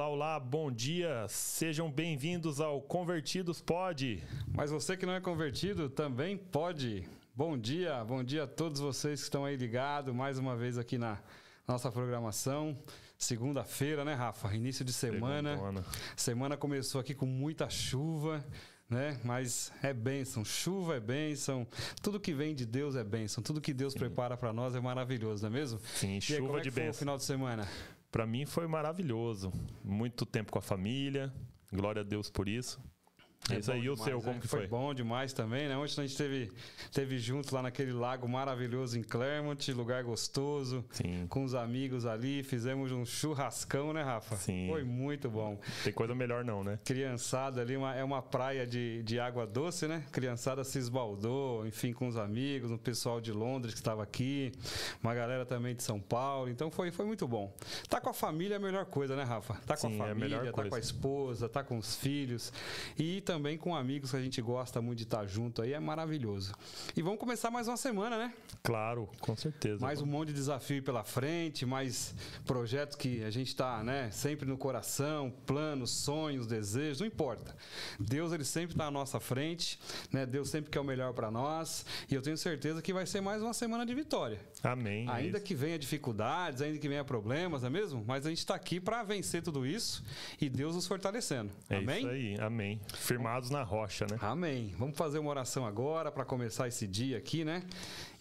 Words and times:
Olá, 0.00 0.08
olá, 0.08 0.40
bom 0.40 0.72
dia. 0.72 1.26
Sejam 1.28 1.92
bem-vindos 1.92 2.58
ao 2.58 2.80
Convertidos 2.80 3.60
Pode. 3.60 4.24
Mas 4.48 4.70
você 4.70 4.96
que 4.96 5.04
não 5.04 5.12
é 5.12 5.20
convertido 5.20 5.90
também 5.90 6.38
pode. 6.38 7.06
Bom 7.34 7.58
dia, 7.58 8.02
bom 8.02 8.24
dia 8.24 8.44
a 8.44 8.46
todos 8.46 8.80
vocês 8.80 9.20
que 9.20 9.24
estão 9.24 9.44
aí 9.44 9.56
ligados 9.56 10.14
mais 10.14 10.38
uma 10.38 10.56
vez 10.56 10.78
aqui 10.78 10.96
na 10.96 11.18
nossa 11.68 11.92
programação. 11.92 12.78
Segunda-feira, 13.18 14.02
né, 14.02 14.14
Rafa? 14.14 14.54
Início 14.56 14.86
de 14.86 14.92
semana. 14.94 15.50
Segundona. 15.50 15.84
Semana 16.16 16.56
começou 16.56 16.98
aqui 16.98 17.14
com 17.14 17.26
muita 17.26 17.68
chuva, 17.68 18.42
né? 18.88 19.20
Mas 19.22 19.70
é 19.82 19.92
bênção. 19.92 20.46
Chuva 20.46 20.96
é 20.96 21.00
bênção. 21.00 21.66
Tudo 22.00 22.18
que 22.18 22.32
vem 22.32 22.54
de 22.54 22.64
Deus 22.64 22.96
é 22.96 23.04
bênção. 23.04 23.42
Tudo 23.42 23.60
que 23.60 23.74
Deus 23.74 23.92
prepara 23.92 24.34
para 24.34 24.50
nós 24.50 24.74
é 24.74 24.80
maravilhoso, 24.80 25.42
não 25.42 25.50
é 25.54 25.60
mesmo? 25.60 25.78
Sim, 25.94 26.12
E 26.12 26.14
aí, 26.14 26.20
chuva 26.22 26.46
como 26.46 26.58
é 26.58 26.62
de 26.62 26.70
foi 26.70 26.84
o 26.84 26.86
bênção. 26.86 26.98
final 27.00 27.18
de 27.18 27.24
semana? 27.24 27.68
Para 28.10 28.26
mim 28.26 28.44
foi 28.44 28.66
maravilhoso. 28.66 29.52
Muito 29.84 30.26
tempo 30.26 30.50
com 30.52 30.58
a 30.58 30.62
família. 30.62 31.32
Glória 31.72 32.02
a 32.02 32.04
Deus 32.04 32.28
por 32.28 32.48
isso. 32.48 32.80
É, 33.48 33.58
isso 33.58 33.72
aí, 33.72 33.80
o 33.88 33.94
demais, 33.94 34.00
seu, 34.02 34.18
né? 34.18 34.24
como 34.24 34.40
que 34.40 34.46
foi? 34.46 34.66
bom 34.66 34.92
demais 34.94 35.32
também, 35.32 35.66
né? 35.66 35.76
Ontem 35.76 36.00
a 36.02 36.06
gente 36.06 36.16
teve, 36.16 36.52
teve 36.92 37.18
juntos 37.18 37.50
lá 37.50 37.62
naquele 37.62 37.90
lago 37.92 38.28
maravilhoso 38.28 38.96
em 38.98 39.02
Clermont, 39.02 39.72
lugar 39.72 40.04
gostoso, 40.04 40.84
Sim. 40.92 41.26
com 41.28 41.42
os 41.44 41.54
amigos 41.54 42.04
ali, 42.06 42.42
fizemos 42.44 42.92
um 42.92 43.04
churrascão, 43.04 43.92
né, 43.92 44.02
Rafa? 44.02 44.36
Sim. 44.36 44.68
Foi 44.68 44.84
muito 44.84 45.28
bom. 45.28 45.58
Tem 45.82 45.92
coisa 45.92 46.14
melhor 46.14 46.44
não, 46.44 46.62
né? 46.62 46.78
Criançada 46.84 47.60
ali, 47.62 47.76
uma- 47.76 47.94
é 47.96 48.04
uma 48.04 48.22
praia 48.22 48.66
de, 48.66 49.02
de 49.02 49.18
água 49.18 49.46
doce, 49.46 49.88
né? 49.88 50.04
Criançada 50.12 50.62
se 50.62 50.78
esbaldou, 50.78 51.66
enfim, 51.66 51.92
com 51.92 52.06
os 52.06 52.16
amigos, 52.16 52.70
um 52.70 52.78
pessoal 52.78 53.20
de 53.20 53.32
Londres 53.32 53.72
que 53.74 53.80
estava 53.80 54.02
aqui, 54.02 54.52
uma 55.02 55.14
galera 55.14 55.44
também 55.46 55.74
de 55.74 55.82
São 55.82 55.98
Paulo. 55.98 56.48
Então 56.50 56.70
foi, 56.70 56.90
foi 56.92 57.06
muito 57.06 57.26
bom. 57.26 57.52
Tá 57.88 58.00
com 58.00 58.10
a 58.10 58.14
família 58.14 58.54
é 58.54 58.58
a 58.58 58.60
melhor 58.60 58.84
coisa, 58.84 59.16
né, 59.16 59.24
Rafa? 59.24 59.54
Tá 59.66 59.76
com 59.76 59.88
Sim, 59.88 59.98
é 59.98 60.02
a 60.02 60.10
a 60.10 60.14
melhor 60.14 60.30
família, 60.38 60.52
tá 60.52 60.52
coisa. 60.52 60.70
com 60.70 60.76
a 60.76 60.78
esposa, 60.78 61.48
tá 61.48 61.64
com 61.64 61.78
os 61.78 61.96
filhos 61.96 62.52
e 62.98 63.20
também 63.30 63.56
com 63.56 63.76
amigos 63.76 64.10
que 64.10 64.16
a 64.16 64.20
gente 64.20 64.42
gosta 64.42 64.82
muito 64.82 64.98
de 64.98 65.04
estar 65.04 65.24
junto 65.24 65.62
aí, 65.62 65.72
é 65.72 65.78
maravilhoso. 65.78 66.52
E 66.96 67.00
vamos 67.00 67.20
começar 67.20 67.48
mais 67.48 67.68
uma 67.68 67.76
semana, 67.76 68.18
né? 68.18 68.34
Claro, 68.60 69.08
com 69.20 69.36
certeza. 69.36 69.80
Mais 69.80 70.02
um 70.02 70.06
monte 70.06 70.28
de 70.28 70.34
desafio 70.34 70.82
pela 70.82 71.04
frente, 71.04 71.64
mais 71.64 72.12
projetos 72.44 72.96
que 72.96 73.22
a 73.22 73.30
gente 73.30 73.46
está, 73.46 73.84
né, 73.84 74.10
sempre 74.10 74.48
no 74.48 74.58
coração, 74.58 75.32
planos, 75.46 75.92
sonhos, 75.92 76.44
desejos, 76.44 76.98
não 76.98 77.06
importa. 77.06 77.54
Deus 78.00 78.32
ele 78.32 78.44
sempre 78.44 78.74
está 78.74 78.86
à 78.86 78.90
nossa 78.90 79.20
frente, 79.20 79.78
né? 80.10 80.26
Deus 80.26 80.50
sempre 80.50 80.68
quer 80.68 80.80
o 80.80 80.84
melhor 80.84 81.12
para 81.14 81.30
nós, 81.30 81.86
e 82.10 82.14
eu 82.16 82.20
tenho 82.20 82.36
certeza 82.36 82.82
que 82.82 82.92
vai 82.92 83.06
ser 83.06 83.20
mais 83.20 83.44
uma 83.44 83.54
semana 83.54 83.86
de 83.86 83.94
vitória. 83.94 84.40
Amém. 84.60 85.08
é 85.08 85.12
Ainda 85.12 85.38
que 85.38 85.54
venha 85.54 85.78
dificuldades, 85.78 86.62
ainda 86.62 86.80
que 86.80 86.88
venha 86.88 87.04
problemas, 87.04 87.62
não 87.62 87.68
é 87.68 87.70
mesmo? 87.70 88.04
Mas 88.04 88.26
a 88.26 88.28
gente 88.28 88.38
está 88.38 88.56
aqui 88.56 88.80
para 88.80 89.04
vencer 89.04 89.40
tudo 89.40 89.64
isso 89.64 90.02
e 90.40 90.48
Deus 90.48 90.74
nos 90.74 90.88
fortalecendo. 90.88 91.52
É 91.68 91.76
Amém? 91.76 91.98
isso 91.98 92.08
aí, 92.08 92.36
amém. 92.40 92.80
Firmados 93.20 93.50
na 93.50 93.62
rocha, 93.62 94.06
né? 94.10 94.16
Amém. 94.22 94.74
Vamos 94.78 94.96
fazer 94.96 95.18
uma 95.18 95.28
oração 95.28 95.66
agora 95.66 96.10
para 96.10 96.24
começar 96.24 96.66
esse 96.68 96.86
dia 96.86 97.18
aqui, 97.18 97.44
né? 97.44 97.62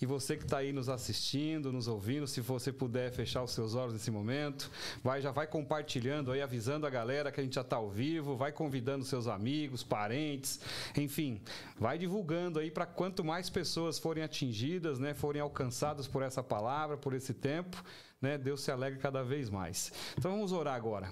E 0.01 0.05
você 0.05 0.35
que 0.35 0.43
está 0.43 0.57
aí 0.57 0.73
nos 0.73 0.89
assistindo, 0.89 1.71
nos 1.71 1.87
ouvindo, 1.87 2.27
se 2.27 2.41
você 2.41 2.69
puder 2.69 3.09
fechar 3.09 3.41
os 3.41 3.51
seus 3.51 3.75
olhos 3.75 3.93
nesse 3.93 4.11
momento, 4.11 4.69
vai 5.01 5.21
já 5.21 5.31
vai 5.31 5.47
compartilhando 5.47 6.33
aí, 6.33 6.41
avisando 6.41 6.85
a 6.85 6.89
galera 6.89 7.31
que 7.31 7.39
a 7.39 7.43
gente 7.43 7.55
já 7.55 7.61
está 7.61 7.77
ao 7.77 7.89
vivo, 7.89 8.35
vai 8.35 8.51
convidando 8.51 9.05
seus 9.05 9.25
amigos, 9.25 9.83
parentes, 9.83 10.59
enfim, 10.97 11.39
vai 11.77 11.97
divulgando 11.97 12.59
aí 12.59 12.69
para 12.69 12.85
quanto 12.85 13.23
mais 13.23 13.49
pessoas 13.49 13.97
forem 13.97 14.21
atingidas, 14.21 14.99
né, 14.99 15.13
forem 15.13 15.41
alcançadas 15.41 16.09
por 16.09 16.23
essa 16.23 16.43
palavra, 16.43 16.97
por 16.97 17.13
esse 17.13 17.33
tempo, 17.33 17.81
né, 18.21 18.37
Deus 18.37 18.59
se 18.59 18.69
alegre 18.69 18.99
cada 18.99 19.23
vez 19.23 19.49
mais. 19.49 19.93
Então 20.17 20.31
vamos 20.31 20.51
orar 20.51 20.75
agora. 20.75 21.09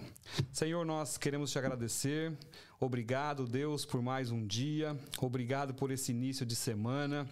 Senhor, 0.52 0.86
nós 0.86 1.18
queremos 1.18 1.52
te 1.52 1.58
agradecer. 1.58 2.38
Obrigado, 2.80 3.48
Deus, 3.48 3.86
por 3.86 4.04
mais 4.04 4.30
um 4.30 4.46
dia. 4.46 4.96
Obrigado 5.20 5.74
por 5.74 5.90
esse 5.90 6.12
início 6.12 6.46
de 6.46 6.56
semana. 6.56 7.28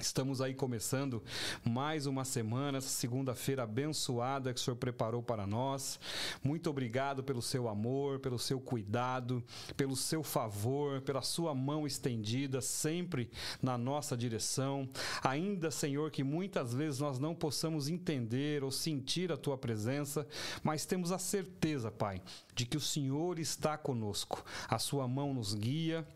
Estamos 0.00 0.40
aí 0.40 0.54
começando 0.54 1.20
mais 1.64 2.06
uma 2.06 2.24
semana, 2.24 2.78
essa 2.78 2.88
segunda-feira 2.88 3.64
abençoada 3.64 4.54
que 4.54 4.60
o 4.60 4.62
Senhor 4.62 4.76
preparou 4.76 5.24
para 5.24 5.44
nós. 5.44 5.98
Muito 6.40 6.70
obrigado 6.70 7.24
pelo 7.24 7.42
seu 7.42 7.68
amor, 7.68 8.20
pelo 8.20 8.38
seu 8.38 8.60
cuidado, 8.60 9.42
pelo 9.76 9.96
seu 9.96 10.22
favor, 10.22 11.00
pela 11.00 11.20
sua 11.20 11.52
mão 11.52 11.84
estendida 11.84 12.60
sempre 12.60 13.28
na 13.60 13.76
nossa 13.76 14.16
direção. 14.16 14.88
Ainda, 15.20 15.68
Senhor, 15.68 16.12
que 16.12 16.22
muitas 16.22 16.72
vezes 16.72 17.00
nós 17.00 17.18
não 17.18 17.34
possamos 17.34 17.88
entender 17.88 18.62
ou 18.62 18.70
sentir 18.70 19.32
a 19.32 19.36
tua 19.36 19.58
presença, 19.58 20.24
mas 20.62 20.86
temos 20.86 21.10
a 21.10 21.18
certeza, 21.18 21.90
Pai, 21.90 22.22
de 22.54 22.64
que 22.64 22.76
o 22.76 22.80
Senhor 22.80 23.40
está 23.40 23.76
conosco. 23.76 24.44
A 24.68 24.78
sua 24.78 25.08
mão 25.08 25.34
nos 25.34 25.54
guia, 25.54 26.06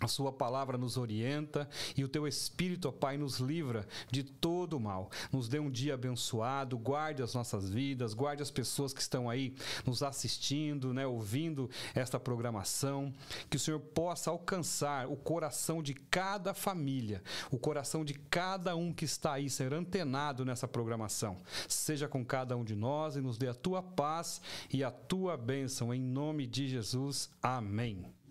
a 0.00 0.08
sua 0.08 0.32
palavra 0.32 0.76
nos 0.76 0.96
orienta 0.96 1.68
e 1.96 2.02
o 2.02 2.08
teu 2.08 2.26
Espírito, 2.26 2.88
ó 2.88 2.92
Pai, 2.92 3.16
nos 3.16 3.38
livra 3.38 3.86
de 4.10 4.24
todo 4.24 4.76
o 4.76 4.80
mal. 4.80 5.10
Nos 5.32 5.48
dê 5.48 5.60
um 5.60 5.70
dia 5.70 5.94
abençoado, 5.94 6.76
guarde 6.76 7.22
as 7.22 7.34
nossas 7.34 7.70
vidas, 7.70 8.12
guarde 8.12 8.42
as 8.42 8.50
pessoas 8.50 8.92
que 8.92 9.00
estão 9.00 9.30
aí 9.30 9.54
nos 9.86 10.02
assistindo, 10.02 10.92
né, 10.92 11.06
ouvindo 11.06 11.70
esta 11.94 12.18
programação. 12.18 13.14
Que 13.48 13.56
o 13.56 13.60
Senhor 13.60 13.78
possa 13.78 14.30
alcançar 14.30 15.06
o 15.06 15.16
coração 15.16 15.82
de 15.82 15.94
cada 15.94 16.52
família, 16.52 17.22
o 17.50 17.58
coração 17.58 18.04
de 18.04 18.14
cada 18.14 18.74
um 18.74 18.92
que 18.92 19.04
está 19.04 19.34
aí, 19.34 19.48
ser 19.48 19.72
antenado 19.72 20.44
nessa 20.44 20.66
programação. 20.66 21.38
Seja 21.68 22.08
com 22.08 22.24
cada 22.24 22.56
um 22.56 22.64
de 22.64 22.74
nós 22.74 23.16
e 23.16 23.20
nos 23.20 23.38
dê 23.38 23.48
a 23.48 23.54
tua 23.54 23.82
paz 23.82 24.40
e 24.72 24.82
a 24.82 24.90
tua 24.90 25.36
bênção. 25.36 25.94
Em 25.94 26.00
nome 26.00 26.46
de 26.46 26.68
Jesus. 26.68 27.30
Amém. 27.40 28.23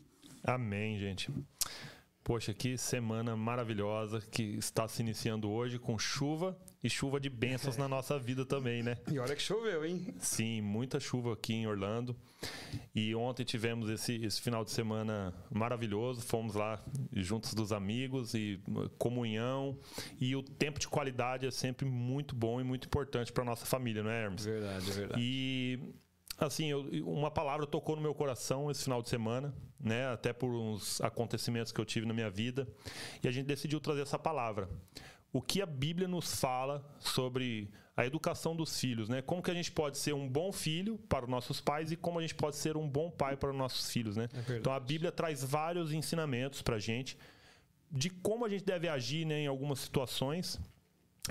Amém, 0.44 1.00
gente. 1.00 1.32
Poxa, 2.24 2.54
que 2.54 2.78
semana 2.78 3.36
maravilhosa 3.36 4.22
que 4.22 4.44
está 4.44 4.88
se 4.88 5.02
iniciando 5.02 5.50
hoje 5.50 5.78
com 5.78 6.00
chuva 6.00 6.58
e 6.82 6.90
chuva 6.90 7.20
de 7.20 7.30
bênçãos 7.30 7.76
na 7.78 7.86
nossa 7.86 8.18
vida 8.18 8.46
também, 8.46 8.82
né? 8.82 8.98
E 9.12 9.20
olha 9.20 9.36
que 9.36 9.42
choveu, 9.42 9.84
hein? 9.86 10.14
Sim, 10.20 10.62
muita 10.62 11.02
chuva 11.02 11.34
aqui 11.34 11.54
em 11.54 11.68
Orlando. 11.68 12.16
E 12.96 13.14
ontem 13.14 13.44
tivemos 13.44 13.90
esse, 13.90 14.24
esse 14.24 14.42
final 14.42 14.64
de 14.64 14.72
semana 14.72 15.34
maravilhoso. 15.52 16.22
Fomos 16.22 16.56
lá 16.56 16.82
juntos 17.12 17.54
dos 17.54 17.74
amigos 17.74 18.34
e 18.34 18.62
uh, 18.70 18.90
comunhão. 18.98 19.78
E 20.18 20.34
o 20.34 20.42
tempo 20.42 20.80
de 20.80 20.88
qualidade 20.88 21.46
é 21.46 21.52
sempre 21.52 21.86
muito 21.86 22.34
bom 22.34 22.62
e 22.62 22.64
muito 22.64 22.86
importante 22.86 23.34
para 23.34 23.44
nossa 23.44 23.66
família, 23.66 24.02
não 24.02 24.10
é, 24.10 24.24
Hermes? 24.24 24.46
Verdade, 24.46 24.90
é 24.90 24.94
verdade. 24.94 25.22
E 25.22 25.80
assim, 26.48 26.68
eu- 26.68 26.86
uma 27.08 27.32
palavra 27.32 27.66
tocou 27.66 27.96
no 27.96 28.02
meu 28.02 28.14
coração 28.14 28.70
esse 28.72 28.84
final 28.84 29.02
de 29.02 29.10
semana, 29.10 29.54
né? 29.80 30.08
Até 30.08 30.32
por 30.34 30.50
uns 30.54 31.00
acontecimentos 31.02 31.72
que 31.72 31.80
eu 31.82 31.86
tive 31.86 32.06
na 32.06 32.14
minha 32.14 32.30
vida, 32.30 32.68
e 33.24 33.28
a 33.28 33.32
gente 33.32 33.46
decidiu 33.46 33.80
trazer 33.80 34.02
essa 34.02 34.20
palavra. 34.20 34.70
O 35.32 35.42
que 35.42 35.62
a 35.62 35.66
Bíblia 35.66 36.08
nos 36.08 36.40
fala 36.40 36.86
sobre 37.00 37.70
a 37.96 38.06
educação 38.06 38.56
dos 38.56 38.80
filhos, 38.80 39.08
né? 39.10 39.22
Como 39.22 39.42
que 39.42 39.52
a 39.52 39.54
gente 39.54 39.72
pode 39.72 39.98
ser 39.98 40.14
um 40.14 40.28
bom 40.28 40.52
filho 40.52 40.98
para 41.10 41.26
os 41.26 41.30
nossos 41.32 41.60
pais 41.62 41.92
e 41.92 41.96
como 41.96 42.20
a 42.20 42.22
gente 42.22 42.36
pode 42.36 42.56
ser 42.56 42.76
um 42.78 42.88
bom 42.90 43.10
pai 43.12 43.36
para 43.38 43.50
os 43.52 43.56
nossos 43.56 43.92
filhos, 43.92 44.16
né? 44.16 44.28
verdade. 44.34 44.60
então 44.60 44.74
a 44.74 44.80
Bíblia 44.80 45.12
traz 45.12 45.44
vários 45.44 45.92
ensinamentos 45.94 46.62
para 46.62 46.76
a 46.78 46.80
gente 46.80 47.18
de 47.92 48.10
como 48.10 48.46
a 48.46 48.50
gente 48.50 48.64
deve 48.64 48.88
agir 48.90 49.26
né, 49.26 49.42
em 49.42 49.48
algumas 49.48 49.78
situações 49.80 50.60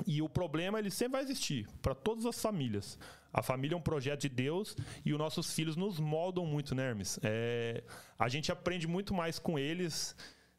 e 0.06 0.23
o 0.23 0.29
problema 0.29 0.79
ele 0.79 0.91
sempre 0.91 1.12
vai 1.12 1.23
existir 1.23 1.69
para 1.81 1.94
todas 1.94 2.25
as 2.25 2.41
famílias. 2.41 2.99
A 3.33 3.43
família 3.43 3.75
é 3.75 3.79
um 3.79 3.83
projeto 3.83 4.23
de 4.23 4.29
Deus 4.29 4.77
e 5.05 5.12
os 5.12 5.19
nossos 5.19 5.53
filhos 5.55 5.77
nos 5.77 5.99
moldam 5.99 6.44
muito, 6.47 6.75
né, 6.75 6.89
Hermes? 6.89 7.19
É, 7.23 7.83
a 8.19 8.29
gente 8.29 8.50
aprende 8.50 8.87
muito 8.87 9.15
mais 9.15 9.39
com 9.39 9.59
eles 9.59 10.15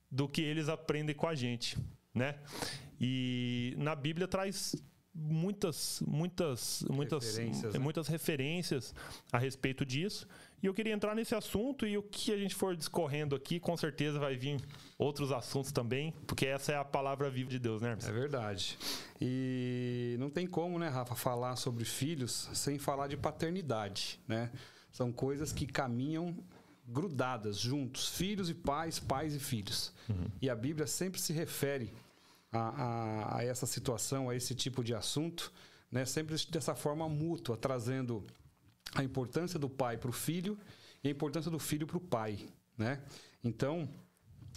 do 0.09 0.27
que 0.27 0.41
eles 0.41 0.69
aprendem 0.69 1.15
com 1.15 1.27
a 1.27 1.35
gente, 1.35 1.77
né? 2.13 2.35
E 2.99 3.75
na 3.77 3.95
Bíblia 3.95 4.27
traz 4.27 4.75
muitas, 5.13 6.01
muitas, 6.07 6.83
muitas, 6.89 7.25
Referências, 7.25 7.73
né? 7.73 7.79
muitas 7.79 8.07
referências 8.07 8.95
a 9.31 9.37
respeito 9.37 9.85
disso. 9.85 10.27
E 10.61 10.65
eu 10.65 10.73
queria 10.73 10.93
entrar 10.93 11.13
nesse 11.13 11.35
assunto 11.35 11.85
e 11.85 11.97
o 11.97 12.03
que 12.03 12.31
a 12.31 12.37
gente 12.37 12.55
for 12.55 12.75
discorrendo 12.75 13.35
aqui, 13.35 13.59
com 13.59 13.75
certeza 13.75 14.17
vai 14.17 14.35
vir 14.35 14.61
outros 14.97 15.31
assuntos 15.31 15.71
também, 15.71 16.13
porque 16.25 16.45
essa 16.45 16.71
é 16.71 16.77
a 16.77 16.85
palavra 16.85 17.29
viva 17.29 17.49
de 17.49 17.59
Deus, 17.59 17.81
né? 17.81 17.89
Hermes? 17.89 18.07
É 18.07 18.11
verdade. 18.11 18.77
E 19.19 20.15
não 20.19 20.29
tem 20.29 20.47
como, 20.47 20.79
né, 20.79 20.87
Rafa, 20.87 21.15
falar 21.15 21.57
sobre 21.57 21.83
filhos 21.83 22.49
sem 22.53 22.79
falar 22.79 23.07
de 23.07 23.17
paternidade, 23.17 24.19
né? 24.27 24.51
São 24.89 25.11
coisas 25.11 25.51
que 25.51 25.65
caminham 25.65 26.35
grudadas 26.87 27.57
juntos, 27.57 28.09
filhos 28.09 28.49
e 28.49 28.53
pais, 28.53 28.99
pais 28.99 29.35
e 29.35 29.39
filhos. 29.39 29.93
E 30.41 30.49
a 30.49 30.55
Bíblia 30.55 30.87
sempre 30.87 31.19
se 31.19 31.33
refere 31.33 31.93
a, 32.53 32.59
a- 33.35 33.37
a 33.39 33.43
essa 33.45 33.65
situação, 33.65 34.29
a 34.29 34.35
esse 34.35 34.55
tipo 34.55 34.83
de 34.83 34.93
assunto, 34.93 35.51
né? 35.91 36.05
Sempre 36.05 36.35
dessa 36.49 36.75
forma 36.75 37.07
mútua, 37.09 37.57
trazendo 37.57 38.25
a 38.95 39.03
importância 39.03 39.59
do 39.59 39.69
pai 39.69 39.97
para 39.97 40.09
o 40.09 40.13
filho 40.13 40.57
e 41.03 41.07
a 41.07 41.11
importância 41.11 41.51
do 41.51 41.59
filho 41.59 41.87
para 41.87 41.97
o 41.97 42.01
pai, 42.01 42.47
né? 42.77 43.01
Então, 43.43 43.89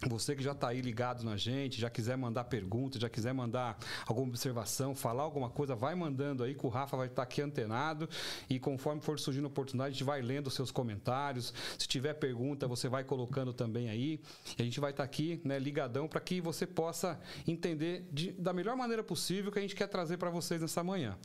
Você 0.04 0.36
que 0.36 0.42
já 0.42 0.52
está 0.52 0.68
aí 0.68 0.82
ligado 0.82 1.24
na 1.24 1.38
gente, 1.38 1.80
já 1.80 1.88
quiser 1.88 2.18
mandar 2.18 2.44
pergunta, 2.44 3.00
já 3.00 3.08
quiser 3.08 3.32
mandar 3.32 3.78
alguma 4.06 4.28
observação, 4.28 4.94
falar 4.94 5.22
alguma 5.22 5.48
coisa, 5.48 5.74
vai 5.74 5.94
mandando 5.94 6.44
aí 6.44 6.54
que 6.54 6.66
o 6.66 6.68
Rafa 6.68 6.98
vai 6.98 7.06
estar 7.06 7.16
tá 7.16 7.22
aqui 7.22 7.40
antenado 7.40 8.06
e 8.48 8.58
conforme 8.58 9.00
for 9.00 9.18
surgindo 9.18 9.46
oportunidade, 9.46 9.88
a 9.88 9.92
gente 9.92 10.04
vai 10.04 10.20
lendo 10.20 10.48
os 10.48 10.54
seus 10.54 10.70
comentários. 10.70 11.52
Se 11.78 11.88
tiver 11.88 12.12
pergunta, 12.12 12.68
você 12.68 12.90
vai 12.90 13.04
colocando 13.04 13.54
também 13.54 13.88
aí. 13.88 14.20
E 14.58 14.62
a 14.62 14.64
gente 14.64 14.78
vai 14.80 14.90
estar 14.90 15.02
tá 15.02 15.06
aqui, 15.06 15.40
né, 15.42 15.58
ligadão 15.58 16.06
para 16.06 16.20
que 16.20 16.42
você 16.42 16.66
possa 16.66 17.18
entender 17.48 18.06
de, 18.12 18.32
da 18.32 18.52
melhor 18.52 18.76
maneira 18.76 19.02
possível 19.02 19.48
o 19.48 19.52
que 19.52 19.58
a 19.58 19.62
gente 19.62 19.74
quer 19.74 19.86
trazer 19.86 20.18
para 20.18 20.28
vocês 20.28 20.60
nessa 20.60 20.84
manhã. 20.84 21.16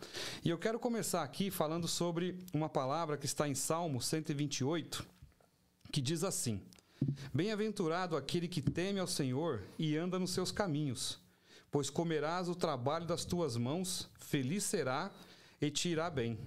E 0.45 0.49
eu 0.49 0.57
quero 0.57 0.79
começar 0.79 1.23
aqui 1.23 1.51
falando 1.51 1.89
sobre 1.89 2.39
uma 2.53 2.69
palavra 2.69 3.17
que 3.17 3.25
está 3.25 3.49
em 3.49 3.53
Salmo 3.53 4.01
128, 4.01 5.05
que 5.91 5.99
diz 5.99 6.23
assim: 6.23 6.61
Bem-aventurado 7.33 8.15
aquele 8.15 8.47
que 8.47 8.61
teme 8.61 8.99
ao 8.99 9.07
Senhor 9.07 9.63
e 9.77 9.97
anda 9.97 10.19
nos 10.19 10.31
seus 10.31 10.51
caminhos, 10.51 11.19
pois 11.71 11.89
comerás 11.89 12.47
o 12.47 12.55
trabalho 12.55 13.05
das 13.05 13.25
tuas 13.25 13.57
mãos, 13.57 14.09
feliz 14.19 14.63
será 14.63 15.11
e 15.61 15.69
te 15.71 15.89
irá 15.89 16.09
bem. 16.09 16.37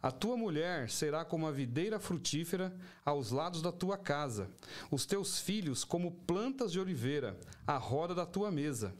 A 0.00 0.12
tua 0.12 0.36
mulher 0.36 0.88
será 0.88 1.24
como 1.24 1.46
a 1.46 1.50
videira 1.50 1.98
frutífera 1.98 2.72
aos 3.04 3.32
lados 3.32 3.60
da 3.60 3.72
tua 3.72 3.98
casa, 3.98 4.48
os 4.92 5.04
teus 5.04 5.40
filhos 5.40 5.82
como 5.82 6.12
plantas 6.12 6.70
de 6.70 6.78
oliveira 6.78 7.36
à 7.66 7.76
roda 7.76 8.14
da 8.14 8.24
tua 8.24 8.50
mesa. 8.50 8.94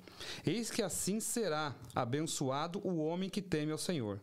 Eis 0.44 0.70
que 0.70 0.82
assim 0.82 1.20
será 1.20 1.75
abençoado 1.94 2.81
o 2.84 2.99
homem 2.99 3.31
que 3.31 3.40
teme 3.40 3.70
ao 3.70 3.78
Senhor. 3.78 4.20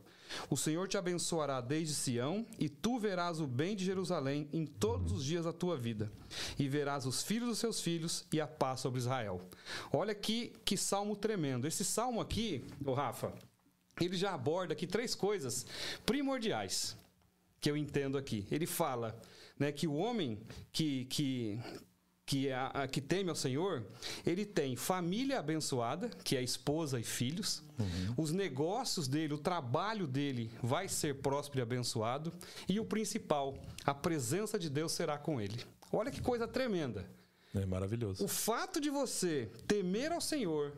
O 0.50 0.57
Senhor 0.57 0.88
te 0.88 0.98
abençoará 0.98 1.62
desde 1.62 1.94
Sião, 1.94 2.45
e 2.60 2.68
tu 2.69 3.00
verás 3.00 3.39
o 3.39 3.48
bem 3.48 3.75
de 3.75 3.86
Jerusalém 3.86 4.48
em 4.51 4.66
todos 4.66 5.12
os 5.12 5.24
dias 5.24 5.45
da 5.45 5.54
tua 5.54 5.77
vida, 5.77 6.12
e 6.57 6.68
verás 6.68 7.06
os 7.06 7.24
filhos 7.24 7.50
dos 7.50 7.60
seus 7.60 7.81
filhos 7.81 8.25
e 8.31 8.42
a 8.42 8.48
paz 8.48 8.80
sobre 8.80 9.00
Israel. 9.00 9.42
Olha 9.91 10.13
que, 10.13 10.53
que 10.63 10.77
salmo 10.77 11.15
tremendo. 11.15 11.67
Esse 11.67 11.84
salmo 11.86 12.22
aqui, 12.22 12.63
o 12.84 12.94
Rafa, 12.94 13.34
ele 14.00 14.17
já 14.17 14.34
aborda 14.34 14.74
aqui 14.74 14.86
três 14.86 15.15
coisas 15.15 15.65
primordiais 16.05 16.98
que 17.62 17.72
eu 17.72 17.77
entendo 17.77 18.17
aqui. 18.17 18.46
Ele 18.51 18.65
fala 18.65 19.20
né, 19.58 19.72
que 19.72 19.88
o 19.88 19.96
homem 19.96 20.39
que, 20.72 21.05
que, 21.05 21.60
que, 22.25 22.48
é 22.48 22.55
a, 22.55 22.88
que 22.88 23.00
teme 23.00 23.29
ao 23.29 23.36
Senhor, 23.36 23.86
ele 24.25 24.46
tem 24.46 24.75
família 24.75 25.39
abençoada, 25.39 26.10
que 26.24 26.36
é 26.36 26.41
esposa 26.41 27.00
e 27.00 27.03
filhos. 27.03 27.62
Uhum. 27.77 28.15
Os 28.17 28.32
negócios 28.32 29.08
dele, 29.08 29.34
o 29.34 29.38
trabalho 29.38 30.08
dele 30.08 30.51
vai 30.62 30.88
ser 30.88 31.22
próspero 31.22 31.60
e 31.60 31.62
abençoado. 31.62 32.34
E 32.67 32.79
o 32.79 32.86
principal, 32.86 33.55
a 33.86 33.94
presença 33.94 34.58
de 34.58 34.70
Deus 34.70 34.91
será 34.91 35.17
com 35.17 35.39
ele. 35.39 35.63
Olha 35.91 36.10
que 36.10 36.22
coisa 36.22 36.48
tremenda. 36.48 37.08
É 37.53 37.65
maravilhoso. 37.65 38.24
O 38.24 38.27
fato 38.27 38.82
de 38.82 38.89
você 38.89 39.50
temer 39.67 40.12
ao 40.12 40.20
Senhor, 40.20 40.74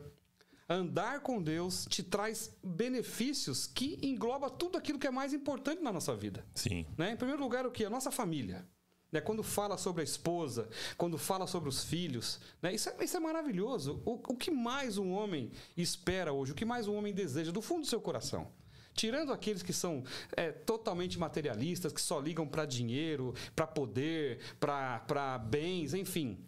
andar 0.68 1.20
com 1.20 1.42
Deus, 1.42 1.86
te 1.88 2.02
traz 2.02 2.56
benefícios 2.62 3.66
que 3.66 3.98
engloba 4.02 4.50
tudo 4.50 4.76
aquilo 4.76 4.98
que 4.98 5.06
é 5.06 5.10
mais 5.10 5.32
importante 5.32 5.82
na 5.82 5.92
nossa 5.92 6.14
vida. 6.14 6.44
Sim. 6.54 6.86
Né? 6.96 7.12
Em 7.12 7.16
primeiro 7.16 7.42
lugar, 7.42 7.66
o 7.66 7.70
que? 7.70 7.84
A 7.84 7.90
nossa 7.90 8.10
família. 8.10 8.66
Né? 9.10 9.20
Quando 9.20 9.42
fala 9.42 9.76
sobre 9.78 10.02
a 10.02 10.04
esposa, 10.04 10.68
quando 10.96 11.16
fala 11.16 11.46
sobre 11.46 11.68
os 11.68 11.82
filhos, 11.84 12.40
né? 12.60 12.74
isso, 12.74 12.88
é, 12.90 13.04
isso 13.04 13.16
é 13.16 13.20
maravilhoso. 13.20 14.02
O, 14.04 14.12
o 14.14 14.36
que 14.36 14.50
mais 14.50 14.98
um 14.98 15.12
homem 15.12 15.50
espera 15.76 16.32
hoje, 16.32 16.52
o 16.52 16.54
que 16.54 16.64
mais 16.64 16.86
um 16.86 16.96
homem 16.96 17.12
deseja 17.12 17.50
do 17.50 17.62
fundo 17.62 17.82
do 17.82 17.86
seu 17.86 18.00
coração? 18.00 18.50
Tirando 18.94 19.32
aqueles 19.32 19.62
que 19.62 19.72
são 19.72 20.02
é, 20.36 20.50
totalmente 20.50 21.18
materialistas, 21.18 21.92
que 21.92 22.00
só 22.00 22.18
ligam 22.20 22.48
para 22.48 22.66
dinheiro, 22.66 23.32
para 23.54 23.66
poder, 23.66 24.40
para 24.58 25.38
bens, 25.38 25.94
enfim. 25.94 26.44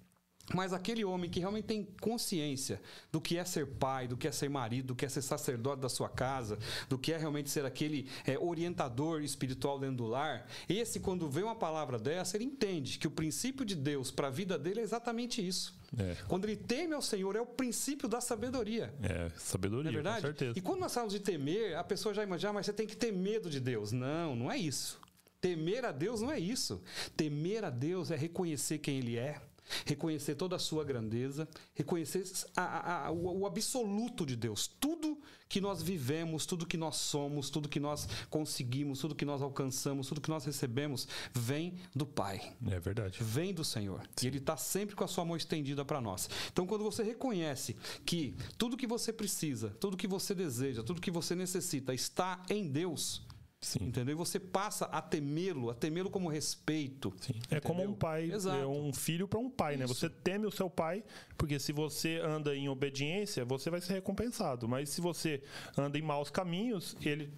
Mas 0.55 0.73
aquele 0.73 1.05
homem 1.05 1.31
que 1.31 1.41
realmente 1.41 1.67
tem 1.67 1.89
consciência 2.01 2.81
do 3.11 3.21
que 3.21 3.37
é 3.37 3.45
ser 3.45 3.67
pai, 3.67 4.09
do 4.09 4.17
que 4.17 4.27
é 4.27 4.33
ser 4.33 4.49
marido, 4.49 4.89
do 4.89 4.95
que 4.95 5.05
é 5.05 5.09
ser 5.09 5.23
sacerdote 5.23 5.81
da 5.83 5.89
sua 5.89 6.09
casa, 6.09 6.59
do 6.89 6.99
que 6.99 7.13
é 7.13 7.17
realmente 7.17 7.51
ser 7.51 7.65
aquele 7.65 8.09
é, 8.27 8.39
orientador 8.39 9.23
espiritual 9.23 9.79
dentro 9.79 9.97
do 9.97 10.07
lar, 10.07 10.47
esse, 10.69 11.01
quando 11.01 11.29
vê 11.29 11.43
uma 11.43 11.55
palavra 11.55 11.99
dessa, 11.99 12.37
ele 12.37 12.45
entende 12.45 12.99
que 12.99 13.07
o 13.07 13.11
princípio 13.11 13.65
de 13.65 13.75
Deus 13.75 14.11
para 14.11 14.29
a 14.29 14.31
vida 14.31 14.59
dele 14.59 14.81
é 14.81 14.83
exatamente 14.83 15.47
isso. 15.47 15.79
É. 15.97 16.17
Quando 16.29 16.45
ele 16.45 16.57
teme 16.57 16.95
ao 16.95 17.03
Senhor, 17.03 17.35
é 17.35 17.41
o 17.41 17.47
princípio 17.47 18.09
da 18.09 18.21
sabedoria. 18.21 18.95
É, 19.03 19.31
sabedoria, 19.37 19.91
é 19.91 19.93
verdade? 19.93 20.21
com 20.21 20.29
certeza. 20.29 20.59
E 20.59 20.63
quando 20.63 20.81
nós 20.81 20.93
falamos 20.93 21.13
de 21.13 21.21
temer, 21.21 21.77
a 21.77 21.85
pessoa 21.85 22.15
já 22.15 22.23
imagina, 22.23 22.51
ah, 22.51 22.53
mas 22.55 22.67
você 22.67 22.73
tem 22.73 22.87
que 22.87 22.97
ter 22.97 23.13
medo 23.13 23.51
de 23.51 23.61
Deus. 23.61 23.93
Não, 23.93 24.37
não 24.37 24.51
é 24.51 24.57
isso. 24.57 25.01
Temer 25.41 25.87
a 25.87 25.93
Deus 25.93 26.21
não 26.21 26.31
é 26.31 26.39
isso. 26.39 26.83
Temer 27.17 27.65
a 27.65 27.71
Deus 27.71 28.11
é 28.11 28.17
reconhecer 28.17 28.79
quem 28.79 28.99
Ele 28.99 29.17
é, 29.17 29.41
reconhecer 29.85 30.35
toda 30.35 30.57
a 30.57 30.59
sua 30.59 30.85
grandeza, 30.85 31.49
reconhecer 31.75 32.25
a, 32.57 32.63
a, 32.63 33.07
a, 33.07 33.11
o, 33.11 33.41
o, 33.41 33.47
absoluto 33.47 34.25
de 34.27 34.37
Deus. 34.37 34.67
Tudo 34.67 35.19
que 35.49 35.61
nós 35.61 35.83
vivemos, 35.83 36.47
tudo 36.47 36.67
que 36.67 36.77
nós 36.77 36.97
somos, 36.97 37.51
tudo 37.51 37.69
que 37.69 37.81
nós 37.81 38.09
conseguimos, 38.29 39.01
tudo 39.01 39.15
que 39.15 39.25
nós 39.25 39.43
alcançamos, 39.43 40.07
tudo 40.07 40.21
que 40.21 40.31
nós 40.31 40.45
recebemos, 40.45 41.09
vem 41.35 41.75
do 41.95 42.07
Pai. 42.07 42.55
É 42.69 42.79
verdade. 42.79 43.19
Vem 43.23 43.53
do 43.53 43.65
Senhor. 43.65 44.03
Sim. 44.17 44.27
E 44.27 44.29
Ele 44.29 44.39
está 44.39 44.57
sempre 44.57 44.95
com 44.95 45.05
a 45.05 45.09
sua 45.09 45.25
mão 45.25 45.37
estendida 45.37 45.85
para 45.85 46.01
nós. 46.01 46.29
Então, 46.53 46.67
quando 46.67 46.85
você 46.85 47.03
reconhece 47.03 47.77
que 48.05 48.35
tudo 48.57 48.77
que 48.77 48.87
você 48.87 49.13
precisa, 49.13 49.71
tudo 49.81 49.97
que 49.97 50.07
você 50.07 50.35
deseja, 50.35 50.83
tudo 50.83 51.01
que 51.01 51.11
você 51.11 51.35
necessita 51.35 51.93
está 51.93 52.43
em 52.49 52.69
Deus 52.69 53.23
Sim. 53.63 53.85
Entendeu? 53.85 54.15
E 54.15 54.17
você 54.17 54.41
passa 54.41 54.87
a 54.87 55.03
temê-lo, 55.03 55.69
a 55.69 55.75
temê-lo 55.75 56.09
como 56.09 56.29
respeito. 56.29 57.13
Sim. 57.21 57.35
É 57.51 57.61
como 57.61 57.83
um 57.83 57.95
pai, 57.95 58.33
Exato. 58.33 58.57
é 58.57 58.67
um 58.67 58.93
filho 58.93 59.29
para 59.29 59.39
um 59.39 59.51
pai, 59.51 59.77
né? 59.77 59.85
Isso. 59.85 59.93
né? 59.93 60.01
Você 60.01 60.09
teme 60.09 60.47
o 60.47 60.51
seu 60.51 60.71
pai, 60.71 61.05
porque 61.37 61.59
se 61.59 61.71
você 61.73 62.19
anda 62.25 62.57
em 62.57 62.69
obediência, 62.71 63.45
você 63.45 63.69
vai 63.69 63.81
ser 63.83 63.93
recompensado. 63.93 64.67
Mas 64.67 64.89
se 64.89 65.01
você 65.03 65.43
anda 65.77 65.99
em 65.99 66.03
maus 66.03 66.31
caminhos, 66.31 66.97
ele, 67.03 67.33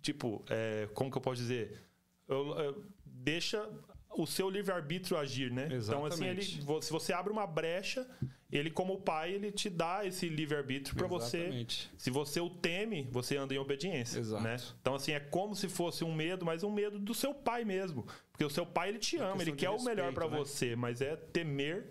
tipo, 0.00 0.42
é, 0.48 0.88
como 0.94 1.10
que 1.10 1.18
eu 1.18 1.22
posso 1.22 1.42
dizer? 1.42 1.78
Eu, 2.26 2.58
eu, 2.58 2.84
deixa 3.04 3.68
o 4.10 4.26
seu 4.26 4.48
livre-arbítrio 4.48 5.18
agir, 5.18 5.50
né? 5.50 5.68
Exatamente. 5.70 5.84
Então, 5.84 6.06
assim, 6.06 6.26
ele, 6.26 6.82
se 6.82 6.90
você 6.90 7.12
abre 7.12 7.30
uma 7.30 7.46
brecha, 7.46 8.08
ele, 8.52 8.70
como 8.70 9.00
pai, 9.00 9.32
ele 9.32 9.50
te 9.50 9.70
dá 9.70 10.04
esse 10.04 10.28
livre-arbítrio 10.28 10.94
para 10.94 11.06
você. 11.06 11.66
Se 11.96 12.10
você 12.10 12.38
o 12.38 12.50
teme, 12.50 13.08
você 13.10 13.36
anda 13.38 13.54
em 13.54 13.58
obediência. 13.58 14.18
Exato. 14.18 14.44
Né? 14.44 14.56
Então, 14.80 14.94
assim, 14.94 15.12
é 15.12 15.20
como 15.20 15.56
se 15.56 15.68
fosse 15.68 16.04
um 16.04 16.14
medo, 16.14 16.44
mas 16.44 16.62
um 16.62 16.70
medo 16.70 16.98
do 16.98 17.14
seu 17.14 17.32
pai 17.32 17.64
mesmo. 17.64 18.06
Porque 18.30 18.44
o 18.44 18.50
seu 18.50 18.66
pai, 18.66 18.90
ele 18.90 18.98
te 18.98 19.16
ama, 19.16 19.40
ele 19.40 19.52
quer 19.52 19.70
respeito, 19.70 19.80
o 19.80 19.84
melhor 19.84 20.12
para 20.12 20.28
né? 20.28 20.36
você, 20.36 20.76
mas 20.76 21.00
é 21.00 21.16
temer 21.16 21.88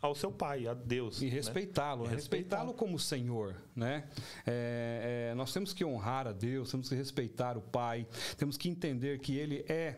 ao 0.00 0.14
seu 0.14 0.30
pai, 0.30 0.66
a 0.66 0.74
Deus. 0.74 1.20
E 1.20 1.26
né? 1.26 1.30
respeitá-lo, 1.32 2.04
né? 2.04 2.14
respeitá-lo 2.14 2.72
como 2.72 2.98
Senhor, 2.98 3.56
né? 3.74 4.04
É, 4.46 5.30
é, 5.30 5.34
nós 5.34 5.52
temos 5.52 5.72
que 5.72 5.84
honrar 5.84 6.26
a 6.26 6.32
Deus, 6.32 6.70
temos 6.70 6.88
que 6.88 6.94
respeitar 6.94 7.56
o 7.56 7.60
Pai, 7.60 8.06
temos 8.36 8.56
que 8.56 8.68
entender 8.68 9.18
que 9.18 9.36
Ele 9.36 9.64
é 9.68 9.96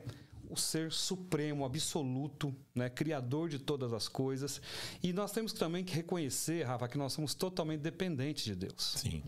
o 0.50 0.56
ser 0.56 0.92
supremo, 0.92 1.64
absoluto, 1.64 2.54
né, 2.74 2.88
criador 2.88 3.48
de 3.48 3.58
todas 3.58 3.92
as 3.92 4.08
coisas. 4.08 4.60
E 5.02 5.12
nós 5.12 5.32
temos 5.32 5.52
também 5.52 5.84
que 5.84 5.94
reconhecer, 5.94 6.64
Rafa, 6.64 6.88
que 6.88 6.98
nós 6.98 7.12
somos 7.12 7.34
totalmente 7.34 7.80
dependentes 7.80 8.44
de 8.44 8.54
Deus. 8.54 8.94
Sim. 8.98 9.22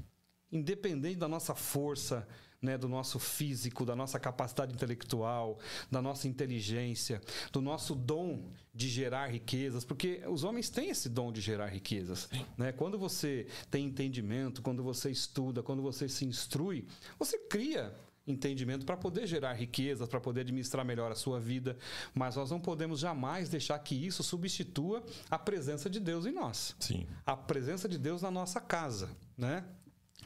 Independente 0.51 1.17
da 1.17 1.29
nossa 1.29 1.55
força, 1.55 2.27
né, 2.61 2.77
do 2.77 2.89
nosso 2.89 3.19
físico, 3.19 3.87
da 3.87 3.97
nossa 3.97 4.19
capacidade 4.21 4.75
intelectual, 4.75 5.59
da 5.91 6.03
nossa 6.03 6.29
inteligência, 6.29 7.21
do 7.53 7.61
nosso 7.61 7.95
dom 7.95 8.53
de 8.75 8.89
gerar 8.89 9.29
riquezas, 9.29 9.85
porque 9.85 10.23
os 10.29 10.45
homens 10.45 10.69
têm 10.69 10.91
esse 10.91 11.09
dom 11.09 11.33
de 11.33 11.41
gerar 11.41 11.67
riquezas. 11.69 12.29
Né? 12.57 12.73
Quando 12.73 12.99
você 12.99 13.47
tem 13.71 13.87
entendimento, 13.87 14.61
quando 14.63 14.83
você 14.83 15.11
estuda, 15.11 15.63
quando 15.63 15.83
você 15.83 16.09
se 16.09 16.25
instrui, 16.25 16.87
você 17.19 17.39
cria 17.39 17.95
entendimento 18.27 18.87
para 18.87 18.97
poder 18.97 19.27
gerar 19.27 19.53
riquezas, 19.55 20.09
para 20.09 20.21
poder 20.21 20.43
administrar 20.43 20.85
melhor 20.85 21.11
a 21.11 21.15
sua 21.15 21.41
vida, 21.41 21.77
mas 22.15 22.37
nós 22.37 22.51
não 22.51 22.61
podemos 22.61 23.01
jamais 23.01 23.49
deixar 23.49 23.79
que 23.79 23.95
isso 23.95 24.23
substitua 24.23 25.03
a 25.31 25.39
presença 25.39 25.89
de 25.89 25.99
Deus 25.99 26.27
em 26.27 26.33
nós. 26.33 26.77
Sim. 26.79 27.07
A 27.27 27.37
presença 27.37 27.89
de 27.89 27.99
Deus 27.99 28.23
na 28.23 28.31
nossa 28.31 28.61
casa, 28.61 29.11
né? 29.37 29.65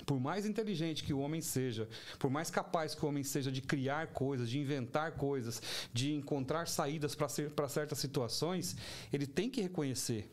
Por 0.04 0.18
mais 0.20 0.44
inteligente 0.44 1.04
que 1.04 1.14
o 1.14 1.20
homem 1.20 1.40
seja, 1.40 1.88
por 2.18 2.28
mais 2.28 2.50
capaz 2.50 2.94
que 2.94 3.04
o 3.04 3.08
homem 3.08 3.22
seja 3.22 3.50
de 3.50 3.62
criar 3.62 4.08
coisas, 4.08 4.50
de 4.50 4.58
inventar 4.58 5.12
coisas, 5.12 5.62
de 5.92 6.12
encontrar 6.12 6.66
saídas 6.66 7.14
para 7.14 7.68
certas 7.68 7.98
situações, 7.98 8.76
ele 9.12 9.26
tem 9.26 9.48
que 9.48 9.62
reconhecer 9.62 10.30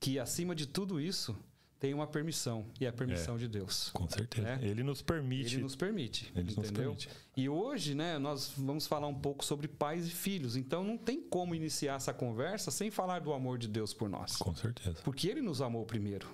que 0.00 0.18
acima 0.18 0.54
de 0.54 0.66
tudo 0.66 1.00
isso, 1.00 1.34
tem 1.78 1.92
uma 1.92 2.06
permissão 2.06 2.66
e 2.80 2.86
é 2.86 2.88
a 2.88 2.92
permissão 2.92 3.34
é, 3.34 3.38
de 3.38 3.48
Deus. 3.48 3.90
Com 3.90 4.08
certeza. 4.08 4.56
Né? 4.56 4.60
Ele 4.62 4.82
nos 4.82 5.02
permite. 5.02 5.54
Ele 5.54 5.62
nos 5.62 5.76
permite. 5.76 6.32
Ele 6.34 6.52
entendeu? 6.52 6.62
nos 6.62 6.70
permite. 6.70 7.08
E 7.36 7.48
hoje, 7.48 7.94
né, 7.94 8.18
nós 8.18 8.52
vamos 8.56 8.86
falar 8.86 9.06
um 9.06 9.14
pouco 9.14 9.44
sobre 9.44 9.68
pais 9.68 10.06
e 10.06 10.10
filhos. 10.10 10.56
Então 10.56 10.82
não 10.82 10.96
tem 10.96 11.20
como 11.20 11.54
iniciar 11.54 11.96
essa 11.96 12.14
conversa 12.14 12.70
sem 12.70 12.90
falar 12.90 13.20
do 13.20 13.32
amor 13.32 13.58
de 13.58 13.68
Deus 13.68 13.92
por 13.92 14.08
nós. 14.08 14.36
Com 14.36 14.54
certeza. 14.54 15.00
Porque 15.02 15.28
ele 15.28 15.42
nos 15.42 15.60
amou 15.60 15.84
primeiro. 15.84 16.28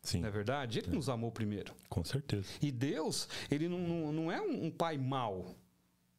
Sim. 0.00 0.20
Não 0.20 0.28
é 0.28 0.30
verdade? 0.30 0.78
Ele 0.78 0.88
é. 0.88 0.94
nos 0.94 1.08
amou 1.08 1.32
primeiro. 1.32 1.74
Com 1.88 2.04
certeza. 2.04 2.48
E 2.60 2.70
Deus, 2.70 3.28
ele 3.50 3.68
não, 3.68 3.78
não, 3.78 4.12
não 4.12 4.32
é 4.32 4.40
um 4.40 4.70
pai 4.70 4.98
mau. 4.98 5.54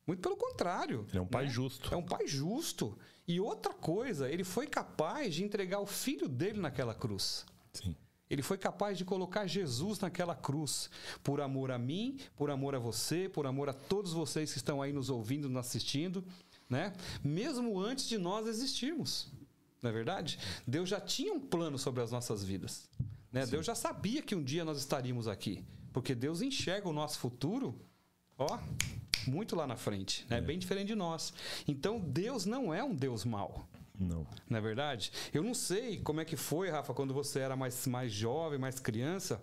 Muito 0.05 0.22
pelo 0.22 0.38
contrário. 0.38 1.05
Ele 1.10 1.17
é 1.17 1.22
um 1.22 1.27
pai 1.27 1.46
né? 1.46 1.50
justo. 1.50 1.94
É 1.94 1.98
um 1.98 2.03
pai 2.03 2.27
justo. 2.27 2.98
E 3.27 3.39
outra 3.39 3.74
coisa, 3.74 4.29
ele 4.29 4.44
foi 4.44 4.67
capaz 4.67 5.34
de 5.34 5.44
entregar 5.44 5.79
o 5.79 5.86
filho 5.86 6.27
dele 6.27 6.60
naquela 6.60 6.94
cruz. 6.94 7.46
Sim. 7.74 7.96
Ele 8.36 8.42
foi 8.42 8.58
capaz 8.58 8.98
de 8.98 9.06
colocar 9.06 9.48
Jesus 9.48 10.01
naquela 10.01 10.36
cruz, 10.36 10.89
por 11.24 11.39
amor 11.39 11.72
a 11.72 11.80
mim, 11.80 12.20
por 12.36 12.51
amor 12.51 12.75
a 12.75 12.80
você, 12.80 13.30
por 13.30 13.48
amor 13.48 13.70
a 13.70 13.74
todos 13.74 14.12
vocês 14.12 14.51
que 14.51 14.58
estão 14.58 14.82
aí 14.82 14.92
nos 14.92 15.10
ouvindo, 15.10 15.48
nos 15.48 15.65
assistindo, 15.65 16.22
né? 16.70 16.92
Mesmo 17.24 17.80
antes 17.80 18.10
de 18.10 18.18
nós 18.18 18.46
existirmos. 18.46 19.32
Não 19.82 19.89
é 19.89 19.94
verdade? 19.94 20.38
Deus 20.68 20.89
já 20.89 21.00
tinha 21.00 21.32
um 21.32 21.39
plano 21.39 21.80
sobre 21.80 22.04
as 22.04 22.12
nossas 22.12 22.44
vidas. 22.44 22.89
Né? 23.32 23.46
Deus 23.46 23.65
já 23.65 23.74
sabia 23.74 24.22
que 24.22 24.36
um 24.36 24.44
dia 24.44 24.65
nós 24.65 24.80
estaríamos 24.80 25.30
aqui. 25.30 25.63
Porque 25.94 26.13
Deus 26.13 26.42
enxerga 26.42 26.89
o 26.89 26.94
nosso 26.94 27.18
futuro, 27.20 27.74
ó, 28.38 28.60
muito 29.25 29.56
lá 29.56 29.65
na 29.65 29.77
frente. 29.77 30.25
É 30.30 30.34
né? 30.34 30.42
bem 30.42 30.60
diferente 30.60 30.88
de 30.88 30.96
nós. 30.96 31.34
Então, 31.65 32.01
Deus 32.01 32.46
não 32.46 32.74
é 32.74 32.84
um 32.84 32.94
Deus 32.94 33.24
mau. 33.24 33.65
Não. 34.00 34.25
Não 34.50 34.58
é 34.58 34.62
verdade? 34.62 35.12
Eu 35.34 35.44
não 35.44 35.54
sei 35.54 36.00
como 36.00 36.22
é 36.22 36.25
que 36.25 36.36
foi, 36.36 36.70
Rafa, 36.70 36.94
quando 36.94 37.14
você 37.14 37.40
era 37.40 37.56
mais, 37.56 37.88
mais 37.88 38.12
jovem, 38.12 38.60
mais 38.60 38.80
criança. 38.80 39.42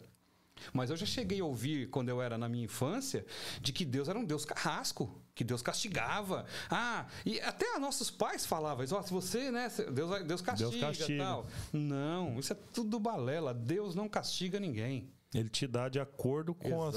Mas 0.72 0.90
eu 0.90 0.96
já 0.96 1.06
cheguei 1.06 1.40
a 1.40 1.44
ouvir, 1.44 1.88
quando 1.88 2.08
eu 2.08 2.20
era 2.20 2.38
na 2.38 2.48
minha 2.48 2.64
infância, 2.64 3.24
de 3.60 3.72
que 3.72 3.84
Deus 3.84 4.08
era 4.08 4.18
um 4.18 4.24
Deus 4.24 4.44
carrasco, 4.44 5.20
que 5.34 5.42
Deus 5.42 5.62
castigava. 5.62 6.44
Ah, 6.70 7.06
e 7.24 7.40
até 7.40 7.78
nossos 7.78 8.10
pais 8.10 8.46
falavam 8.46 8.84
isso, 8.84 8.96
oh, 8.96 9.02
se 9.02 9.12
você, 9.12 9.50
né, 9.50 9.68
Deus, 9.92 10.24
Deus 10.24 10.40
castiga, 10.40 10.70
Deus 10.70 10.80
castiga. 10.98 11.24
tal. 11.24 11.46
Não, 11.72 12.38
isso 12.38 12.52
é 12.52 12.56
tudo 12.72 13.00
balela. 13.00 13.52
Deus 13.54 13.94
não 13.94 14.08
castiga 14.08 14.60
ninguém. 14.60 15.10
Ele 15.34 15.48
te 15.48 15.66
dá 15.66 15.88
de 15.88 15.98
acordo 15.98 16.54
com, 16.54 16.76
o 16.76 16.92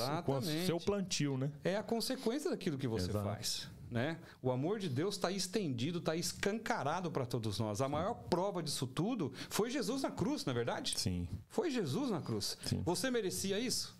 seu 0.66 0.78
plantio, 0.78 1.38
né? 1.38 1.52
É 1.64 1.78
a 1.78 1.84
consequência 1.84 2.50
daquilo 2.50 2.78
que 2.78 2.88
você 2.88 3.10
Exato. 3.10 3.26
faz. 3.26 3.70
Né? 3.96 4.20
O 4.42 4.52
amor 4.52 4.78
de 4.78 4.90
Deus 4.90 5.16
está 5.16 5.32
estendido, 5.32 6.00
está 6.00 6.18
escancarado 6.18 7.10
para 7.10 7.26
todos 7.26 7.58
nós. 7.60 7.80
A 7.80 7.88
maior 7.88 8.14
prova 8.14 8.62
disso 8.62 8.86
tudo 8.86 9.32
foi 9.50 9.70
Jesus 9.70 10.02
na 10.02 10.12
cruz, 10.12 10.44
não 10.44 10.52
é 10.52 10.54
verdade? 10.54 11.00
Sim. 11.00 11.26
Foi 11.48 11.72
Jesus 11.72 12.10
na 12.10 12.22
cruz. 12.22 12.58
Sim. 12.66 12.82
Você 12.84 13.10
merecia 13.10 13.58
isso? 13.58 13.98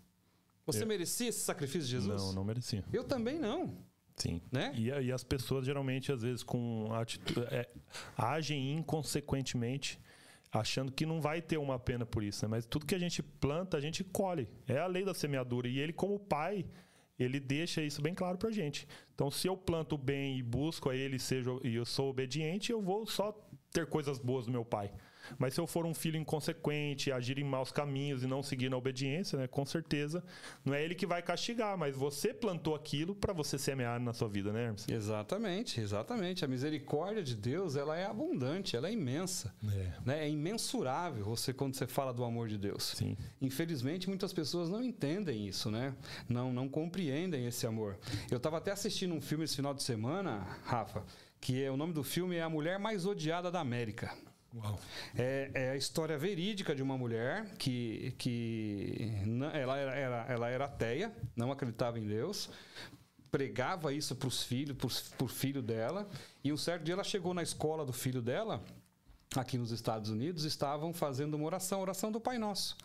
Você 0.66 0.84
Eu... 0.84 0.88
merecia 0.88 1.30
esse 1.30 1.40
sacrifício 1.40 1.84
de 1.84 1.92
Jesus? 1.92 2.22
Não, 2.22 2.34
não 2.34 2.44
merecia. 2.44 2.84
Eu 2.92 3.06
também 3.06 3.40
não. 3.40 3.74
Sim. 4.18 4.42
Né? 4.52 4.74
E, 4.76 4.90
e 4.90 5.14
as 5.14 5.24
pessoas 5.24 5.66
geralmente, 5.66 6.12
às 6.12 6.24
vezes, 6.24 6.44
com 6.44 6.94
atitude, 6.94 7.48
é, 7.50 7.66
agem 8.18 8.74
inconsequentemente 8.74 9.98
achando 10.52 10.92
que 10.92 11.06
não 11.06 11.22
vai 11.22 11.42
ter 11.42 11.58
uma 11.58 11.80
pena 11.80 12.06
por 12.06 12.22
isso, 12.22 12.44
né? 12.46 12.50
mas 12.50 12.66
tudo 12.66 12.86
que 12.86 12.96
a 12.96 13.00
gente 13.00 13.24
planta, 13.24 13.78
a 13.78 13.82
gente 13.82 14.04
colhe. 14.04 14.48
É 14.68 14.78
a 14.78 14.88
lei 14.88 15.06
da 15.06 15.14
semeadura. 15.14 15.70
E 15.70 15.80
ele, 15.80 15.94
como 15.94 16.20
pai, 16.20 16.66
ele 17.18 17.40
deixa 17.40 17.82
isso 17.82 18.02
bem 18.02 18.14
claro 18.14 18.38
pra 18.38 18.52
gente. 18.52 18.88
Então, 19.14 19.32
se 19.32 19.48
eu 19.48 19.56
planto 19.56 19.98
bem 19.98 20.38
e 20.38 20.44
busco 20.44 20.90
a 20.90 20.96
ele 20.96 21.18
seja, 21.18 21.52
e 21.64 21.76
eu 21.76 21.86
sou 21.86 22.10
obediente, 22.10 22.72
eu 22.72 22.82
vou 22.82 23.06
só 23.06 23.32
ter 23.72 23.86
coisas 23.88 24.20
boas 24.20 24.46
do 24.46 24.52
meu 24.52 24.66
pai. 24.66 24.92
Mas 25.38 25.54
se 25.54 25.60
eu 25.60 25.68
for 25.68 25.86
um 25.86 25.94
filho 25.94 26.18
inconsequente, 26.18 27.12
agir 27.12 27.38
em 27.40 27.44
maus 27.44 27.72
caminhos 27.72 28.24
e 28.24 28.28
não 28.28 28.44
seguir 28.44 28.70
na 28.70 28.78
obediência, 28.78 29.38
né, 29.38 29.48
com 29.48 29.66
certeza 29.66 30.24
não 30.64 30.74
é 30.74 30.84
ele 30.84 30.96
que 30.96 31.06
vai 31.06 31.22
castigar, 31.22 31.78
mas 31.78 31.96
você 31.96 32.34
plantou 32.34 32.76
aquilo 32.76 33.16
para 33.16 33.34
você 33.34 33.58
semear 33.58 34.00
na 34.00 34.14
sua 34.14 34.28
vida, 34.28 34.52
né, 34.52 34.66
Hermes? 34.66 34.88
Exatamente, 34.88 35.80
exatamente. 35.80 36.44
A 36.44 36.48
misericórdia 36.48 37.24
de 37.24 37.36
Deus, 37.36 37.76
ela 37.76 37.98
é 37.98 38.06
abundante, 38.06 38.76
ela 38.76 38.88
é 38.88 38.92
imensa. 38.92 39.54
É, 39.64 39.92
né? 40.06 40.26
é 40.26 40.30
imensurável 40.30 41.26
você 41.26 41.54
quando 41.54 41.76
você 41.76 41.88
fala 41.88 42.14
do 42.14 42.24
amor 42.24 42.48
de 42.48 42.58
Deus. 42.58 42.94
Sim. 42.96 43.18
Infelizmente, 43.42 44.08
muitas 44.08 44.34
pessoas 44.34 44.70
não 44.70 44.84
entendem 44.84 45.48
isso, 45.48 45.70
né? 45.70 45.96
Não, 46.28 46.52
não 46.52 46.68
compreendem 46.68 47.46
esse 47.46 47.66
amor. 47.68 47.98
Eu 48.30 48.38
estava 48.38 48.58
até 48.58 48.72
assistindo 48.72 49.14
um 49.14 49.22
filme 49.22 49.44
esse 49.44 49.56
final 49.56 49.74
de 49.74 49.84
semana, 49.84 50.46
Rafa, 50.64 51.04
que 51.40 51.64
é 51.64 51.70
o 51.70 51.78
nome 51.78 51.94
do 51.94 52.04
filme 52.04 52.36
é 52.36 52.42
A 52.42 52.50
Mulher 52.50 52.80
Mais 52.80 53.06
Odiada 53.06 53.52
da 53.52 53.60
América. 53.60 54.16
É, 55.18 55.52
é, 55.54 55.70
a 55.72 55.76
história 55.76 56.18
verídica 56.18 56.76
de 56.76 56.82
uma 56.82 56.98
mulher 56.98 57.46
que, 57.58 58.14
que 58.18 59.12
ela, 59.54 59.78
era, 59.78 59.96
era, 59.96 60.26
ela 60.30 60.50
era 60.50 60.66
ateia, 60.66 61.16
não 61.36 61.52
acreditava 61.52 62.00
em 62.00 62.06
Deus, 62.06 62.50
pregava 63.30 63.94
isso 63.94 64.16
para 64.16 64.28
os 64.28 64.44
filhos, 64.44 64.78
para 65.10 65.26
o 65.26 65.28
filho 65.28 65.62
dela, 65.62 66.08
e 66.44 66.54
um 66.54 66.58
certo 66.58 66.84
dia 66.84 66.94
ela 66.94 67.04
chegou 67.04 67.34
na 67.34 67.44
escola 67.44 67.86
do 67.86 67.92
filho 67.92 68.22
dela, 68.22 68.64
aqui 69.36 69.58
nos 69.58 69.72
Estados 69.72 70.10
Unidos, 70.10 70.46
estavam 70.46 70.94
fazendo 70.94 71.34
uma 71.34 71.46
oração, 71.46 71.82
oração 71.82 72.12
do 72.12 72.22
Pai 72.22 72.38
Nosso. 72.38 72.78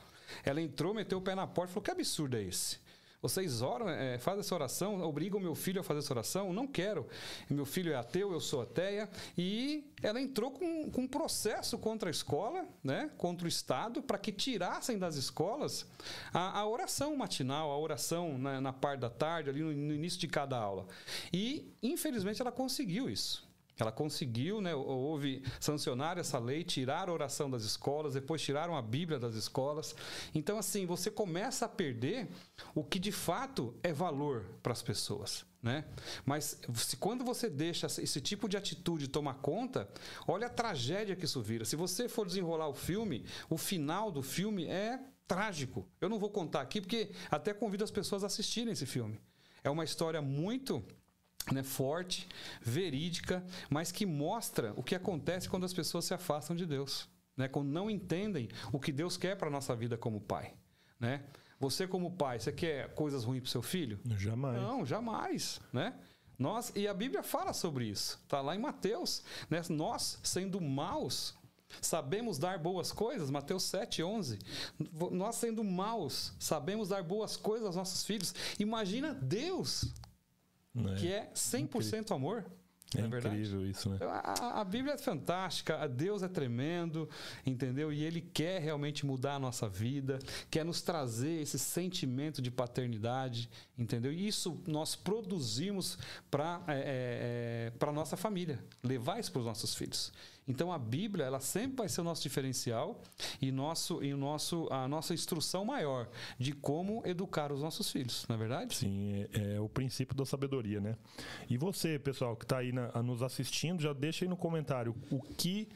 Ela 0.45 0.61
entrou, 0.61 0.95
meteu 0.95 1.19
o 1.19 1.23
pé 1.23 1.35
na 1.35 1.47
porta 1.47 1.71
e 1.71 1.75
falou: 1.75 1.85
Que 1.85 1.91
absurdo 1.91 2.37
é 2.37 2.43
esse? 2.43 2.79
Vocês 3.23 3.61
oram, 3.61 3.87
é, 3.87 4.19
fazem 4.19 4.41
essa 4.41 4.55
oração, 4.55 5.03
obrigam 5.03 5.39
meu 5.39 5.55
filho 5.55 5.81
a 5.83 5.85
fazer 5.85 5.99
essa 5.99 6.13
oração? 6.15 6.55
Não 6.55 6.67
quero. 6.67 7.07
Meu 7.51 7.67
filho 7.67 7.93
é 7.93 7.97
ateu, 7.97 8.33
eu 8.33 8.41
sou 8.41 8.63
ateia. 8.63 9.11
E 9.37 9.93
ela 10.03 10.19
entrou 10.19 10.51
com, 10.51 10.91
com 10.91 11.03
um 11.03 11.07
processo 11.07 11.77
contra 11.77 12.09
a 12.09 12.11
escola, 12.11 12.67
né? 12.83 13.11
contra 13.19 13.45
o 13.45 13.49
Estado, 13.49 14.03
para 14.03 14.17
que 14.17 14.33
tirassem 14.33 14.99
das 14.99 15.17
escolas 15.17 15.87
a, 16.33 16.61
a 16.61 16.67
oração 16.67 17.15
matinal, 17.15 17.71
a 17.71 17.79
oração 17.79 18.39
na, 18.39 18.59
na 18.59 18.73
parte 18.73 19.01
da 19.01 19.11
tarde, 19.11 19.51
ali 19.51 19.61
no, 19.61 19.71
no 19.71 19.95
início 19.95 20.19
de 20.19 20.27
cada 20.27 20.57
aula. 20.57 20.87
E, 21.31 21.75
infelizmente, 21.83 22.41
ela 22.41 22.51
conseguiu 22.51 23.11
isso. 23.11 23.50
Ela 23.81 23.93
conseguiu, 23.93 24.61
né, 24.61 24.75
houve 24.75 25.43
sancionar 25.59 26.19
essa 26.19 26.39
lei, 26.39 26.63
tirar 26.63 27.09
a 27.09 27.13
oração 27.13 27.51
das 27.51 27.65
escolas, 27.65 28.15
depois 28.15 28.43
tiraram 28.43 28.77
a 28.77 28.83
Bíblia 28.83 29.19
das 29.19 29.35
escolas. 29.35 29.95
Então, 30.35 30.59
assim, 30.59 30.87
você 30.87 31.11
começa 31.11 31.65
a 31.65 31.69
perder 31.69 32.29
o 32.75 32.85
que 32.85 32.99
de 32.99 33.13
fato 33.13 33.75
é 33.83 33.93
valor 33.93 34.47
para 34.63 34.73
as 34.73 34.83
pessoas. 34.83 35.45
Né? 35.63 35.85
Mas 36.25 36.59
se, 36.75 36.97
quando 36.97 37.23
você 37.23 37.51
deixa 37.51 37.87
esse 37.87 38.21
tipo 38.21 38.49
de 38.49 38.57
atitude 38.57 39.09
tomar 39.09 39.35
conta, 39.35 39.89
olha 40.27 40.47
a 40.47 40.51
tragédia 40.51 41.15
que 41.15 41.27
isso 41.27 41.43
vira. 41.43 41.65
Se 41.65 41.77
você 41.77 42.09
for 42.09 42.27
desenrolar 42.27 42.69
o 42.69 42.75
filme, 42.75 43.27
o 43.49 43.59
final 43.59 44.11
do 44.11 44.23
filme 44.23 44.67
é 44.67 44.99
trágico. 45.27 45.87
Eu 46.01 46.09
não 46.09 46.19
vou 46.19 46.31
contar 46.31 46.63
aqui 46.63 46.81
porque 46.81 47.11
até 47.31 47.53
convido 47.53 47.85
as 47.85 47.91
pessoas 47.91 48.25
a 48.25 48.27
assistirem 48.27 48.73
esse 48.73 48.87
filme. 48.87 49.21
É 49.63 49.69
uma 49.69 49.85
história 49.85 50.23
muito 50.23 50.83
né, 51.53 51.63
forte, 51.63 52.29
verídica, 52.61 53.45
mas 53.69 53.91
que 53.93 54.07
mostra 54.07 54.73
o 54.77 54.83
que 54.83 54.95
acontece 54.95 55.49
quando 55.49 55.65
as 55.65 55.73
pessoas 55.73 56.05
se 56.05 56.15
afastam 56.15 56.55
de 56.55 56.67
Deus, 56.67 57.09
né, 57.37 57.49
quando 57.49 57.69
não 57.69 57.91
entendem 57.91 58.49
o 58.73 58.79
que 58.79 58.93
Deus 58.93 59.17
quer 59.17 59.37
para 59.37 59.49
a 59.49 59.51
nossa 59.51 59.75
vida 59.75 59.97
como 59.97 60.21
pai. 60.21 60.55
Né? 60.99 61.23
Você, 61.59 61.87
como 61.87 62.13
pai, 62.13 62.39
você 62.39 62.53
quer 62.53 62.95
coisas 62.95 63.25
ruins 63.25 63.43
para 63.43 63.51
seu 63.51 63.63
filho? 63.63 64.01
Jamais. 64.17 64.61
Não, 64.61 64.85
jamais. 64.85 65.61
Né? 65.73 65.95
Nós, 66.39 66.73
e 66.75 66.89
a 66.89 66.95
Bíblia 66.95 67.23
fala 67.23 67.53
sobre 67.53 67.87
isso. 67.87 68.19
Está 68.23 68.41
lá 68.41 68.57
em 68.57 68.59
Mateus. 68.59 69.23
Né? 69.49 69.61
Nós, 69.69 70.19
sendo 70.23 70.59
maus, 70.59 71.35
sabemos 71.83 72.39
dar 72.39 72.59
boas 72.59 72.93
coisas. 72.93 73.31
Mateus 73.31 73.65
7, 73.65 74.03
11. 74.03 74.39
Nós, 75.13 75.37
sendo 75.37 75.63
maus, 75.63 76.33
sabemos 76.39 76.89
dar 76.89 77.03
boas 77.03 77.37
coisas 77.37 77.67
aos 77.67 77.77
nossos 77.77 78.05
filhos. 78.05 78.35
Imagina 78.59 79.13
Deus 79.15 79.93
é. 80.77 80.95
que 80.95 81.13
é 81.13 81.31
100% 81.35 82.15
amor. 82.15 82.45
É, 82.97 83.03
é 83.03 83.07
incrível 83.07 83.65
isso, 83.65 83.89
né? 83.89 83.99
A, 84.03 84.61
a, 84.61 84.65
Bíblia 84.65 84.95
é 84.95 84.99
fantástica, 84.99 85.77
a 85.77 85.87
Deus 85.87 86.25
é 86.25 86.29
tremendo, 86.29 87.09
entendeu? 87.47 87.93
E 87.93 88.03
Ele 88.03 88.21
quer 88.21 88.61
realmente 88.61 89.07
mudar 89.07 89.35
a 89.35 89.39
nossa 89.39 89.69
vida, 89.69 90.19
quer 90.51 90.65
nos 90.65 90.83
trazer 90.83 91.41
esse 91.41 91.59
sentimento 91.59 92.43
de 92.43 92.51
paternidade, 92.51 93.49
entendeu? 93.79 94.13
E 94.13 94.27
isso 94.27 94.61
nós 94.67 94.97
produzimos 94.97 95.99
para 96.31 96.63
é, 96.67 97.73
é, 97.81 97.87
a 97.87 97.93
nossa 97.93 98.17
família, 98.17 98.59
levar 98.83 99.21
isso 99.21 99.31
para 99.31 99.41
os 99.41 99.47
nossos 99.47 99.73
filhos. 99.73 100.13
Então 100.49 100.73
a 100.73 100.79
Bíblia 100.79 101.25
ela 101.25 101.41
sempre 101.41 101.79
vai 101.79 101.89
ser 101.89 102.01
o 102.01 102.05
nosso 102.05 102.23
diferencial 102.23 103.01
e 103.41 103.53
nosso 103.53 104.03
e 104.03 104.13
o 104.13 104.17
nosso 104.17 104.67
a 104.71 104.89
nossa 104.89 105.15
instrução 105.15 105.65
maior 105.65 106.09
de 106.39 106.53
como 106.53 107.03
educar 107.07 107.53
os 107.53 107.61
nossos 107.61 107.91
filhos, 107.91 108.27
não 108.29 108.37
é 108.37 108.39
verdade? 108.39 108.75
Sim, 108.75 109.27
é, 109.33 109.55
é 109.55 109.61
o 109.61 109.69
princípio 109.69 110.17
da 110.17 110.25
sabedoria, 110.25 110.81
né? 110.81 110.97
E 111.49 111.57
você, 111.57 111.99
pessoal 111.99 112.37
que 112.37 112.45
está 112.45 112.59
aí 112.59 112.73
na, 112.73 113.03
nos 113.03 113.23
assistindo, 113.23 113.81
já 113.81 113.93
deixa 113.93 114.25
aí 114.25 114.29
no 114.29 114.37
comentário 114.37 114.95
o 115.11 115.21
que 115.21 115.69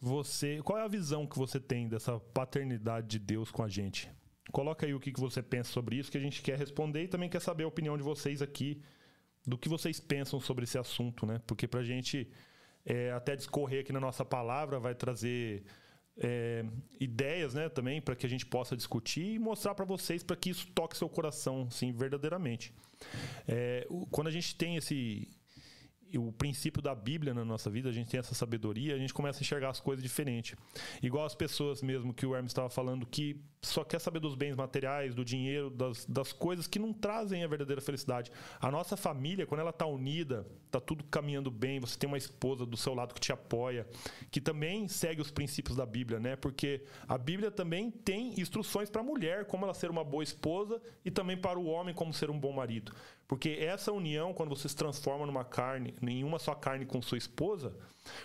você, 0.00 0.60
qual 0.62 0.78
é 0.78 0.82
a 0.82 0.88
visão 0.88 1.26
que 1.26 1.38
você 1.38 1.58
tem 1.58 1.88
dessa 1.88 2.20
paternidade 2.20 3.06
de 3.08 3.18
Deus 3.18 3.50
com 3.50 3.62
a 3.62 3.68
gente? 3.68 4.10
Coloca 4.52 4.86
aí 4.86 4.94
o 4.94 5.00
que, 5.00 5.12
que 5.12 5.20
você 5.20 5.42
pensa 5.42 5.72
sobre 5.72 5.96
isso, 5.96 6.10
que 6.10 6.18
a 6.18 6.20
gente 6.20 6.42
quer 6.42 6.58
responder 6.58 7.04
e 7.04 7.08
também 7.08 7.28
quer 7.28 7.40
saber 7.40 7.64
a 7.64 7.68
opinião 7.68 7.96
de 7.96 8.02
vocês 8.02 8.42
aqui 8.42 8.80
do 9.46 9.56
que 9.56 9.68
vocês 9.68 10.00
pensam 10.00 10.40
sobre 10.40 10.64
esse 10.64 10.78
assunto, 10.78 11.24
né? 11.24 11.40
Porque 11.46 11.66
pra 11.66 11.82
gente 11.82 12.28
é, 12.86 13.10
até 13.10 13.34
discorrer 13.34 13.80
aqui 13.80 13.92
na 13.92 14.00
nossa 14.00 14.24
palavra, 14.24 14.78
vai 14.78 14.94
trazer 14.94 15.64
é, 16.18 16.64
ideias 17.00 17.52
né, 17.52 17.68
também 17.68 18.00
para 18.00 18.14
que 18.14 18.24
a 18.24 18.28
gente 18.28 18.46
possa 18.46 18.76
discutir 18.76 19.34
e 19.34 19.38
mostrar 19.38 19.74
para 19.74 19.84
vocês 19.84 20.22
para 20.22 20.36
que 20.36 20.50
isso 20.50 20.66
toque 20.68 20.96
seu 20.96 21.08
coração 21.08 21.68
sim, 21.70 21.92
verdadeiramente. 21.92 22.72
É, 23.46 23.86
quando 24.10 24.28
a 24.28 24.30
gente 24.30 24.54
tem 24.54 24.76
esse, 24.76 25.28
o 26.18 26.32
princípio 26.32 26.82
da 26.82 26.94
Bíblia 26.94 27.34
na 27.34 27.44
nossa 27.44 27.70
vida, 27.70 27.88
a 27.88 27.92
gente 27.92 28.10
tem 28.10 28.20
essa 28.20 28.34
sabedoria, 28.34 28.94
a 28.94 28.98
gente 28.98 29.14
começa 29.14 29.40
a 29.40 29.42
enxergar 29.42 29.70
as 29.70 29.80
coisas 29.80 30.02
diferente. 30.02 30.56
Igual 31.02 31.24
as 31.24 31.34
pessoas 31.34 31.82
mesmo 31.82 32.12
que 32.12 32.26
o 32.26 32.34
Hermes 32.34 32.50
estava 32.50 32.68
falando 32.68 33.06
que 33.06 33.40
só 33.62 33.84
quer 33.84 33.98
saber 33.98 34.20
dos 34.20 34.34
bens 34.34 34.54
materiais, 34.54 35.14
do 35.14 35.24
dinheiro, 35.24 35.70
das, 35.70 36.06
das 36.06 36.32
coisas 36.32 36.66
que 36.66 36.78
não 36.78 36.92
trazem 36.92 37.42
a 37.42 37.48
verdadeira 37.48 37.80
felicidade. 37.80 38.30
A 38.60 38.70
nossa 38.70 38.96
família, 38.96 39.46
quando 39.46 39.60
ela 39.60 39.70
está 39.70 39.86
unida, 39.86 40.46
está 40.66 40.80
tudo 40.80 41.04
caminhando 41.04 41.50
bem, 41.50 41.80
você 41.80 41.98
tem 41.98 42.06
uma 42.06 42.18
esposa 42.18 42.64
do 42.64 42.76
seu 42.76 42.94
lado 42.94 43.14
que 43.14 43.20
te 43.20 43.32
apoia, 43.32 43.86
que 44.30 44.40
também 44.40 44.86
segue 44.88 45.20
os 45.20 45.30
princípios 45.30 45.76
da 45.76 45.84
Bíblia, 45.84 46.20
né? 46.20 46.36
Porque 46.36 46.84
a 47.08 47.18
Bíblia 47.18 47.50
também 47.50 47.90
tem 47.90 48.38
instruções 48.40 48.88
para 48.88 49.00
a 49.00 49.04
mulher, 49.04 49.46
como 49.46 49.64
ela 49.64 49.74
ser 49.74 49.90
uma 49.90 50.04
boa 50.04 50.22
esposa, 50.22 50.80
e 51.04 51.10
também 51.10 51.36
para 51.36 51.58
o 51.58 51.66
homem, 51.66 51.94
como 51.94 52.12
ser 52.12 52.30
um 52.30 52.38
bom 52.38 52.52
marido. 52.52 52.92
Porque 53.28 53.50
essa 53.60 53.92
união, 53.92 54.32
quando 54.32 54.50
você 54.50 54.68
se 54.68 54.76
transforma 54.76 55.26
numa 55.26 55.44
carne, 55.44 55.94
em 56.00 56.22
uma 56.22 56.38
só 56.38 56.54
carne 56.54 56.86
com 56.86 57.02
sua 57.02 57.18
esposa, 57.18 57.76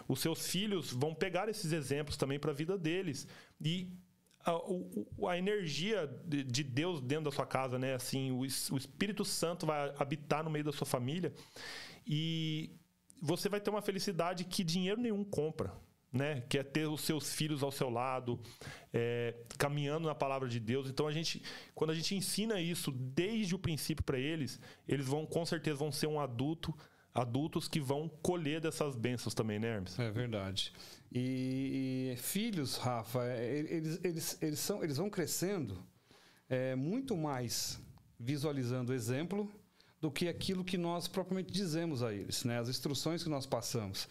os 0.08 0.20
seus 0.20 0.48
filhos 0.48 0.92
vão 0.92 1.14
pegar 1.16 1.50
esses 1.50 1.72
exemplos 1.72 2.18
também 2.18 2.40
para 2.40 2.52
a 2.52 2.54
vida 2.54 2.78
deles. 2.78 3.28
E 3.60 3.92
a, 4.46 4.52
a, 5.30 5.38
energia 5.38 6.08
de 6.26 6.64
Deus 6.64 7.02
dentro 7.02 7.26
da 7.26 7.32
sua 7.32 7.46
casa, 7.46 7.80
né? 7.80 7.96
Assim, 7.96 8.32
o, 8.32 8.40
o 8.40 8.78
Espírito 8.78 9.26
Santo 9.26 9.66
vai 9.66 9.94
habitar 9.98 10.44
no 10.44 10.50
meio 10.50 10.66
da 10.66 10.72
sua 10.72 10.86
família 10.86 11.34
e 12.06 12.72
você 13.22 13.50
vai 13.50 13.60
ter 13.60 13.70
uma 13.70 13.82
felicidade 13.82 14.46
que 14.46 14.64
dinheiro 14.64 15.00
nenhum 15.00 15.24
compra. 15.24 15.74
Né? 16.12 16.42
Que 16.50 16.58
é 16.58 16.64
ter 16.64 16.88
os 16.88 17.02
seus 17.02 17.34
filhos 17.34 17.64
ao 17.64 17.72
seu 17.72 17.90
lado, 17.90 18.40
é, 18.92 19.34
caminhando 19.58 20.08
na 20.08 20.16
palavra 20.16 20.50
de 20.50 20.60
Deus. 20.60 20.90
Então 20.90 21.08
a 21.08 21.12
gente, 21.12 21.42
quando 21.74 21.92
a 21.92 21.96
gente 21.96 22.14
ensina 22.16 22.60
isso 22.60 22.92
desde 22.92 23.56
o 23.56 23.60
princípio 23.60 24.04
para 24.04 24.20
eles, 24.20 24.60
eles 24.88 25.08
vão 25.08 25.26
com 25.26 25.46
certeza 25.46 25.78
vão 25.78 25.92
ser 25.92 26.08
um 26.08 26.20
adulto, 26.20 26.78
adultos 27.14 27.68
que 27.70 27.80
vão 27.80 28.10
colher 28.22 28.60
dessas 28.60 28.96
bênçãos 28.96 29.34
também, 29.34 29.58
né, 29.58 29.76
Hermes? 29.76 29.98
É 29.98 30.12
verdade. 30.12 30.74
E, 31.12 32.12
e 32.14 32.18
filhos, 32.18 32.78
Rafa, 32.78 33.24
é, 33.24 33.60
eles, 33.70 34.00
eles, 34.04 34.38
eles, 34.42 34.60
são, 34.60 34.84
eles 34.84 34.98
vão 34.98 35.10
crescendo 35.10 35.82
é, 36.50 36.76
muito 36.76 37.16
mais 37.16 37.80
visualizando 38.20 38.94
exemplo 38.94 39.50
do 40.02 40.12
que 40.12 40.28
aquilo 40.28 40.66
que 40.66 40.78
nós 40.78 41.08
propriamente 41.08 41.52
dizemos 41.52 42.04
a 42.04 42.14
eles, 42.14 42.44
né? 42.44 42.60
as 42.60 42.68
instruções 42.68 43.24
que 43.24 43.30
nós 43.30 43.46
passamos. 43.46 44.08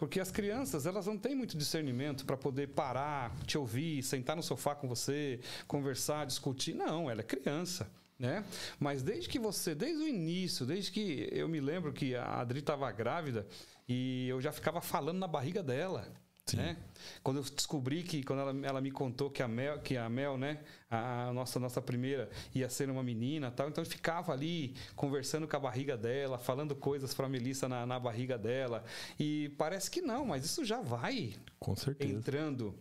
Porque 0.00 0.18
as 0.18 0.30
crianças, 0.30 0.86
elas 0.86 1.04
não 1.04 1.18
têm 1.18 1.34
muito 1.34 1.58
discernimento 1.58 2.24
para 2.24 2.34
poder 2.34 2.68
parar, 2.68 3.36
te 3.44 3.58
ouvir, 3.58 4.02
sentar 4.02 4.34
no 4.34 4.42
sofá 4.42 4.74
com 4.74 4.88
você, 4.88 5.38
conversar, 5.68 6.24
discutir. 6.24 6.72
Não, 6.72 7.10
ela 7.10 7.20
é 7.20 7.22
criança. 7.22 7.86
Né? 8.18 8.42
Mas 8.78 9.02
desde 9.02 9.28
que 9.28 9.38
você, 9.38 9.74
desde 9.74 10.02
o 10.02 10.08
início, 10.08 10.64
desde 10.64 10.90
que 10.90 11.28
eu 11.30 11.46
me 11.50 11.60
lembro 11.60 11.92
que 11.92 12.14
a 12.14 12.40
Adri 12.40 12.60
estava 12.60 12.90
grávida 12.90 13.46
e 13.86 14.26
eu 14.26 14.40
já 14.40 14.50
ficava 14.50 14.80
falando 14.80 15.18
na 15.18 15.26
barriga 15.26 15.62
dela. 15.62 16.10
Né? 16.56 16.76
Quando 17.22 17.38
eu 17.38 17.42
descobri 17.42 18.02
que, 18.02 18.22
quando 18.22 18.40
ela, 18.40 18.66
ela 18.66 18.80
me 18.80 18.90
contou 18.90 19.30
que 19.30 19.42
a 19.42 19.48
Mel, 19.48 19.78
que 19.80 19.96
a 19.96 20.08
Mel, 20.08 20.36
né, 20.36 20.60
a 20.90 21.32
nossa 21.32 21.58
nossa 21.58 21.80
primeira 21.80 22.30
ia 22.54 22.68
ser 22.68 22.90
uma 22.90 23.02
menina, 23.02 23.50
tal, 23.50 23.68
então 23.68 23.82
eu 23.82 23.88
ficava 23.88 24.32
ali 24.32 24.74
conversando 24.94 25.46
com 25.46 25.56
a 25.56 25.60
barriga 25.60 25.96
dela, 25.96 26.38
falando 26.38 26.74
coisas 26.74 27.14
para 27.14 27.28
Melissa 27.28 27.68
na, 27.68 27.86
na 27.86 27.98
barriga 27.98 28.36
dela, 28.36 28.84
e 29.18 29.50
parece 29.56 29.90
que 29.90 30.00
não, 30.00 30.26
mas 30.26 30.44
isso 30.44 30.64
já 30.64 30.80
vai 30.80 31.34
com 31.58 31.74
certeza 31.74 32.12
entrando 32.12 32.74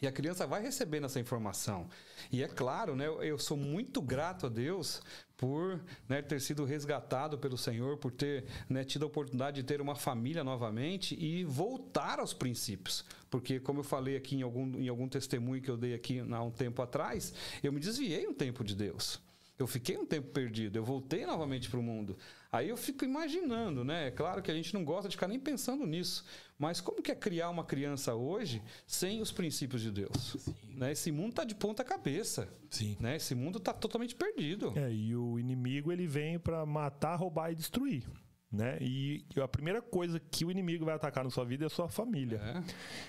e 0.00 0.06
a 0.06 0.12
criança 0.12 0.46
vai 0.46 0.62
recebendo 0.62 1.06
essa 1.06 1.20
informação. 1.20 1.88
E 2.30 2.42
é 2.42 2.48
claro, 2.48 2.94
né, 2.94 3.06
eu 3.06 3.38
sou 3.38 3.56
muito 3.56 4.02
grato 4.02 4.46
a 4.46 4.48
Deus 4.48 5.00
por 5.36 5.80
né, 6.08 6.22
ter 6.22 6.40
sido 6.40 6.64
resgatado 6.64 7.38
pelo 7.38 7.56
Senhor, 7.56 7.96
por 7.98 8.10
ter 8.10 8.44
né, 8.68 8.84
tido 8.84 9.04
a 9.04 9.06
oportunidade 9.06 9.56
de 9.56 9.66
ter 9.66 9.80
uma 9.80 9.94
família 9.94 10.42
novamente 10.42 11.14
e 11.18 11.44
voltar 11.44 12.20
aos 12.20 12.32
princípios. 12.32 13.04
Porque, 13.30 13.60
como 13.60 13.80
eu 13.80 13.84
falei 13.84 14.16
aqui 14.16 14.36
em 14.36 14.42
algum, 14.42 14.78
em 14.78 14.88
algum 14.88 15.08
testemunho 15.08 15.62
que 15.62 15.70
eu 15.70 15.76
dei 15.76 15.94
aqui 15.94 16.20
há 16.20 16.42
um 16.42 16.50
tempo 16.50 16.80
atrás, 16.82 17.32
eu 17.62 17.72
me 17.72 17.80
desviei 17.80 18.26
um 18.26 18.34
tempo 18.34 18.64
de 18.64 18.74
Deus. 18.74 19.20
Eu 19.58 19.66
fiquei 19.66 19.96
um 19.96 20.04
tempo 20.04 20.28
perdido, 20.28 20.76
eu 20.76 20.84
voltei 20.84 21.24
novamente 21.24 21.70
para 21.70 21.80
o 21.80 21.82
mundo. 21.82 22.18
Aí 22.52 22.68
eu 22.68 22.76
fico 22.76 23.04
imaginando, 23.06 23.84
né? 23.84 24.08
É 24.08 24.10
claro 24.10 24.42
que 24.42 24.50
a 24.50 24.54
gente 24.54 24.74
não 24.74 24.84
gosta 24.84 25.08
de 25.08 25.16
ficar 25.16 25.28
nem 25.28 25.40
pensando 25.40 25.86
nisso, 25.86 26.24
mas 26.58 26.80
como 26.80 27.02
que 27.02 27.12
é 27.12 27.14
criar 27.14 27.50
uma 27.50 27.64
criança 27.64 28.14
hoje 28.14 28.62
sem 28.86 29.20
os 29.20 29.30
princípios 29.30 29.82
de 29.82 29.90
Deus? 29.90 30.36
Né? 30.68 30.92
Esse 30.92 31.12
mundo 31.12 31.30
está 31.30 31.44
de 31.44 31.54
ponta 31.54 31.84
cabeça. 31.84 32.48
Sim. 32.70 32.96
Né? 32.98 33.16
Esse 33.16 33.34
mundo 33.34 33.58
está 33.58 33.72
totalmente 33.72 34.14
perdido. 34.14 34.72
É, 34.76 34.92
e 34.92 35.14
o 35.14 35.38
inimigo 35.38 35.92
ele 35.92 36.06
vem 36.06 36.38
para 36.38 36.64
matar, 36.64 37.16
roubar 37.16 37.52
e 37.52 37.54
destruir. 37.54 38.04
Né? 38.50 38.78
E 38.80 39.26
a 39.42 39.48
primeira 39.48 39.82
coisa 39.82 40.18
que 40.18 40.44
o 40.44 40.50
inimigo 40.50 40.84
vai 40.84 40.94
atacar 40.94 41.24
na 41.24 41.30
sua 41.30 41.44
vida 41.44 41.64
é 41.64 41.66
a 41.66 41.70
sua 41.70 41.88
família. 41.88 42.38
É. 42.38 42.62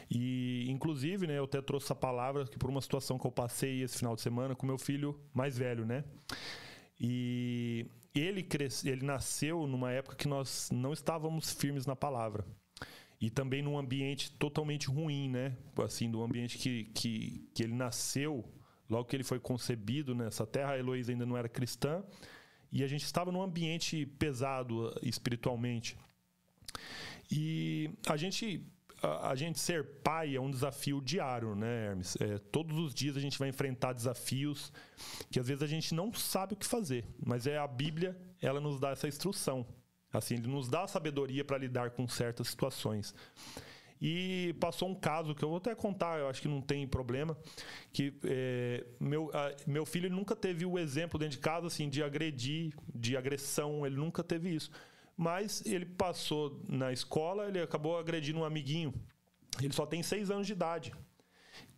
E, 0.10 0.66
inclusive, 0.70 1.28
né, 1.28 1.38
eu 1.38 1.46
até 1.46 1.62
trouxe 1.62 1.86
essa 1.86 1.96
palavra 1.96 2.46
que 2.46 2.58
por 2.58 2.70
uma 2.70 2.82
situação 2.82 3.18
que 3.18 3.26
eu 3.26 3.32
passei 3.32 3.82
esse 3.82 3.98
final 3.98 4.16
de 4.16 4.22
semana 4.22 4.56
com 4.56 4.66
meu 4.66 4.78
filho 4.78 5.18
mais 5.34 5.58
velho, 5.58 5.86
né? 5.86 6.04
E 7.00 7.86
ele, 8.14 8.42
cresce, 8.42 8.90
ele 8.90 9.06
nasceu 9.06 9.68
numa 9.68 9.92
época 9.92 10.16
que 10.16 10.28
nós 10.28 10.70
não 10.72 10.92
estávamos 10.92 11.54
firmes 11.54 11.86
na 11.86 11.96
palavra. 11.96 12.44
E 13.20 13.30
também 13.30 13.62
num 13.62 13.78
ambiente 13.78 14.32
totalmente 14.34 14.88
ruim, 14.88 15.30
né? 15.30 15.58
Assim, 15.84 16.10
do 16.10 16.22
ambiente 16.22 16.58
que, 16.58 16.86
que, 16.94 17.50
que 17.54 17.64
ele 17.64 17.74
nasceu, 17.74 18.46
logo 18.90 19.06
que 19.06 19.16
ele 19.16 19.24
foi 19.24 19.40
concebido 19.40 20.14
nessa 20.14 20.46
terra, 20.46 20.74
a 20.74 20.78
Heloísa 20.78 21.12
ainda 21.12 21.26
não 21.26 21.36
era 21.36 21.50
cristã 21.50 22.04
e 22.72 22.84
a 22.84 22.88
gente 22.88 23.04
estava 23.04 23.32
num 23.32 23.42
ambiente 23.42 24.06
pesado 24.06 24.94
espiritualmente. 25.02 25.98
E 27.32 27.90
a 28.08 28.18
gente 28.18 28.66
a, 29.02 29.30
a, 29.30 29.36
gente 29.36 29.60
ser 29.60 29.86
pai 30.02 30.36
é 30.36 30.42
um 30.42 30.50
desafio 30.50 31.02
diário, 31.02 31.56
né, 31.56 31.88
Hermes? 31.88 32.18
É, 32.20 32.38
todos 32.38 32.78
os 32.78 32.94
dias 32.94 33.16
a 33.16 33.20
gente 33.20 33.38
vai 33.38 33.50
enfrentar 33.50 33.94
desafios 33.94 34.72
que 35.30 35.40
às 35.40 35.48
vezes 35.48 35.62
a 35.62 35.68
gente 35.68 35.94
não 35.94 36.12
sabe 36.14 36.54
o 36.54 36.58
que 36.58 36.66
fazer, 36.66 37.06
mas 37.24 37.46
é 37.46 37.58
a 37.58 37.68
Bíblia, 37.68 38.18
ela 38.42 38.60
nos 38.60 38.80
dá 38.80 38.90
essa 38.90 39.08
instrução. 39.08 39.66
Assim, 40.18 40.36
ele 40.36 40.48
nos 40.48 40.68
dá 40.68 40.88
sabedoria 40.88 41.44
para 41.46 41.58
lidar 41.58 41.92
com 41.92 42.08
certas 42.08 42.48
situações. 42.48 43.14
E 44.00 44.56
passou 44.60 44.90
um 44.90 44.96
caso 44.96 45.34
que 45.34 45.44
eu 45.44 45.50
vou 45.50 45.58
até 45.58 45.74
contar, 45.74 46.20
eu 46.20 46.30
acho 46.30 46.42
que 46.42 46.48
não 46.48 46.62
tem 46.62 46.88
problema, 46.88 47.36
que 47.92 48.14
é, 48.24 48.86
meu, 49.00 49.32
a, 49.34 49.52
meu 49.66 49.86
filho 49.86 50.10
nunca 50.10 50.36
teve 50.36 50.66
o 50.66 50.78
exemplo 50.78 51.18
dentro 51.18 51.38
de 51.38 51.42
casa 51.42 51.68
assim 51.68 51.90
de 51.90 52.04
agredir, 52.04 52.74
de 52.94 53.18
agressão, 53.18 53.86
ele 53.86 53.96
nunca 53.96 54.24
teve 54.24 54.54
isso. 54.54 54.70
Mas 55.16 55.66
ele 55.66 55.86
passou 55.86 56.62
na 56.70 56.94
escola, 56.94 57.48
ele 57.48 57.60
acabou 57.60 57.98
agredindo 57.98 58.40
um 58.40 58.46
amiguinho. 58.46 58.94
Ele 59.60 59.74
só 59.74 59.84
tem 59.84 60.04
seis 60.04 60.30
anos 60.30 60.46
de 60.46 60.54
idade. 60.54 60.94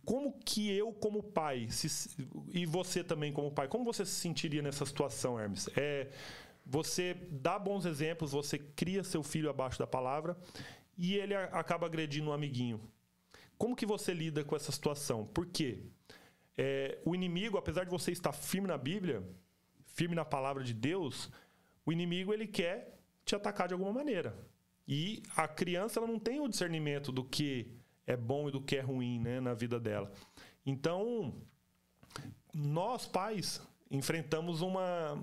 Como 0.04 0.38
que 0.44 0.70
eu, 0.70 0.92
como 0.92 1.22
pai, 1.22 1.68
se, 1.70 2.10
e 2.52 2.66
você 2.66 3.02
também 3.02 3.32
como 3.32 3.50
pai, 3.50 3.68
como 3.68 3.84
você 3.84 4.04
se 4.04 4.12
sentiria 4.12 4.60
nessa 4.60 4.84
situação, 4.84 5.40
Hermes? 5.40 5.70
É, 5.74 6.08
você 6.64 7.14
dá 7.30 7.58
bons 7.58 7.84
exemplos, 7.84 8.32
você 8.32 8.58
cria 8.58 9.02
seu 9.02 9.22
filho 9.22 9.50
abaixo 9.50 9.78
da 9.78 9.86
palavra 9.86 10.36
e 10.96 11.14
ele 11.14 11.34
acaba 11.34 11.86
agredindo 11.86 12.30
um 12.30 12.32
amiguinho. 12.32 12.80
Como 13.56 13.76
que 13.76 13.86
você 13.86 14.12
lida 14.14 14.44
com 14.44 14.56
essa 14.56 14.72
situação? 14.72 15.26
Por 15.26 15.46
quê? 15.46 15.82
É, 16.56 16.98
o 17.04 17.14
inimigo, 17.14 17.58
apesar 17.58 17.84
de 17.84 17.90
você 17.90 18.12
estar 18.12 18.32
firme 18.32 18.68
na 18.68 18.78
Bíblia, 18.78 19.22
firme 19.84 20.14
na 20.14 20.24
palavra 20.24 20.62
de 20.62 20.74
Deus, 20.74 21.30
o 21.84 21.92
inimigo 21.92 22.32
ele 22.32 22.46
quer 22.46 22.98
te 23.24 23.34
atacar 23.34 23.68
de 23.68 23.74
alguma 23.74 23.92
maneira. 23.92 24.36
E 24.86 25.22
a 25.36 25.46
criança 25.46 26.00
ela 26.00 26.06
não 26.06 26.18
tem 26.18 26.40
o 26.40 26.48
discernimento 26.48 27.12
do 27.12 27.24
que 27.24 27.70
é 28.06 28.16
bom 28.16 28.48
e 28.48 28.52
do 28.52 28.60
que 28.60 28.76
é 28.76 28.80
ruim 28.80 29.20
né, 29.20 29.40
na 29.40 29.54
vida 29.54 29.78
dela. 29.78 30.10
Então, 30.66 31.34
nós 32.52 33.06
pais 33.06 33.60
enfrentamos 33.90 34.60
uma, 34.60 35.22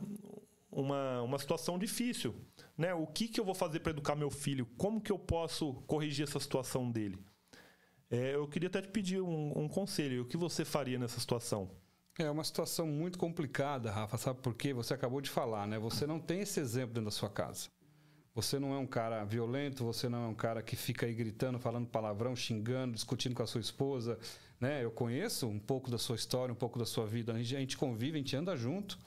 uma, 0.78 1.22
uma 1.22 1.40
situação 1.40 1.78
difícil 1.78 2.34
né? 2.78 2.94
O 2.94 3.08
que, 3.08 3.28
que 3.28 3.40
eu 3.40 3.46
vou 3.46 3.56
fazer 3.56 3.80
para 3.80 3.90
educar 3.90 4.16
meu 4.16 4.30
filho? 4.30 4.66
Como 4.78 5.02
que 5.02 5.12
eu 5.12 5.18
posso 5.18 5.74
corrigir 5.88 6.28
essa 6.28 6.40
situação 6.40 6.92
dele? 6.92 7.18
É, 8.10 8.36
eu 8.36 8.48
queria 8.48 8.70
até 8.70 8.82
te 8.82 8.90
pedir 8.90 9.20
um, 9.20 9.58
um 9.58 9.68
conselho. 9.68 10.22
O 10.22 10.26
que 10.26 10.38
você 10.38 10.64
faria 10.64 11.00
nessa 11.00 11.20
situação? 11.20 11.72
É 12.20 12.30
uma 12.30 12.44
situação 12.44 12.88
muito 12.88 13.18
complicada, 13.18 13.92
Rafa. 13.92 14.18
Sabe 14.18 14.40
por 14.42 14.54
quê? 14.54 14.74
Você 14.74 14.94
acabou 14.94 15.20
de 15.22 15.30
falar, 15.30 15.68
né? 15.68 15.78
Você 15.80 16.06
não 16.06 16.20
tem 16.20 16.42
esse 16.42 16.60
exemplo 16.60 16.94
dentro 16.94 17.06
da 17.06 17.12
sua 17.12 17.30
casa. 17.30 17.70
Você 18.34 18.60
não 18.60 18.74
é 18.74 18.78
um 18.78 18.86
cara 18.86 19.24
violento, 19.24 19.84
você 19.84 20.08
não 20.08 20.26
é 20.26 20.28
um 20.28 20.36
cara 20.36 20.62
que 20.62 20.76
fica 20.76 21.08
aí 21.08 21.14
gritando, 21.14 21.60
falando 21.60 21.88
palavrão, 21.88 22.36
xingando, 22.36 22.94
discutindo 22.94 23.36
com 23.36 23.42
a 23.42 23.48
sua 23.48 23.62
esposa. 23.62 24.18
Né? 24.60 24.84
Eu 24.84 24.92
conheço 24.92 25.48
um 25.48 25.60
pouco 25.60 25.90
da 25.90 25.98
sua 25.98 26.16
história, 26.16 26.54
um 26.54 26.58
pouco 26.58 26.78
da 26.78 26.86
sua 26.86 27.06
vida. 27.08 27.34
A 27.34 27.38
gente, 27.38 27.56
a 27.56 27.60
gente 27.60 27.78
convive, 27.78 28.14
a 28.14 28.22
gente 28.22 28.36
anda 28.36 28.56
junto. 28.56 28.98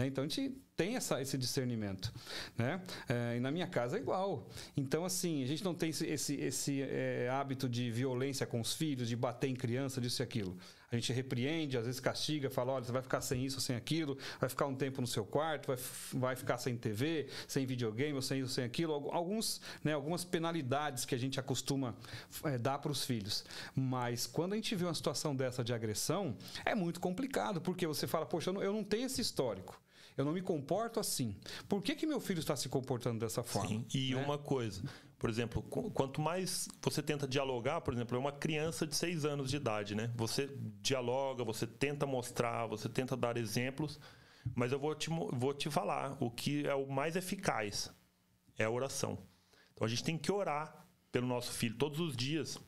Né? 0.00 0.06
Então 0.06 0.24
a 0.24 0.26
gente 0.26 0.56
tem 0.74 0.96
essa, 0.96 1.20
esse 1.20 1.36
discernimento. 1.36 2.10
Né? 2.56 2.80
É, 3.06 3.36
e 3.36 3.40
na 3.40 3.50
minha 3.50 3.66
casa 3.66 3.98
é 3.98 4.00
igual. 4.00 4.48
Então, 4.74 5.04
assim, 5.04 5.44
a 5.44 5.46
gente 5.46 5.62
não 5.62 5.74
tem 5.74 5.90
esse, 5.90 6.06
esse, 6.06 6.34
esse 6.36 6.80
é, 6.80 7.28
hábito 7.28 7.68
de 7.68 7.90
violência 7.90 8.46
com 8.46 8.58
os 8.58 8.72
filhos, 8.72 9.06
de 9.06 9.14
bater 9.14 9.48
em 9.48 9.54
criança, 9.54 10.00
disso 10.00 10.22
e 10.22 10.24
aquilo. 10.24 10.56
A 10.90 10.96
gente 10.96 11.12
repreende, 11.12 11.76
às 11.76 11.84
vezes 11.84 12.00
castiga, 12.00 12.48
fala: 12.48 12.72
olha, 12.72 12.84
você 12.84 12.90
vai 12.90 13.02
ficar 13.02 13.20
sem 13.20 13.44
isso, 13.44 13.60
sem 13.60 13.76
aquilo, 13.76 14.16
vai 14.40 14.48
ficar 14.48 14.66
um 14.66 14.74
tempo 14.74 15.02
no 15.02 15.06
seu 15.06 15.24
quarto, 15.24 15.66
vai, 15.66 15.76
vai 16.14 16.34
ficar 16.34 16.56
sem 16.56 16.76
TV, 16.76 17.28
sem 17.46 17.66
videogame, 17.66 18.14
ou 18.14 18.22
sem 18.22 18.40
isso, 18.40 18.54
sem 18.54 18.64
aquilo. 18.64 18.94
Alguns, 19.12 19.60
né, 19.84 19.92
algumas 19.92 20.24
penalidades 20.24 21.04
que 21.04 21.14
a 21.14 21.18
gente 21.18 21.38
acostuma 21.38 21.94
é, 22.42 22.56
dar 22.56 22.78
para 22.78 22.90
os 22.90 23.04
filhos. 23.04 23.44
Mas 23.76 24.26
quando 24.26 24.54
a 24.54 24.56
gente 24.56 24.74
vê 24.74 24.84
uma 24.84 24.94
situação 24.94 25.36
dessa 25.36 25.62
de 25.62 25.72
agressão, 25.74 26.36
é 26.64 26.74
muito 26.74 26.98
complicado, 27.00 27.60
porque 27.60 27.86
você 27.86 28.06
fala: 28.06 28.24
poxa, 28.24 28.48
eu 28.48 28.54
não, 28.54 28.62
eu 28.62 28.72
não 28.72 28.82
tenho 28.82 29.04
esse 29.04 29.20
histórico. 29.20 29.78
Eu 30.16 30.24
não 30.24 30.32
me 30.32 30.42
comporto 30.42 31.00
assim. 31.00 31.36
Por 31.68 31.82
que, 31.82 31.94
que 31.94 32.06
meu 32.06 32.20
filho 32.20 32.40
está 32.40 32.56
se 32.56 32.68
comportando 32.68 33.18
dessa 33.18 33.42
forma? 33.42 33.68
Sim. 33.68 33.86
E 33.94 34.14
né? 34.14 34.22
uma 34.22 34.36
coisa, 34.38 34.82
por 35.18 35.30
exemplo, 35.30 35.62
quanto 35.62 36.20
mais 36.20 36.68
você 36.82 37.02
tenta 37.02 37.26
dialogar, 37.26 37.80
por 37.80 37.94
exemplo, 37.94 38.16
é 38.16 38.20
uma 38.20 38.32
criança 38.32 38.86
de 38.86 38.94
seis 38.94 39.24
anos 39.24 39.50
de 39.50 39.56
idade, 39.56 39.94
né? 39.94 40.12
Você 40.16 40.48
dialoga, 40.82 41.44
você 41.44 41.66
tenta 41.66 42.06
mostrar, 42.06 42.66
você 42.66 42.88
tenta 42.88 43.16
dar 43.16 43.36
exemplos, 43.36 43.98
mas 44.54 44.72
eu 44.72 44.78
vou 44.78 44.94
te, 44.94 45.08
vou 45.10 45.54
te 45.54 45.70
falar 45.70 46.16
o 46.20 46.30
que 46.30 46.66
é 46.66 46.74
o 46.74 46.86
mais 46.86 47.16
eficaz 47.16 47.90
é 48.58 48.64
a 48.64 48.70
oração. 48.70 49.18
Então 49.72 49.86
a 49.86 49.88
gente 49.88 50.04
tem 50.04 50.18
que 50.18 50.30
orar 50.30 50.86
pelo 51.10 51.26
nosso 51.26 51.52
filho 51.52 51.76
todos 51.76 51.98
os 51.98 52.16
dias. 52.16 52.58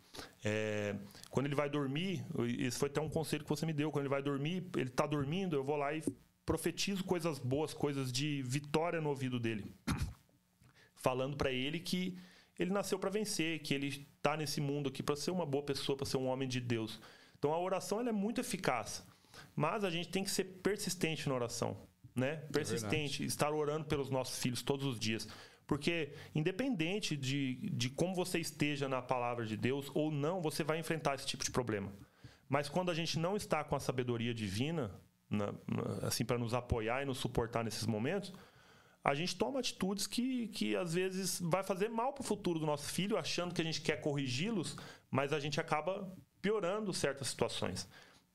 É, 0.45 0.97
quando 1.31 1.47
ele 1.47 1.55
vai 1.55 1.69
dormir, 1.69 2.25
esse 2.59 2.79
foi 2.79 2.89
até 2.89 3.01
um 3.01 3.09
conselho 3.09 3.45
que 3.45 3.51
você 3.51 3.65
me 3.67 3.73
deu. 3.73 3.91
Quando 3.91 4.05
ele 4.05 4.11
vai 4.11 4.23
dormir, 4.23 4.67
ele 4.77 4.89
está 4.89 5.07
dormindo, 5.07 5.55
eu 5.55 5.65
vou 5.65 5.77
lá 5.77 5.95
e 5.95 6.03
profetizo 6.45 7.05
coisas 7.05 7.39
boas, 7.39 7.73
coisas 7.73 8.13
de 8.13 8.43
vitória 8.43 9.01
no 9.01 9.09
ouvido 9.09 9.39
dele. 9.39 9.73
Falando 10.97 11.37
para 11.37 11.51
ele 11.51 11.81
que 11.81 12.19
ele 12.59 12.71
nasceu 12.71 12.99
para 12.99 13.11
vencer, 13.11 13.61
que 13.61 13.75
ele 13.75 13.89
está 14.17 14.37
nesse 14.37 14.61
mundo 14.61 14.89
aqui 14.89 15.03
para 15.03 15.17
ser 15.17 15.31
uma 15.31 15.47
boa 15.47 15.65
pessoa, 15.65 15.97
para 15.97 16.07
ser 16.07 16.17
um 16.17 16.27
homem 16.27 16.49
de 16.49 16.61
Deus. 16.61 17.01
Então 17.39 17.53
a 17.53 17.59
oração 17.59 18.01
ela 18.01 18.11
é 18.11 18.13
muito 18.13 18.41
eficaz, 18.41 19.05
mas 19.57 19.85
a 19.85 19.91
gente 19.91 20.09
tem 20.09 20.23
que 20.23 20.31
ser 20.31 20.45
persistente 20.45 21.29
na 21.29 21.35
oração, 21.35 21.77
né? 22.15 22.45
É 22.49 22.53
persistente, 22.53 23.23
é 23.23 23.27
estar 23.27 23.53
orando 23.53 23.87
pelos 23.87 24.11
nossos 24.11 24.39
filhos 24.39 24.63
todos 24.63 24.87
os 24.87 24.99
dias. 24.99 25.27
Porque, 25.67 26.13
independente 26.35 27.17
de, 27.17 27.71
de 27.71 27.89
como 27.89 28.15
você 28.15 28.39
esteja 28.39 28.89
na 28.89 29.01
palavra 29.01 29.47
de 29.47 29.57
Deus 29.57 29.91
ou 29.95 30.11
não, 30.11 30.43
você 30.43 30.63
vai 30.63 30.79
enfrentar 30.79 31.15
esse 31.15 31.27
tipo 31.27 31.43
de 31.43 31.51
problema. 31.51 31.93
Mas 32.49 32.69
quando 32.69 32.91
a 32.91 32.95
gente 32.95 33.19
não 33.19 33.37
está 33.37 33.65
com 33.65 33.75
a 33.75 33.81
sabedoria 33.81 34.35
divina, 34.35 34.91
na, 35.33 35.53
assim 36.07 36.25
para 36.25 36.39
nos 36.39 36.55
apoiar 36.55 37.03
e 37.03 37.07
nos 37.07 37.19
suportar 37.19 37.65
nesses 37.65 37.87
momentos, 37.87 38.33
a 39.05 39.15
gente 39.15 39.35
toma 39.35 39.59
atitudes 39.59 40.07
que, 40.07 40.49
que 40.49 40.77
às 40.77 40.95
vezes 40.95 41.41
vai 41.41 41.63
fazer 41.63 41.89
mal 41.89 42.13
para 42.13 42.23
o 42.23 42.25
futuro 42.25 42.59
do 42.59 42.67
nosso 42.67 42.89
filho, 42.89 43.17
achando 43.17 43.55
que 43.55 43.61
a 43.61 43.65
gente 43.65 43.81
quer 43.81 44.01
corrigi-los, 44.01 44.77
mas 45.11 45.33
a 45.33 45.41
gente 45.41 45.61
acaba 45.61 46.15
piorando 46.41 46.93
certas 46.93 47.29
situações. 47.29 47.89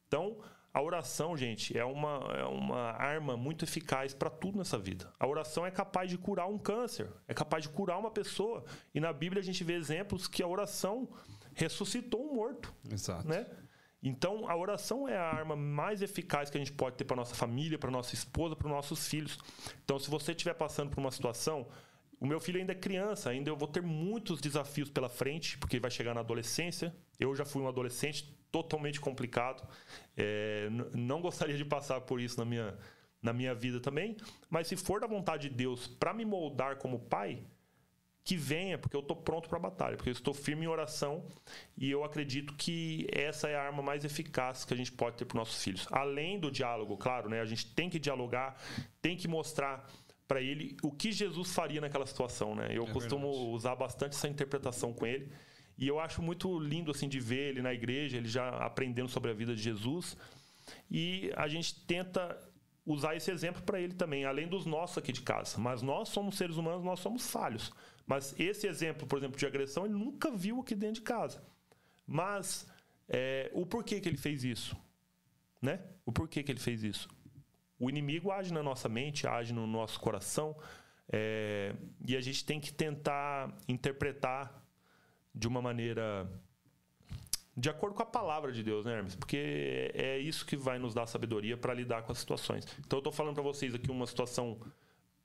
Então, 0.08 0.38
a 0.74 0.82
oração, 0.82 1.36
gente, 1.36 1.78
é 1.78 1.84
uma, 1.84 2.20
é 2.38 2.44
uma 2.44 2.92
arma 2.92 3.38
muito 3.38 3.64
eficaz 3.64 4.14
para 4.14 4.30
tudo 4.30 4.58
nessa 4.58 4.78
vida. 4.78 5.12
A 5.20 5.26
oração 5.26 5.66
é 5.66 5.72
capaz 5.72 6.10
de 6.10 6.18
curar 6.18 6.48
um 6.48 6.58
câncer, 6.58 7.10
é 7.28 7.34
capaz 7.34 7.64
de 7.64 7.70
curar 7.70 7.98
uma 7.98 8.12
pessoa. 8.12 8.64
E 8.94 9.00
na 9.00 9.12
Bíblia 9.14 9.42
a 9.42 9.44
gente 9.44 9.64
vê 9.64 9.74
exemplos 9.74 10.28
que 10.28 10.44
a 10.44 10.48
oração 10.48 11.10
ressuscitou 11.54 12.30
um 12.30 12.36
morto. 12.36 12.74
Exato. 12.92 13.28
Né? 13.28 13.48
Então, 14.02 14.48
a 14.48 14.56
oração 14.56 15.08
é 15.08 15.18
a 15.18 15.24
arma 15.24 15.56
mais 15.56 16.02
eficaz 16.02 16.50
que 16.50 16.58
a 16.58 16.60
gente 16.60 16.72
pode 16.72 16.96
ter 16.96 17.04
para 17.04 17.16
nossa 17.16 17.36
família, 17.36 17.80
para 17.80 17.90
nossa 17.90 18.14
esposa, 18.14 18.56
para 18.56 18.68
os 18.68 18.72
nossos 18.72 19.08
filhos. 19.08 19.40
Então, 19.84 19.98
se 19.98 20.10
você 20.10 20.32
estiver 20.32 20.54
passando 20.54 20.92
por 20.92 21.00
uma 21.00 21.12
situação, 21.12 21.68
o 22.20 22.26
meu 22.26 22.40
filho 22.40 22.60
ainda 22.60 22.72
é 22.72 22.76
criança, 22.76 23.30
ainda 23.30 23.50
eu 23.50 23.56
vou 23.56 23.68
ter 23.68 23.82
muitos 23.82 24.40
desafios 24.40 24.90
pela 24.90 25.10
frente, 25.10 25.58
porque 25.58 25.80
vai 25.80 25.92
chegar 25.92 26.14
na 26.14 26.22
adolescência. 26.22 26.96
Eu 27.20 27.36
já 27.36 27.46
fui 27.46 27.62
um 27.62 27.68
adolescente 27.68 28.36
totalmente 28.52 29.00
complicado. 29.00 29.68
É, 30.16 30.68
não 30.94 31.22
gostaria 31.22 31.58
de 31.58 31.66
passar 31.66 32.02
por 32.02 32.20
isso 32.20 32.40
na 32.40 32.46
minha, 32.46 32.78
na 33.22 33.34
minha 33.34 33.54
vida 33.54 33.80
também. 33.80 34.18
Mas 34.50 34.68
se 34.68 34.76
for 34.76 35.00
da 35.00 35.08
vontade 35.08 35.50
de 35.50 35.56
Deus 35.56 35.88
para 35.88 36.14
me 36.14 36.26
moldar 36.26 36.78
como 36.78 37.00
pai, 37.00 37.44
que 38.28 38.36
venha, 38.36 38.78
porque 38.78 38.94
eu 38.94 39.00
estou 39.00 39.16
pronto 39.16 39.48
para 39.48 39.58
a 39.58 39.62
batalha, 39.62 39.96
porque 39.96 40.10
eu 40.10 40.12
estou 40.12 40.34
firme 40.34 40.66
em 40.66 40.68
oração 40.68 41.26
e 41.78 41.90
eu 41.90 42.04
acredito 42.04 42.54
que 42.56 43.08
essa 43.10 43.48
é 43.48 43.56
a 43.56 43.64
arma 43.64 43.82
mais 43.82 44.04
eficaz 44.04 44.66
que 44.66 44.74
a 44.74 44.76
gente 44.76 44.92
pode 44.92 45.16
ter 45.16 45.24
para 45.24 45.38
nossos 45.38 45.64
filhos. 45.64 45.88
Além 45.90 46.38
do 46.38 46.52
diálogo, 46.52 46.98
claro, 46.98 47.30
né? 47.30 47.40
A 47.40 47.46
gente 47.46 47.74
tem 47.74 47.90
que 47.90 47.98
dialogar, 47.98 48.62
tem 49.02 49.16
que 49.16 49.30
mostrar 49.30 49.90
para 50.28 50.42
ele 50.42 50.76
o 50.84 50.92
que 50.92 51.10
Jesus 51.14 51.56
faria 51.56 51.80
naquela 51.80 52.06
situação, 52.06 52.54
né? 52.54 52.68
Eu 52.70 52.84
é 52.84 52.92
costumo 52.92 53.32
verdade. 53.32 53.50
usar 53.56 53.76
bastante 53.78 54.18
essa 54.18 54.28
interpretação 54.28 54.92
com 54.92 55.08
ele. 55.08 55.32
E 55.78 55.88
eu 55.88 55.98
acho 55.98 56.22
muito 56.22 56.60
lindo 56.60 56.92
assim 56.92 57.08
de 57.08 57.22
ver 57.22 57.52
ele 57.52 57.62
na 57.62 57.74
igreja, 57.74 58.18
ele 58.18 58.28
já 58.28 58.50
aprendendo 58.58 59.08
sobre 59.08 59.32
a 59.32 59.34
vida 59.34 59.56
de 59.56 59.62
Jesus. 59.62 60.18
E 60.92 61.32
a 61.38 61.48
gente 61.48 61.80
tenta 61.86 62.38
usar 62.86 63.16
esse 63.16 63.32
exemplo 63.32 63.62
para 63.62 63.80
ele 63.80 63.94
também, 63.94 64.26
além 64.26 64.50
dos 64.50 64.66
nossos 64.66 64.98
aqui 64.98 65.14
de 65.14 65.22
casa. 65.22 65.58
Mas 65.58 65.82
nós 65.82 66.10
somos 66.10 66.36
seres 66.36 66.58
humanos, 66.58 66.84
nós 66.84 67.00
somos 67.00 67.32
falhos. 67.32 67.72
Mas 68.08 68.34
esse 68.40 68.66
exemplo, 68.66 69.06
por 69.06 69.20
exemplo, 69.20 69.38
de 69.38 69.46
agressão, 69.46 69.86
ele 69.86 69.94
nunca 69.94 70.32
viu 70.32 70.62
aqui 70.62 70.74
dentro 70.74 70.96
de 70.96 71.02
casa. 71.02 71.44
Mas 72.08 72.66
é, 73.10 73.52
o 73.54 73.66
porquê 73.66 74.00
que 74.00 74.08
ele 74.08 74.18
fez 74.18 74.46
isso? 74.46 74.78
Né? 75.62 75.82
O 76.06 76.12
porquê 76.12 76.42
que 76.42 76.50
ele 76.50 76.60
fez 76.60 76.84
isso? 76.84 77.10
O 77.78 77.90
inimigo 77.90 78.32
age 78.32 78.54
na 78.54 78.64
nossa 78.64 78.88
mente, 78.88 79.28
age 79.28 79.54
no 79.54 79.68
nosso 79.68 80.00
coração, 80.00 80.58
é, 81.10 81.76
e 82.08 82.16
a 82.16 82.22
gente 82.22 82.46
tem 82.46 82.62
que 82.62 82.74
tentar 82.74 83.54
interpretar 83.68 84.64
de 85.36 85.48
uma 85.48 85.62
maneira 85.62 86.28
de 87.56 87.70
acordo 87.70 87.96
com 87.96 88.04
a 88.04 88.06
palavra 88.06 88.52
de 88.52 88.62
Deus, 88.62 88.86
né, 88.86 88.94
Hermes? 88.94 89.16
Porque 89.16 89.92
é 89.96 90.20
isso 90.20 90.46
que 90.46 90.56
vai 90.56 90.78
nos 90.78 90.94
dar 90.94 91.08
sabedoria 91.08 91.58
para 91.58 91.74
lidar 91.74 92.04
com 92.04 92.12
as 92.12 92.20
situações. 92.20 92.66
Então, 92.80 92.98
eu 92.98 93.00
estou 93.00 93.12
falando 93.12 93.34
para 93.34 93.44
vocês 93.44 93.74
aqui 93.74 93.90
uma 93.90 94.06
situação 94.06 94.60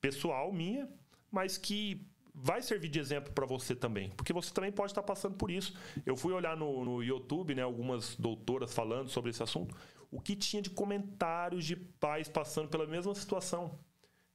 pessoal 0.01 0.51
minha, 0.51 0.89
mas 1.31 1.59
que 1.59 2.07
vai 2.35 2.63
servir 2.63 2.89
de 2.89 2.99
exemplo 2.99 3.33
para 3.33 3.47
você 3.47 3.75
também, 3.75 4.11
porque 4.11 4.33
você 4.33 4.53
também 4.53 4.73
pode 4.73 4.93
estar 4.93 5.03
passando 5.03 5.37
por 5.37 5.51
isso. 5.51 5.75
Eu 6.07 6.17
fui 6.17 6.33
olhar 6.33 6.57
no, 6.57 6.85
no 6.85 7.03
YouTube, 7.03 7.55
né, 7.55 7.63
algumas 7.63 8.17
doutoras 8.17 8.73
falando 8.73 9.09
sobre 9.09 9.31
esse 9.31 9.43
assunto, 9.43 9.77
o 10.11 10.21
que 10.21 10.35
tinha 10.35 10.63
de 10.63 10.71
comentários 10.71 11.65
de 11.65 11.77
pais 11.77 12.29
passando 12.29 12.69
pela 12.69 12.87
mesma 12.87 13.15
situação. 13.15 13.79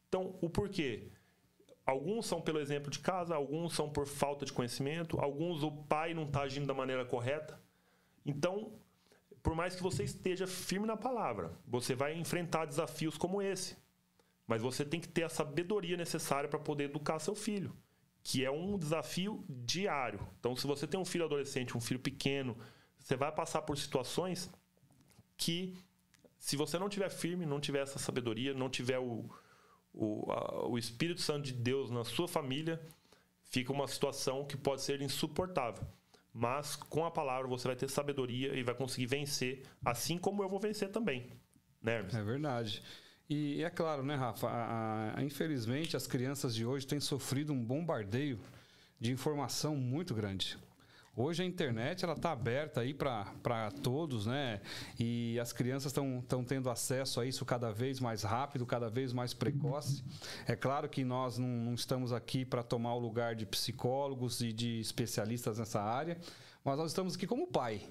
Então, 0.07 0.37
o 0.41 0.49
porquê? 0.49 1.11
Alguns 1.85 2.25
são 2.25 2.41
pelo 2.41 2.59
exemplo 2.59 2.91
de 2.91 2.99
casa, 2.99 3.35
alguns 3.35 3.73
são 3.73 3.89
por 3.89 4.05
falta 4.05 4.45
de 4.45 4.53
conhecimento, 4.53 5.19
alguns 5.19 5.63
o 5.63 5.71
pai 5.71 6.13
não 6.13 6.23
está 6.23 6.41
agindo 6.41 6.67
da 6.67 6.73
maneira 6.73 7.05
correta. 7.05 7.59
Então, 8.25 8.73
por 9.41 9.55
mais 9.55 9.75
que 9.75 9.83
você 9.83 10.03
esteja 10.03 10.45
firme 10.45 10.85
na 10.85 10.97
palavra, 10.97 11.57
você 11.65 11.95
vai 11.95 12.13
enfrentar 12.17 12.65
desafios 12.65 13.17
como 13.17 13.41
esse. 13.41 13.77
Mas 14.45 14.61
você 14.61 14.83
tem 14.83 14.99
que 14.99 15.07
ter 15.07 15.23
a 15.23 15.29
sabedoria 15.29 15.95
necessária 15.95 16.49
para 16.49 16.59
poder 16.59 16.85
educar 16.85 17.19
seu 17.19 17.35
filho 17.35 17.73
que 18.27 18.43
é 18.43 18.51
um 18.51 18.77
desafio 18.77 19.45
diário. 19.47 20.19
Então, 20.37 20.53
se 20.53 20.67
você 20.67 20.85
tem 20.85 20.99
um 20.99 21.05
filho 21.05 21.23
adolescente, 21.23 21.77
um 21.77 21.79
filho 21.79 22.01
pequeno, 22.01 22.57
você 22.99 23.15
vai 23.15 23.31
passar 23.31 23.61
por 23.61 23.77
situações 23.77 24.51
que, 25.37 25.77
se 26.37 26.57
você 26.57 26.77
não 26.77 26.89
tiver 26.89 27.09
firme, 27.09 27.45
não 27.45 27.61
tiver 27.61 27.83
essa 27.83 27.97
sabedoria, 27.97 28.53
não 28.53 28.69
tiver 28.69 28.99
o, 28.99 29.29
o, 29.93 30.29
a, 30.29 30.67
o 30.67 30.77
Espírito 30.77 31.21
Santo 31.21 31.43
de 31.43 31.53
Deus 31.53 31.89
na 31.89 32.03
sua 32.03 32.27
família, 32.27 32.81
fica 33.43 33.71
uma 33.71 33.87
situação 33.87 34.43
que 34.43 34.57
pode 34.57 34.81
ser 34.81 35.01
insuportável. 35.01 35.87
Mas 36.33 36.75
com 36.75 37.05
a 37.05 37.11
palavra 37.11 37.47
você 37.47 37.65
vai 37.65 37.77
ter 37.77 37.89
sabedoria 37.89 38.53
e 38.59 38.61
vai 38.61 38.75
conseguir 38.75 39.05
vencer, 39.05 39.63
assim 39.85 40.17
como 40.17 40.43
eu 40.43 40.49
vou 40.49 40.59
vencer 40.59 40.91
também. 40.91 41.31
Né, 41.81 42.05
É 42.13 42.23
verdade. 42.25 42.83
E 43.29 43.61
é 43.61 43.69
claro, 43.69 44.03
né, 44.03 44.15
Rafa? 44.15 44.47
A, 44.47 45.19
a, 45.19 45.23
infelizmente, 45.23 45.97
as 45.97 46.07
crianças 46.07 46.55
de 46.55 46.65
hoje 46.65 46.87
têm 46.87 46.99
sofrido 46.99 47.51
um 47.51 47.63
bombardeio 47.63 48.39
de 48.99 49.11
informação 49.11 49.75
muito 49.75 50.13
grande. 50.13 50.57
Hoje 51.19 51.41
a 51.41 51.45
internet 51.45 52.05
ela 52.05 52.13
está 52.13 52.31
aberta 52.31 52.81
aí 52.81 52.93
para 52.93 53.71
todos, 53.81 54.27
né? 54.27 54.61
E 54.99 55.39
as 55.39 55.51
crianças 55.51 55.91
estão 55.91 56.43
tendo 56.45 56.69
acesso 56.69 57.19
a 57.19 57.25
isso 57.25 57.43
cada 57.43 57.71
vez 57.71 57.99
mais 57.99 58.21
rápido, 58.21 58.67
cada 58.67 58.87
vez 58.87 59.11
mais 59.11 59.33
precoce. 59.33 60.03
É 60.45 60.55
claro 60.55 60.87
que 60.87 61.03
nós 61.03 61.39
não, 61.39 61.47
não 61.47 61.73
estamos 61.73 62.13
aqui 62.13 62.45
para 62.45 62.61
tomar 62.61 62.93
o 62.93 62.99
lugar 62.99 63.35
de 63.35 63.47
psicólogos 63.47 64.41
e 64.41 64.53
de 64.53 64.79
especialistas 64.79 65.57
nessa 65.57 65.81
área, 65.81 66.19
mas 66.63 66.77
nós 66.77 66.91
estamos 66.91 67.15
aqui 67.15 67.25
como 67.25 67.47
pai. 67.47 67.81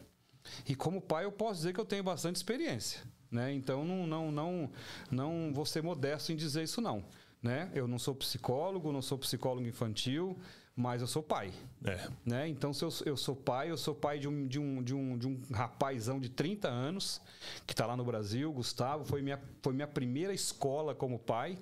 E 0.69 0.77
como 0.77 1.01
pai 1.01 1.25
eu 1.25 1.33
posso 1.33 1.57
dizer 1.57 1.75
que 1.75 1.81
eu 1.81 1.85
tenho 1.85 2.05
bastante 2.05 2.37
experiência. 2.37 3.03
Né? 3.37 3.53
Então 3.53 3.85
não, 3.85 4.07
não, 4.07 4.33
não, 4.33 4.71
não 5.11 5.53
vou 5.53 5.67
ser 5.67 5.83
modesto 5.83 6.33
em 6.33 6.37
dizer 6.37 6.63
isso 6.63 6.81
não. 6.81 7.05
Né? 7.43 7.71
Eu 7.75 7.87
não 7.87 7.99
sou 7.99 8.15
psicólogo, 8.15 8.91
não 8.91 9.03
sou 9.03 9.19
psicólogo 9.19 9.69
infantil, 9.69 10.37
mas 10.75 11.03
eu 11.03 11.07
sou 11.07 11.23
pai. 11.23 11.53
É. 11.85 12.09
Né? 12.25 12.49
Então, 12.49 12.73
se 12.73 12.83
eu, 12.83 12.89
eu 13.05 13.17
sou 13.17 13.37
pai, 13.37 13.71
eu 13.71 13.77
sou 13.77 13.95
pai 13.95 14.19
de 14.19 14.27
um, 14.27 14.47
de 14.47 14.59
um, 14.59 14.83
de 14.83 14.95
um, 14.95 15.19
de 15.19 15.29
um 15.29 15.43
rapazão 15.53 16.19
de 16.19 16.31
30 16.31 16.67
anos, 16.67 17.21
que 17.67 17.75
está 17.75 17.85
lá 17.85 17.95
no 17.95 18.05
Brasil, 18.05 18.51
Gustavo, 18.51 19.05
foi 19.05 19.21
minha, 19.21 19.39
foi 19.63 19.75
minha 19.75 19.87
primeira 19.87 20.33
escola 20.33 20.95
como 20.95 21.19
pai. 21.19 21.59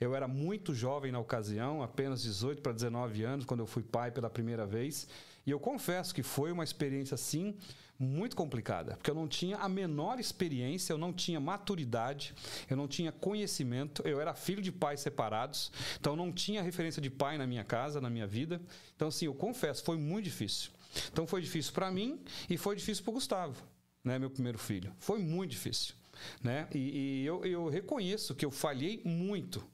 Eu 0.00 0.14
era 0.14 0.26
muito 0.26 0.74
jovem 0.74 1.12
na 1.12 1.18
ocasião, 1.18 1.82
apenas 1.82 2.22
18 2.22 2.62
para 2.62 2.72
19 2.72 3.22
anos, 3.22 3.44
quando 3.44 3.60
eu 3.60 3.66
fui 3.66 3.82
pai 3.82 4.10
pela 4.10 4.30
primeira 4.30 4.64
vez. 4.66 5.06
E 5.46 5.50
eu 5.50 5.60
confesso 5.60 6.14
que 6.14 6.22
foi 6.22 6.50
uma 6.52 6.64
experiência, 6.64 7.16
sim, 7.18 7.54
muito 7.98 8.36
complicada, 8.36 8.94
porque 8.96 9.10
eu 9.10 9.14
não 9.14 9.26
tinha 9.26 9.56
a 9.56 9.68
menor 9.68 10.20
experiência, 10.20 10.92
eu 10.92 10.98
não 10.98 11.12
tinha 11.12 11.40
maturidade, 11.40 12.32
eu 12.70 12.76
não 12.76 12.86
tinha 12.86 13.10
conhecimento, 13.10 14.02
eu 14.06 14.20
era 14.20 14.32
filho 14.34 14.62
de 14.62 14.70
pais 14.70 15.00
separados, 15.00 15.72
então 15.98 16.14
não 16.14 16.32
tinha 16.32 16.62
referência 16.62 17.02
de 17.02 17.10
pai 17.10 17.36
na 17.36 17.46
minha 17.46 17.64
casa, 17.64 18.00
na 18.00 18.08
minha 18.08 18.26
vida. 18.26 18.60
Então, 18.94 19.08
assim, 19.08 19.26
eu 19.26 19.34
confesso, 19.34 19.82
foi 19.82 19.96
muito 19.96 20.24
difícil. 20.26 20.70
Então, 21.12 21.26
foi 21.26 21.42
difícil 21.42 21.72
para 21.72 21.90
mim 21.90 22.20
e 22.48 22.56
foi 22.56 22.76
difícil 22.76 23.02
para 23.02 23.10
o 23.10 23.14
Gustavo, 23.14 23.62
né, 24.04 24.18
meu 24.18 24.30
primeiro 24.30 24.58
filho. 24.58 24.92
Foi 24.98 25.18
muito 25.18 25.50
difícil. 25.50 25.94
Né? 26.42 26.68
E, 26.72 26.78
e 27.22 27.26
eu, 27.26 27.44
eu 27.44 27.68
reconheço 27.68 28.34
que 28.34 28.44
eu 28.44 28.50
falhei 28.50 29.02
muito 29.04 29.64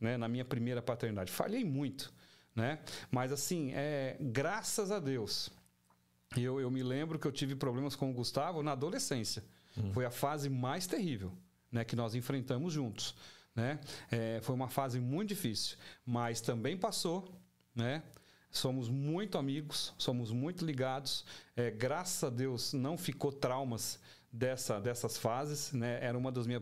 né, 0.00 0.16
na 0.16 0.28
minha 0.28 0.44
primeira 0.44 0.82
paternidade. 0.82 1.30
Falhei 1.30 1.64
muito. 1.64 2.12
Né? 2.54 2.80
Mas, 3.10 3.32
assim, 3.32 3.72
é, 3.74 4.16
graças 4.20 4.90
a 4.90 4.98
Deus 4.98 5.50
eu, 6.42 6.60
eu 6.60 6.70
me 6.70 6.82
lembro 6.82 7.18
que 7.18 7.26
eu 7.26 7.32
tive 7.32 7.54
problemas 7.54 7.94
com 7.94 8.10
o 8.10 8.12
Gustavo 8.12 8.62
na 8.62 8.72
adolescência. 8.72 9.44
Hum. 9.76 9.92
Foi 9.92 10.04
a 10.04 10.10
fase 10.10 10.48
mais 10.48 10.86
terrível 10.86 11.32
né, 11.70 11.84
que 11.84 11.96
nós 11.96 12.14
enfrentamos 12.14 12.72
juntos. 12.72 13.14
Né? 13.54 13.78
É, 14.10 14.40
foi 14.42 14.54
uma 14.54 14.68
fase 14.68 14.98
muito 15.00 15.28
difícil, 15.28 15.76
mas 16.04 16.40
também 16.40 16.76
passou. 16.76 17.40
Né? 17.74 18.02
Somos 18.50 18.88
muito 18.88 19.36
amigos, 19.36 19.92
somos 19.98 20.30
muito 20.30 20.64
ligados. 20.64 21.24
É, 21.56 21.70
graças 21.70 22.22
a 22.22 22.30
Deus 22.30 22.72
não 22.72 22.96
ficou 22.96 23.32
traumas 23.32 23.98
dessa, 24.34 24.80
dessas 24.80 25.16
fases, 25.16 25.72
né? 25.72 25.98
Era 26.00 26.18
uma 26.18 26.30
das, 26.30 26.46
minha, 26.46 26.60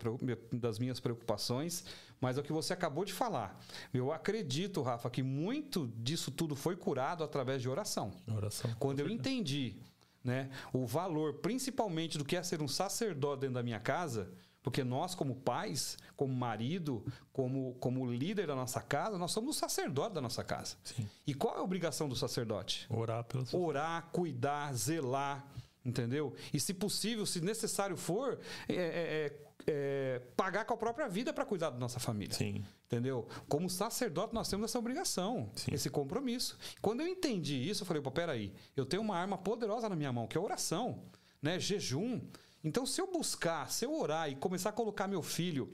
das 0.52 0.78
minhas 0.78 1.00
preocupações. 1.00 1.84
Mas 2.22 2.38
é 2.38 2.40
o 2.40 2.44
que 2.44 2.52
você 2.52 2.72
acabou 2.72 3.04
de 3.04 3.12
falar. 3.12 3.60
Eu 3.92 4.12
acredito, 4.12 4.80
Rafa, 4.80 5.10
que 5.10 5.24
muito 5.24 5.88
disso 5.96 6.30
tudo 6.30 6.54
foi 6.54 6.76
curado 6.76 7.24
através 7.24 7.60
de 7.60 7.68
oração. 7.68 8.12
Oração. 8.32 8.70
Quando 8.78 9.00
eu 9.00 9.10
entendi 9.10 9.74
né, 10.22 10.48
o 10.72 10.86
valor, 10.86 11.34
principalmente, 11.34 12.16
do 12.16 12.24
que 12.24 12.36
é 12.36 12.42
ser 12.44 12.62
um 12.62 12.68
sacerdote 12.68 13.40
dentro 13.40 13.54
da 13.54 13.62
minha 13.64 13.80
casa, 13.80 14.32
porque 14.62 14.84
nós, 14.84 15.16
como 15.16 15.34
pais, 15.34 15.98
como 16.14 16.32
marido, 16.32 17.04
como, 17.32 17.74
como 17.80 18.08
líder 18.08 18.46
da 18.46 18.54
nossa 18.54 18.80
casa, 18.80 19.18
nós 19.18 19.32
somos 19.32 19.56
o 19.56 19.58
sacerdote 19.58 20.14
da 20.14 20.20
nossa 20.20 20.44
casa. 20.44 20.76
Sim. 20.84 21.08
E 21.26 21.34
qual 21.34 21.56
é 21.56 21.58
a 21.58 21.62
obrigação 21.62 22.08
do 22.08 22.14
sacerdote? 22.14 22.86
Orar 22.88 23.24
pelos 23.24 23.52
Orar, 23.52 24.10
cuidar, 24.12 24.72
zelar, 24.74 25.44
entendeu? 25.84 26.32
E 26.54 26.60
se 26.60 26.72
possível, 26.72 27.26
se 27.26 27.40
necessário 27.40 27.96
for, 27.96 28.38
é, 28.68 28.74
é, 28.76 29.51
é, 29.66 30.20
pagar 30.36 30.64
com 30.64 30.74
a 30.74 30.76
própria 30.76 31.08
vida 31.08 31.32
para 31.32 31.44
cuidar 31.44 31.70
da 31.70 31.78
nossa 31.78 32.00
família. 32.00 32.34
Sim. 32.34 32.64
Entendeu? 32.86 33.26
Como 33.48 33.70
sacerdote, 33.70 34.34
nós 34.34 34.48
temos 34.48 34.70
essa 34.70 34.78
obrigação, 34.78 35.50
Sim. 35.54 35.72
esse 35.72 35.88
compromisso. 35.88 36.58
Quando 36.80 37.00
eu 37.00 37.06
entendi 37.06 37.56
isso, 37.56 37.82
eu 37.82 37.86
falei, 37.86 38.02
pô, 38.02 38.10
peraí, 38.10 38.52
eu 38.76 38.84
tenho 38.84 39.02
uma 39.02 39.16
arma 39.16 39.38
poderosa 39.38 39.88
na 39.88 39.96
minha 39.96 40.12
mão, 40.12 40.26
que 40.26 40.36
é 40.36 40.40
oração, 40.40 41.02
né? 41.40 41.58
Jejum. 41.58 42.20
Então, 42.64 42.86
se 42.86 43.00
eu 43.00 43.10
buscar, 43.10 43.70
se 43.70 43.84
eu 43.84 43.98
orar 43.98 44.30
e 44.30 44.36
começar 44.36 44.70
a 44.70 44.72
colocar 44.72 45.08
meu 45.08 45.22
filho 45.22 45.72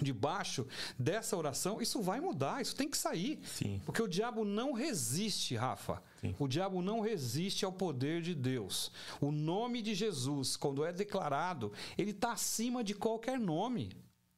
debaixo 0.00 0.66
dessa 0.98 1.36
oração, 1.36 1.80
isso 1.80 2.02
vai 2.02 2.20
mudar, 2.20 2.60
isso 2.60 2.76
tem 2.76 2.88
que 2.88 2.98
sair. 2.98 3.40
Sim. 3.44 3.80
Porque 3.84 4.02
o 4.02 4.08
diabo 4.08 4.44
não 4.44 4.72
resiste, 4.72 5.56
Rafa. 5.56 6.02
Sim. 6.20 6.34
O 6.38 6.46
diabo 6.46 6.82
não 6.82 7.00
resiste 7.00 7.64
ao 7.64 7.72
poder 7.72 8.20
de 8.20 8.34
Deus. 8.34 8.92
O 9.20 9.30
nome 9.30 9.80
de 9.80 9.94
Jesus, 9.94 10.56
quando 10.56 10.84
é 10.84 10.92
declarado, 10.92 11.72
ele 11.96 12.10
está 12.10 12.32
acima 12.32 12.84
de 12.84 12.94
qualquer 12.94 13.38
nome. 13.38 13.90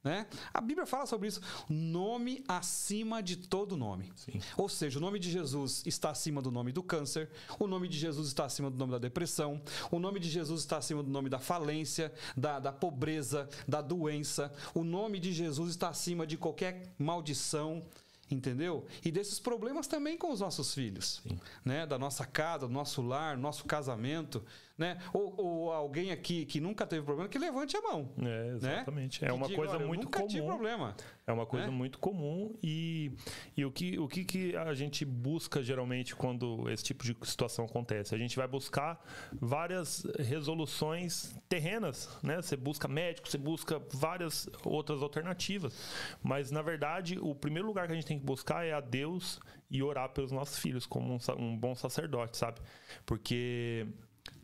Né? 0.08 0.26
A 0.54 0.60
Bíblia 0.62 0.86
fala 0.86 1.04
sobre 1.04 1.28
isso. 1.28 1.38
Nome 1.68 2.42
acima 2.48 3.22
de 3.22 3.36
todo 3.36 3.76
nome. 3.76 4.10
Sim. 4.16 4.40
Ou 4.56 4.66
seja, 4.66 4.98
o 4.98 5.02
nome 5.02 5.18
de 5.18 5.30
Jesus 5.30 5.82
está 5.84 6.08
acima 6.08 6.40
do 6.40 6.50
nome 6.50 6.72
do 6.72 6.82
câncer, 6.82 7.28
o 7.58 7.66
nome 7.66 7.88
de 7.88 7.98
Jesus 7.98 8.28
está 8.28 8.46
acima 8.46 8.70
do 8.70 8.78
nome 8.78 8.92
da 8.92 8.98
depressão, 8.98 9.60
o 9.90 9.98
nome 9.98 10.18
de 10.18 10.30
Jesus 10.30 10.62
está 10.62 10.78
acima 10.78 11.02
do 11.02 11.10
nome 11.10 11.28
da 11.28 11.38
falência, 11.38 12.10
da, 12.34 12.58
da 12.58 12.72
pobreza, 12.72 13.50
da 13.68 13.82
doença. 13.82 14.50
O 14.72 14.82
nome 14.82 15.20
de 15.20 15.30
Jesus 15.30 15.72
está 15.72 15.90
acima 15.90 16.26
de 16.26 16.38
qualquer 16.38 16.94
maldição 16.98 17.82
entendeu? 18.30 18.86
E 19.02 19.10
desses 19.10 19.40
problemas 19.40 19.86
também 19.86 20.18
com 20.18 20.30
os 20.30 20.40
nossos 20.40 20.74
filhos, 20.74 21.22
Sim. 21.22 21.40
né? 21.64 21.86
Da 21.86 21.98
nossa 21.98 22.26
casa, 22.26 22.66
do 22.66 22.72
nosso 22.74 23.00
lar, 23.00 23.38
nosso 23.38 23.64
casamento 23.64 24.44
né? 24.78 24.96
Ou, 25.12 25.34
ou, 25.36 25.72
alguém 25.72 26.12
aqui 26.12 26.46
que 26.46 26.60
nunca 26.60 26.86
teve 26.86 27.04
problema, 27.04 27.28
que 27.28 27.38
levante 27.38 27.76
a 27.76 27.82
mão. 27.82 28.08
É, 28.16 28.22
né? 28.22 28.48
exatamente. 28.54 29.20
Né? 29.20 29.28
É 29.28 29.32
uma 29.32 29.48
diga, 29.48 29.58
coisa 29.58 29.78
muito 29.80 30.04
nunca 30.04 30.20
comum. 30.20 30.28
Tive 30.30 30.46
problema. 30.46 30.94
É 31.26 31.32
uma 31.32 31.44
coisa 31.44 31.66
né? 31.66 31.72
muito 31.72 31.98
comum 31.98 32.54
e, 32.62 33.10
e 33.56 33.64
o, 33.64 33.72
que, 33.72 33.98
o 33.98 34.06
que, 34.06 34.24
que 34.24 34.56
a 34.56 34.72
gente 34.74 35.04
busca 35.04 35.62
geralmente 35.62 36.14
quando 36.14 36.70
esse 36.70 36.84
tipo 36.84 37.04
de 37.04 37.16
situação 37.24 37.64
acontece? 37.64 38.14
A 38.14 38.18
gente 38.18 38.36
vai 38.36 38.46
buscar 38.46 39.04
várias 39.32 40.06
resoluções 40.18 41.36
terrenas, 41.48 42.16
né? 42.22 42.40
Você 42.40 42.56
busca 42.56 42.86
médico, 42.86 43.28
você 43.28 43.36
busca 43.36 43.82
várias 43.92 44.48
outras 44.64 45.02
alternativas. 45.02 45.76
Mas, 46.22 46.52
na 46.52 46.62
verdade, 46.62 47.18
o 47.20 47.34
primeiro 47.34 47.66
lugar 47.66 47.86
que 47.86 47.92
a 47.92 47.96
gente 47.96 48.06
tem 48.06 48.18
que 48.18 48.24
buscar 48.24 48.64
é 48.64 48.72
a 48.72 48.80
Deus 48.80 49.40
e 49.70 49.82
orar 49.82 50.08
pelos 50.10 50.32
nossos 50.32 50.58
filhos 50.58 50.86
como 50.86 51.14
um, 51.14 51.18
um 51.36 51.56
bom 51.56 51.74
sacerdote, 51.74 52.36
sabe? 52.36 52.60
Porque 53.04 53.86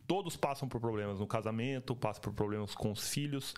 todos 0.07 0.37
passam 0.37 0.69
por 0.69 0.81
problemas 0.81 1.19
no 1.19 1.27
casamento, 1.27 1.97
passam 1.97 2.23
por 2.23 2.33
problemas 2.33 2.75
com 2.75 2.93
os 2.93 3.09
filhos, 3.09 3.55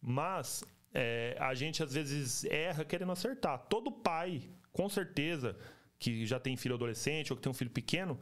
mas 0.00 0.64
é, 0.92 1.36
a 1.38 1.54
gente 1.54 1.82
às 1.82 1.92
vezes 1.92 2.44
erra 2.44 2.84
querendo 2.84 3.12
acertar. 3.12 3.66
Todo 3.68 3.92
pai, 3.92 4.42
com 4.72 4.88
certeza, 4.88 5.56
que 5.98 6.26
já 6.26 6.38
tem 6.38 6.56
filho 6.56 6.74
adolescente 6.74 7.32
ou 7.32 7.36
que 7.36 7.42
tem 7.42 7.50
um 7.50 7.54
filho 7.54 7.70
pequeno, 7.70 8.18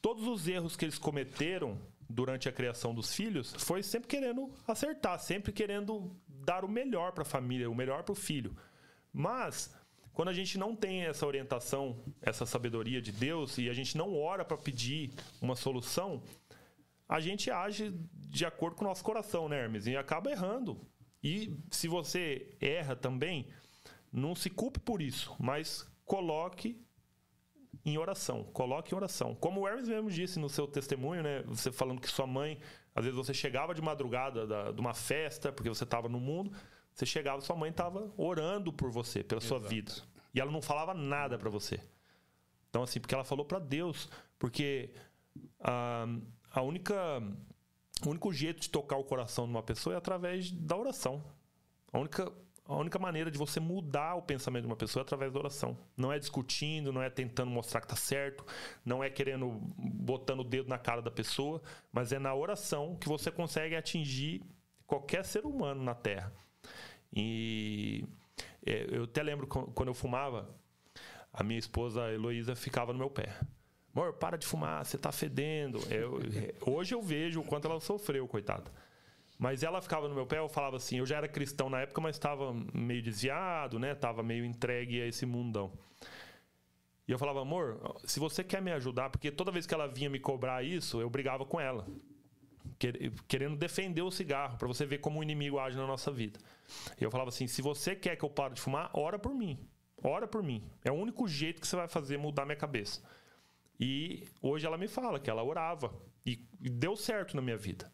todos 0.00 0.26
os 0.26 0.46
erros 0.46 0.76
que 0.76 0.84
eles 0.84 0.98
cometeram 0.98 1.78
durante 2.08 2.48
a 2.48 2.52
criação 2.52 2.94
dos 2.94 3.14
filhos 3.14 3.54
foi 3.58 3.82
sempre 3.82 4.08
querendo 4.08 4.52
acertar, 4.66 5.18
sempre 5.18 5.52
querendo 5.52 6.14
dar 6.28 6.64
o 6.64 6.68
melhor 6.68 7.12
para 7.12 7.22
a 7.22 7.26
família, 7.26 7.70
o 7.70 7.74
melhor 7.74 8.02
para 8.02 8.12
o 8.12 8.16
filho. 8.16 8.54
Mas 9.12 9.74
quando 10.12 10.28
a 10.28 10.32
gente 10.32 10.58
não 10.58 10.76
tem 10.76 11.02
essa 11.02 11.26
orientação, 11.26 11.98
essa 12.22 12.46
sabedoria 12.46 13.02
de 13.02 13.10
Deus 13.10 13.58
e 13.58 13.68
a 13.68 13.72
gente 13.72 13.96
não 13.96 14.16
ora 14.16 14.44
para 14.44 14.56
pedir 14.56 15.10
uma 15.40 15.56
solução, 15.56 16.22
a 17.08 17.20
gente 17.20 17.50
age 17.50 17.94
de 18.12 18.44
acordo 18.44 18.76
com 18.76 18.84
o 18.84 18.88
nosso 18.88 19.04
coração, 19.04 19.48
né, 19.48 19.62
Hermes? 19.62 19.86
E 19.86 19.96
acaba 19.96 20.30
errando. 20.30 20.80
E 21.22 21.56
se 21.70 21.88
você 21.88 22.56
erra 22.60 22.96
também, 22.96 23.48
não 24.12 24.34
se 24.34 24.50
culpe 24.50 24.78
por 24.78 25.00
isso, 25.00 25.34
mas 25.38 25.86
coloque 26.04 26.80
em 27.84 27.98
oração. 27.98 28.44
Coloque 28.44 28.94
em 28.94 28.96
oração. 28.96 29.34
Como 29.34 29.60
o 29.60 29.68
Hermes 29.68 29.88
mesmo 29.88 30.10
disse 30.10 30.38
no 30.38 30.48
seu 30.48 30.66
testemunho, 30.66 31.22
né? 31.22 31.42
Você 31.46 31.70
falando 31.72 32.00
que 32.00 32.08
sua 32.08 32.26
mãe, 32.26 32.60
às 32.94 33.04
vezes 33.04 33.16
você 33.16 33.34
chegava 33.34 33.74
de 33.74 33.82
madrugada 33.82 34.46
da, 34.46 34.72
de 34.72 34.80
uma 34.80 34.94
festa, 34.94 35.52
porque 35.52 35.68
você 35.68 35.84
estava 35.84 36.08
no 36.08 36.20
mundo, 36.20 36.52
você 36.92 37.04
chegava, 37.04 37.40
sua 37.40 37.56
mãe 37.56 37.70
estava 37.70 38.12
orando 38.16 38.72
por 38.72 38.90
você, 38.90 39.22
pela 39.22 39.40
Exato. 39.40 39.60
sua 39.60 39.68
vida. 39.68 39.92
E 40.34 40.40
ela 40.40 40.50
não 40.50 40.62
falava 40.62 40.94
nada 40.94 41.38
para 41.38 41.50
você. 41.50 41.80
Então, 42.68 42.82
assim, 42.82 43.00
porque 43.00 43.14
ela 43.14 43.24
falou 43.24 43.44
para 43.44 43.58
Deus. 43.58 44.08
Porque 44.38 44.92
ah, 45.60 46.06
a 46.54 46.62
única, 46.62 46.94
o 48.06 48.08
único 48.08 48.32
jeito 48.32 48.60
de 48.60 48.70
tocar 48.70 48.96
o 48.96 49.02
coração 49.02 49.44
de 49.44 49.50
uma 49.50 49.62
pessoa 49.62 49.94
é 49.94 49.98
através 49.98 50.52
da 50.52 50.76
oração. 50.76 51.24
A 51.92 51.98
única, 51.98 52.32
a 52.64 52.76
única 52.76 52.96
maneira 52.96 53.28
de 53.28 53.36
você 53.36 53.58
mudar 53.58 54.14
o 54.14 54.22
pensamento 54.22 54.62
de 54.62 54.68
uma 54.68 54.76
pessoa 54.76 55.00
é 55.00 55.04
através 55.04 55.32
da 55.32 55.38
oração. 55.40 55.76
Não 55.96 56.12
é 56.12 56.18
discutindo, 56.18 56.92
não 56.92 57.02
é 57.02 57.10
tentando 57.10 57.50
mostrar 57.50 57.80
que 57.80 57.86
está 57.86 57.96
certo, 57.96 58.46
não 58.84 59.02
é 59.02 59.10
querendo 59.10 59.50
botando 59.76 60.40
o 60.40 60.44
dedo 60.44 60.68
na 60.68 60.78
cara 60.78 61.02
da 61.02 61.10
pessoa, 61.10 61.60
mas 61.92 62.12
é 62.12 62.20
na 62.20 62.32
oração 62.32 62.96
que 63.00 63.08
você 63.08 63.32
consegue 63.32 63.74
atingir 63.74 64.40
qualquer 64.86 65.24
ser 65.24 65.44
humano 65.44 65.82
na 65.82 65.94
Terra. 65.94 66.32
E 67.12 68.04
é, 68.64 68.86
eu 68.96 69.04
até 69.04 69.24
lembro 69.24 69.48
quando 69.48 69.88
eu 69.88 69.94
fumava, 69.94 70.48
a 71.32 71.42
minha 71.42 71.58
esposa 71.58 72.12
Heloísa 72.12 72.54
ficava 72.54 72.92
no 72.92 72.98
meu 73.00 73.10
pé. 73.10 73.36
Amor, 73.94 74.14
para 74.14 74.36
de 74.36 74.46
fumar, 74.46 74.84
você 74.84 74.98
tá 74.98 75.12
fedendo. 75.12 75.78
Eu, 75.90 76.20
hoje 76.66 76.94
eu 76.94 77.00
vejo 77.00 77.40
o 77.40 77.44
quanto 77.44 77.68
ela 77.68 77.80
sofreu, 77.80 78.26
coitada. 78.26 78.70
Mas 79.38 79.62
ela 79.62 79.80
ficava 79.80 80.08
no 80.08 80.14
meu 80.14 80.26
pé, 80.26 80.38
eu 80.38 80.48
falava 80.48 80.76
assim, 80.76 80.98
eu 80.98 81.06
já 81.06 81.16
era 81.16 81.28
cristão 81.28 81.68
na 81.68 81.80
época, 81.80 82.00
mas 82.00 82.16
estava 82.16 82.54
meio 82.72 83.02
desviado, 83.02 83.78
né? 83.78 83.94
Tava 83.94 84.22
meio 84.22 84.44
entregue 84.44 85.00
a 85.00 85.06
esse 85.06 85.26
mundão. 85.26 85.72
E 87.06 87.12
eu 87.12 87.18
falava, 87.18 87.42
amor, 87.42 87.98
se 88.04 88.18
você 88.18 88.42
quer 88.42 88.62
me 88.62 88.72
ajudar, 88.72 89.10
porque 89.10 89.30
toda 89.30 89.52
vez 89.52 89.66
que 89.66 89.74
ela 89.74 89.86
vinha 89.86 90.08
me 90.08 90.18
cobrar 90.18 90.64
isso, 90.64 91.00
eu 91.00 91.10
brigava 91.10 91.44
com 91.44 91.60
ela. 91.60 91.86
Querendo 93.28 93.56
defender 93.56 94.02
o 94.02 94.10
cigarro, 94.10 94.56
para 94.56 94.66
você 94.66 94.86
ver 94.86 94.98
como 94.98 95.20
o 95.20 95.22
inimigo 95.22 95.58
age 95.58 95.76
na 95.76 95.86
nossa 95.86 96.10
vida. 96.10 96.40
E 96.98 97.04
eu 97.04 97.10
falava 97.10 97.28
assim: 97.28 97.46
se 97.46 97.60
você 97.60 97.94
quer 97.94 98.16
que 98.16 98.24
eu 98.24 98.30
pare 98.30 98.54
de 98.54 98.60
fumar, 98.60 98.90
ora 98.94 99.18
por 99.18 99.34
mim. 99.34 99.58
Ora 100.02 100.26
por 100.26 100.42
mim. 100.42 100.64
É 100.82 100.90
o 100.90 100.94
único 100.94 101.28
jeito 101.28 101.60
que 101.60 101.66
você 101.66 101.76
vai 101.76 101.88
fazer 101.88 102.18
mudar 102.18 102.44
minha 102.44 102.56
cabeça. 102.56 103.02
E 103.78 104.26
hoje 104.40 104.66
ela 104.66 104.78
me 104.78 104.88
fala 104.88 105.18
que 105.18 105.28
ela 105.28 105.42
orava 105.42 105.94
e, 106.24 106.36
deu 106.60 106.96
certo 106.96 107.36
na 107.36 107.42
minha 107.42 107.56
vida. 107.56 107.92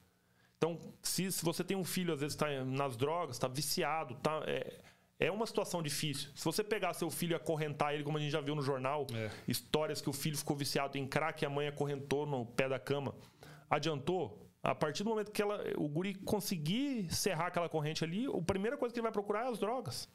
Então, 0.57 0.79
se, 1.03 1.33
se 1.33 1.45
você 1.45 1.65
tem 1.65 1.77
um 1.77 1.85
filho, 1.85 2.13
às 2.13 2.21
vezes 2.21 2.35
está 2.35 2.65
nas 2.65 2.97
drogas, 2.97 3.37
está 3.37 3.49
viciado, 3.49 4.15
tá, 4.17 4.43
é, 4.47 4.79
é 5.19 5.31
uma 5.31 5.47
situação 5.47 5.83
difícil. 5.83 6.31
Se 6.35 6.45
você 6.45 6.63
pegar 6.63 6.93
seu 6.93 7.11
filho 7.11 7.33
e 7.33 7.35
acorrentar 7.35 7.95
ele, 7.95 8.05
como 8.05 8.19
a 8.19 8.21
gente 8.21 8.31
já 8.31 8.41
viu 8.41 8.55
no 8.55 8.63
jornal, 8.63 9.07
é. 9.15 9.31
histórias 9.49 10.01
que 10.01 10.11
o 10.11 10.13
filho 10.13 10.37
ficou 10.37 10.57
viciado 10.57 10.99
em 10.99 11.07
crack 11.07 11.43
e 11.43 11.47
a 11.47 11.51
mãe 11.51 11.67
acorrentou 11.67 12.27
no 12.27 12.45
pé 12.45 12.69
da 12.69 12.79
cama. 12.79 13.15
Adiantou? 13.69 14.47
A 14.63 14.75
partir 14.75 15.03
do 15.03 15.11
momento 15.11 15.31
que 15.31 15.41
ela, 15.41 15.63
o 15.77 15.89
guri 15.89 16.15
conseguir 16.15 17.11
serrar 17.11 17.47
aquela 17.47 17.69
corrente 17.69 18.05
ali, 18.05 18.27
a 18.27 18.43
primeira 18.43 18.77
coisa 18.77 18.93
que 18.93 18.99
ele 18.99 19.05
vai 19.05 19.13
procurar 19.13 19.47
é 19.47 19.49
as 19.51 19.59
drogas. 19.59 20.07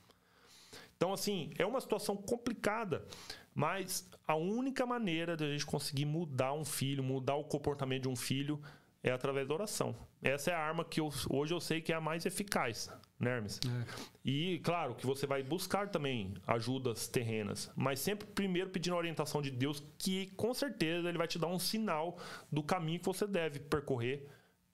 Então, 0.95 1.11
assim, 1.11 1.51
é 1.57 1.65
uma 1.65 1.81
situação 1.81 2.15
complicada, 2.15 3.05
mas 3.55 4.07
a 4.27 4.35
única 4.35 4.85
maneira 4.85 5.37
de 5.37 5.45
a 5.45 5.51
gente 5.51 5.65
conseguir 5.65 6.05
mudar 6.05 6.51
um 6.51 6.65
filho, 6.65 7.01
mudar 7.01 7.35
o 7.35 7.45
comportamento 7.45 8.03
de 8.03 8.09
um 8.09 8.15
filho, 8.15 8.61
é 9.01 9.11
através 9.11 9.47
da 9.47 9.53
oração. 9.53 9.95
Essa 10.21 10.51
é 10.51 10.53
a 10.53 10.59
arma 10.59 10.83
que 10.83 10.99
eu, 10.99 11.09
hoje 11.29 11.53
eu 11.53 11.61
sei 11.61 11.79
que 11.79 11.93
é 11.93 11.95
a 11.95 12.01
mais 12.01 12.25
eficaz, 12.25 12.91
né, 13.19 13.35
Hermes? 13.35 13.59
É. 13.63 13.85
E, 14.25 14.59
claro, 14.59 14.95
que 14.95 15.05
você 15.05 15.25
vai 15.25 15.41
buscar 15.41 15.89
também 15.89 16.33
ajudas 16.45 17.07
terrenas, 17.07 17.71
mas 17.75 17.99
sempre 17.99 18.27
primeiro 18.27 18.71
pedindo 18.71 18.95
a 18.95 18.97
orientação 18.97 19.41
de 19.41 19.51
Deus, 19.51 19.81
que 19.97 20.27
com 20.31 20.53
certeza 20.53 21.07
ele 21.07 21.17
vai 21.17 21.27
te 21.27 21.39
dar 21.39 21.47
um 21.47 21.59
sinal 21.59 22.17
do 22.51 22.61
caminho 22.61 22.99
que 22.99 23.05
você 23.05 23.25
deve 23.25 23.59
percorrer 23.59 24.27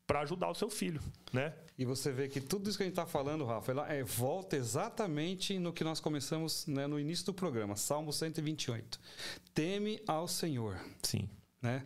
para 0.08 0.22
ajudar 0.22 0.50
o 0.50 0.56
seu 0.56 0.70
filho, 0.70 1.02
né? 1.32 1.54
E 1.82 1.86
você 1.86 2.12
vê 2.12 2.30
que 2.30 2.40
tudo 2.40 2.70
isso 2.70 2.78
que 2.78 2.84
a 2.84 2.86
gente 2.86 2.94
está 2.94 3.08
falando, 3.08 3.44
Rafa, 3.44 3.72
ela 3.72 3.92
é, 3.92 4.04
volta 4.04 4.56
exatamente 4.56 5.58
no 5.58 5.74
que 5.74 5.84
nós 5.84 6.00
começamos 6.00 6.68
né, 6.68 6.86
no 6.86 7.00
início 7.00 7.26
do 7.26 7.34
programa, 7.34 7.76
Salmo 7.76 8.14
128. 8.14 9.00
Teme 9.52 10.00
ao 10.06 10.28
Senhor. 10.28 10.80
Sim. 11.02 11.28
Né? 11.60 11.84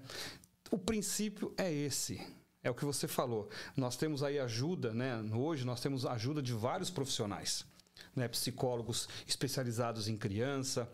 O 0.69 0.77
princípio 0.77 1.53
é 1.58 1.71
esse. 1.71 2.19
É 2.62 2.69
o 2.69 2.75
que 2.75 2.84
você 2.84 3.08
falou. 3.08 3.47
Nós 3.77 3.95
temos 3.95 4.21
aí 4.21 4.38
ajuda, 4.38 4.93
né? 4.93 5.15
Hoje 5.34 5.63
nós 5.63 5.79
temos 5.79 6.05
ajuda 6.05 6.41
de 6.41 6.51
vários 6.51 6.89
profissionais, 6.89 7.65
né? 8.13 8.27
Psicólogos 8.27 9.08
especializados 9.25 10.10
em 10.10 10.17
criança, 10.17 10.91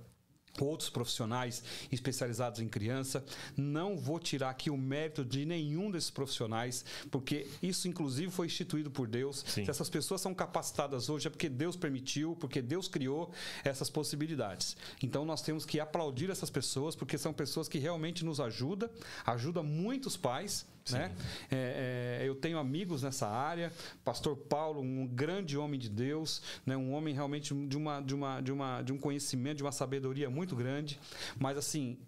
outros 0.59 0.89
profissionais 0.89 1.63
especializados 1.91 2.59
em 2.59 2.67
criança. 2.67 3.23
Não 3.55 3.97
vou 3.97 4.19
tirar 4.19 4.49
aqui 4.49 4.69
o 4.69 4.77
mérito 4.77 5.23
de 5.23 5.45
nenhum 5.45 5.89
desses 5.91 6.09
profissionais, 6.09 6.83
porque 7.09 7.47
isso, 7.61 7.87
inclusive, 7.87 8.31
foi 8.31 8.47
instituído 8.47 8.91
por 8.91 9.07
Deus. 9.07 9.43
Sim. 9.47 9.65
Se 9.65 9.71
essas 9.71 9.89
pessoas 9.89 10.21
são 10.21 10.33
capacitadas 10.33 11.09
hoje, 11.09 11.27
é 11.27 11.29
porque 11.29 11.49
Deus 11.49 11.75
permitiu, 11.75 12.35
porque 12.35 12.61
Deus 12.61 12.87
criou 12.87 13.31
essas 13.63 13.89
possibilidades. 13.89 14.75
Então, 15.01 15.25
nós 15.25 15.41
temos 15.41 15.65
que 15.65 15.79
aplaudir 15.79 16.29
essas 16.29 16.49
pessoas, 16.49 16.95
porque 16.95 17.17
são 17.17 17.33
pessoas 17.33 17.67
que 17.67 17.77
realmente 17.77 18.25
nos 18.25 18.39
ajudam, 18.39 18.89
ajudam 19.25 19.63
muitos 19.63 20.17
pais. 20.17 20.65
Né? 20.89 21.13
É, 21.49 22.19
é, 22.21 22.27
eu 22.27 22.35
tenho 22.35 22.57
amigos 22.57 23.03
nessa 23.03 23.27
área. 23.27 23.71
Pastor 24.03 24.35
Paulo, 24.35 24.81
um 24.81 25.07
grande 25.07 25.57
homem 25.57 25.79
de 25.79 25.89
Deus, 25.89 26.41
né? 26.65 26.75
um 26.75 26.93
homem 26.93 27.13
realmente 27.13 27.53
de, 27.53 27.77
uma, 27.77 28.01
de, 28.01 28.15
uma, 28.15 28.41
de, 28.41 28.51
uma, 28.51 28.81
de 28.81 28.93
um 28.93 28.97
conhecimento, 28.97 29.57
de 29.57 29.63
uma 29.63 29.71
sabedoria 29.71 30.29
muito 30.29 30.55
grande. 30.55 30.99
Mas, 31.39 31.57
assim, 31.57 31.99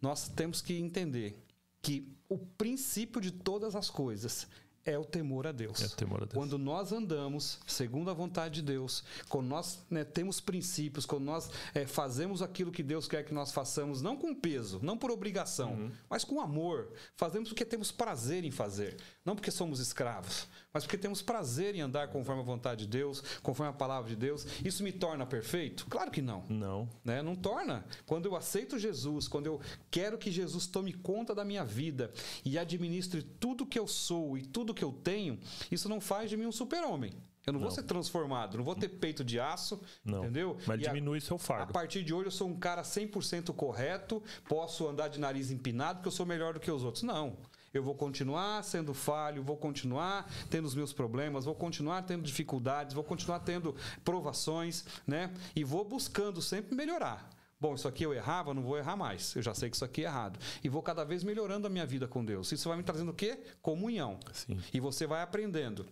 nós 0.00 0.28
temos 0.28 0.60
que 0.60 0.74
entender 0.74 1.36
que 1.80 2.06
o 2.28 2.38
princípio 2.38 3.20
de 3.20 3.30
todas 3.30 3.76
as 3.76 3.90
coisas 3.90 4.46
é 4.84 4.98
o 4.98 5.04
temor 5.04 5.46
a 5.46 5.52
Deus. 5.52 5.82
É 5.82 5.86
o 5.86 5.90
temor 5.90 6.22
a 6.22 6.26
Deus. 6.26 6.34
Quando 6.34 6.58
nós 6.58 6.92
andamos 6.92 7.58
segundo 7.66 8.10
a 8.10 8.14
vontade 8.14 8.56
de 8.56 8.62
Deus, 8.62 9.02
quando 9.28 9.46
nós 9.46 9.84
né, 9.90 10.04
temos 10.04 10.40
princípios, 10.40 11.06
quando 11.06 11.24
nós 11.24 11.50
é, 11.74 11.86
fazemos 11.86 12.42
aquilo 12.42 12.70
que 12.70 12.82
Deus 12.82 13.08
quer 13.08 13.24
que 13.24 13.32
nós 13.32 13.52
façamos, 13.52 14.02
não 14.02 14.16
com 14.16 14.34
peso, 14.34 14.80
não 14.82 14.96
por 14.96 15.10
obrigação, 15.10 15.72
uhum. 15.72 15.92
mas 16.08 16.24
com 16.24 16.40
amor, 16.40 16.92
fazemos 17.16 17.48
porque 17.48 17.64
temos 17.64 17.90
prazer 17.90 18.44
em 18.44 18.50
fazer, 18.50 18.96
não 19.24 19.34
porque 19.34 19.50
somos 19.50 19.80
escravos, 19.80 20.46
mas 20.74 20.82
porque 20.82 20.98
temos 20.98 21.22
prazer 21.22 21.76
em 21.76 21.80
andar 21.82 22.08
conforme 22.08 22.42
a 22.42 22.44
vontade 22.44 22.84
de 22.84 22.88
Deus, 22.88 23.22
conforme 23.44 23.70
a 23.70 23.72
palavra 23.72 24.10
de 24.10 24.16
Deus. 24.16 24.44
Isso 24.64 24.82
me 24.82 24.90
torna 24.90 25.24
perfeito? 25.24 25.86
Claro 25.88 26.10
que 26.10 26.20
não. 26.20 26.44
Não. 26.48 26.88
Né? 27.04 27.22
Não 27.22 27.36
torna. 27.36 27.84
Quando 28.04 28.26
eu 28.26 28.34
aceito 28.34 28.76
Jesus, 28.76 29.28
quando 29.28 29.46
eu 29.46 29.60
quero 29.88 30.18
que 30.18 30.32
Jesus 30.32 30.66
tome 30.66 30.92
conta 30.92 31.32
da 31.32 31.44
minha 31.44 31.64
vida 31.64 32.12
e 32.44 32.58
administre 32.58 33.22
tudo 33.22 33.64
que 33.64 33.78
eu 33.78 33.86
sou 33.86 34.36
e 34.36 34.42
tudo 34.42 34.74
que 34.74 34.82
eu 34.82 34.90
tenho, 34.90 35.38
isso 35.70 35.88
não 35.88 36.00
faz 36.00 36.28
de 36.28 36.36
mim 36.36 36.46
um 36.46 36.52
super-homem. 36.52 37.12
Eu 37.46 37.52
não, 37.52 37.60
não, 37.60 37.68
vou 37.68 37.74
ser 37.74 37.84
transformado, 37.84 38.56
não 38.56 38.64
vou 38.64 38.74
ter 38.74 38.88
peito 38.88 39.22
de 39.22 39.38
aço, 39.38 39.80
não. 40.04 40.20
entendeu? 40.20 40.56
Mas 40.66 40.80
e 40.80 40.84
diminui 40.84 41.18
a, 41.18 41.20
seu 41.20 41.38
fardo. 41.38 41.70
A 41.70 41.72
partir 41.72 42.02
de 42.02 42.12
hoje 42.12 42.28
eu 42.28 42.32
sou 42.32 42.48
um 42.48 42.58
cara 42.58 42.82
100% 42.82 43.54
correto, 43.54 44.20
posso 44.48 44.88
andar 44.88 45.06
de 45.06 45.20
nariz 45.20 45.52
empinado 45.52 45.98
porque 45.98 46.08
eu 46.08 46.12
sou 46.12 46.26
melhor 46.26 46.54
do 46.54 46.58
que 46.58 46.70
os 46.70 46.82
outros. 46.82 47.04
Não 47.04 47.36
eu 47.74 47.82
vou 47.82 47.94
continuar 47.94 48.62
sendo 48.62 48.94
falho, 48.94 49.42
vou 49.42 49.56
continuar 49.56 50.30
tendo 50.48 50.64
os 50.64 50.74
meus 50.74 50.92
problemas, 50.92 51.44
vou 51.44 51.54
continuar 51.54 52.02
tendo 52.02 52.22
dificuldades, 52.22 52.94
vou 52.94 53.04
continuar 53.04 53.40
tendo 53.40 53.74
provações, 54.04 54.84
né? 55.06 55.34
E 55.54 55.64
vou 55.64 55.84
buscando 55.84 56.40
sempre 56.40 56.74
melhorar. 56.74 57.28
Bom, 57.60 57.74
isso 57.74 57.88
aqui 57.88 58.04
eu 58.04 58.12
errava, 58.12 58.52
não 58.52 58.62
vou 58.62 58.76
errar 58.76 58.96
mais. 58.96 59.34
Eu 59.34 59.42
já 59.42 59.54
sei 59.54 59.70
que 59.70 59.76
isso 59.76 59.84
aqui 59.84 60.02
é 60.02 60.04
errado. 60.04 60.38
E 60.62 60.68
vou 60.68 60.82
cada 60.82 61.04
vez 61.04 61.24
melhorando 61.24 61.66
a 61.66 61.70
minha 61.70 61.86
vida 61.86 62.06
com 62.06 62.24
Deus. 62.24 62.52
Isso 62.52 62.68
vai 62.68 62.76
me 62.76 62.84
trazendo 62.84 63.10
o 63.10 63.14
quê? 63.14 63.38
Comunhão. 63.62 64.18
Sim. 64.32 64.60
E 64.72 64.80
você 64.80 65.06
vai 65.06 65.22
aprendendo. 65.22 65.86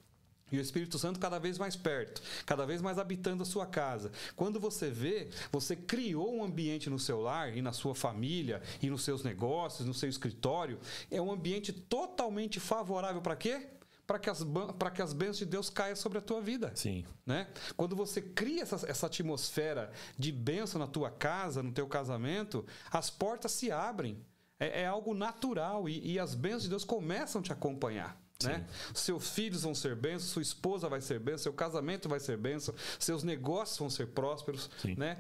E 0.53 0.59
o 0.59 0.61
Espírito 0.61 0.99
Santo 0.99 1.19
cada 1.19 1.39
vez 1.39 1.59
mais 1.59 1.75
perto, 1.75 2.23
cada 2.45 2.67
vez 2.67 2.83
mais 2.83 2.99
habitando 2.99 3.43
a 3.43 3.47
sua 3.47 3.67
casa. 3.67 4.13
Quando 4.37 4.61
você 4.61 4.91
vê, 4.91 5.31
você 5.51 5.75
criou 5.75 6.37
um 6.37 6.45
ambiente 6.45 6.91
no 6.91 6.99
seu 6.99 7.21
lar 7.21 7.57
e 7.57 7.63
na 7.63 7.73
sua 7.73 7.95
família 7.95 8.63
e 8.83 8.91
nos 8.91 9.03
seus 9.03 9.25
negócios, 9.25 9.87
no 9.87 9.95
seu 9.95 10.09
escritório, 10.09 10.79
é 11.11 11.21
um 11.21 11.33
ambiente 11.33 11.73
totalmente 11.73 12.61
favorável 12.61 13.23
para 13.23 13.35
quê? 13.35 13.69
para 14.07 14.19
que, 14.19 14.29
as, 14.29 14.45
para 14.79 14.91
que 14.91 15.01
as 15.01 15.13
bênçãos 15.13 15.39
de 15.39 15.47
Deus 15.47 15.71
caiam 15.71 15.97
sobre 15.97 16.19
a 16.19 16.21
tua 16.21 16.41
vida. 16.41 16.71
Sim. 16.75 17.05
Né? 17.25 17.49
Quando 17.77 17.97
você 17.97 18.21
cria 18.21 18.63
essa, 18.63 18.85
essa 18.87 19.07
atmosfera 19.07 19.91
de 20.19 20.31
bênção 20.31 20.79
na 20.79 20.87
tua 20.87 21.11
casa, 21.11 21.63
no 21.63 21.73
teu 21.73 21.87
casamento, 21.87 22.67
as 22.91 23.09
portas 23.09 23.53
se 23.53 23.71
abrem. 23.71 24.23
É, 24.61 24.83
é 24.83 24.87
algo 24.87 25.15
natural 25.15 25.89
e, 25.89 26.13
e 26.13 26.19
as 26.19 26.35
bênçãos 26.35 26.65
de 26.65 26.69
Deus 26.69 26.85
começam 26.85 27.41
a 27.41 27.45
te 27.45 27.53
acompanhar. 27.53 28.22
Né? 28.49 28.67
Seus 28.95 29.31
filhos 29.31 29.63
vão 29.63 29.75
ser 29.75 29.95
bênçãos, 29.95 30.31
sua 30.31 30.43
esposa 30.43 30.89
vai 30.89 31.01
ser 31.01 31.19
bênção, 31.19 31.39
seu 31.39 31.53
casamento 31.53 32.09
vai 32.09 32.21
ser 32.21 32.37
bênção, 32.37 32.75
seus 32.99 33.23
negócios 33.23 33.79
vão 33.79 33.91
ser 33.91 34.09
prósperos. 34.09 34.71
Né? 34.97 35.19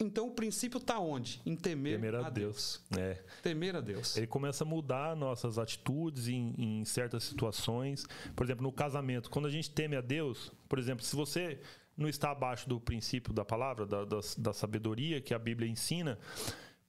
Então 0.00 0.28
o 0.28 0.30
princípio 0.30 0.78
está 0.78 0.98
onde? 0.98 1.40
Em 1.44 1.56
temer, 1.56 2.00
temer 2.00 2.14
a, 2.14 2.26
a 2.26 2.30
Deus. 2.30 2.52
Deus. 2.52 2.82
É. 2.98 3.22
Temer 3.42 3.76
a 3.76 3.80
Deus. 3.80 4.16
Ele 4.16 4.26
começa 4.26 4.64
a 4.64 4.66
mudar 4.66 5.16
nossas 5.16 5.58
atitudes 5.58 6.28
em, 6.28 6.54
em 6.58 6.84
certas 6.84 7.24
situações. 7.24 8.06
Por 8.34 8.44
exemplo, 8.44 8.62
no 8.62 8.72
casamento, 8.72 9.30
quando 9.30 9.46
a 9.46 9.50
gente 9.50 9.70
teme 9.70 9.96
a 9.96 10.00
Deus, 10.00 10.52
por 10.68 10.78
exemplo, 10.78 11.04
se 11.04 11.14
você 11.16 11.60
não 11.96 12.08
está 12.08 12.30
abaixo 12.30 12.68
do 12.68 12.80
princípio 12.80 13.32
da 13.32 13.44
palavra, 13.44 13.86
da, 13.86 14.04
da, 14.04 14.20
da 14.38 14.52
sabedoria 14.52 15.20
que 15.20 15.34
a 15.34 15.38
Bíblia 15.38 15.68
ensina, 15.68 16.18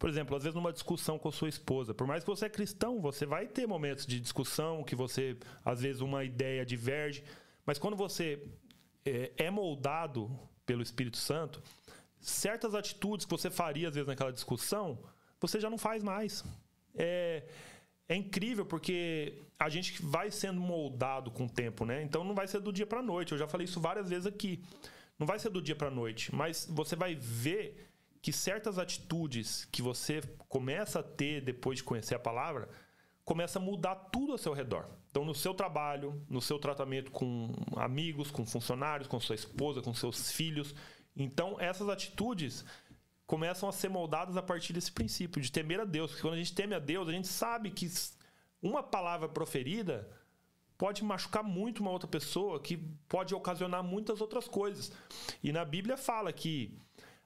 por 0.04 0.10
exemplo, 0.10 0.36
às 0.36 0.44
vezes 0.44 0.54
numa 0.54 0.74
discussão 0.74 1.18
com 1.18 1.30
a 1.30 1.32
sua 1.32 1.48
esposa, 1.48 1.94
por 1.94 2.06
mais 2.06 2.26
que 2.26 2.30
você 2.30 2.48
é 2.48 2.50
cristão, 2.50 3.00
você 3.00 3.26
vai 3.26 3.48
ter 3.48 3.66
momentos 3.66 4.06
de 4.06 4.20
discussão 4.20 4.84
que 4.84 4.98
você, 4.98 5.38
às 5.64 5.80
vezes, 5.80 6.02
uma 6.02 6.26
ideia 6.26 6.66
diverge. 6.66 7.24
Mas 7.66 7.80
quando 7.80 7.96
você 7.96 8.46
é, 9.06 9.32
é 9.38 9.50
moldado 9.50 10.30
pelo 10.66 10.84
Espírito 10.84 11.16
Santo, 11.16 11.64
certas 12.20 12.76
atitudes 12.76 13.26
que 13.26 13.32
você 13.32 13.50
faria, 13.50 13.88
às 13.88 13.96
vezes, 13.96 14.06
naquela 14.06 14.34
discussão, 14.34 15.00
você 15.40 15.58
já 15.58 15.70
não 15.70 15.78
faz 15.78 16.04
mais. 16.04 16.44
É, 16.94 17.46
é 18.10 18.14
incrível 18.18 18.66
porque 18.66 19.42
a 19.58 19.70
gente 19.70 20.02
vai 20.02 20.30
sendo 20.32 20.60
moldado 20.60 21.32
com 21.32 21.46
o 21.46 21.50
tempo, 21.50 21.86
né? 21.86 22.04
Então 22.04 22.26
não 22.26 22.36
vai 22.36 22.46
ser 22.46 22.60
do 22.60 22.74
dia 22.74 22.86
para 22.86 23.02
noite. 23.02 23.32
Eu 23.32 23.38
já 23.38 23.48
falei 23.48 23.64
isso 23.64 23.80
várias 23.80 24.10
vezes 24.10 24.28
aqui. 24.28 24.62
Não 25.18 25.26
vai 25.26 25.40
ser 25.40 25.50
do 25.50 25.62
dia 25.62 25.78
para 25.78 25.90
noite, 25.90 26.36
mas 26.36 26.68
você 26.70 26.94
vai 26.94 27.16
ver 27.16 27.93
que 28.24 28.32
certas 28.32 28.80
atitudes 28.80 29.66
que 29.70 29.82
você 29.82 30.22
começa 30.48 31.02
a 31.02 31.04
ter 31.04 31.42
depois 31.42 31.80
de 31.80 31.84
conhecer 31.84 32.16
a 32.16 32.20
palavra, 32.20 32.70
começa 33.26 33.60
a 33.60 33.62
mudar 33.62 33.96
tudo 33.96 34.32
ao 34.32 34.38
seu 34.38 34.54
redor. 34.54 34.88
Então, 35.12 35.26
no 35.26 35.36
seu 35.36 35.54
trabalho, 35.54 36.26
no 36.30 36.42
seu 36.42 36.58
tratamento 36.58 37.12
com 37.12 37.52
amigos, 37.76 38.32
com 38.32 38.46
funcionários, 38.46 39.10
com 39.10 39.20
sua 39.20 39.36
esposa, 39.36 39.82
com 39.82 39.94
seus 39.94 40.32
filhos. 40.32 40.74
Então, 41.14 41.60
essas 41.60 41.90
atitudes 41.90 42.64
começam 43.28 43.68
a 43.68 43.74
ser 43.74 43.90
moldadas 43.90 44.38
a 44.38 44.42
partir 44.42 44.72
desse 44.72 44.94
princípio 44.94 45.42
de 45.42 45.52
temer 45.52 45.82
a 45.82 45.86
Deus. 45.86 46.12
Porque 46.12 46.22
quando 46.22 46.36
a 46.36 46.38
gente 46.38 46.56
teme 46.56 46.74
a 46.74 46.80
Deus, 46.80 47.10
a 47.10 47.12
gente 47.12 47.28
sabe 47.28 47.72
que 47.72 47.92
uma 48.62 48.82
palavra 48.82 49.28
proferida 49.28 50.10
pode 50.78 51.04
machucar 51.04 51.44
muito 51.44 51.82
uma 51.82 51.92
outra 51.92 52.08
pessoa, 52.08 52.58
que 52.58 52.78
pode 53.10 53.36
ocasionar 53.36 53.84
muitas 53.84 54.22
outras 54.22 54.48
coisas. 54.48 54.94
E 55.44 55.52
na 55.52 55.66
Bíblia 55.66 55.98
fala 55.98 56.32
que 56.32 56.80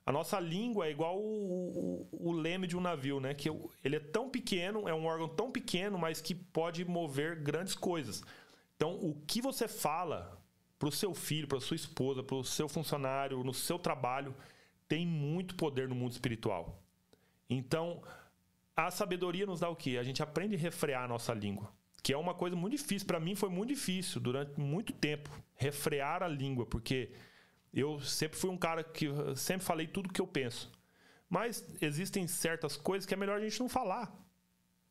a 0.07 0.11
nossa 0.13 0.39
língua 0.39 0.87
é 0.87 0.91
igual 0.91 1.19
o, 1.19 2.07
o, 2.13 2.29
o, 2.29 2.31
leme 2.31 2.65
de 2.65 2.77
um 2.77 2.79
navio, 2.79 3.19
né? 3.19 3.33
Que 3.33 3.49
ele 3.83 3.97
é 3.97 3.99
tão 3.99 4.29
pequeno, 4.29 4.87
é 4.87 4.93
um 4.93 5.05
órgão 5.05 5.27
tão 5.27 5.51
pequeno, 5.51 5.97
mas 5.97 6.21
que 6.21 6.33
pode 6.33 6.85
mover 6.85 7.43
grandes 7.43 7.75
coisas. 7.75 8.23
Então, 8.77 8.95
o 8.95 9.21
que 9.27 9.41
você 9.41 9.67
fala 9.67 10.41
para 10.79 10.87
o 10.87 10.93
seu 10.93 11.13
filho, 11.13 11.45
para 11.45 11.59
sua 11.59 11.75
esposa, 11.75 12.23
para 12.23 12.37
o 12.37 12.43
seu 12.43 12.69
funcionário, 12.69 13.43
no 13.43 13.53
seu 13.53 13.77
trabalho, 13.77 14.33
tem 14.87 15.05
muito 15.05 15.55
poder 15.55 15.89
no 15.89 15.95
mundo 15.95 16.13
espiritual. 16.13 16.81
Então, 17.49 18.01
a 18.77 18.89
sabedoria 18.89 19.45
nos 19.45 19.59
dá 19.59 19.67
o 19.67 19.75
quê? 19.75 19.97
A 19.97 20.03
gente 20.03 20.23
aprende 20.23 20.55
a 20.55 20.57
refrear 20.59 21.03
a 21.03 21.07
nossa 21.09 21.33
língua, 21.33 21.69
que 22.01 22.13
é 22.13 22.17
uma 22.17 22.33
coisa 22.33 22.55
muito 22.55 22.77
difícil. 22.77 23.05
Para 23.05 23.19
mim, 23.19 23.35
foi 23.35 23.49
muito 23.49 23.73
difícil 23.73 24.21
durante 24.21 24.57
muito 24.57 24.93
tempo 24.93 25.29
refrear 25.55 26.23
a 26.23 26.29
língua, 26.29 26.65
porque 26.65 27.11
eu 27.73 27.99
sempre 28.01 28.37
fui 28.37 28.49
um 28.49 28.57
cara 28.57 28.83
que 28.83 29.07
sempre 29.35 29.65
falei 29.65 29.87
tudo 29.87 30.11
que 30.11 30.21
eu 30.21 30.27
penso. 30.27 30.71
Mas 31.29 31.63
existem 31.81 32.27
certas 32.27 32.77
coisas 32.77 33.05
que 33.05 33.13
é 33.13 33.17
melhor 33.17 33.37
a 33.37 33.43
gente 33.43 33.59
não 33.59 33.67
falar. 33.67 34.13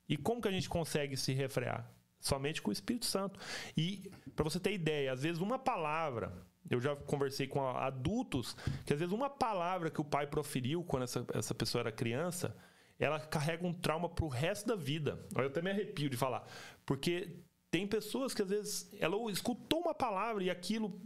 E 0.09 0.17
como 0.17 0.41
que 0.41 0.49
a 0.49 0.53
gente 0.53 0.69
consegue 0.69 1.17
se 1.17 1.33
refrear? 1.33 1.91
somente 2.27 2.61
com 2.61 2.71
o 2.71 2.73
Espírito 2.73 3.07
Santo. 3.07 3.39
E 3.77 4.11
para 4.35 4.45
você 4.45 4.59
ter 4.59 4.73
ideia, 4.73 5.13
às 5.13 5.23
vezes 5.23 5.41
uma 5.41 5.59
palavra, 5.59 6.33
eu 6.69 6.81
já 6.81 6.95
conversei 6.97 7.47
com 7.47 7.67
adultos, 7.69 8.57
que 8.85 8.93
às 8.93 8.99
vezes 8.99 9.13
uma 9.13 9.31
palavra 9.31 9.91
que 9.91 10.01
o 10.01 10.05
pai 10.05 10.27
proferiu 10.27 10.83
quando 10.83 11.05
essa, 11.05 11.25
essa 11.33 11.55
pessoa 11.55 11.83
era 11.83 11.93
criança, 11.93 12.57
ela 12.99 13.21
carrega 13.21 13.67
um 13.67 13.73
trauma 13.73 14.09
pro 14.09 14.29
resto 14.29 14.67
da 14.67 14.75
vida. 14.77 15.25
Eu 15.35 15.47
até 15.47 15.63
me 15.63 15.71
arrepio 15.71 16.11
de 16.11 16.17
falar. 16.17 16.47
Porque 16.85 17.41
tem 17.71 17.87
pessoas 17.87 18.35
que 18.35 18.43
às 18.43 18.49
vezes 18.49 18.91
ela 18.99 19.17
escutou 19.31 19.81
uma 19.81 19.95
palavra 19.95 20.43
e 20.43 20.51
aquilo 20.51 21.01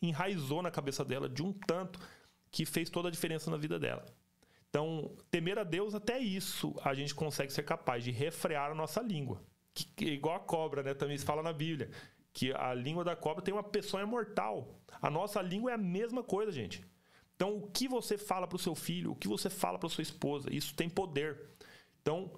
enraizou 0.00 0.62
na 0.62 0.70
cabeça 0.70 1.04
dela 1.04 1.28
de 1.28 1.42
um 1.42 1.52
tanto 1.52 1.98
que 2.50 2.64
fez 2.64 2.88
toda 2.88 3.08
a 3.08 3.10
diferença 3.10 3.50
na 3.50 3.56
vida 3.56 3.78
dela. 3.78 4.04
Então, 4.68 5.16
temer 5.30 5.58
a 5.58 5.64
Deus, 5.64 5.94
até 5.94 6.18
isso 6.18 6.74
a 6.82 6.94
gente 6.94 7.14
consegue 7.14 7.52
ser 7.52 7.62
capaz 7.62 8.04
de 8.04 8.10
refrear 8.10 8.70
a 8.70 8.74
nossa 8.74 9.00
língua. 9.00 9.42
Que, 9.72 9.84
que, 9.84 10.04
igual 10.06 10.36
a 10.36 10.40
cobra, 10.40 10.82
né? 10.82 10.94
Também 10.94 11.16
se 11.16 11.24
fala 11.24 11.42
na 11.42 11.52
Bíblia. 11.52 11.90
Que 12.32 12.52
a 12.52 12.74
língua 12.74 13.02
da 13.02 13.16
cobra 13.16 13.42
tem 13.42 13.54
uma 13.54 13.62
peçonha 13.62 14.06
mortal. 14.06 14.78
A 15.00 15.08
nossa 15.08 15.40
língua 15.40 15.70
é 15.70 15.74
a 15.74 15.78
mesma 15.78 16.22
coisa, 16.22 16.52
gente. 16.52 16.84
Então, 17.34 17.56
o 17.56 17.70
que 17.70 17.88
você 17.88 18.18
fala 18.18 18.46
para 18.46 18.56
o 18.56 18.58
seu 18.58 18.74
filho, 18.74 19.12
o 19.12 19.16
que 19.16 19.28
você 19.28 19.48
fala 19.48 19.78
para 19.78 19.88
sua 19.88 20.02
esposa, 20.02 20.52
isso 20.52 20.74
tem 20.74 20.90
poder. 20.90 21.50
Então, 22.02 22.32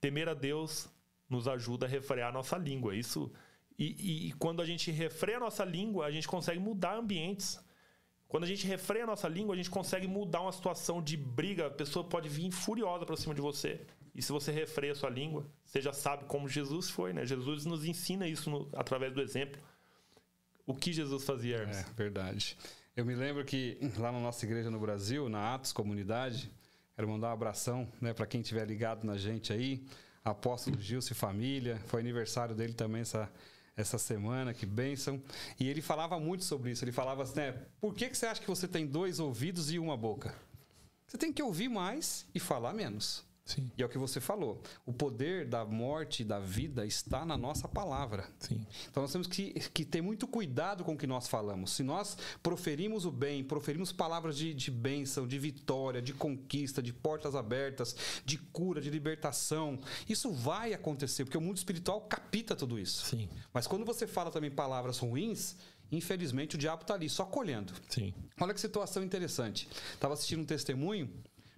temer 0.00 0.28
a 0.28 0.34
Deus 0.34 0.88
nos 1.28 1.48
ajuda 1.48 1.86
a 1.86 1.88
refrear 1.88 2.28
a 2.28 2.32
nossa 2.32 2.56
língua. 2.56 2.94
Isso 2.94 3.32
e, 3.78 3.84
e, 3.98 4.28
e, 4.28 4.32
quando 4.32 4.62
a 4.62 4.64
gente 4.64 4.90
refreia 4.90 5.36
a 5.36 5.40
nossa 5.40 5.64
língua, 5.64 6.06
a 6.06 6.10
gente 6.10 6.26
consegue 6.26 6.58
mudar 6.58 6.96
ambientes. 6.96 7.60
Quando 8.26 8.44
a 8.44 8.46
gente 8.46 8.66
refreia 8.66 9.04
a 9.04 9.06
nossa 9.06 9.28
língua, 9.28 9.54
a 9.54 9.56
gente 9.56 9.70
consegue 9.70 10.06
mudar 10.06 10.40
uma 10.40 10.52
situação 10.52 11.02
de 11.02 11.16
briga. 11.16 11.66
A 11.66 11.70
pessoa 11.70 12.04
pode 12.04 12.28
vir 12.28 12.50
furiosa 12.50 13.04
para 13.04 13.16
cima 13.16 13.34
de 13.34 13.40
você. 13.40 13.86
E 14.14 14.22
se 14.22 14.32
você 14.32 14.50
refreia 14.50 14.92
a 14.92 14.96
sua 14.96 15.10
língua, 15.10 15.46
você 15.64 15.80
já 15.80 15.92
sabe 15.92 16.24
como 16.24 16.48
Jesus 16.48 16.88
foi, 16.88 17.12
né? 17.12 17.26
Jesus 17.26 17.66
nos 17.66 17.84
ensina 17.84 18.26
isso 18.26 18.48
no, 18.48 18.68
através 18.72 19.12
do 19.12 19.20
exemplo. 19.20 19.60
O 20.66 20.74
que 20.74 20.92
Jesus 20.92 21.22
fazia, 21.24 21.58
Hermes? 21.58 21.76
É, 21.76 21.84
verdade. 21.94 22.56
Eu 22.96 23.04
me 23.04 23.14
lembro 23.14 23.44
que 23.44 23.78
lá 23.98 24.10
na 24.10 24.18
nossa 24.18 24.44
igreja 24.46 24.70
no 24.70 24.80
Brasil, 24.80 25.28
na 25.28 25.54
Atos 25.54 25.70
Comunidade, 25.70 26.50
quero 26.94 27.06
mandar 27.06 27.28
um 27.28 27.32
abração 27.32 27.86
né, 28.00 28.14
para 28.14 28.26
quem 28.26 28.40
estiver 28.40 28.66
ligado 28.66 29.04
na 29.04 29.18
gente 29.18 29.52
aí. 29.52 29.84
Apóstolo 30.24 30.80
Gilson 30.80 31.12
e 31.12 31.14
família. 31.14 31.78
Foi 31.86 32.00
aniversário 32.00 32.54
dele 32.54 32.72
também 32.72 33.02
essa, 33.02 33.30
essa 33.76 33.98
semana, 33.98 34.54
que 34.54 34.64
bênção. 34.64 35.22
E 35.60 35.68
ele 35.68 35.82
falava 35.82 36.18
muito 36.18 36.44
sobre 36.44 36.70
isso. 36.70 36.82
Ele 36.82 36.92
falava 36.92 37.22
assim, 37.22 37.36
né? 37.36 37.52
Por 37.80 37.94
que, 37.94 38.08
que 38.08 38.16
você 38.16 38.26
acha 38.26 38.40
que 38.40 38.48
você 38.48 38.66
tem 38.66 38.86
dois 38.86 39.20
ouvidos 39.20 39.70
e 39.70 39.78
uma 39.78 39.96
boca? 39.96 40.34
Você 41.06 41.18
tem 41.18 41.32
que 41.32 41.42
ouvir 41.42 41.68
mais 41.68 42.26
e 42.34 42.40
falar 42.40 42.72
menos. 42.72 43.24
Sim. 43.46 43.70
E 43.78 43.82
é 43.82 43.86
o 43.86 43.88
que 43.88 43.96
você 43.96 44.20
falou. 44.20 44.60
O 44.84 44.92
poder 44.92 45.46
da 45.46 45.64
morte 45.64 46.22
e 46.22 46.24
da 46.24 46.40
vida 46.40 46.84
está 46.84 47.24
na 47.24 47.36
nossa 47.36 47.68
palavra. 47.68 48.28
Sim. 48.40 48.66
Então 48.90 49.00
nós 49.04 49.12
temos 49.12 49.28
que, 49.28 49.52
que 49.70 49.84
ter 49.84 50.02
muito 50.02 50.26
cuidado 50.26 50.82
com 50.82 50.94
o 50.94 50.98
que 50.98 51.06
nós 51.06 51.28
falamos. 51.28 51.70
Se 51.70 51.84
nós 51.84 52.18
proferimos 52.42 53.06
o 53.06 53.12
bem, 53.12 53.44
proferimos 53.44 53.92
palavras 53.92 54.36
de, 54.36 54.52
de 54.52 54.68
bênção, 54.68 55.28
de 55.28 55.38
vitória, 55.38 56.02
de 56.02 56.12
conquista, 56.12 56.82
de 56.82 56.92
portas 56.92 57.36
abertas, 57.36 57.94
de 58.24 58.36
cura, 58.36 58.80
de 58.80 58.90
libertação, 58.90 59.78
isso 60.08 60.32
vai 60.32 60.74
acontecer, 60.74 61.24
porque 61.24 61.38
o 61.38 61.40
mundo 61.40 61.56
espiritual 61.56 62.00
capita 62.00 62.56
tudo 62.56 62.80
isso. 62.80 63.06
Sim. 63.06 63.28
Mas 63.54 63.68
quando 63.68 63.84
você 63.84 64.08
fala 64.08 64.32
também 64.32 64.50
palavras 64.50 64.98
ruins, 64.98 65.54
infelizmente 65.92 66.56
o 66.56 66.58
diabo 66.58 66.82
está 66.82 66.94
ali, 66.94 67.08
só 67.08 67.24
colhendo. 67.24 67.72
Sim. 67.88 68.12
Olha 68.40 68.52
que 68.52 68.60
situação 68.60 69.04
interessante. 69.04 69.68
Estava 69.94 70.14
assistindo 70.14 70.42
um 70.42 70.44
testemunho 70.44 71.08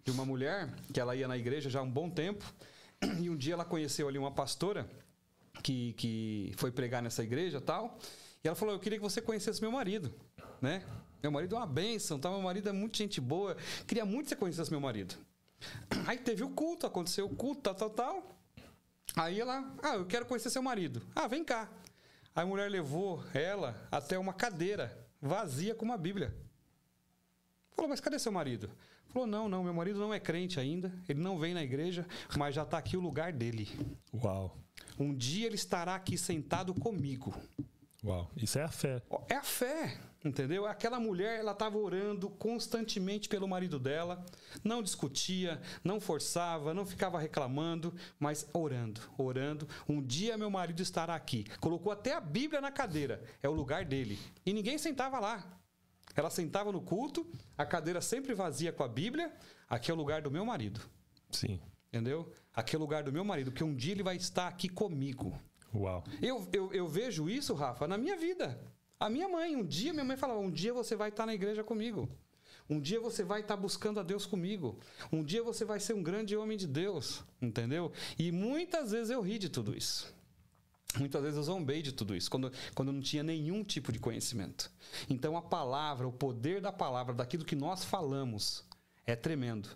de 0.09 0.13
uma 0.13 0.25
mulher 0.25 0.71
que 0.91 0.99
ela 0.99 1.15
ia 1.15 1.29
na 1.29 1.37
igreja 1.37 1.69
já 1.69 1.81
há 1.81 1.83
um 1.83 1.91
bom 1.91 2.09
tempo 2.09 2.43
e 3.21 3.29
um 3.29 3.37
dia 3.37 3.53
ela 3.53 3.65
conheceu 3.65 4.09
ali 4.09 4.17
uma 4.17 4.31
pastora 4.31 4.89
que, 5.63 5.93
que 5.99 6.55
foi 6.57 6.71
pregar 6.71 7.03
nessa 7.03 7.23
igreja 7.23 7.61
tal 7.61 7.99
e 8.43 8.49
ela 8.49 8.57
falou 8.57 8.75
eu 8.75 8.81
queria 8.81 8.97
que 8.97 9.05
você 9.05 9.21
conhecesse 9.21 9.61
meu 9.61 9.71
marido 9.71 10.11
né? 10.63 10.83
Meu 11.23 11.31
marido 11.31 11.57
é 11.57 11.59
uma 11.59 11.67
bênção 11.67 12.19
tá? 12.19 12.31
meu 12.31 12.41
marido 12.41 12.71
é 12.71 12.73
muito 12.73 12.97
gente 12.97 13.21
boa 13.21 13.55
queria 13.87 14.07
muito 14.07 14.25
que 14.25 14.29
você 14.31 14.37
conhecesse 14.37 14.71
meu 14.71 14.81
marido 14.81 15.15
aí 16.09 16.17
teve 16.17 16.43
o 16.43 16.49
culto 16.49 16.87
aconteceu 16.87 17.27
o 17.27 17.37
culto 17.37 17.61
tal 17.61 17.75
tal 17.75 17.91
tal. 17.91 18.41
Aí 19.15 19.39
ela 19.39 19.77
ah 19.83 19.97
eu 19.97 20.07
quero 20.07 20.25
conhecer 20.25 20.49
seu 20.49 20.63
marido 20.63 21.03
ah 21.15 21.29
vem 21.29 21.45
cá 21.45 21.69
a 22.35 22.47
mulher 22.47 22.71
levou 22.71 23.23
ela 23.35 23.77
até 23.91 24.19
uma 24.19 24.33
cadeira 24.33 25.07
vazia 25.21 25.75
com 25.75 25.85
uma 25.85 25.99
bíblia. 25.99 26.35
Falou 27.77 27.91
mas 27.91 28.01
cadê 28.01 28.19
seu 28.19 28.33
marido 28.33 28.71
Falou: 29.09 29.27
não, 29.27 29.49
não, 29.49 29.65
meu 29.65 29.75
marido 29.75 29.99
não 29.99 30.13
é 30.13 30.21
crente 30.21 30.61
ainda, 30.61 30.93
ele 31.09 31.21
não 31.21 31.39
vem 31.39 31.55
na 31.55 31.63
igreja, 31.63 32.07
mas 32.37 32.55
já 32.55 32.63
está 32.63 32.79
aqui 32.79 32.97
o 32.97 33.01
lugar 33.01 33.33
dele. 33.33 33.69
Uau. 34.13 34.57
Um 34.99 35.15
dia 35.15 35.47
ele 35.47 35.55
estará 35.55 35.95
aqui 35.95 36.19
sentado 36.19 36.75
comigo. 36.75 37.35
Uau, 38.05 38.31
isso 38.37 38.59
é 38.59 38.63
a 38.63 38.69
fé. 38.69 39.03
É 39.29 39.35
a 39.35 39.43
fé, 39.43 39.99
entendeu? 40.25 40.67
Aquela 40.67 41.01
mulher, 41.01 41.41
ela 41.41 41.51
estava 41.51 41.77
orando 41.77 42.31
constantemente 42.31 43.29
pelo 43.29 43.49
marido 43.49 43.77
dela, 43.79 44.25
não 44.63 44.83
discutia, 44.83 45.61
não 45.83 46.01
forçava, 46.01 46.73
não 46.73 46.87
ficava 46.87 47.19
reclamando, 47.19 47.93
mas 48.19 48.49
orando, 48.53 49.01
orando. 49.17 49.69
Um 49.89 50.01
dia 50.01 50.39
meu 50.39 50.49
marido 50.49 50.81
estará 50.81 51.15
aqui. 51.17 51.45
Colocou 51.59 51.91
até 51.91 52.15
a 52.15 52.21
Bíblia 52.21 52.61
na 52.61 52.71
cadeira, 52.71 53.23
é 53.43 53.49
o 53.49 53.53
lugar 53.53 53.85
dele. 53.85 54.17
E 54.47 54.53
ninguém 54.53 54.79
sentava 54.79 55.19
lá. 55.19 55.58
Ela 56.15 56.31
sentava 56.31 56.73
no 56.73 56.81
culto, 56.81 57.27
a 57.57 57.65
cadeira 57.65 58.01
sempre 58.01 58.35
vazia 58.35 58.73
com 58.73 58.83
a 58.83 58.89
Bíblia. 58.89 59.33
Aqui 59.69 59.91
é 59.91 59.95
o 59.95 59.97
lugar 59.97 60.23
do 60.23 60.31
meu 60.31 60.45
marido. 60.45 60.81
Sim. 61.31 61.61
Entendeu? 61.89 62.33
Aqui 62.55 62.75
é 62.75 62.79
o 62.79 62.81
lugar 62.81 63.03
do 63.03 63.13
meu 63.13 63.25
marido, 63.25 63.53
que 63.53 63.65
um 63.65 63.75
dia 63.75 63.93
ele 63.93 64.03
vai 64.03 64.17
estar 64.17 64.49
aqui 64.49 64.69
comigo. 64.69 65.39
Uau. 65.75 66.05
Eu, 66.21 66.49
eu, 66.53 66.73
eu 66.73 66.89
vejo 66.89 67.29
isso, 67.29 67.55
Rafa, 67.55 67.87
na 67.87 67.97
minha 67.97 68.17
vida. 68.17 68.59
A 68.99 69.09
minha 69.09 69.29
mãe, 69.29 69.55
um 69.55 69.65
dia, 69.65 69.93
minha 69.93 70.05
mãe 70.05 70.17
falava: 70.17 70.41
um 70.41 70.51
dia 70.51 70.73
você 70.73 70.97
vai 70.97 71.11
estar 71.11 71.25
na 71.25 71.35
igreja 71.35 71.63
comigo. 71.63 72.09
Um 72.69 72.81
dia 72.81 73.01
você 73.01 73.23
vai 73.23 73.41
estar 73.41 73.57
buscando 73.57 73.99
a 73.99 74.03
Deus 74.03 74.27
comigo. 74.27 74.79
Um 75.11 75.25
dia 75.25 75.43
você 75.43 75.65
vai 75.65 75.81
ser 75.81 75.95
um 75.95 76.03
grande 76.03 76.37
homem 76.37 76.59
de 76.59 76.67
Deus. 76.67 77.25
Entendeu? 77.41 77.93
E 78.19 78.31
muitas 78.31 78.91
vezes 78.91 79.11
eu 79.11 79.21
ri 79.23 79.39
de 79.39 79.49
tudo 79.49 79.75
isso. 79.77 80.15
Muitas 80.97 81.23
vezes 81.23 81.37
eu 81.37 81.43
zombei 81.43 81.83
de 81.83 81.93
tudo 81.93 82.17
isso, 82.17 82.31
quando, 82.31 82.51
quando 82.75 82.93
não 82.93 83.01
tinha 83.01 83.23
nenhum 83.23 83.63
tipo 83.63 83.93
de 83.93 83.99
conhecimento. 83.99 84.71
Então 85.09 85.37
a 85.37 85.43
palavra, 85.43 86.09
o 86.09 86.13
poder 86.13 86.61
da 86.61 86.73
palavra, 86.73 87.15
daquilo 87.15 87.45
que 87.45 87.55
nós 87.55 87.85
falamos, 87.85 88.65
é 89.07 89.15
tremendo. 89.15 89.69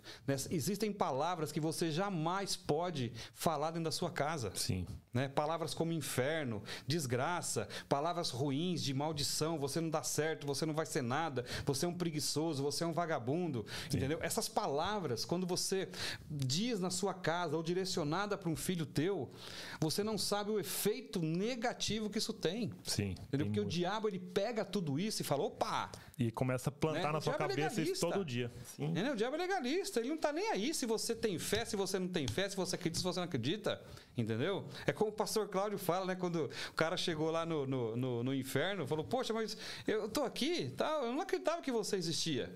Existem 0.49 0.91
palavras 0.91 1.51
que 1.51 1.59
você 1.59 1.91
jamais 1.91 2.55
pode 2.55 3.13
falar 3.33 3.71
dentro 3.71 3.85
da 3.85 3.91
sua 3.91 4.09
casa. 4.09 4.51
Sim. 4.55 4.87
Né? 5.13 5.27
Palavras 5.27 5.73
como 5.73 5.91
inferno, 5.91 6.63
desgraça, 6.87 7.67
palavras 7.87 8.31
ruins, 8.31 8.81
de 8.81 8.93
maldição, 8.93 9.59
você 9.59 9.79
não 9.79 9.89
dá 9.89 10.01
certo, 10.01 10.47
você 10.47 10.65
não 10.65 10.73
vai 10.73 10.87
ser 10.87 11.03
nada, 11.03 11.45
você 11.65 11.85
é 11.85 11.89
um 11.89 11.93
preguiçoso, 11.93 12.63
você 12.63 12.83
é 12.83 12.87
um 12.87 12.93
vagabundo. 12.93 13.65
Sim. 13.89 13.97
Entendeu? 13.97 14.17
Essas 14.21 14.49
palavras, 14.49 15.23
quando 15.23 15.45
você 15.45 15.87
diz 16.29 16.79
na 16.79 16.89
sua 16.89 17.13
casa 17.13 17.55
ou 17.55 17.61
direcionada 17.61 18.35
para 18.37 18.49
um 18.49 18.55
filho 18.55 18.87
teu, 18.87 19.31
você 19.79 20.03
não 20.03 20.17
sabe 20.17 20.49
o 20.49 20.59
efeito 20.59 21.21
negativo 21.21 22.09
que 22.09 22.17
isso 22.17 22.33
tem. 22.33 22.71
Sim. 22.83 23.11
Entendeu? 23.11 23.45
Porque 23.45 23.59
muito. 23.59 23.61
o 23.61 23.65
diabo 23.65 24.07
ele 24.07 24.19
pega 24.19 24.65
tudo 24.65 24.99
isso 24.99 25.21
e 25.21 25.25
fala: 25.25 25.43
opa! 25.43 25.91
E 26.17 26.31
começa 26.31 26.69
a 26.69 26.71
plantar 26.71 27.07
né? 27.07 27.11
na 27.11 27.21
sua 27.21 27.33
é 27.33 27.37
cabeça 27.37 27.81
é 27.81 27.83
isso 27.83 28.01
todo 28.01 28.23
dia. 28.23 28.51
Sim. 28.75 28.85
Entendeu? 28.85 29.15
diabo 29.15 29.35
é 29.35 29.39
legalista. 29.39 29.99
Ele 29.99 30.09
não 30.09 30.17
tá 30.17 30.31
nem 30.31 30.49
aí 30.51 30.73
se 30.73 30.85
você 30.85 31.15
tem 31.15 31.39
fé, 31.39 31.65
se 31.65 31.75
você 31.75 31.97
não 31.97 32.07
tem 32.07 32.27
fé, 32.27 32.47
se 32.47 32.55
você 32.55 32.75
acredita, 32.75 32.99
se 32.99 33.03
você 33.03 33.19
não 33.19 33.25
acredita. 33.25 33.81
Entendeu? 34.15 34.67
É 34.85 34.93
como 34.93 35.09
o 35.09 35.13
pastor 35.13 35.47
Cláudio 35.47 35.77
fala, 35.77 36.05
né? 36.05 36.15
Quando 36.15 36.49
o 36.69 36.73
cara 36.73 36.95
chegou 36.95 37.31
lá 37.31 37.45
no, 37.45 37.65
no, 37.65 37.95
no, 37.95 38.23
no 38.23 38.33
inferno, 38.33 38.85
falou: 38.85 39.03
Poxa, 39.03 39.33
mas 39.33 39.57
eu 39.87 40.07
tô 40.07 40.23
aqui, 40.23 40.69
tá? 40.69 40.99
eu 41.03 41.11
não 41.13 41.21
acreditava 41.21 41.61
que 41.61 41.71
você 41.71 41.95
existia. 41.95 42.53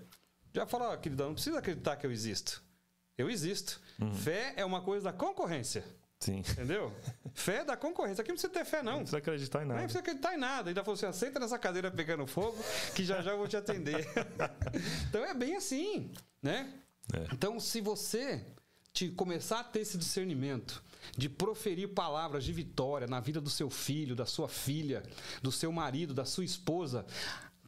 Já 0.54 0.66
falou, 0.66 0.92
oh, 0.92 0.98
queridão, 0.98 1.28
não 1.28 1.34
precisa 1.34 1.60
acreditar 1.60 1.96
que 1.98 2.06
eu 2.06 2.12
existo. 2.12 2.64
Eu 3.16 3.30
existo. 3.30 3.80
Uhum. 4.02 4.14
Fé 4.14 4.54
é 4.56 4.66
uma 4.66 4.82
coisa 4.82 5.06
da 5.06 5.14
concorrência. 5.14 5.84
Sim. 6.20 6.40
Entendeu? 6.40 6.92
Fé 7.34 7.64
da 7.64 7.78
concorrência. 7.78 8.22
Aqui 8.22 8.32
não 8.32 8.36
precisa 8.36 8.52
ter 8.52 8.66
fé, 8.66 8.82
não. 8.82 8.94
Não 8.94 9.00
precisa 9.00 9.20
acreditar 9.20 9.62
em 9.62 9.66
nada. 9.68 9.80
Não 9.80 9.84
precisa 9.84 10.00
acreditar 10.00 10.34
em 10.34 10.38
nada. 10.38 10.70
Ainda 10.72 10.84
falou 10.84 10.96
assim: 10.96 11.06
aceita 11.06 11.40
nessa 11.40 11.60
cadeira 11.60 11.92
pegando 11.92 12.26
fogo, 12.26 12.58
que 12.96 13.04
já 13.04 13.22
já 13.22 13.32
eu 13.32 13.38
vou 13.38 13.48
te 13.48 13.56
atender. 13.56 14.08
então 15.08 15.24
é 15.24 15.34
bem 15.36 15.56
assim, 15.56 16.12
né? 16.42 16.74
É. 17.14 17.28
Então, 17.32 17.60
se 17.60 17.80
você 17.82 18.44
te 18.92 19.10
começar 19.10 19.60
a 19.60 19.64
ter 19.64 19.82
esse 19.82 19.96
discernimento 19.96 20.84
de 21.16 21.30
proferir 21.30 21.94
palavras 21.94 22.44
de 22.44 22.52
vitória 22.52 23.08
na 23.08 23.20
vida 23.20 23.40
do 23.40 23.50
seu 23.50 23.70
filho, 23.70 24.16
da 24.16 24.26
sua 24.26 24.48
filha, 24.48 25.04
do 25.42 25.52
seu 25.52 25.72
marido, 25.72 26.14
da 26.14 26.26
sua 26.26 26.46
esposa, 26.46 27.06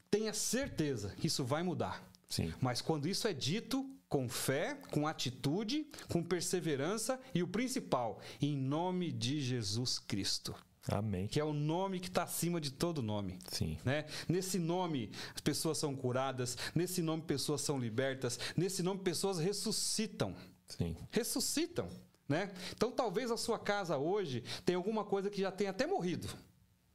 tenha 0.09 0.33
certeza 0.33 1.13
que 1.19 1.27
isso 1.27 1.43
vai 1.43 1.63
mudar. 1.63 2.03
Sim. 2.27 2.53
Mas 2.61 2.81
quando 2.81 3.07
isso 3.07 3.27
é 3.27 3.33
dito 3.33 3.89
com 4.07 4.27
fé, 4.27 4.75
com 4.91 5.07
atitude, 5.07 5.87
com 6.07 6.23
perseverança 6.23 7.19
e 7.33 7.43
o 7.43 7.47
principal, 7.47 8.19
em 8.41 8.57
nome 8.57 9.11
de 9.11 9.39
Jesus 9.39 9.99
Cristo. 9.99 10.55
Amém. 10.87 11.27
Que 11.27 11.39
é 11.39 11.43
o 11.43 11.53
nome 11.53 11.99
que 11.99 12.07
está 12.07 12.23
acima 12.23 12.59
de 12.59 12.71
todo 12.71 13.01
nome. 13.01 13.37
Sim. 13.47 13.77
Né? 13.85 14.05
Nesse 14.27 14.57
nome, 14.57 15.11
as 15.35 15.41
pessoas 15.41 15.77
são 15.77 15.95
curadas. 15.95 16.57
Nesse 16.73 17.01
nome, 17.01 17.21
pessoas 17.23 17.61
são 17.61 17.77
libertas. 17.77 18.39
Nesse 18.55 18.81
nome, 18.81 19.01
pessoas 19.01 19.37
ressuscitam. 19.37 20.35
Sim. 20.65 20.95
Ressuscitam. 21.11 21.87
Né? 22.29 22.51
Então 22.75 22.91
talvez 22.91 23.31
a 23.31 23.37
sua 23.37 23.57
casa 23.57 23.97
hoje 23.97 24.43
tenha 24.63 24.77
alguma 24.77 25.03
coisa 25.03 25.29
que 25.29 25.41
já 25.41 25.51
tenha 25.51 25.71
até 25.71 25.87
morrido. 25.87 26.29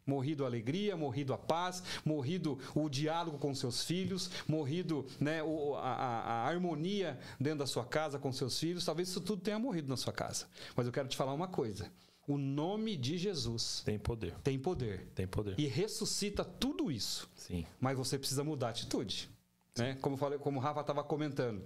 Morrido 0.07 0.45
a 0.45 0.47
alegria, 0.47 0.97
morrido 0.97 1.33
a 1.33 1.39
paz, 1.39 1.83
morrido 2.05 2.59
o 2.75 2.91
diálogo 2.91 3.39
com 3.39 3.55
seus 3.55 3.83
filhos, 3.83 4.31
morrido 4.47 5.07
né, 5.19 5.43
o, 5.43 5.75
a, 5.77 5.81
a, 5.81 6.47
harmonia 6.47 7.19
dentro 7.41 7.61
da 7.61 7.67
sua 7.67 7.87
casa 7.87 8.19
com 8.19 8.31
seus 8.31 8.59
filhos. 8.59 8.85
Talvez 8.85 9.09
isso 9.09 9.21
tudo 9.21 9.41
tenha 9.41 9.59
morrido 9.59 9.89
na 9.89 9.97
sua 9.97 10.13
casa. 10.13 10.47
Mas 10.77 10.87
eu 10.87 10.93
quero 10.93 11.09
te 11.09 11.17
falar 11.17 11.33
uma 11.33 11.49
coisa. 11.49 11.91
O 12.27 12.37
nome 12.37 12.97
de 12.97 13.17
Jesus 13.17 13.83
tem 13.85 13.99
poder. 13.99 14.35
Tem 14.43 14.59
poder. 14.59 15.09
Tem 15.15 15.27
poder. 15.27 15.59
E 15.59 15.67
ressuscita 15.67 16.45
tudo 16.45 16.93
isso. 16.93 17.29
Sim. 17.35 17.67
Mas 17.81 17.97
você 17.97 18.19
precisa 18.19 18.45
mudar 18.45 18.69
a 18.69 18.71
atitude. 18.71 19.31
Né? 19.77 19.97
Como, 20.03 20.19
falei, 20.19 20.39
como 20.39 20.59
o 20.59 20.63
Rafa 20.63 20.83
estava 20.83 21.03
comentando. 21.03 21.63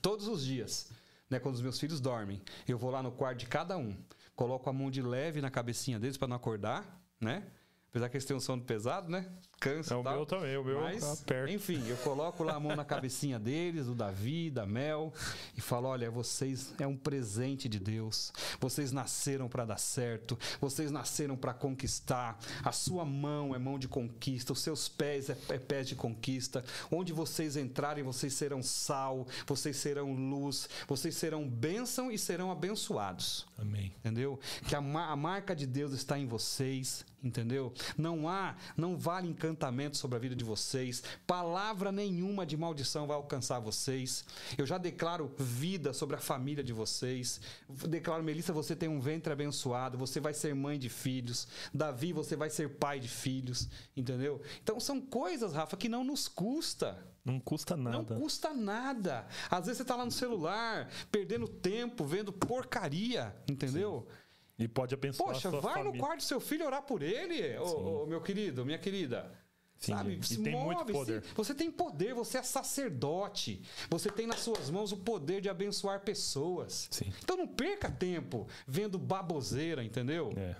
Todos 0.00 0.28
os 0.28 0.44
dias, 0.44 0.90
né, 1.32 1.40
quando 1.40 1.54
os 1.54 1.62
meus 1.62 1.80
filhos 1.80 1.98
dormem, 1.98 2.40
eu 2.68 2.76
vou 2.76 2.90
lá 2.90 3.02
no 3.02 3.10
quarto 3.10 3.38
de 3.38 3.46
cada 3.46 3.76
um, 3.78 3.96
coloco 4.36 4.68
a 4.68 4.72
mão 4.72 4.90
de 4.90 5.00
leve 5.00 5.40
na 5.40 5.50
cabecinha 5.50 5.98
deles 5.98 6.18
para 6.18 6.28
não 6.28 6.36
acordar, 6.36 7.00
né? 7.18 7.46
Apesar 7.88 8.08
que 8.10 8.16
eles 8.16 8.26
têm 8.26 8.36
um 8.36 8.40
sono 8.40 8.62
pesado, 8.62 9.10
né? 9.10 9.30
Cansa. 9.62 9.94
É 9.94 9.96
o 9.96 10.02
tal. 10.02 10.16
meu 10.16 10.26
também, 10.26 10.56
o 10.56 10.64
meu 10.64 10.80
Mas, 10.80 11.00
tá 11.00 11.24
perto. 11.24 11.52
Enfim, 11.52 11.80
eu 11.86 11.96
coloco 11.98 12.42
lá 12.42 12.54
a 12.54 12.60
mão 12.60 12.74
na 12.74 12.84
cabecinha 12.84 13.38
deles, 13.38 13.86
do 13.86 13.94
Davi, 13.94 14.50
da 14.50 14.66
Mel, 14.66 15.12
e 15.56 15.60
falo: 15.60 15.86
olha, 15.86 16.10
vocês 16.10 16.74
é 16.80 16.86
um 16.86 16.96
presente 16.96 17.68
de 17.68 17.78
Deus. 17.78 18.32
Vocês 18.58 18.90
nasceram 18.90 19.48
para 19.48 19.64
dar 19.64 19.78
certo. 19.78 20.36
Vocês 20.60 20.90
nasceram 20.90 21.36
para 21.36 21.54
conquistar. 21.54 22.36
A 22.64 22.72
sua 22.72 23.04
mão 23.04 23.54
é 23.54 23.58
mão 23.58 23.78
de 23.78 23.86
conquista. 23.86 24.52
Os 24.52 24.60
seus 24.60 24.88
pés 24.88 25.30
é, 25.30 25.38
é 25.50 25.58
pés 25.58 25.86
de 25.86 25.94
conquista. 25.94 26.64
Onde 26.90 27.12
vocês 27.12 27.56
entrarem, 27.56 28.02
vocês 28.02 28.34
serão 28.34 28.64
sal. 28.64 29.28
Vocês 29.46 29.76
serão 29.76 30.12
luz. 30.12 30.68
Vocês 30.88 31.14
serão 31.14 31.48
bênção 31.48 32.10
e 32.10 32.18
serão 32.18 32.50
abençoados. 32.50 33.46
Amém. 33.56 33.92
Entendeu? 34.00 34.40
Que 34.66 34.74
a, 34.74 34.78
a 34.78 35.16
marca 35.16 35.54
de 35.54 35.68
Deus 35.68 35.92
está 35.92 36.18
em 36.18 36.26
vocês 36.26 37.04
entendeu? 37.22 37.72
Não 37.96 38.28
há, 38.28 38.56
não 38.76 38.96
vale 38.96 39.28
encantamento 39.52 39.96
sobre 39.96 40.16
a 40.16 40.20
vida 40.20 40.34
de 40.34 40.44
vocês, 40.44 41.02
palavra 41.26 41.92
nenhuma 41.92 42.44
de 42.44 42.56
maldição 42.56 43.06
vai 43.06 43.16
alcançar 43.16 43.60
vocês. 43.60 44.24
Eu 44.56 44.66
já 44.66 44.78
declaro 44.78 45.32
vida 45.38 45.92
sobre 45.92 46.16
a 46.16 46.18
família 46.18 46.64
de 46.64 46.72
vocês. 46.72 47.40
Declaro, 47.88 48.24
Melissa, 48.24 48.52
você 48.52 48.74
tem 48.74 48.88
um 48.88 49.00
ventre 49.00 49.32
abençoado, 49.32 49.98
você 49.98 50.18
vai 50.18 50.34
ser 50.34 50.54
mãe 50.54 50.78
de 50.78 50.88
filhos. 50.88 51.46
Davi, 51.72 52.12
você 52.12 52.34
vai 52.34 52.50
ser 52.50 52.70
pai 52.70 52.98
de 52.98 53.08
filhos, 53.08 53.68
entendeu? 53.96 54.40
Então 54.62 54.80
são 54.80 55.00
coisas, 55.00 55.52
Rafa, 55.52 55.76
que 55.76 55.88
não 55.88 56.02
nos 56.02 56.26
custa. 56.26 56.98
Não 57.24 57.38
custa 57.38 57.76
nada. 57.76 57.98
Não 57.98 58.20
custa 58.20 58.52
nada. 58.52 59.26
Às 59.48 59.66
vezes 59.66 59.76
você 59.76 59.82
está 59.82 59.94
lá 59.94 60.04
no 60.04 60.10
celular, 60.10 60.88
perdendo 61.10 61.46
tempo, 61.46 62.04
vendo 62.04 62.32
porcaria, 62.32 63.34
entendeu? 63.48 64.08
Sim. 64.08 64.21
E 64.58 64.68
pode 64.68 64.94
abençoar 64.94 65.32
Poxa, 65.32 65.50
vai 65.50 65.60
família. 65.74 65.92
no 65.92 65.98
quarto 65.98 66.18
do 66.18 66.22
seu 66.24 66.40
filho 66.40 66.66
orar 66.66 66.82
por 66.82 67.02
ele, 67.02 67.56
ô, 67.58 68.02
ô, 68.02 68.06
meu 68.06 68.20
querido, 68.20 68.64
minha 68.64 68.78
querida. 68.78 69.32
Sim, 69.78 69.92
Sabe? 69.94 70.18
e 70.20 70.24
Se 70.24 70.40
tem 70.40 70.52
move, 70.52 70.66
muito 70.76 70.92
poder. 70.92 71.24
se- 71.24 71.34
Você 71.34 71.54
tem 71.54 71.68
poder, 71.70 72.14
você 72.14 72.38
é 72.38 72.42
sacerdote. 72.44 73.62
Você 73.90 74.10
tem 74.12 74.26
nas 74.28 74.38
suas 74.40 74.70
mãos 74.70 74.92
o 74.92 74.96
poder 74.98 75.40
de 75.40 75.48
abençoar 75.48 76.00
pessoas. 76.00 76.86
Sim. 76.90 77.12
Então 77.20 77.36
não 77.36 77.48
perca 77.48 77.90
tempo 77.90 78.46
vendo 78.66 78.96
baboseira, 78.98 79.82
entendeu? 79.82 80.32
É. 80.36 80.54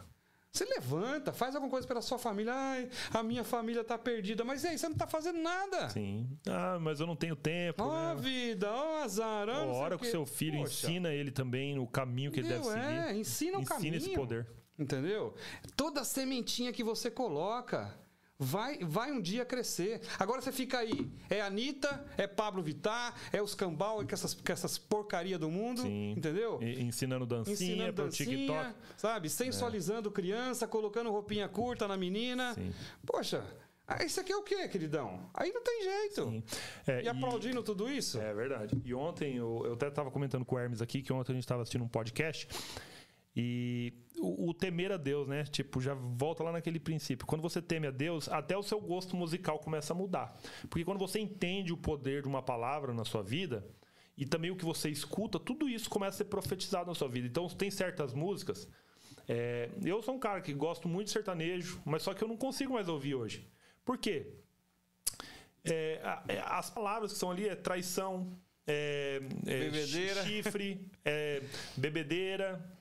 Você 0.53 0.67
levanta, 0.67 1.33
faz 1.33 1.55
alguma 1.55 1.71
coisa 1.71 1.89
pela 1.89 2.03
sua 2.03 2.19
família. 2.19 2.53
Ai, 2.55 2.91
a 3.15 3.23
minha 3.23 3.43
família 3.43 3.83
tá 3.83 3.97
perdida. 3.97 4.45
Mas 4.45 4.63
aí, 4.67 4.77
você 4.77 4.87
não 4.87 4.95
tá 4.97 5.07
fazendo 5.07 5.39
nada. 5.41 5.89
Sim. 5.89 6.29
Ah, 6.47 6.79
mas 6.79 7.01
eu 7.01 7.07
não 7.07 7.17
tenho 7.17 7.35
tempo. 7.35 7.83
Ó 7.83 8.15
né? 8.15 8.21
vida, 8.21 8.71
ó 8.71 9.03
azar. 9.03 9.49
ó 9.49 9.65
não 9.65 9.73
sei 9.73 9.83
Ora 9.83 9.97
o 9.97 9.99
com 9.99 10.05
seu 10.05 10.27
filho, 10.27 10.59
Poxa. 10.59 10.87
ensina 10.87 11.09
ele 11.09 11.31
também 11.31 11.79
o 11.79 11.87
caminho 11.87 12.31
que 12.31 12.41
ele 12.41 12.49
deve 12.49 12.61
Entendeu? 12.61 12.83
seguir. 12.83 12.99
É, 12.99 13.15
ensina 13.17 13.59
o 13.59 13.63
ensina 13.63 13.77
caminho. 13.77 13.97
esse 13.97 14.11
poder. 14.15 14.47
Entendeu? 14.79 15.35
Toda 15.75 16.05
sementinha 16.05 16.71
que 16.71 16.85
você 16.85 17.11
coloca 17.11 17.95
vai, 18.39 18.79
vai 18.83 19.13
um 19.13 19.21
dia 19.21 19.45
crescer. 19.45 20.01
Agora 20.19 20.41
você 20.41 20.51
fica 20.53 20.79
aí. 20.79 21.09
É 21.31 21.41
Anitta, 21.41 22.05
é 22.17 22.27
Pablo 22.27 22.63
Vittar, 22.63 23.15
é 23.33 23.41
os 23.43 23.55
cambal, 23.55 23.97
com 24.05 24.13
essas, 24.15 24.35
com 24.35 24.53
essas 24.53 24.79
porcaria 24.79 25.39
do 25.39 25.51
mundo. 25.51 25.83
Sim. 25.83 26.13
Entendeu? 26.17 26.59
E- 26.63 26.83
ensinando 26.83 27.25
dancinha 27.27 27.55
Ensinando 27.55 27.93
pro 27.95 28.05
dancinha, 28.05 28.29
TikTok. 28.37 28.75
sabe? 28.97 29.29
Sensualizando 29.31 30.11
criança, 30.11 30.67
colocando 30.67 31.11
roupinha 31.11 31.49
curta 31.49 31.87
na 31.87 31.97
menina. 31.97 32.55
Sim. 32.55 32.73
Poxa, 33.07 33.45
ah, 33.87 34.05
isso 34.05 34.21
aqui 34.21 34.33
é 34.33 34.37
o 34.37 34.43
quê, 34.43 34.67
queridão? 34.69 35.29
Aí 35.35 35.53
não 35.53 35.63
tem 35.63 35.83
jeito. 35.83 36.43
É, 36.87 37.03
E 37.03 37.09
aplaudindo 37.09 37.63
tudo 37.63 37.91
isso? 37.91 38.19
É 38.21 38.33
verdade. 38.33 38.81
E 38.85 38.95
ontem, 38.95 39.37
eu, 39.37 39.63
eu 39.67 39.73
até 39.75 39.89
estava 39.89 40.11
comentando 40.11 40.45
com 40.45 40.55
o 40.55 40.59
Hermes 40.59 40.81
aqui, 40.81 41.03
que 41.03 41.13
ontem 41.13 41.33
a 41.33 41.35
gente 41.35 41.45
estava 41.45 41.63
assistindo 41.63 41.85
um 41.85 41.89
podcast. 41.89 42.49
E 43.35 43.93
o, 44.19 44.51
o 44.51 44.55
temer 44.55 44.93
a 44.93 44.97
Deus, 44.97 45.27
né? 45.27 45.45
Tipo, 45.45 45.81
já 45.81 45.95
volta 45.95 46.43
lá 46.43 46.53
naquele 46.53 46.79
princípio. 46.79 47.27
Quando 47.27 47.41
você 47.43 47.63
teme 47.63 47.87
a 47.87 47.91
Deus, 47.91 48.29
até 48.29 48.57
o 48.57 48.63
seu 48.63 48.81
gosto 48.81 49.17
musical 49.17 49.59
começa 49.59 49.93
a 49.93 49.97
mudar. 49.97 50.39
Porque 50.69 50.85
quando 50.85 50.99
você 50.99 51.19
entende 51.19 51.73
o 51.73 51.77
poder 51.77 52.23
de 52.23 52.29
uma 52.29 52.43
palavra 52.43 52.93
na 52.93 53.05
sua 53.05 53.23
vida, 53.23 53.67
e 54.17 54.27
também 54.27 54.51
o 54.51 54.57
que 54.57 54.65
você 54.65 54.91
escuta, 54.91 55.39
tudo 55.39 55.69
isso 55.69 55.89
começa 55.89 56.17
a 56.17 56.19
ser 56.19 56.25
profetizado 56.27 56.89
na 56.89 56.95
sua 56.95 57.09
vida. 57.09 57.27
Então, 57.27 57.49
tem 57.49 57.71
certas 57.71 58.13
músicas. 58.13 58.69
é, 59.27 59.71
eu 59.85 60.03
sou 60.03 60.15
um 60.15 60.19
cara 60.19 60.41
que 60.41 60.53
gosto 60.53 60.89
muito 60.89 61.07
de 61.07 61.13
sertanejo, 61.13 61.81
mas 61.85 62.03
só 62.03 62.13
que 62.13 62.23
eu 62.23 62.29
não 62.29 62.37
consigo 62.37 62.75
mais 62.75 62.89
ouvir 62.89 63.15
hoje. 63.15 63.49
Por 63.85 63.97
quê? 63.99 64.35
É, 65.65 66.01
é, 66.29 66.41
as 66.45 66.71
palavras 66.71 67.13
que 67.13 67.19
são 67.19 67.31
ali 67.31 67.49
é 67.49 67.55
traição, 67.55 68.37
é, 68.67 69.21
é 69.47 69.59
Bebedeira. 69.71 70.25
chifre, 70.25 70.91
é, 71.05 71.43
bebedeira, 71.77 72.72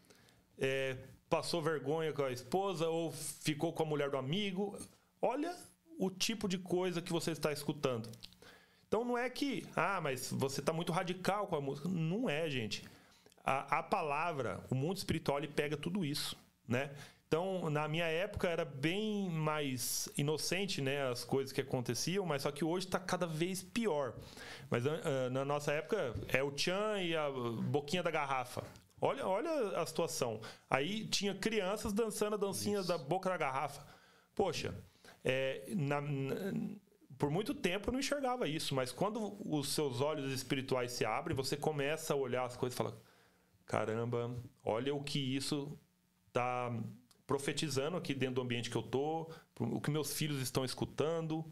é, 0.61 0.95
passou 1.27 1.61
vergonha 1.61 2.13
com 2.13 2.23
a 2.23 2.31
esposa 2.31 2.87
ou 2.87 3.11
ficou 3.11 3.73
com 3.73 3.81
a 3.81 3.85
mulher 3.85 4.11
do 4.11 4.17
amigo. 4.17 4.77
Olha 5.19 5.53
o 5.97 6.09
tipo 6.09 6.47
de 6.47 6.59
coisa 6.59 7.01
que 7.01 7.11
você 7.11 7.31
está 7.31 7.51
escutando. 7.51 8.07
Então 8.87 9.03
não 9.03 9.17
é 9.17 9.29
que, 9.29 9.65
ah, 9.75 9.99
mas 10.01 10.31
você 10.31 10.59
está 10.59 10.71
muito 10.71 10.91
radical 10.91 11.47
com 11.47 11.55
a 11.55 11.61
música. 11.61 11.89
Não 11.89 12.29
é, 12.29 12.49
gente. 12.49 12.83
A, 13.43 13.79
a 13.79 13.83
palavra, 13.83 14.63
o 14.69 14.75
mundo 14.75 14.97
espiritual, 14.97 15.39
ele 15.39 15.47
pega 15.47 15.75
tudo 15.75 16.05
isso, 16.05 16.37
né? 16.67 16.91
Então, 17.27 17.69
na 17.69 17.87
minha 17.87 18.05
época 18.05 18.49
era 18.49 18.65
bem 18.65 19.29
mais 19.29 20.09
inocente, 20.17 20.81
né, 20.81 21.09
as 21.09 21.23
coisas 21.23 21.53
que 21.53 21.61
aconteciam, 21.61 22.25
mas 22.25 22.41
só 22.41 22.51
que 22.51 22.65
hoje 22.65 22.87
está 22.87 22.99
cada 22.99 23.25
vez 23.25 23.63
pior. 23.63 24.13
Mas 24.69 24.85
ah, 24.85 25.29
na 25.31 25.45
nossa 25.45 25.71
época 25.71 26.13
é 26.27 26.43
o 26.43 26.51
tchan 26.51 27.01
e 27.01 27.15
a 27.15 27.29
boquinha 27.29 28.03
da 28.03 28.11
garrafa. 28.11 28.63
Olha, 29.01 29.27
olha 29.27 29.51
a 29.79 29.85
situação. 29.85 30.39
Aí 30.69 31.07
tinha 31.07 31.33
crianças 31.33 31.91
dançando 31.91 32.35
a 32.35 32.37
dancinha 32.37 32.83
da 32.83 32.97
boca 32.97 33.29
da 33.29 33.37
garrafa. 33.37 33.83
Poxa, 34.35 34.73
é, 35.23 35.65
na- 35.75 35.99
na- 36.01 36.35
por 37.17 37.29
muito 37.31 37.53
tempo 37.53 37.89
eu 37.89 37.93
não 37.93 37.99
enxergava 37.99 38.47
isso, 38.47 38.73
mas 38.75 38.91
quando 38.91 39.37
os 39.45 39.69
seus 39.69 40.01
olhos 40.01 40.31
espirituais 40.31 40.91
se 40.91 41.03
abrem, 41.03 41.35
você 41.35 41.57
começa 41.57 42.13
a 42.13 42.17
olhar 42.17 42.45
as 42.45 42.55
coisas 42.55 42.75
e 42.75 42.77
fala: 42.77 43.01
caramba, 43.65 44.35
olha 44.63 44.93
o 44.93 45.03
que 45.03 45.19
isso 45.35 45.77
tá 46.31 46.71
profetizando 47.25 47.97
aqui 47.97 48.13
dentro 48.13 48.35
do 48.35 48.41
ambiente 48.41 48.69
que 48.69 48.75
eu 48.75 48.83
tô, 48.83 49.31
o 49.59 49.79
que 49.81 49.89
meus 49.89 50.13
filhos 50.13 50.41
estão 50.41 50.63
escutando. 50.63 51.45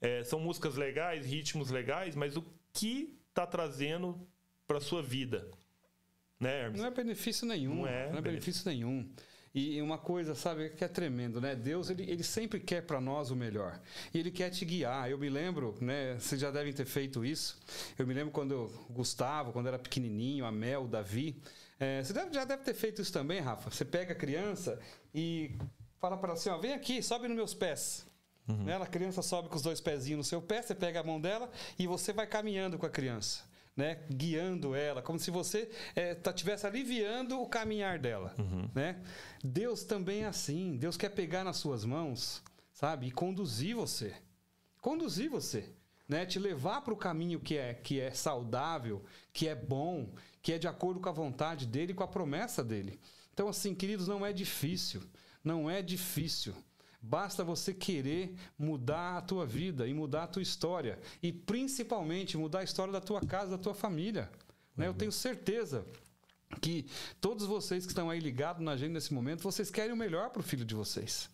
É, 0.00 0.22
são 0.22 0.38
músicas 0.38 0.74
legais, 0.76 1.24
ritmos 1.24 1.70
legais, 1.70 2.14
mas 2.14 2.36
o 2.36 2.44
que 2.72 3.18
tá 3.32 3.46
trazendo 3.46 4.26
para 4.66 4.80
sua 4.80 5.02
vida, 5.02 5.50
né, 6.40 6.62
Hermes? 6.62 6.80
Não 6.80 6.86
é 6.86 6.90
benefício 6.90 7.46
nenhum. 7.46 7.74
Não 7.74 7.82
Não 7.82 7.88
é 7.88 8.18
é, 8.18 8.20
benefício 8.20 8.68
nenhum. 8.68 9.08
E 9.56 9.80
uma 9.80 9.96
coisa, 9.98 10.34
sabe, 10.34 10.70
que 10.70 10.82
é 10.84 10.88
tremendo, 10.88 11.40
né? 11.40 11.54
Deus, 11.54 11.88
ele, 11.88 12.02
ele 12.10 12.24
sempre 12.24 12.58
quer 12.58 12.82
para 12.82 13.00
nós 13.00 13.30
o 13.30 13.36
melhor. 13.36 13.80
E 14.12 14.18
ele 14.18 14.32
quer 14.32 14.50
te 14.50 14.64
guiar. 14.64 15.08
Eu 15.08 15.16
me 15.16 15.28
lembro, 15.30 15.76
né? 15.80 16.16
Vocês 16.18 16.40
já 16.40 16.50
devem 16.50 16.72
ter 16.72 16.84
feito 16.84 17.24
isso. 17.24 17.60
Eu 17.96 18.04
me 18.04 18.12
lembro 18.12 18.32
quando 18.32 18.64
o 18.88 18.92
Gustavo, 18.92 19.52
quando 19.52 19.68
era 19.68 19.78
pequenininho, 19.78 20.44
a 20.44 20.50
Mel, 20.50 20.82
o 20.84 20.88
Davi. 20.88 21.40
É, 21.78 22.02
você 22.02 22.12
deve- 22.12 22.34
já 22.34 22.44
deve 22.44 22.64
ter 22.64 22.74
feito 22.74 23.00
isso 23.00 23.12
também, 23.12 23.38
Rafa. 23.40 23.70
Você 23.70 23.84
pega 23.84 24.12
a 24.12 24.16
criança 24.16 24.76
e 25.14 25.52
fala 26.00 26.16
para 26.16 26.30
ela 26.30 26.38
assim: 26.38 26.48
ó, 26.50 26.58
vem 26.58 26.72
aqui, 26.72 27.00
sobe 27.00 27.28
nos 27.28 27.36
meus 27.36 27.54
pés. 27.54 28.04
Né? 28.48 28.76
A 28.76 28.86
criança 28.86 29.22
sobe 29.22 29.48
com 29.48 29.54
os 29.56 29.62
dois 29.62 29.80
pezinhos 29.80 30.18
no 30.18 30.24
seu 30.24 30.42
pé, 30.42 30.60
você 30.62 30.74
pega 30.74 30.98
a 30.98 31.02
mão 31.04 31.18
dela 31.20 31.48
e 31.78 31.86
você 31.86 32.12
vai 32.12 32.26
caminhando 32.26 32.76
com 32.76 32.84
a 32.86 32.90
criança. 32.90 33.42
Né, 33.76 34.06
guiando 34.08 34.72
ela, 34.74 35.02
como 35.02 35.18
se 35.18 35.32
você 35.32 35.68
estivesse 36.24 36.64
aliviando 36.64 37.40
o 37.40 37.48
caminhar 37.48 37.98
dela. 37.98 38.32
Né? 38.72 39.02
Deus 39.42 39.82
também 39.82 40.22
é 40.22 40.26
assim. 40.26 40.76
Deus 40.76 40.96
quer 40.96 41.08
pegar 41.08 41.42
nas 41.42 41.56
suas 41.56 41.84
mãos, 41.84 42.40
sabe, 42.72 43.08
e 43.08 43.10
conduzir 43.10 43.74
você, 43.74 44.14
conduzir 44.80 45.28
você, 45.28 45.72
né, 46.08 46.24
te 46.24 46.38
levar 46.38 46.82
para 46.82 46.94
o 46.94 46.96
caminho 46.96 47.40
que 47.40 47.56
é 47.56 47.74
que 47.74 47.98
é 47.98 48.12
saudável, 48.12 49.04
que 49.32 49.48
é 49.48 49.56
bom, 49.56 50.14
que 50.40 50.52
é 50.52 50.58
de 50.58 50.68
acordo 50.68 51.00
com 51.00 51.08
a 51.08 51.12
vontade 51.12 51.66
dele 51.66 51.94
com 51.94 52.04
a 52.04 52.08
promessa 52.08 52.62
dele. 52.62 53.00
Então, 53.32 53.48
assim, 53.48 53.74
queridos, 53.74 54.06
não 54.06 54.24
é 54.24 54.32
difícil, 54.32 55.02
não 55.42 55.68
é 55.68 55.82
difícil. 55.82 56.54
Basta 57.06 57.44
você 57.44 57.74
querer 57.74 58.34
mudar 58.58 59.18
a 59.18 59.20
tua 59.20 59.44
vida 59.44 59.86
e 59.86 59.92
mudar 59.92 60.22
a 60.22 60.26
tua 60.26 60.40
história. 60.40 60.98
E 61.22 61.30
principalmente 61.30 62.38
mudar 62.38 62.60
a 62.60 62.64
história 62.64 62.90
da 62.90 63.00
tua 63.00 63.20
casa, 63.20 63.50
da 63.50 63.58
tua 63.58 63.74
família. 63.74 64.30
Né? 64.74 64.88
Eu 64.88 64.94
tenho 64.94 65.12
certeza 65.12 65.84
que 66.62 66.86
todos 67.20 67.44
vocês 67.46 67.84
que 67.84 67.92
estão 67.92 68.08
aí 68.08 68.18
ligados 68.20 68.62
na 68.64 68.74
gente 68.74 68.92
nesse 68.92 69.12
momento, 69.12 69.42
vocês 69.42 69.70
querem 69.70 69.92
o 69.92 69.96
melhor 69.96 70.30
para 70.30 70.40
o 70.40 70.42
filho 70.42 70.64
de 70.64 70.74
vocês. 70.74 71.28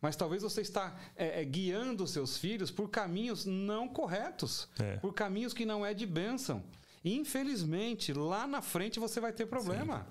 Mas 0.00 0.14
talvez 0.14 0.44
você 0.44 0.60
está 0.60 0.96
é, 1.16 1.40
é, 1.40 1.44
guiando 1.44 2.04
os 2.04 2.12
seus 2.12 2.38
filhos 2.38 2.70
por 2.70 2.88
caminhos 2.88 3.44
não 3.44 3.88
corretos, 3.88 4.68
É. 4.78 4.96
por 4.98 5.12
caminhos 5.12 5.52
que 5.52 5.66
não 5.66 5.84
é 5.84 5.92
de 5.92 6.06
bênção. 6.06 6.62
E, 7.02 7.16
infelizmente, 7.16 8.12
lá 8.12 8.46
na 8.46 8.62
frente 8.62 9.00
você 9.00 9.18
vai 9.20 9.32
ter 9.32 9.46
problema. 9.46 10.06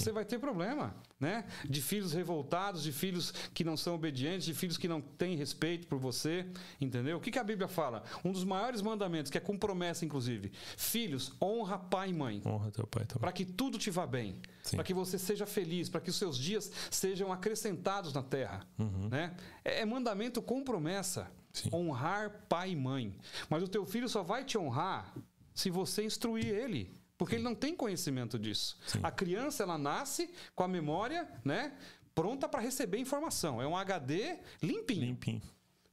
Você 0.00 0.12
vai 0.12 0.24
ter 0.24 0.38
problema, 0.38 0.94
né? 1.18 1.44
De 1.68 1.80
filhos 1.82 2.12
revoltados, 2.12 2.82
de 2.82 2.92
filhos 2.92 3.32
que 3.54 3.64
não 3.64 3.76
são 3.76 3.94
obedientes, 3.94 4.44
de 4.46 4.54
filhos 4.54 4.76
que 4.76 4.86
não 4.88 5.00
têm 5.00 5.36
respeito 5.36 5.86
por 5.86 5.98
você, 5.98 6.46
entendeu? 6.80 7.16
O 7.16 7.20
que, 7.20 7.30
que 7.30 7.38
a 7.38 7.44
Bíblia 7.44 7.68
fala? 7.68 8.02
Um 8.24 8.32
dos 8.32 8.44
maiores 8.44 8.82
mandamentos, 8.82 9.30
que 9.30 9.38
é 9.38 9.40
com 9.40 9.56
promessa, 9.58 10.04
inclusive. 10.04 10.52
Filhos, 10.76 11.32
honra 11.40 11.78
pai 11.78 12.10
e 12.10 12.12
mãe 12.14 12.42
Honra 12.44 12.70
teu 12.70 12.86
pai 12.86 13.04
também. 13.04 13.20
para 13.20 13.32
que 13.32 13.44
tudo 13.44 13.78
te 13.78 13.90
vá 13.90 14.06
bem, 14.06 14.40
para 14.70 14.84
que 14.84 14.92
você 14.94 15.18
seja 15.18 15.46
feliz, 15.46 15.88
para 15.88 16.00
que 16.00 16.10
os 16.10 16.16
seus 16.16 16.36
dias 16.38 16.70
sejam 16.90 17.32
acrescentados 17.32 18.12
na 18.12 18.22
terra, 18.22 18.66
né? 19.10 19.34
É, 19.64 19.80
é 19.80 19.84
mandamento 19.86 20.40
com 20.42 20.62
promessa, 20.62 21.22
Uhum. 21.56 21.70
Sim. 21.70 21.70
honrar 21.72 22.44
pai 22.50 22.72
e 22.72 22.76
mãe. 22.76 23.16
Mas 23.48 23.62
o 23.62 23.68
teu 23.68 23.86
filho 23.86 24.10
só 24.10 24.22
vai 24.22 24.44
te 24.44 24.58
honrar 24.58 25.14
se 25.54 25.70
você 25.70 26.04
instruir 26.04 26.44
ele, 26.48 26.92
porque 27.18 27.36
ele 27.36 27.44
não 27.44 27.54
tem 27.54 27.74
conhecimento 27.74 28.38
disso. 28.38 28.78
Sim. 28.86 29.00
A 29.02 29.10
criança 29.10 29.62
ela 29.62 29.78
nasce 29.78 30.30
com 30.54 30.62
a 30.62 30.68
memória, 30.68 31.28
né? 31.44 31.72
Pronta 32.14 32.48
para 32.48 32.60
receber 32.60 32.98
informação. 32.98 33.60
É 33.60 33.66
um 33.66 33.76
HD 33.76 34.38
limpinho 34.62 35.00
Limpinho. 35.06 35.42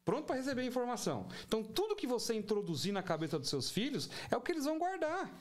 pronto 0.06 0.26
para 0.26 0.36
receber 0.38 0.66
informação. 0.66 1.28
Então, 1.46 1.64
tudo 1.64 1.96
que 1.96 2.08
você 2.08 2.34
introduzir 2.34 2.94
na 2.94 3.04
cabeça 3.04 3.38
dos 3.40 3.50
seus 3.50 3.70
filhos 3.70 4.10
é 4.32 4.38
o 4.38 4.42
que 4.42 4.52
eles 4.52 4.66
vão 4.66 4.78
guardar. 4.80 5.32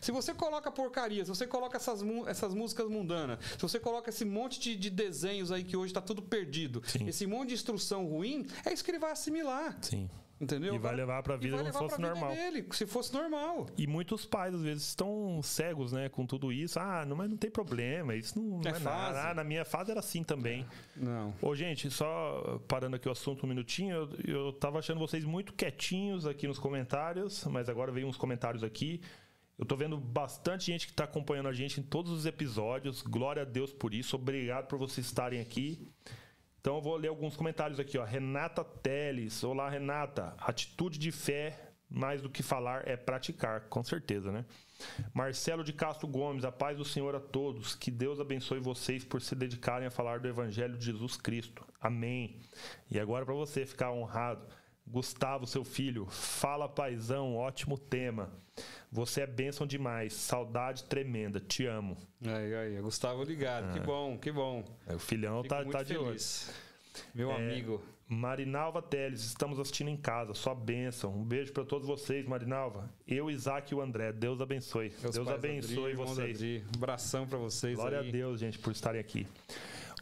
Se 0.00 0.12
você 0.12 0.32
coloca 0.32 0.70
porcaria, 0.70 1.24
se 1.24 1.28
você 1.28 1.44
coloca 1.46 1.76
essas, 1.76 2.00
essas 2.28 2.54
músicas 2.54 2.88
mundanas, 2.88 3.44
se 3.56 3.60
você 3.60 3.80
coloca 3.80 4.10
esse 4.10 4.24
monte 4.24 4.60
de, 4.60 4.76
de 4.76 4.88
desenhos 4.88 5.50
aí 5.50 5.64
que 5.64 5.76
hoje 5.76 5.90
está 5.90 6.00
tudo 6.00 6.22
perdido, 6.22 6.80
Sim. 6.86 7.08
esse 7.08 7.26
monte 7.26 7.48
de 7.48 7.54
instrução 7.54 8.06
ruim, 8.06 8.46
é 8.64 8.72
isso 8.72 8.84
que 8.84 8.92
ele 8.92 9.00
vai 9.00 9.10
assimilar. 9.10 9.76
Sim. 9.82 10.08
Entendeu? 10.42 10.74
E 10.74 10.78
vai 10.78 10.92
levar 10.92 11.22
pra 11.22 11.36
E 11.36 11.38
vida 11.38 11.56
como 11.56 11.72
se 11.72 11.78
fosse 11.78 12.00
normal. 12.00 12.34
Dele, 12.34 12.66
se 12.72 12.84
fosse 12.84 13.14
normal. 13.14 13.66
E 13.78 13.86
muitos 13.86 14.26
pais, 14.26 14.52
às 14.52 14.60
vezes, 14.60 14.88
estão 14.88 15.40
cegos, 15.40 15.92
né, 15.92 16.08
com 16.08 16.26
tudo 16.26 16.52
isso. 16.52 16.80
Ah, 16.80 17.04
não, 17.06 17.14
mas 17.14 17.30
não 17.30 17.36
tem 17.36 17.48
problema, 17.48 18.16
isso 18.16 18.36
não, 18.36 18.58
não 18.58 18.62
É 18.66 18.70
é, 18.70 18.78
nada. 18.80 18.80
fase. 18.80 19.18
Ah, 19.28 19.34
na 19.34 19.44
minha 19.44 19.64
fase 19.64 19.92
era 19.92 20.00
assim 20.00 20.24
também. 20.24 20.66
Não. 20.96 21.32
Ô, 21.40 21.54
gente, 21.54 21.88
só 21.90 22.60
parando 22.66 22.96
aqui 22.96 23.08
o 23.08 23.12
assunto 23.12 23.46
um 23.46 23.48
minutinho, 23.48 23.94
eu, 23.94 24.36
eu 24.46 24.52
tava 24.52 24.80
achando 24.80 24.98
vocês 24.98 25.24
muito 25.24 25.52
quietinhos 25.52 26.26
aqui 26.26 26.48
nos 26.48 26.58
comentários, 26.58 27.44
mas 27.44 27.68
agora 27.68 27.92
veio 27.92 28.08
uns 28.08 28.16
comentários 28.16 28.64
aqui. 28.64 29.00
Eu 29.56 29.64
tô 29.64 29.76
vendo 29.76 29.96
bastante 29.96 30.66
gente 30.66 30.88
que 30.88 30.92
tá 30.92 31.04
acompanhando 31.04 31.48
a 31.48 31.52
gente 31.52 31.78
em 31.78 31.84
todos 31.84 32.10
os 32.10 32.26
episódios. 32.26 33.00
Glória 33.00 33.42
a 33.42 33.44
Deus 33.44 33.72
por 33.72 33.94
isso. 33.94 34.16
Obrigado 34.16 34.66
por 34.66 34.76
vocês 34.76 35.06
estarem 35.06 35.40
aqui. 35.40 35.88
Então 36.62 36.76
eu 36.76 36.80
vou 36.80 36.96
ler 36.96 37.08
alguns 37.08 37.36
comentários 37.36 37.80
aqui, 37.80 37.98
ó. 37.98 38.04
Renata 38.04 38.62
Teles. 38.62 39.42
Olá, 39.42 39.68
Renata. 39.68 40.32
Atitude 40.38 40.96
de 40.96 41.10
fé, 41.10 41.72
mais 41.90 42.22
do 42.22 42.30
que 42.30 42.40
falar, 42.40 42.86
é 42.86 42.96
praticar, 42.96 43.62
com 43.62 43.82
certeza, 43.82 44.30
né? 44.30 44.44
Marcelo 45.12 45.64
de 45.64 45.72
Castro 45.72 46.06
Gomes, 46.06 46.44
a 46.44 46.52
paz 46.52 46.78
do 46.78 46.84
Senhor 46.84 47.16
a 47.16 47.20
todos. 47.20 47.74
Que 47.74 47.90
Deus 47.90 48.20
abençoe 48.20 48.60
vocês 48.60 49.04
por 49.04 49.20
se 49.20 49.34
dedicarem 49.34 49.88
a 49.88 49.90
falar 49.90 50.20
do 50.20 50.28
Evangelho 50.28 50.78
de 50.78 50.84
Jesus 50.84 51.16
Cristo. 51.16 51.66
Amém. 51.80 52.38
E 52.88 52.96
agora 52.96 53.26
para 53.26 53.34
você 53.34 53.66
ficar 53.66 53.90
honrado. 53.90 54.46
Gustavo, 54.86 55.46
seu 55.46 55.64
filho, 55.64 56.06
fala 56.06 56.68
paizão, 56.68 57.36
ótimo 57.36 57.78
tema. 57.78 58.30
Você 58.90 59.22
é 59.22 59.26
bênção 59.26 59.66
demais, 59.66 60.12
saudade 60.12 60.84
tremenda, 60.84 61.40
te 61.40 61.64
amo. 61.64 61.96
Aí, 62.24 62.54
aí, 62.54 62.80
Gustavo 62.82 63.22
ligado. 63.22 63.72
Que 63.72 63.80
bom, 63.80 64.18
que 64.18 64.30
bom. 64.30 64.64
É, 64.86 64.94
O 64.94 64.98
filhão 64.98 65.42
Fico 65.42 65.54
tá, 65.54 65.64
tá 65.64 65.82
de 65.82 65.96
olho. 65.96 66.18
Meu 67.14 67.30
amigo. 67.32 67.82
Marinalva 68.06 68.82
Teles, 68.82 69.24
estamos 69.24 69.58
assistindo 69.58 69.88
em 69.88 69.96
casa, 69.96 70.34
só 70.34 70.54
bênção. 70.54 71.14
Um 71.14 71.24
beijo 71.24 71.50
para 71.52 71.64
todos 71.64 71.88
vocês, 71.88 72.26
Marinalva. 72.26 72.92
Eu, 73.08 73.30
Isaac 73.30 73.72
e 73.72 73.74
o 73.74 73.80
André, 73.80 74.12
Deus 74.12 74.42
abençoe. 74.42 74.92
Meus 75.00 75.14
Deus 75.14 75.28
abençoe 75.28 75.92
Adri, 75.92 75.94
vocês. 75.94 76.36
Adri. 76.36 76.64
Um 76.66 76.76
abração 76.76 77.26
pra 77.26 77.38
vocês 77.38 77.74
Glória 77.74 78.00
aí. 78.00 78.08
a 78.08 78.12
Deus, 78.12 78.38
gente, 78.38 78.58
por 78.58 78.70
estarem 78.70 79.00
aqui. 79.00 79.26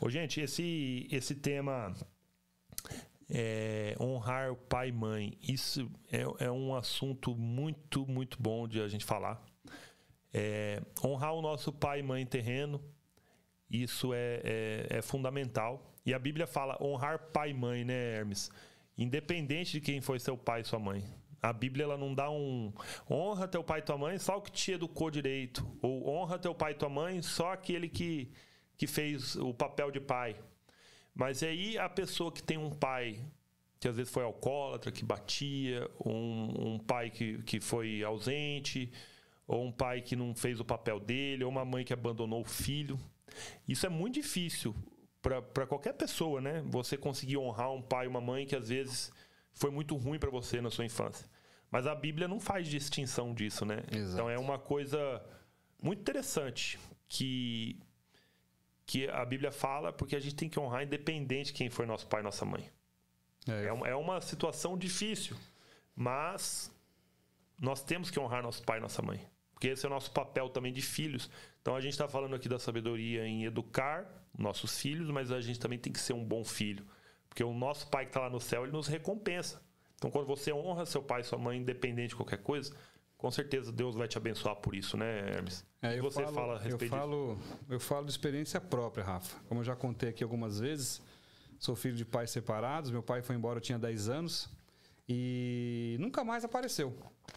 Ô, 0.00 0.10
gente, 0.10 0.40
esse, 0.40 1.06
esse 1.12 1.36
tema 1.36 1.94
é, 3.30 3.94
honrar 4.00 4.52
o 4.52 4.56
pai 4.56 4.88
e 4.88 4.92
mãe, 4.92 5.38
isso 5.40 5.90
é, 6.10 6.44
é 6.44 6.50
um 6.50 6.74
assunto 6.74 7.34
muito, 7.36 8.06
muito 8.06 8.40
bom 8.40 8.66
de 8.66 8.80
a 8.80 8.88
gente 8.88 9.04
falar. 9.04 9.42
É, 10.32 10.82
honrar 11.04 11.34
o 11.34 11.42
nosso 11.42 11.72
pai 11.72 12.00
e 12.00 12.02
mãe 12.02 12.26
terreno, 12.26 12.82
isso 13.70 14.12
é, 14.12 14.40
é, 14.44 14.86
é 14.98 15.02
fundamental. 15.02 15.94
E 16.04 16.12
a 16.12 16.18
Bíblia 16.18 16.46
fala 16.46 16.76
honrar 16.82 17.30
pai 17.32 17.50
e 17.50 17.54
mãe, 17.54 17.84
né, 17.84 18.16
Hermes? 18.16 18.50
Independente 18.98 19.72
de 19.72 19.80
quem 19.80 20.00
foi 20.00 20.18
seu 20.18 20.36
pai 20.36 20.62
e 20.62 20.64
sua 20.64 20.78
mãe. 20.78 21.04
A 21.42 21.52
Bíblia 21.52 21.84
ela 21.84 21.96
não 21.96 22.14
dá 22.14 22.28
um 22.30 22.72
honra 23.10 23.48
teu 23.48 23.64
pai 23.64 23.78
e 23.78 23.82
tua 23.82 23.96
mãe 23.96 24.18
só 24.18 24.36
o 24.36 24.42
que 24.42 24.50
te 24.50 24.72
educou 24.72 25.10
direito. 25.10 25.66
Ou 25.80 26.08
honra 26.08 26.38
teu 26.38 26.54
pai 26.54 26.72
e 26.72 26.74
tua 26.74 26.88
mãe 26.88 27.22
só 27.22 27.52
aquele 27.52 27.88
que, 27.88 28.30
que 28.76 28.86
fez 28.86 29.36
o 29.36 29.54
papel 29.54 29.90
de 29.90 30.00
pai. 30.00 30.36
Mas 31.14 31.42
aí 31.42 31.76
a 31.78 31.88
pessoa 31.88 32.32
que 32.32 32.42
tem 32.42 32.56
um 32.56 32.70
pai 32.70 33.24
que 33.80 33.88
às 33.88 33.96
vezes 33.96 34.12
foi 34.12 34.22
alcoólatra, 34.22 34.92
que 34.92 35.02
batia, 35.02 35.90
um, 36.04 36.74
um 36.74 36.78
pai 36.78 37.08
que, 37.08 37.42
que 37.44 37.58
foi 37.60 38.04
ausente, 38.04 38.92
ou 39.46 39.64
um 39.64 39.72
pai 39.72 40.02
que 40.02 40.14
não 40.14 40.34
fez 40.34 40.60
o 40.60 40.64
papel 40.64 41.00
dele, 41.00 41.44
ou 41.44 41.50
uma 41.50 41.64
mãe 41.64 41.82
que 41.82 41.94
abandonou 41.94 42.42
o 42.42 42.44
filho. 42.44 43.00
Isso 43.66 43.86
é 43.86 43.88
muito 43.88 44.14
difícil 44.14 44.76
para 45.22 45.66
qualquer 45.66 45.94
pessoa, 45.94 46.42
né? 46.42 46.62
Você 46.66 46.96
conseguir 46.96 47.38
honrar 47.38 47.72
um 47.72 47.80
pai 47.80 48.04
e 48.04 48.08
uma 48.08 48.20
mãe 48.20 48.46
que 48.46 48.54
às 48.54 48.68
vezes 48.68 49.10
foi 49.54 49.70
muito 49.70 49.96
ruim 49.96 50.18
para 50.18 50.30
você 50.30 50.60
na 50.60 50.70
sua 50.70 50.84
infância. 50.84 51.26
Mas 51.70 51.86
a 51.86 51.94
Bíblia 51.94 52.28
não 52.28 52.38
faz 52.38 52.68
distinção 52.68 53.32
disso, 53.32 53.64
né? 53.64 53.82
Exato. 53.90 54.14
Então 54.14 54.30
é 54.30 54.38
uma 54.38 54.58
coisa 54.58 55.22
muito 55.82 56.00
interessante 56.00 56.78
que 57.08 57.78
que 58.90 59.08
a 59.08 59.24
Bíblia 59.24 59.52
fala 59.52 59.92
porque 59.92 60.16
a 60.16 60.20
gente 60.20 60.34
tem 60.34 60.48
que 60.48 60.58
honrar 60.58 60.82
independente 60.82 61.46
de 61.46 61.52
quem 61.52 61.70
foi 61.70 61.86
nosso 61.86 62.08
pai 62.08 62.22
e 62.22 62.24
nossa 62.24 62.44
mãe. 62.44 62.68
É, 63.46 63.66
É 63.66 63.72
uma, 63.72 63.86
é 63.86 63.94
uma 63.94 64.20
situação 64.20 64.76
difícil, 64.76 65.36
mas 65.94 66.74
nós 67.56 67.84
temos 67.84 68.10
que 68.10 68.18
honrar 68.18 68.42
nosso 68.42 68.64
pai 68.64 68.78
e 68.78 68.80
nossa 68.80 69.00
mãe. 69.00 69.24
Porque 69.52 69.68
esse 69.68 69.86
é 69.86 69.88
o 69.88 69.92
nosso 69.92 70.10
papel 70.10 70.48
também 70.48 70.72
de 70.72 70.82
filhos. 70.82 71.30
Então 71.62 71.76
a 71.76 71.80
gente 71.80 71.92
está 71.92 72.08
falando 72.08 72.34
aqui 72.34 72.48
da 72.48 72.58
sabedoria 72.58 73.24
em 73.24 73.44
educar 73.44 74.10
nossos 74.36 74.80
filhos, 74.80 75.08
mas 75.08 75.30
a 75.30 75.40
gente 75.40 75.60
também 75.60 75.78
tem 75.78 75.92
que 75.92 76.00
ser 76.00 76.14
um 76.14 76.24
bom 76.24 76.44
filho. 76.44 76.84
Porque 77.28 77.44
o 77.44 77.54
nosso 77.54 77.88
pai 77.88 78.06
que 78.06 78.10
está 78.10 78.22
lá 78.22 78.30
no 78.30 78.40
céu, 78.40 78.64
ele 78.64 78.72
nos 78.72 78.88
recompensa. 78.88 79.62
Então 79.94 80.10
quando 80.10 80.26
você 80.26 80.52
honra 80.52 80.84
seu 80.84 81.00
pai 81.00 81.20
e 81.20 81.24
sua 81.24 81.38
mãe, 81.38 81.58
independente 81.58 82.08
de 82.08 82.16
qualquer 82.16 82.42
coisa, 82.42 82.74
com 83.20 83.30
certeza 83.30 83.70
Deus 83.70 83.94
vai 83.94 84.08
te 84.08 84.16
abençoar 84.16 84.56
por 84.56 84.74
isso, 84.74 84.96
né, 84.96 85.30
Hermes? 85.30 85.64
É, 85.82 85.98
eu 85.98 86.02
você 86.02 86.22
falo, 86.22 86.34
fala 86.34 86.52
a 86.54 86.56
eu 86.56 86.62
respeito 86.62 86.78
disso? 86.78 86.96
falo, 86.96 87.38
eu 87.68 87.78
falo 87.78 88.06
de 88.06 88.10
experiência 88.10 88.58
própria, 88.58 89.04
Rafa. 89.04 89.38
Como 89.46 89.60
eu 89.60 89.64
já 89.64 89.76
contei 89.76 90.08
aqui 90.08 90.24
algumas 90.24 90.58
vezes, 90.58 91.02
sou 91.58 91.76
filho 91.76 91.94
de 91.94 92.04
pais 92.04 92.30
separados. 92.30 92.90
Meu 92.90 93.02
pai 93.02 93.20
foi 93.20 93.36
embora, 93.36 93.58
eu 93.58 93.60
tinha 93.60 93.78
10 93.78 94.08
anos 94.08 94.48
e 95.06 95.98
nunca 96.00 96.24
mais 96.24 96.46
apareceu, 96.46 96.96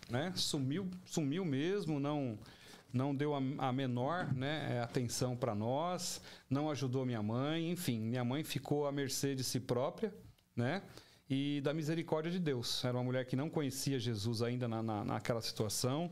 né? 0.09 0.31
Sumiu, 0.37 0.89
sumiu 1.05 1.43
mesmo, 1.43 1.99
não 1.99 2.39
não 2.93 3.13
deu 3.13 3.35
a, 3.35 3.39
a 3.57 3.73
menor 3.73 4.31
né, 4.33 4.79
atenção 4.81 5.35
para 5.35 5.55
nós, 5.55 6.21
não 6.47 6.69
ajudou 6.69 7.03
minha 7.05 7.23
mãe, 7.23 7.71
enfim, 7.71 7.99
minha 7.99 8.23
mãe 8.23 8.43
ficou 8.43 8.85
à 8.85 8.91
mercê 8.91 9.33
de 9.33 9.43
si 9.43 9.59
própria, 9.59 10.13
né? 10.55 10.83
E 11.29 11.61
da 11.61 11.73
misericórdia 11.73 12.31
de 12.31 12.39
Deus. 12.39 12.83
Era 12.83 12.97
uma 12.97 13.03
mulher 13.03 13.25
que 13.25 13.35
não 13.35 13.49
conhecia 13.49 13.99
Jesus 13.99 14.41
ainda 14.41 14.67
na, 14.67 14.83
na, 14.83 15.03
naquela 15.05 15.41
situação. 15.41 16.11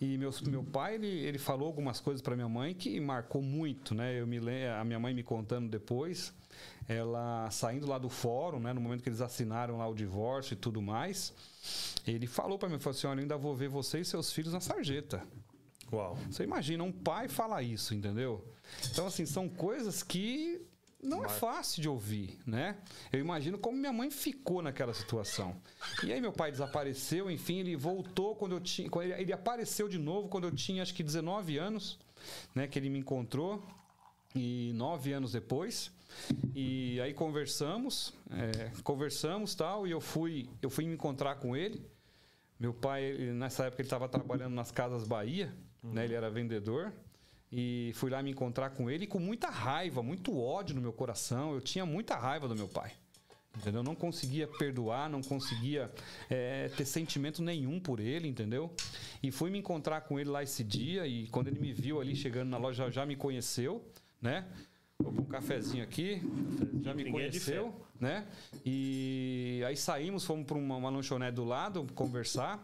E 0.00 0.16
meu, 0.16 0.30
meu 0.46 0.64
pai, 0.64 0.94
ele, 0.94 1.06
ele 1.06 1.38
falou 1.38 1.66
algumas 1.66 2.00
coisas 2.00 2.22
para 2.22 2.34
minha 2.34 2.48
mãe 2.48 2.72
que 2.72 2.98
marcou 2.98 3.42
muito, 3.42 3.94
né? 3.94 4.18
Eu 4.18 4.26
me 4.26 4.38
a 4.66 4.82
minha 4.82 4.98
mãe 4.98 5.12
me 5.12 5.22
contando 5.22 5.68
depois, 5.68 6.32
ela 6.88 7.50
saindo 7.50 7.86
lá 7.86 7.98
do 7.98 8.08
fórum, 8.08 8.58
né? 8.58 8.72
No 8.72 8.80
momento 8.80 9.02
que 9.02 9.10
eles 9.10 9.20
assinaram 9.20 9.76
lá 9.76 9.86
o 9.86 9.94
divórcio 9.94 10.54
e 10.54 10.56
tudo 10.56 10.80
mais, 10.80 11.34
ele 12.06 12.26
falou 12.26 12.58
para 12.58 12.70
mim, 12.70 12.78
falou 12.78 12.96
assim, 12.96 13.06
olha, 13.06 13.20
ainda 13.20 13.36
vou 13.36 13.54
ver 13.54 13.68
você 13.68 14.00
e 14.00 14.04
seus 14.04 14.32
filhos 14.32 14.54
na 14.54 14.60
sarjeta. 14.60 15.22
Uau. 15.92 16.16
Você 16.30 16.44
imagina 16.44 16.82
um 16.82 16.92
pai 16.92 17.28
falar 17.28 17.62
isso, 17.62 17.94
entendeu? 17.94 18.42
Então, 18.90 19.06
assim, 19.06 19.26
são 19.26 19.50
coisas 19.50 20.02
que 20.02 20.62
não 21.02 21.24
é 21.24 21.28
fácil 21.28 21.80
de 21.82 21.88
ouvir, 21.88 22.38
né? 22.46 22.76
Eu 23.12 23.20
imagino 23.20 23.58
como 23.58 23.76
minha 23.78 23.92
mãe 23.92 24.10
ficou 24.10 24.60
naquela 24.62 24.92
situação. 24.94 25.56
E 26.04 26.12
aí 26.12 26.20
meu 26.20 26.32
pai 26.32 26.50
desapareceu, 26.50 27.30
enfim, 27.30 27.58
ele 27.60 27.76
voltou 27.76 28.36
quando 28.36 28.52
eu 28.52 28.60
tinha, 28.60 28.88
quando 28.90 29.10
ele, 29.10 29.32
apareceu 29.32 29.88
de 29.88 29.98
novo 29.98 30.28
quando 30.28 30.44
eu 30.44 30.54
tinha 30.54 30.82
acho 30.82 30.94
que 30.94 31.02
19 31.02 31.56
anos, 31.58 31.98
né, 32.54 32.66
que 32.66 32.78
ele 32.78 32.90
me 32.90 32.98
encontrou 32.98 33.64
e 34.34 34.72
nove 34.74 35.12
anos 35.12 35.32
depois. 35.32 35.90
E 36.54 37.00
aí 37.00 37.14
conversamos, 37.14 38.12
é, 38.30 38.70
conversamos 38.82 39.54
tal, 39.54 39.86
e 39.86 39.90
eu 39.92 40.00
fui, 40.00 40.48
eu 40.60 40.68
fui 40.68 40.84
me 40.84 40.92
encontrar 40.94 41.36
com 41.36 41.56
ele. 41.56 41.84
Meu 42.58 42.74
pai, 42.74 43.04
ele- 43.04 43.32
nessa 43.32 43.64
época, 43.64 43.80
ele 43.80 43.86
estava 43.86 44.08
trabalhando 44.08 44.54
nas 44.54 44.70
Casas 44.70 45.04
Bahia, 45.04 45.54
né? 45.82 46.04
Ele 46.04 46.14
era 46.14 46.28
vendedor. 46.28 46.92
E 47.52 47.92
fui 47.94 48.10
lá 48.10 48.22
me 48.22 48.30
encontrar 48.30 48.70
com 48.70 48.88
ele 48.88 49.06
com 49.06 49.18
muita 49.18 49.48
raiva, 49.48 50.02
muito 50.02 50.38
ódio 50.38 50.74
no 50.74 50.80
meu 50.80 50.92
coração. 50.92 51.52
Eu 51.52 51.60
tinha 51.60 51.84
muita 51.84 52.16
raiva 52.16 52.46
do 52.46 52.54
meu 52.54 52.68
pai. 52.68 52.92
Entendeu? 53.56 53.82
Não 53.82 53.96
conseguia 53.96 54.46
perdoar, 54.46 55.10
não 55.10 55.20
conseguia 55.20 55.90
é, 56.28 56.68
ter 56.68 56.84
sentimento 56.84 57.42
nenhum 57.42 57.80
por 57.80 57.98
ele, 57.98 58.28
entendeu? 58.28 58.72
E 59.20 59.32
fui 59.32 59.50
me 59.50 59.58
encontrar 59.58 60.02
com 60.02 60.20
ele 60.20 60.30
lá 60.30 60.42
esse 60.42 60.62
dia. 60.62 61.06
E 61.06 61.26
quando 61.26 61.48
ele 61.48 61.58
me 61.58 61.72
viu 61.72 62.00
ali 62.00 62.14
chegando 62.14 62.48
na 62.48 62.56
loja, 62.56 62.90
já 62.90 63.04
me 63.04 63.16
conheceu, 63.16 63.84
né? 64.22 64.46
Vou 64.96 65.12
um 65.12 65.24
cafezinho 65.24 65.82
aqui, 65.82 66.22
já 66.82 66.94
me 66.94 67.08
é 67.08 67.10
conheceu, 67.10 67.74
né? 67.98 68.26
E 68.64 69.62
aí 69.66 69.76
saímos, 69.76 70.24
fomos 70.24 70.46
para 70.46 70.56
uma, 70.56 70.76
uma 70.76 70.90
lanchonete 70.90 71.34
do 71.34 71.44
lado 71.44 71.86
conversar. 71.94 72.62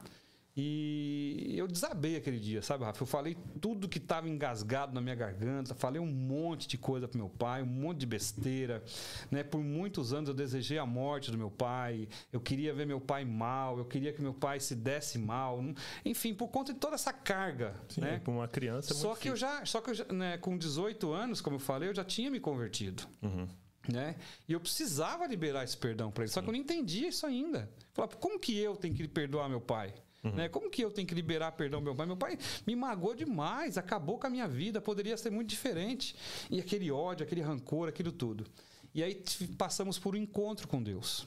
E 0.58 1.54
eu 1.54 1.68
desabei 1.68 2.16
aquele 2.16 2.40
dia, 2.40 2.62
sabe, 2.62 2.82
Rafa? 2.82 3.02
Eu 3.02 3.06
falei 3.06 3.36
tudo 3.60 3.86
que 3.86 3.98
estava 3.98 4.26
engasgado 4.26 4.94
na 4.94 5.02
minha 5.02 5.14
garganta, 5.14 5.74
falei 5.74 6.00
um 6.00 6.06
monte 6.06 6.66
de 6.66 6.78
coisa 6.78 7.06
pro 7.06 7.18
meu 7.18 7.28
pai, 7.28 7.62
um 7.62 7.66
monte 7.66 7.98
de 7.98 8.06
besteira, 8.06 8.82
né? 9.30 9.44
Por 9.44 9.60
muitos 9.60 10.14
anos 10.14 10.30
eu 10.30 10.34
desejei 10.34 10.78
a 10.78 10.86
morte 10.86 11.30
do 11.30 11.36
meu 11.36 11.50
pai, 11.50 12.08
eu 12.32 12.40
queria 12.40 12.72
ver 12.72 12.86
meu 12.86 12.98
pai 13.00 13.22
mal, 13.22 13.76
eu 13.76 13.84
queria 13.84 14.14
que 14.14 14.22
meu 14.22 14.32
pai 14.32 14.58
se 14.58 14.74
desse 14.74 15.18
mal, 15.18 15.62
enfim, 16.02 16.32
por 16.32 16.48
conta 16.48 16.72
de 16.72 16.78
toda 16.78 16.94
essa 16.94 17.12
carga, 17.12 17.74
Sim, 17.90 18.00
né? 18.00 18.18
Para 18.18 18.32
uma 18.32 18.48
criança 18.48 18.94
é 18.94 18.96
Só 18.96 19.14
que 19.14 19.28
difícil. 19.28 19.32
eu 19.32 19.36
já, 19.36 19.66
só 19.66 19.80
que 19.82 19.90
eu 19.90 19.94
já, 19.94 20.04
né, 20.06 20.38
com 20.38 20.56
18 20.56 21.12
anos, 21.12 21.42
como 21.42 21.56
eu 21.56 21.60
falei, 21.60 21.90
eu 21.90 21.94
já 21.94 22.04
tinha 22.04 22.30
me 22.30 22.40
convertido. 22.40 23.02
Uhum. 23.20 23.46
Né? 23.88 24.16
E 24.48 24.52
eu 24.52 24.58
precisava 24.58 25.26
liberar 25.26 25.62
esse 25.64 25.76
perdão 25.76 26.10
para 26.10 26.24
ele, 26.24 26.28
Sim. 26.28 26.34
só 26.34 26.42
que 26.42 26.48
eu 26.48 26.52
não 26.52 26.58
entendia 26.58 27.08
isso 27.08 27.26
ainda. 27.26 27.70
Falava, 27.92 28.16
como 28.16 28.40
que 28.40 28.58
eu 28.58 28.74
tenho 28.74 28.94
que 28.94 29.06
perdoar 29.06 29.48
meu 29.48 29.60
pai? 29.60 29.94
Uhum. 30.26 30.34
Né? 30.34 30.48
Como 30.48 30.70
que 30.70 30.82
eu 30.82 30.90
tenho 30.90 31.06
que 31.06 31.14
liberar 31.14 31.52
perdão 31.52 31.80
meu 31.80 31.94
pai? 31.94 32.06
Meu 32.06 32.16
pai 32.16 32.38
me 32.66 32.74
magoou 32.74 33.14
demais, 33.14 33.78
acabou 33.78 34.18
com 34.18 34.26
a 34.26 34.30
minha 34.30 34.48
vida, 34.48 34.80
poderia 34.80 35.16
ser 35.16 35.30
muito 35.30 35.48
diferente. 35.48 36.14
E 36.50 36.60
aquele 36.60 36.90
ódio, 36.90 37.24
aquele 37.24 37.40
rancor, 37.40 37.88
aquilo 37.88 38.12
tudo. 38.12 38.46
E 38.94 39.02
aí 39.02 39.22
passamos 39.56 39.98
por 39.98 40.14
um 40.14 40.18
encontro 40.18 40.66
com 40.66 40.82
Deus. 40.82 41.26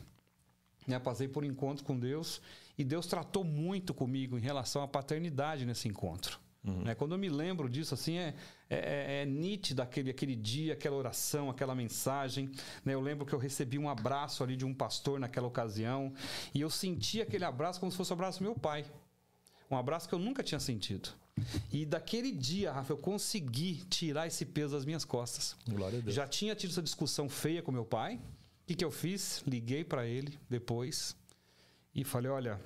Né? 0.88 0.98
Passei 1.00 1.28
por 1.28 1.44
um 1.44 1.48
encontro 1.48 1.84
com 1.86 1.98
Deus 1.98 2.42
e 2.78 2.84
Deus 2.84 3.06
tratou 3.06 3.44
muito 3.44 3.94
comigo 3.94 4.38
em 4.38 4.42
relação 4.42 4.82
à 4.82 4.88
paternidade 4.88 5.66
nesse 5.66 5.88
encontro. 5.88 6.40
Uhum. 6.64 6.84
Né? 6.84 6.96
Quando 6.96 7.14
eu 7.14 7.18
me 7.18 7.30
lembro 7.30 7.70
disso, 7.70 7.94
assim, 7.94 8.18
é, 8.18 8.34
é, 8.70 8.76
é, 8.78 9.22
é 9.22 9.26
nítido 9.26 9.82
aquele, 9.82 10.12
aquele 10.12 10.36
dia, 10.36 10.74
aquela 10.74 10.96
oração, 10.96 11.50
aquela 11.50 11.74
mensagem. 11.74 12.52
Né? 12.86 12.94
Eu 12.94 13.02
lembro 13.02 13.26
que 13.26 13.34
eu 13.34 13.40
recebi 13.40 13.80
um 13.80 13.90
abraço 13.90 14.44
ali 14.44 14.56
de 14.56 14.66
um 14.66 14.74
pastor 14.74 15.20
naquela 15.20 15.48
ocasião 15.48 16.14
e 16.54 16.62
eu 16.62 16.70
senti 16.70 17.22
aquele 17.22 17.46
abraço 17.46 17.80
como 17.80 17.92
se 17.92 17.98
fosse 17.98 18.12
o 18.12 18.14
abraço 18.14 18.40
do 18.40 18.44
meu 18.44 18.56
pai. 18.56 18.86
Um 19.72 19.76
abraço 19.76 20.08
que 20.08 20.14
eu 20.14 20.20
nunca 20.20 20.44
tinha 20.44 20.60
sentido. 20.60 21.10
E 21.72 21.86
daquele 21.86 22.32
dia, 22.32 22.72
Rafa, 22.72 22.94
eu 22.94 22.98
consegui 22.98 23.86
tirar 23.86 24.28
esse 24.28 24.46
peso 24.46 24.76
das 24.76 24.86
minhas 24.86 25.06
costas. 25.06 25.56
Glória 25.68 26.00
a 26.00 26.02
Deus. 26.02 26.14
Já 26.14 26.28
tinha 26.28 26.56
tido 26.56 26.72
essa 26.72 26.82
discussão 26.82 27.30
feia 27.30 27.62
com 27.62 27.72
meu 27.72 27.86
pai. 27.86 28.16
O 28.64 28.68
que, 28.68 28.76
que 28.76 28.86
eu 28.86 28.92
fiz? 28.92 29.42
Liguei 29.48 29.84
para 29.84 30.06
ele 30.06 30.38
depois 30.50 31.16
e 31.94 32.04
falei: 32.04 32.30
olha, 32.30 32.60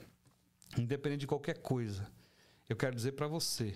independente 0.77 1.21
de 1.21 1.27
qualquer 1.27 1.59
coisa, 1.59 2.09
eu 2.67 2.75
quero 2.75 2.95
dizer 2.95 3.13
para 3.13 3.27
você 3.27 3.75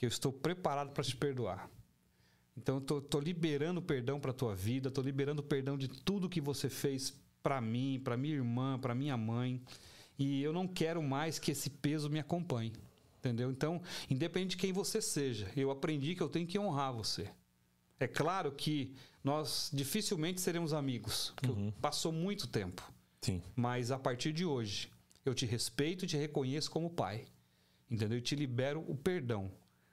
que 0.00 0.06
eu 0.06 0.08
estou 0.08 0.32
preparado 0.32 0.92
para 0.92 1.04
te 1.04 1.14
perdoar. 1.14 1.70
Então 2.56 2.76
eu 2.76 2.80
tô, 2.80 3.02
tô 3.02 3.20
liberando 3.20 3.82
perdão 3.82 4.18
para 4.18 4.32
tua 4.32 4.56
vida, 4.56 4.88
estou 4.88 5.04
liberando 5.04 5.42
perdão 5.42 5.76
de 5.76 5.88
tudo 5.88 6.26
que 6.26 6.40
você 6.40 6.70
fez 6.70 7.14
para 7.42 7.60
mim, 7.60 8.00
para 8.02 8.16
minha 8.16 8.34
irmã, 8.34 8.78
para 8.78 8.94
minha 8.94 9.14
mãe, 9.14 9.62
e 10.18 10.42
eu 10.42 10.54
não 10.54 10.66
quero 10.66 11.02
mais 11.02 11.38
que 11.38 11.50
esse 11.50 11.68
peso 11.68 12.08
me 12.08 12.18
acompanhe. 12.18 12.72
Entendeu? 13.18 13.50
Então, 13.50 13.82
independente 14.08 14.52
de 14.52 14.56
quem 14.56 14.72
você 14.72 15.02
seja, 15.02 15.52
eu 15.54 15.70
aprendi 15.70 16.14
que 16.14 16.22
eu 16.22 16.30
tenho 16.30 16.46
que 16.46 16.58
honrar 16.58 16.94
você. 16.94 17.28
É 17.98 18.08
claro 18.08 18.52
que 18.52 18.94
nós 19.22 19.70
dificilmente 19.70 20.40
seremos 20.40 20.72
amigos, 20.72 21.34
uhum. 21.46 21.70
passou 21.72 22.10
muito 22.10 22.46
tempo. 22.46 22.90
Sim. 23.20 23.42
Mas 23.54 23.90
a 23.90 23.98
partir 23.98 24.32
de 24.32 24.46
hoje, 24.46 24.90
eu 25.26 25.34
te 25.34 25.44
respeito 25.44 26.06
e 26.06 26.08
te 26.08 26.16
reconheço 26.16 26.70
como 26.70 26.88
pai. 26.88 27.26
Entendeu? 27.90 28.16
E 28.16 28.22
te 28.22 28.34
libero 28.34 28.82
o 28.88 28.96
perdão. 28.96 29.52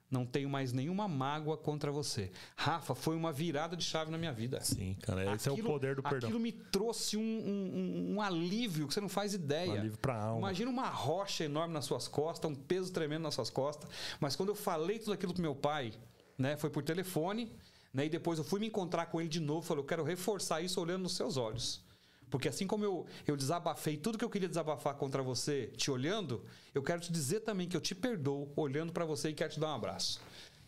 Não 0.09 0.25
tenho 0.25 0.49
mais 0.49 0.71
nenhuma 0.71 1.05
mágoa 1.05 1.57
contra 1.57 1.91
você. 1.91 2.31
Rafa, 2.55 2.95
foi 2.95 3.15
uma 3.15 3.31
virada 3.33 3.75
de 3.75 3.83
chave 3.83 4.09
na 4.09 4.17
minha 4.17 4.31
vida. 4.31 4.61
Sim, 4.61 4.95
cara. 5.01 5.35
Esse 5.35 5.49
aquilo, 5.49 5.67
é 5.67 5.69
o 5.69 5.73
poder 5.73 5.95
do 5.95 6.03
perdão. 6.03 6.29
Aquilo 6.29 6.39
me 6.39 6.53
trouxe 6.53 7.17
um, 7.17 7.21
um, 7.21 8.15
um 8.15 8.21
alívio 8.21 8.87
que 8.87 8.93
você 8.93 9.01
não 9.01 9.09
faz 9.09 9.33
ideia. 9.33 9.71
Um 9.71 9.79
alívio 9.79 9.97
pra 9.97 10.15
alma. 10.15 10.39
Imagina 10.39 10.71
uma 10.71 10.87
rocha 10.87 11.43
enorme 11.43 11.73
nas 11.73 11.83
suas 11.83 12.07
costas, 12.07 12.49
um 12.49 12.55
peso 12.55 12.91
tremendo 12.93 13.23
nas 13.23 13.35
suas 13.35 13.49
costas. 13.49 13.89
Mas 14.19 14.33
quando 14.33 14.49
eu 14.49 14.55
falei 14.55 14.97
tudo 14.97 15.11
aquilo 15.11 15.33
pro 15.33 15.41
meu 15.41 15.55
pai, 15.55 15.91
né? 16.37 16.55
Foi 16.55 16.69
por 16.69 16.83
telefone, 16.83 17.51
né? 17.93 18.05
E 18.05 18.09
depois 18.09 18.39
eu 18.39 18.45
fui 18.45 18.61
me 18.61 18.67
encontrar 18.67 19.07
com 19.07 19.19
ele 19.19 19.29
de 19.29 19.41
novo. 19.41 19.63
Falei, 19.63 19.83
eu 19.83 19.87
quero 19.87 20.03
reforçar 20.03 20.61
isso 20.61 20.79
olhando 20.79 21.03
nos 21.03 21.17
seus 21.17 21.35
olhos. 21.35 21.85
Porque 22.29 22.47
assim 22.47 22.67
como 22.67 22.83
eu, 22.83 23.05
eu 23.25 23.35
desabafei 23.35 23.97
tudo 23.97 24.17
que 24.17 24.25
eu 24.25 24.29
queria 24.29 24.49
desabafar 24.49 24.95
contra 24.95 25.21
você, 25.23 25.67
te 25.77 25.89
olhando, 25.89 26.43
eu 26.73 26.83
quero 26.83 26.99
te 26.99 27.11
dizer 27.11 27.41
também 27.41 27.67
que 27.67 27.77
eu 27.77 27.81
te 27.81 27.95
perdoo 27.95 28.51
olhando 28.55 28.91
para 28.91 29.05
você 29.05 29.29
e 29.29 29.33
quero 29.33 29.53
te 29.53 29.59
dar 29.59 29.69
um 29.69 29.75
abraço. 29.75 30.21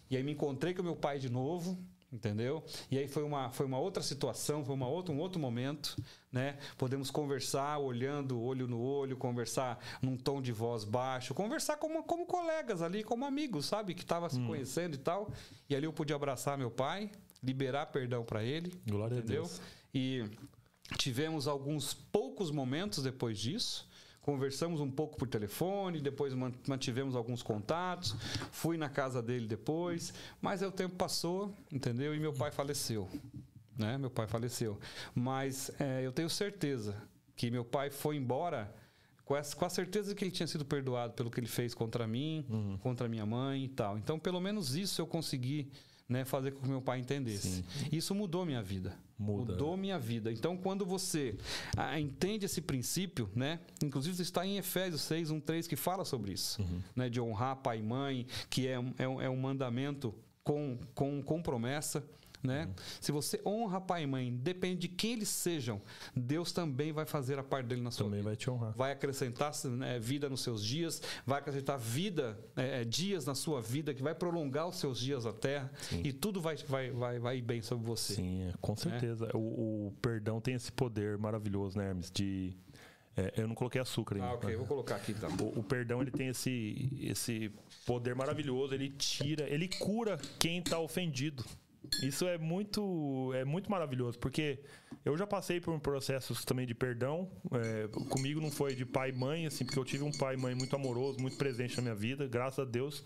E 0.09 0.17
aí 0.17 0.23
me 0.23 0.31
encontrei 0.31 0.73
com 0.73 0.81
meu 0.81 0.95
pai 0.95 1.19
de 1.19 1.29
novo, 1.29 1.77
entendeu? 2.11 2.63
E 2.89 2.97
aí 2.97 3.07
foi 3.07 3.23
uma, 3.23 3.51
foi 3.51 3.65
uma 3.65 3.77
outra 3.77 4.01
situação, 4.01 4.65
foi 4.65 4.73
uma 4.73 4.87
outra, 4.87 5.13
um 5.13 5.19
outro 5.19 5.39
momento, 5.39 5.95
né? 6.31 6.57
Podemos 6.77 7.11
conversar 7.11 7.77
olhando 7.77 8.41
olho 8.41 8.67
no 8.67 8.81
olho, 8.81 9.15
conversar 9.15 9.79
num 10.01 10.17
tom 10.17 10.41
de 10.41 10.51
voz 10.51 10.83
baixo, 10.83 11.33
conversar 11.33 11.77
como, 11.77 12.03
como 12.03 12.25
colegas 12.25 12.81
ali, 12.81 13.03
como 13.03 13.25
amigos, 13.25 13.67
sabe? 13.67 13.93
Que 13.93 14.01
estava 14.01 14.29
se 14.29 14.39
hum. 14.39 14.47
conhecendo 14.47 14.95
e 14.95 14.99
tal. 14.99 15.31
E 15.69 15.75
ali 15.75 15.85
eu 15.85 15.93
pude 15.93 16.13
abraçar 16.13 16.57
meu 16.57 16.71
pai, 16.71 17.11
liberar 17.43 17.85
perdão 17.87 18.23
para 18.23 18.43
ele, 18.43 18.73
Glória 18.87 19.17
entendeu? 19.17 19.43
A 19.43 19.47
Deus. 19.47 19.61
E 19.93 20.23
Tivemos 20.97 21.47
alguns 21.47 21.93
poucos 21.93 22.51
momentos 22.51 23.03
depois 23.03 23.37
disso. 23.37 23.87
Conversamos 24.21 24.81
um 24.81 24.91
pouco 24.91 25.17
por 25.17 25.27
telefone, 25.27 26.01
depois 26.01 26.33
mantivemos 26.67 27.15
alguns 27.15 27.41
contatos. 27.41 28.15
Fui 28.51 28.77
na 28.77 28.89
casa 28.89 29.21
dele 29.21 29.47
depois, 29.47 30.13
mas 30.41 30.61
aí 30.61 30.67
o 30.67 30.71
tempo 30.71 30.95
passou, 30.95 31.53
entendeu? 31.71 32.13
E 32.13 32.19
meu 32.19 32.33
pai 32.33 32.51
faleceu. 32.51 33.09
Né? 33.77 33.97
Meu 33.97 34.09
pai 34.09 34.27
faleceu. 34.27 34.77
Mas 35.15 35.71
é, 35.79 36.05
eu 36.05 36.11
tenho 36.11 36.29
certeza 36.29 36.95
que 37.35 37.49
meu 37.49 37.63
pai 37.63 37.89
foi 37.89 38.17
embora 38.17 38.73
com, 39.23 39.35
essa, 39.35 39.55
com 39.55 39.63
a 39.63 39.69
certeza 39.69 40.13
que 40.13 40.23
ele 40.23 40.31
tinha 40.31 40.47
sido 40.47 40.65
perdoado 40.65 41.13
pelo 41.13 41.31
que 41.31 41.39
ele 41.39 41.47
fez 41.47 41.73
contra 41.73 42.05
mim, 42.05 42.45
uhum. 42.49 42.77
contra 42.79 43.07
minha 43.07 43.25
mãe 43.25 43.63
e 43.63 43.67
tal. 43.69 43.97
Então, 43.97 44.19
pelo 44.19 44.41
menos 44.41 44.75
isso 44.75 45.01
eu 45.01 45.07
consegui 45.07 45.71
né, 46.09 46.25
fazer 46.25 46.51
com 46.51 46.61
que 46.61 46.67
meu 46.67 46.81
pai 46.81 46.99
entendesse. 46.99 47.47
Sim. 47.47 47.63
Isso 47.91 48.15
mudou 48.15 48.43
minha 48.43 48.63
vida. 48.63 48.97
Muda. 49.17 49.51
Mudou 49.51 49.77
minha 49.77 49.99
vida. 49.99 50.31
Então, 50.31 50.57
quando 50.57 50.85
você 50.85 51.37
ah, 51.77 51.99
entende 51.99 52.45
esse 52.45 52.61
princípio, 52.61 53.29
né? 53.35 53.59
Inclusive 53.83 54.21
está 54.21 54.45
em 54.45 54.57
Efésios 54.57 55.01
6, 55.01 55.29
1, 55.29 55.39
3, 55.41 55.67
que 55.67 55.75
fala 55.75 56.03
sobre 56.03 56.31
isso. 56.31 56.61
Uhum. 56.61 56.81
Né, 56.95 57.09
de 57.09 57.21
honrar 57.21 57.57
pai 57.57 57.79
e 57.79 57.83
mãe, 57.83 58.25
que 58.49 58.67
é, 58.67 58.75
é, 58.97 59.03
é 59.03 59.29
um 59.29 59.37
mandamento 59.37 60.15
com, 60.43 60.79
com, 60.95 61.21
com 61.21 61.41
promessa 61.41 62.03
né? 62.41 62.65
Uhum. 62.65 62.73
Se 63.01 63.11
você 63.11 63.41
honra 63.45 63.81
pai 63.81 64.03
e 64.03 64.07
mãe, 64.07 64.33
depende 64.33 64.81
de 64.81 64.87
quem 64.87 65.13
eles 65.13 65.29
sejam, 65.29 65.81
Deus 66.15 66.51
também 66.51 66.91
vai 66.91 67.05
fazer 67.05 67.37
a 67.37 67.43
parte 67.43 67.67
dele 67.67 67.81
na 67.81 67.91
sua 67.91 68.05
também 68.05 68.19
vida. 68.19 68.29
vai 68.29 68.35
te 68.35 68.49
honrar. 68.49 68.73
Vai 68.75 68.91
acrescentar 68.91 69.51
né, 69.65 69.99
vida 69.99 70.29
nos 70.29 70.41
seus 70.41 70.63
dias, 70.63 71.01
vai 71.25 71.39
acrescentar 71.39 71.77
vida, 71.77 72.39
é, 72.55 72.81
é, 72.81 72.85
dias 72.85 73.25
na 73.25 73.35
sua 73.35 73.61
vida, 73.61 73.93
que 73.93 74.01
vai 74.01 74.15
prolongar 74.15 74.67
os 74.67 74.77
seus 74.77 74.99
dias 74.99 75.25
na 75.25 75.33
terra 75.33 75.71
Sim. 75.81 76.01
e 76.03 76.13
tudo 76.13 76.41
vai, 76.41 76.55
vai, 76.57 76.91
vai, 76.91 77.19
vai 77.19 77.37
ir 77.37 77.41
bem 77.41 77.61
sobre 77.61 77.85
você. 77.85 78.13
Sim, 78.13 78.43
é, 78.43 78.53
com 78.61 78.71
né? 78.71 78.77
certeza. 78.77 79.29
O, 79.33 79.87
o, 79.87 79.93
perdão 80.01 80.39
tem 80.39 80.55
esse 80.55 80.71
poder 80.71 81.17
maravilhoso, 81.17 81.77
né, 81.77 81.89
Hermes? 81.89 82.11
De. 82.11 82.55
É, 83.17 83.33
eu 83.37 83.47
não 83.47 83.55
coloquei 83.55 83.81
açúcar 83.81 84.15
ainda. 84.15 84.27
Ah, 84.27 84.33
ok, 84.33 84.55
vou 84.55 84.65
colocar 84.65 84.95
aqui 84.95 85.11
então. 85.11 85.29
O, 85.41 85.59
o, 85.59 85.63
perdão 85.63 86.01
ele 86.01 86.11
tem 86.11 86.29
esse, 86.29 86.97
esse 87.01 87.51
poder 87.85 88.15
maravilhoso, 88.15 88.73
ele 88.73 88.89
tira, 88.89 89.49
ele 89.49 89.67
cura 89.67 90.17
quem 90.39 90.59
está 90.59 90.79
ofendido. 90.79 91.43
Isso 92.03 92.25
é 92.27 92.37
muito, 92.37 93.31
é 93.33 93.43
muito 93.43 93.69
maravilhoso, 93.69 94.19
porque 94.19 94.59
eu 95.03 95.17
já 95.17 95.25
passei 95.25 95.59
por 95.59 95.73
um 95.73 95.79
processo 95.79 96.33
também 96.45 96.65
de 96.65 96.75
perdão. 96.75 97.29
É, 97.51 97.87
comigo 98.09 98.39
não 98.41 98.51
foi 98.51 98.75
de 98.75 98.85
pai 98.85 99.09
e 99.09 99.13
mãe, 99.13 99.45
assim, 99.45 99.65
porque 99.65 99.79
eu 99.79 99.85
tive 99.85 100.03
um 100.03 100.11
pai 100.11 100.35
e 100.35 100.37
mãe 100.37 100.53
muito 100.55 100.75
amoroso, 100.75 101.19
muito 101.19 101.37
presente 101.37 101.77
na 101.77 101.83
minha 101.83 101.95
vida, 101.95 102.27
graças 102.27 102.59
a 102.59 102.65
Deus. 102.65 103.03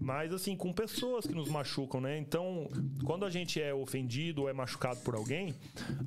Mas, 0.00 0.32
assim, 0.32 0.56
com 0.56 0.72
pessoas 0.72 1.26
que 1.26 1.34
nos 1.34 1.48
machucam, 1.48 2.00
né? 2.00 2.18
Então, 2.18 2.68
quando 3.04 3.24
a 3.24 3.30
gente 3.30 3.60
é 3.60 3.72
ofendido 3.72 4.42
ou 4.42 4.48
é 4.48 4.52
machucado 4.52 5.00
por 5.00 5.14
alguém, 5.14 5.54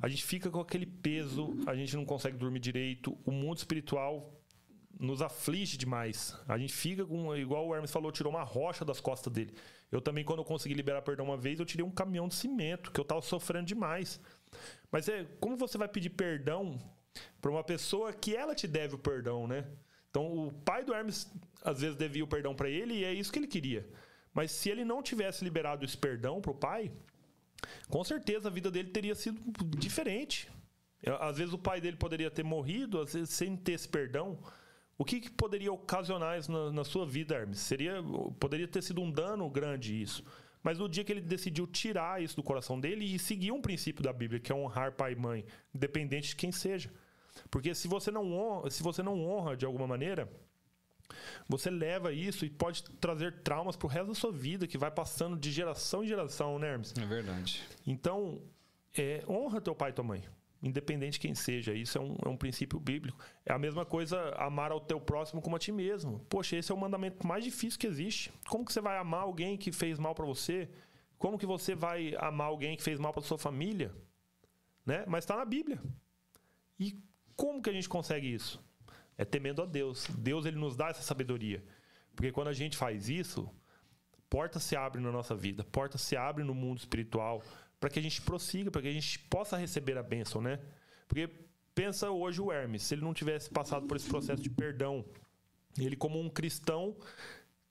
a 0.02 0.08
gente 0.08 0.24
fica 0.24 0.50
com 0.50 0.60
aquele 0.60 0.86
peso, 0.86 1.56
a 1.66 1.74
gente 1.74 1.96
não 1.96 2.04
consegue 2.04 2.36
dormir 2.36 2.60
direito, 2.60 3.16
o 3.24 3.30
mundo 3.30 3.58
espiritual 3.58 4.32
nos 4.98 5.20
aflige 5.20 5.76
demais. 5.76 6.36
A 6.48 6.56
gente 6.56 6.72
fica 6.72 7.04
com, 7.04 7.34
igual 7.36 7.66
o 7.66 7.74
Hermes 7.74 7.90
falou, 7.90 8.10
tirou 8.10 8.32
uma 8.32 8.42
rocha 8.42 8.84
das 8.84 9.00
costas 9.00 9.32
dele. 9.32 9.54
Eu 9.92 10.00
também, 10.00 10.24
quando 10.24 10.40
eu 10.40 10.44
consegui 10.44 10.74
liberar 10.74 11.02
perdão 11.02 11.26
uma 11.26 11.36
vez, 11.36 11.60
eu 11.60 11.66
tirei 11.66 11.84
um 11.84 11.90
caminhão 11.90 12.28
de 12.28 12.34
cimento, 12.34 12.90
que 12.90 12.98
eu 12.98 13.04
tava 13.04 13.20
sofrendo 13.20 13.66
demais. 13.66 14.20
Mas 14.90 15.08
é, 15.08 15.24
como 15.40 15.56
você 15.56 15.76
vai 15.76 15.88
pedir 15.88 16.10
perdão 16.10 16.78
para 17.40 17.50
uma 17.50 17.62
pessoa 17.62 18.12
que 18.12 18.34
ela 18.34 18.54
te 18.54 18.66
deve 18.66 18.94
o 18.94 18.98
perdão, 18.98 19.46
né? 19.46 19.66
Então, 20.10 20.46
o 20.46 20.52
pai 20.52 20.82
do 20.82 20.94
Hermes 20.94 21.30
às 21.62 21.80
vezes 21.80 21.96
devia 21.96 22.24
o 22.24 22.28
perdão 22.28 22.54
para 22.54 22.70
ele 22.70 22.94
e 22.94 23.04
é 23.04 23.12
isso 23.12 23.30
que 23.30 23.38
ele 23.38 23.46
queria. 23.46 23.86
Mas 24.32 24.50
se 24.50 24.70
ele 24.70 24.84
não 24.84 25.02
tivesse 25.02 25.44
liberado 25.44 25.84
esse 25.84 25.96
perdão 25.96 26.40
pro 26.40 26.54
pai, 26.54 26.90
com 27.88 28.02
certeza 28.02 28.48
a 28.48 28.50
vida 28.50 28.70
dele 28.70 28.90
teria 28.90 29.14
sido 29.14 29.40
diferente. 29.78 30.48
Às 31.20 31.38
vezes 31.38 31.52
o 31.52 31.58
pai 31.58 31.80
dele 31.80 31.96
poderia 31.96 32.30
ter 32.30 32.42
morrido, 32.42 33.00
às 33.00 33.12
vezes 33.12 33.30
sem 33.30 33.56
ter 33.56 33.72
esse 33.72 33.88
perdão. 33.88 34.38
O 34.98 35.04
que, 35.04 35.20
que 35.20 35.30
poderia 35.30 35.72
ocasionar 35.72 36.38
isso 36.38 36.50
na, 36.50 36.72
na, 36.72 36.84
sua 36.84 37.06
vida, 37.06 37.34
Hermes? 37.34 37.58
Seria, 37.58 38.02
poderia 38.40 38.66
ter 38.66 38.82
sido 38.82 39.02
um 39.02 39.10
dano 39.10 39.48
grande 39.50 40.00
isso. 40.00 40.24
Mas 40.62 40.78
no 40.78 40.88
dia 40.88 41.04
que 41.04 41.12
ele 41.12 41.20
decidiu 41.20 41.66
tirar 41.66 42.22
isso 42.22 42.34
do 42.34 42.42
coração 42.42 42.80
dele 42.80 43.04
e 43.04 43.18
seguir 43.18 43.52
um 43.52 43.60
princípio 43.60 44.02
da 44.02 44.12
Bíblia, 44.12 44.40
que 44.40 44.50
é 44.50 44.54
honrar 44.54 44.92
pai 44.92 45.12
e 45.12 45.16
mãe, 45.16 45.44
independente 45.74 46.30
de 46.30 46.36
quem 46.36 46.50
seja. 46.50 46.90
Porque 47.50 47.74
se 47.74 47.86
você 47.86 48.10
não 48.10 48.32
honra, 48.32 48.70
se 48.70 48.82
você 48.82 49.02
não 49.02 49.22
honra 49.22 49.56
de 49.56 49.66
alguma 49.66 49.86
maneira, 49.86 50.28
você 51.46 51.70
leva 51.70 52.12
isso 52.12 52.44
e 52.44 52.50
pode 52.50 52.82
trazer 52.98 53.42
traumas 53.42 53.76
pro 53.76 53.86
resto 53.86 54.08
da 54.08 54.14
sua 54.14 54.32
vida, 54.32 54.66
que 54.66 54.78
vai 54.78 54.90
passando 54.90 55.36
de 55.36 55.52
geração 55.52 56.02
em 56.02 56.06
geração, 56.06 56.58
né, 56.58 56.72
Hermes? 56.72 56.94
É 57.00 57.04
verdade. 57.04 57.62
Então, 57.86 58.40
é, 58.96 59.22
honra 59.28 59.60
teu 59.60 59.74
pai 59.74 59.90
e 59.90 59.92
tua 59.92 60.04
mãe 60.04 60.24
independente 60.62 61.14
de 61.14 61.20
quem 61.20 61.34
seja. 61.34 61.74
Isso 61.74 61.98
é 61.98 62.00
um, 62.00 62.16
é 62.24 62.28
um 62.28 62.36
princípio 62.36 62.78
bíblico. 62.80 63.18
É 63.44 63.52
a 63.52 63.58
mesma 63.58 63.84
coisa 63.84 64.30
amar 64.36 64.72
ao 64.72 64.80
teu 64.80 65.00
próximo 65.00 65.42
como 65.42 65.56
a 65.56 65.58
ti 65.58 65.72
mesmo. 65.72 66.20
Poxa, 66.28 66.56
esse 66.56 66.72
é 66.72 66.74
o 66.74 66.78
mandamento 66.78 67.26
mais 67.26 67.44
difícil 67.44 67.78
que 67.78 67.86
existe. 67.86 68.32
Como 68.48 68.64
que 68.64 68.72
você 68.72 68.80
vai 68.80 68.98
amar 68.98 69.22
alguém 69.22 69.56
que 69.56 69.70
fez 69.72 69.98
mal 69.98 70.14
para 70.14 70.24
você? 70.24 70.68
Como 71.18 71.38
que 71.38 71.46
você 71.46 71.74
vai 71.74 72.14
amar 72.18 72.48
alguém 72.48 72.76
que 72.76 72.82
fez 72.82 72.98
mal 72.98 73.12
para 73.12 73.22
sua 73.22 73.38
família? 73.38 73.94
Né? 74.84 75.04
Mas 75.06 75.24
está 75.24 75.36
na 75.36 75.44
Bíblia. 75.44 75.80
E 76.78 76.98
como 77.34 77.62
que 77.62 77.70
a 77.70 77.72
gente 77.72 77.88
consegue 77.88 78.32
isso? 78.32 78.62
É 79.16 79.24
temendo 79.24 79.62
a 79.62 79.66
Deus. 79.66 80.06
Deus 80.18 80.44
ele 80.46 80.58
nos 80.58 80.76
dá 80.76 80.88
essa 80.88 81.02
sabedoria. 81.02 81.64
Porque 82.14 82.32
quando 82.32 82.48
a 82.48 82.52
gente 82.52 82.76
faz 82.76 83.08
isso, 83.08 83.48
portas 84.28 84.62
se 84.62 84.76
abrem 84.76 85.04
na 85.04 85.12
nossa 85.12 85.34
vida, 85.34 85.64
portas 85.64 86.00
se 86.00 86.16
abrem 86.16 86.46
no 86.46 86.54
mundo 86.54 86.78
espiritual, 86.78 87.42
para 87.78 87.90
que 87.90 87.98
a 87.98 88.02
gente 88.02 88.22
prossiga, 88.22 88.70
para 88.70 88.82
que 88.82 88.88
a 88.88 88.92
gente 88.92 89.18
possa 89.18 89.56
receber 89.56 89.96
a 89.98 90.02
bênção, 90.02 90.40
né? 90.40 90.60
Porque 91.06 91.28
pensa 91.74 92.10
hoje 92.10 92.40
o 92.40 92.50
Hermes, 92.50 92.82
se 92.82 92.94
ele 92.94 93.02
não 93.02 93.12
tivesse 93.12 93.50
passado 93.50 93.86
por 93.86 93.96
esse 93.96 94.08
processo 94.08 94.42
de 94.42 94.50
perdão, 94.50 95.04
ele 95.78 95.96
como 95.96 96.18
um 96.18 96.28
cristão 96.28 96.96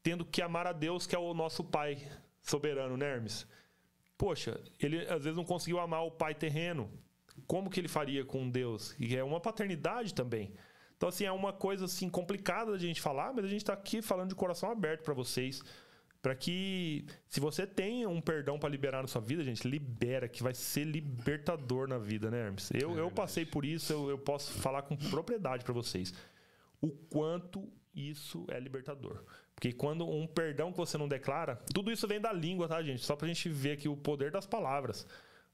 tendo 0.03 0.23
que 0.23 0.41
amar 0.41 0.67
a 0.67 0.71
Deus, 0.71 1.07
que 1.07 1.15
é 1.15 1.19
o 1.19 1.33
nosso 1.33 1.63
pai 1.63 1.97
soberano, 2.41 2.95
né, 2.95 3.15
Hermes? 3.15 3.47
Poxa, 4.17 4.61
ele 4.79 5.01
às 5.07 5.23
vezes 5.23 5.35
não 5.35 5.43
conseguiu 5.43 5.79
amar 5.79 6.05
o 6.05 6.11
pai 6.11 6.35
terreno. 6.35 6.89
Como 7.47 7.69
que 7.69 7.79
ele 7.79 7.87
faria 7.87 8.23
com 8.23 8.49
Deus? 8.49 8.95
E 8.99 9.15
é 9.15 9.23
uma 9.23 9.41
paternidade 9.41 10.13
também. 10.13 10.53
Então, 10.95 11.09
assim, 11.09 11.25
é 11.25 11.31
uma 11.31 11.51
coisa 11.51 11.85
assim 11.85 12.09
complicada 12.09 12.71
da 12.71 12.77
gente 12.77 13.01
falar, 13.01 13.33
mas 13.33 13.43
a 13.43 13.47
gente 13.47 13.61
está 13.61 13.73
aqui 13.73 14.01
falando 14.01 14.29
de 14.29 14.35
coração 14.35 14.71
aberto 14.71 15.03
para 15.03 15.13
vocês 15.13 15.61
para 16.25 16.33
que 16.33 17.05
se 17.27 17.39
você 17.39 17.67
tem 17.67 18.07
um 18.07 18.19
perdão 18.19 18.57
para 18.57 18.67
liberar 18.67 19.03
na 19.03 19.07
sua 19.07 19.21
vida, 19.21 19.43
gente, 19.43 19.67
libera, 19.67 20.27
que 20.27 20.41
vai 20.41 20.55
ser 20.55 20.83
libertador 20.83 21.87
na 21.87 21.99
vida, 21.99 22.31
né, 22.31 22.47
Hermes? 22.47 22.71
Eu, 22.73 22.97
é 22.97 23.01
eu 23.01 23.11
passei 23.11 23.45
por 23.45 23.63
isso, 23.63 23.93
eu, 23.93 24.09
eu 24.09 24.17
posso 24.17 24.51
falar 24.53 24.81
com 24.81 24.97
propriedade 24.97 25.63
para 25.63 25.71
vocês. 25.71 26.15
O 26.81 26.89
quanto 26.89 27.71
isso 27.93 28.43
é 28.47 28.59
libertador. 28.59 29.23
Porque 29.53 29.71
quando 29.71 30.09
um 30.09 30.25
perdão 30.25 30.71
que 30.71 30.77
você 30.79 30.97
não 30.97 31.07
declara, 31.07 31.57
tudo 31.71 31.91
isso 31.91 32.07
vem 32.07 32.19
da 32.19 32.33
língua, 32.33 32.67
tá, 32.67 32.81
gente? 32.81 33.05
Só 33.05 33.15
pra 33.15 33.27
gente 33.27 33.47
ver 33.47 33.73
aqui 33.73 33.87
o 33.87 33.95
poder 33.95 34.31
das 34.31 34.47
palavras. 34.47 35.05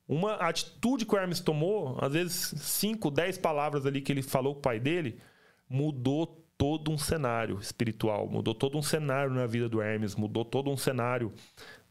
Uma 0.08 0.36
atitude 0.36 1.06
que 1.06 1.14
o 1.14 1.18
Hermes 1.18 1.42
tomou, 1.42 1.98
às 2.00 2.14
vezes 2.14 2.54
5, 2.62 3.12
10 3.12 3.40
palavras 3.40 3.86
ali 3.86 4.00
que 4.00 4.14
ele 4.14 4.22
falou 4.22 4.54
com 4.54 4.60
o 4.60 4.64
pai 4.64 4.80
dele, 4.80 5.20
mudou 5.68 6.41
todo 6.62 6.92
um 6.92 6.98
cenário 6.98 7.58
espiritual, 7.60 8.30
mudou 8.30 8.54
todo 8.54 8.78
um 8.78 8.84
cenário 8.84 9.34
na 9.34 9.48
vida 9.48 9.68
do 9.68 9.82
Hermes, 9.82 10.16
mudou 10.16 10.46
todo 10.46 10.70
um 10.70 10.78
cenário 10.78 11.34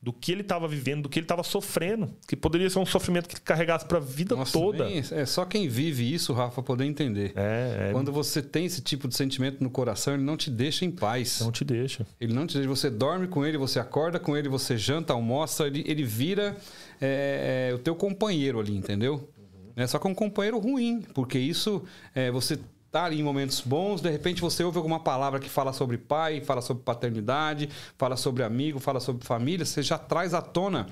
do 0.00 0.12
que 0.12 0.30
ele 0.30 0.42
estava 0.42 0.68
vivendo, 0.68 1.02
do 1.02 1.08
que 1.08 1.18
ele 1.18 1.24
estava 1.24 1.42
sofrendo, 1.42 2.14
que 2.28 2.36
poderia 2.36 2.70
ser 2.70 2.78
um 2.78 2.86
sofrimento 2.86 3.28
que 3.28 3.40
carregasse 3.40 3.84
para 3.84 3.98
a 3.98 4.00
vida 4.00 4.36
Nossa, 4.36 4.52
toda. 4.52 4.88
É 4.88 5.26
só 5.26 5.44
quem 5.44 5.66
vive 5.66 6.14
isso, 6.14 6.32
Rafa, 6.32 6.62
poder 6.62 6.84
entender. 6.84 7.32
É, 7.34 7.88
é... 7.88 7.92
Quando 7.92 8.12
você 8.12 8.40
tem 8.40 8.64
esse 8.64 8.80
tipo 8.80 9.08
de 9.08 9.16
sentimento 9.16 9.60
no 9.60 9.70
coração, 9.70 10.14
ele 10.14 10.22
não 10.22 10.36
te 10.36 10.48
deixa 10.48 10.84
em 10.84 10.90
paz. 10.92 11.40
Não 11.40 11.50
te 11.50 11.64
deixa. 11.64 12.06
Ele 12.20 12.32
não 12.32 12.46
te 12.46 12.54
deixa. 12.54 12.68
Você 12.68 12.88
dorme 12.88 13.26
com 13.26 13.44
ele, 13.44 13.58
você 13.58 13.80
acorda 13.80 14.20
com 14.20 14.36
ele, 14.36 14.48
você 14.48 14.78
janta, 14.78 15.12
almoça, 15.12 15.66
ele, 15.66 15.82
ele 15.84 16.04
vira 16.04 16.56
é, 17.00 17.70
é, 17.72 17.74
o 17.74 17.78
teu 17.80 17.96
companheiro 17.96 18.60
ali, 18.60 18.76
entendeu? 18.76 19.14
Uhum. 19.36 19.72
É 19.74 19.84
só 19.88 19.98
que 19.98 20.06
é 20.06 20.10
um 20.10 20.14
companheiro 20.14 20.60
ruim, 20.60 21.02
porque 21.12 21.40
isso 21.40 21.82
é, 22.14 22.30
você 22.30 22.56
tá 22.90 23.04
ali 23.04 23.20
em 23.20 23.22
momentos 23.22 23.60
bons, 23.60 24.00
de 24.00 24.10
repente 24.10 24.40
você 24.40 24.64
ouve 24.64 24.76
alguma 24.76 25.00
palavra 25.00 25.38
que 25.38 25.48
fala 25.48 25.72
sobre 25.72 25.96
pai, 25.96 26.40
fala 26.40 26.60
sobre 26.60 26.82
paternidade, 26.82 27.68
fala 27.96 28.16
sobre 28.16 28.42
amigo, 28.42 28.80
fala 28.80 28.98
sobre 28.98 29.24
família, 29.24 29.64
você 29.64 29.82
já 29.82 29.96
traz 29.96 30.34
à 30.34 30.42
tona 30.42 30.86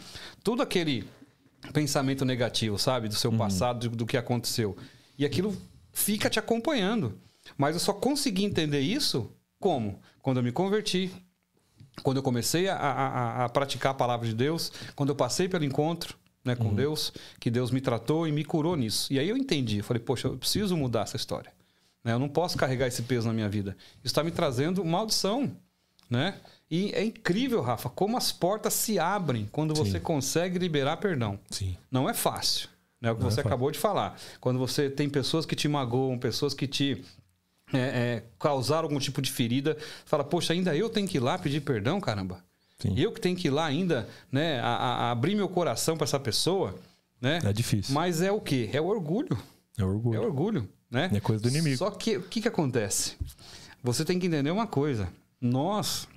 todo 0.44 0.62
aquele 0.62 1.08
pensamento 1.72 2.24
negativo, 2.24 2.78
sabe, 2.78 3.08
do 3.08 3.14
seu 3.14 3.30
uhum. 3.30 3.38
passado, 3.38 3.88
do, 3.88 3.96
do 3.96 4.06
que 4.06 4.16
aconteceu. 4.16 4.76
E 5.18 5.26
aquilo 5.26 5.56
fica 5.92 6.30
te 6.30 6.38
acompanhando. 6.38 7.18
Mas 7.56 7.74
eu 7.74 7.80
só 7.80 7.92
consegui 7.92 8.44
entender 8.44 8.80
isso 8.80 9.32
como? 9.58 10.00
Quando 10.22 10.36
eu 10.36 10.42
me 10.42 10.52
converti, 10.52 11.10
quando 12.02 12.18
eu 12.18 12.22
comecei 12.22 12.68
a, 12.68 12.76
a, 12.76 13.44
a, 13.44 13.48
praticar 13.48 13.92
a 13.92 13.94
palavra 13.94 14.28
de 14.28 14.34
Deus, 14.34 14.70
quando 14.94 15.08
eu 15.08 15.16
passei 15.16 15.48
pelo 15.48 15.64
encontro 15.64 16.16
né, 16.44 16.54
com 16.54 16.68
uhum. 16.68 16.74
Deus, 16.74 17.12
que 17.40 17.50
Deus 17.50 17.72
me 17.72 17.80
tratou 17.80 18.28
e 18.28 18.32
me 18.32 18.44
curou 18.44 18.76
nisso. 18.76 19.12
E 19.12 19.18
aí 19.18 19.28
eu 19.28 19.36
entendi, 19.36 19.78
eu 19.78 19.84
falei, 19.84 20.00
poxa, 20.00 20.28
eu 20.28 20.36
preciso 20.36 20.76
mudar 20.76 21.02
essa 21.02 21.16
história. 21.16 21.57
Né? 22.04 22.12
Eu 22.12 22.18
não 22.18 22.28
posso 22.28 22.56
carregar 22.56 22.86
esse 22.86 23.02
peso 23.02 23.26
na 23.26 23.34
minha 23.34 23.48
vida. 23.48 23.76
Isso 23.96 24.06
está 24.06 24.24
me 24.24 24.30
trazendo 24.30 24.84
maldição. 24.84 25.50
Né? 26.08 26.34
E 26.70 26.90
é 26.92 27.04
incrível, 27.04 27.60
Rafa, 27.60 27.88
como 27.88 28.16
as 28.16 28.32
portas 28.32 28.72
se 28.72 28.98
abrem 28.98 29.48
quando 29.52 29.76
Sim. 29.76 29.84
você 29.84 30.00
consegue 30.00 30.58
liberar 30.58 30.96
perdão. 30.98 31.38
Sim. 31.50 31.76
Não 31.90 32.08
é 32.08 32.14
fácil. 32.14 32.68
Né? 33.00 33.10
O 33.12 33.16
que 33.16 33.22
não 33.22 33.30
você 33.30 33.40
é 33.40 33.44
acabou 33.44 33.70
de 33.70 33.78
falar. 33.78 34.18
Quando 34.40 34.58
você 34.58 34.88
tem 34.88 35.08
pessoas 35.08 35.44
que 35.44 35.54
te 35.54 35.68
magoam, 35.68 36.18
pessoas 36.18 36.54
que 36.54 36.66
te 36.66 37.04
é, 37.72 37.78
é, 37.78 38.24
causaram 38.38 38.84
algum 38.84 38.98
tipo 38.98 39.20
de 39.20 39.30
ferida, 39.30 39.76
fala, 40.06 40.24
poxa, 40.24 40.52
ainda 40.52 40.74
eu 40.74 40.88
tenho 40.88 41.06
que 41.06 41.18
ir 41.18 41.20
lá 41.20 41.38
pedir 41.38 41.60
perdão, 41.60 42.00
caramba. 42.00 42.42
Sim. 42.78 42.94
Eu 42.96 43.12
que 43.12 43.20
tenho 43.20 43.36
que 43.36 43.48
ir 43.48 43.50
lá 43.50 43.66
ainda, 43.66 44.08
né, 44.30 44.60
a, 44.60 44.66
a 44.66 45.10
abrir 45.10 45.34
meu 45.34 45.48
coração 45.48 45.96
para 45.96 46.04
essa 46.04 46.20
pessoa, 46.20 46.74
né? 47.20 47.40
É 47.44 47.52
difícil. 47.52 47.92
Mas 47.92 48.22
é 48.22 48.30
o 48.30 48.40
quê? 48.40 48.70
É 48.72 48.80
o 48.80 48.86
orgulho. 48.86 49.36
É 49.76 49.84
o 49.84 49.88
orgulho. 49.88 50.16
É 50.16 50.20
o 50.20 50.24
orgulho 50.24 50.68
né? 50.90 51.10
É 51.12 51.20
coisa 51.20 51.42
do 51.42 51.48
inimigo. 51.48 51.76
Só 51.76 51.90
que 51.90 52.16
o 52.16 52.22
que, 52.22 52.40
que 52.40 52.48
acontece? 52.48 53.16
Você 53.82 54.04
tem 54.04 54.18
que 54.18 54.26
entender 54.26 54.50
uma 54.50 54.66
coisa. 54.66 55.08
Nós, 55.40 56.08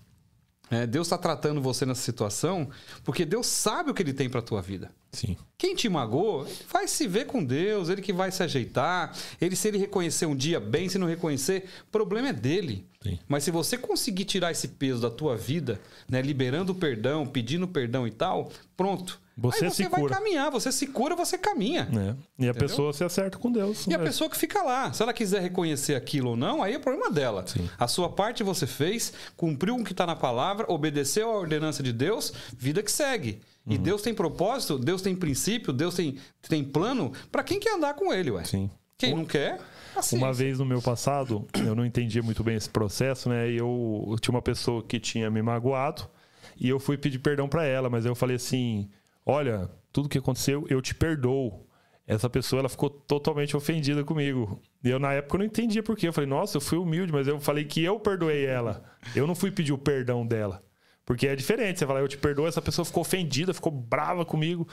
é, 0.69 0.87
Deus 0.87 1.07
está 1.07 1.17
tratando 1.17 1.61
você 1.61 1.85
nessa 1.85 2.01
situação 2.01 2.69
porque 3.03 3.25
Deus 3.25 3.47
sabe 3.47 3.91
o 3.91 3.93
que 3.93 4.01
Ele 4.01 4.13
tem 4.13 4.29
para 4.29 4.39
a 4.39 4.43
tua 4.43 4.61
vida. 4.61 4.91
Sim. 5.11 5.35
Quem 5.57 5.75
te 5.75 5.89
magoou, 5.89 6.47
vai 6.71 6.87
se 6.87 7.05
ver 7.07 7.25
com 7.25 7.43
Deus, 7.43 7.89
ele 7.89 8.01
que 8.01 8.13
vai 8.13 8.31
se 8.31 8.41
ajeitar. 8.41 9.13
Ele, 9.39 9.55
se 9.55 9.67
ele 9.67 9.77
reconhecer 9.77 10.25
um 10.25 10.35
dia 10.35 10.59
bem, 10.59 10.87
se 10.87 10.97
não 10.97 11.05
reconhecer, 11.05 11.65
o 11.87 11.91
problema 11.91 12.29
é 12.29 12.33
dele. 12.33 12.87
Sim. 13.03 13.19
Mas 13.27 13.43
se 13.43 13.51
você 13.51 13.77
conseguir 13.77 14.25
tirar 14.25 14.51
esse 14.51 14.69
peso 14.69 15.01
da 15.01 15.09
tua 15.09 15.35
vida, 15.35 15.79
né, 16.09 16.21
liberando 16.21 16.71
o 16.71 16.75
perdão, 16.75 17.27
pedindo 17.27 17.67
perdão 17.67 18.07
e 18.07 18.11
tal, 18.11 18.49
pronto. 18.77 19.19
Você, 19.41 19.65
Aí 19.65 19.71
você 19.71 19.89
vai 19.89 20.01
cura. 20.01 20.15
caminhar, 20.15 20.51
você 20.51 20.71
se 20.71 20.85
cura, 20.85 21.15
você 21.15 21.35
caminha. 21.35 21.89
É. 21.91 21.95
E 21.95 22.01
a 22.01 22.49
Entendeu? 22.49 22.53
pessoa 22.53 22.93
se 22.93 23.03
acerta 23.03 23.39
com 23.39 23.51
Deus. 23.51 23.87
E 23.87 23.89
né? 23.89 23.95
a 23.95 23.99
pessoa 23.99 24.29
que 24.29 24.37
fica 24.37 24.61
lá, 24.61 24.93
se 24.93 25.01
ela 25.01 25.11
quiser 25.11 25.41
reconhecer 25.41 25.95
aquilo 25.95 26.31
ou 26.31 26.37
não, 26.37 26.61
aí 26.61 26.75
é 26.75 26.79
problema 26.79 27.09
dela. 27.09 27.43
Sim. 27.47 27.67
A 27.77 27.87
sua 27.87 28.09
parte 28.09 28.43
você 28.43 28.67
fez, 28.67 29.11
cumpriu 29.35 29.75
o 29.75 29.83
que 29.83 29.93
está 29.93 30.05
na 30.05 30.15
palavra, 30.15 30.71
obedeceu 30.71 31.29
a 31.31 31.39
ordenança 31.39 31.81
de 31.81 31.91
Deus, 31.91 32.31
vida 32.55 32.83
que 32.83 32.91
segue. 32.91 33.41
E 33.65 33.75
uhum. 33.75 33.81
Deus 33.81 34.01
tem 34.03 34.13
propósito, 34.13 34.77
Deus 34.77 35.01
tem 35.01 35.15
princípio, 35.15 35.73
Deus 35.73 35.95
tem, 35.95 36.17
tem 36.47 36.63
plano 36.63 37.11
para 37.31 37.43
quem 37.43 37.59
quer 37.59 37.75
andar 37.75 37.95
com 37.95 38.13
ele, 38.13 38.29
ué. 38.29 38.43
Sim. 38.43 38.69
Quem 38.97 39.15
não 39.15 39.25
quer, 39.25 39.59
assim. 39.95 40.17
Uma 40.17 40.31
vez 40.31 40.59
no 40.59 40.65
meu 40.65 40.81
passado, 40.81 41.47
eu 41.65 41.73
não 41.73 41.83
entendia 41.83 42.21
muito 42.21 42.43
bem 42.43 42.55
esse 42.55 42.69
processo, 42.69 43.29
né? 43.29 43.49
E 43.49 43.57
eu, 43.57 44.07
eu 44.11 44.19
tinha 44.19 44.33
uma 44.33 44.41
pessoa 44.41 44.83
que 44.83 44.99
tinha 44.99 45.31
me 45.31 45.41
magoado 45.41 46.07
e 46.55 46.69
eu 46.69 46.79
fui 46.79 46.95
pedir 46.95 47.17
perdão 47.17 47.49
para 47.49 47.65
ela, 47.65 47.89
mas 47.89 48.05
eu 48.05 48.13
falei 48.13 48.35
assim: 48.35 48.87
"Olha, 49.25 49.69
tudo 49.91 50.09
que 50.09 50.17
aconteceu, 50.17 50.65
eu 50.69 50.81
te 50.81 50.95
perdoo". 50.95 51.67
Essa 52.07 52.29
pessoa 52.29 52.59
ela 52.59 52.69
ficou 52.69 52.89
totalmente 52.89 53.55
ofendida 53.55 54.03
comigo. 54.03 54.61
E 54.83 54.89
eu 54.89 54.99
na 54.99 55.13
época 55.13 55.37
não 55.37 55.45
entendia 55.45 55.83
por 55.83 55.95
quê. 55.95 56.07
Eu 56.07 56.13
falei: 56.13 56.29
"Nossa, 56.29 56.57
eu 56.57 56.61
fui 56.61 56.77
humilde, 56.77 57.11
mas 57.11 57.27
eu 57.27 57.39
falei 57.39 57.63
que 57.63 57.83
eu 57.83 57.99
perdoei 57.99 58.45
ela. 58.45 58.83
Eu 59.15 59.27
não 59.27 59.35
fui 59.35 59.51
pedir 59.51 59.71
o 59.71 59.77
perdão 59.77 60.25
dela". 60.25 60.63
Porque 61.05 61.27
é 61.27 61.35
diferente. 61.35 61.79
Você 61.79 61.85
fala, 61.85 61.99
eu 61.99 62.07
te 62.07 62.17
perdoo, 62.17 62.47
essa 62.47 62.61
pessoa 62.61 62.85
ficou 62.85 63.01
ofendida, 63.01 63.53
ficou 63.53 63.71
brava 63.71 64.23
comigo. 64.23 64.67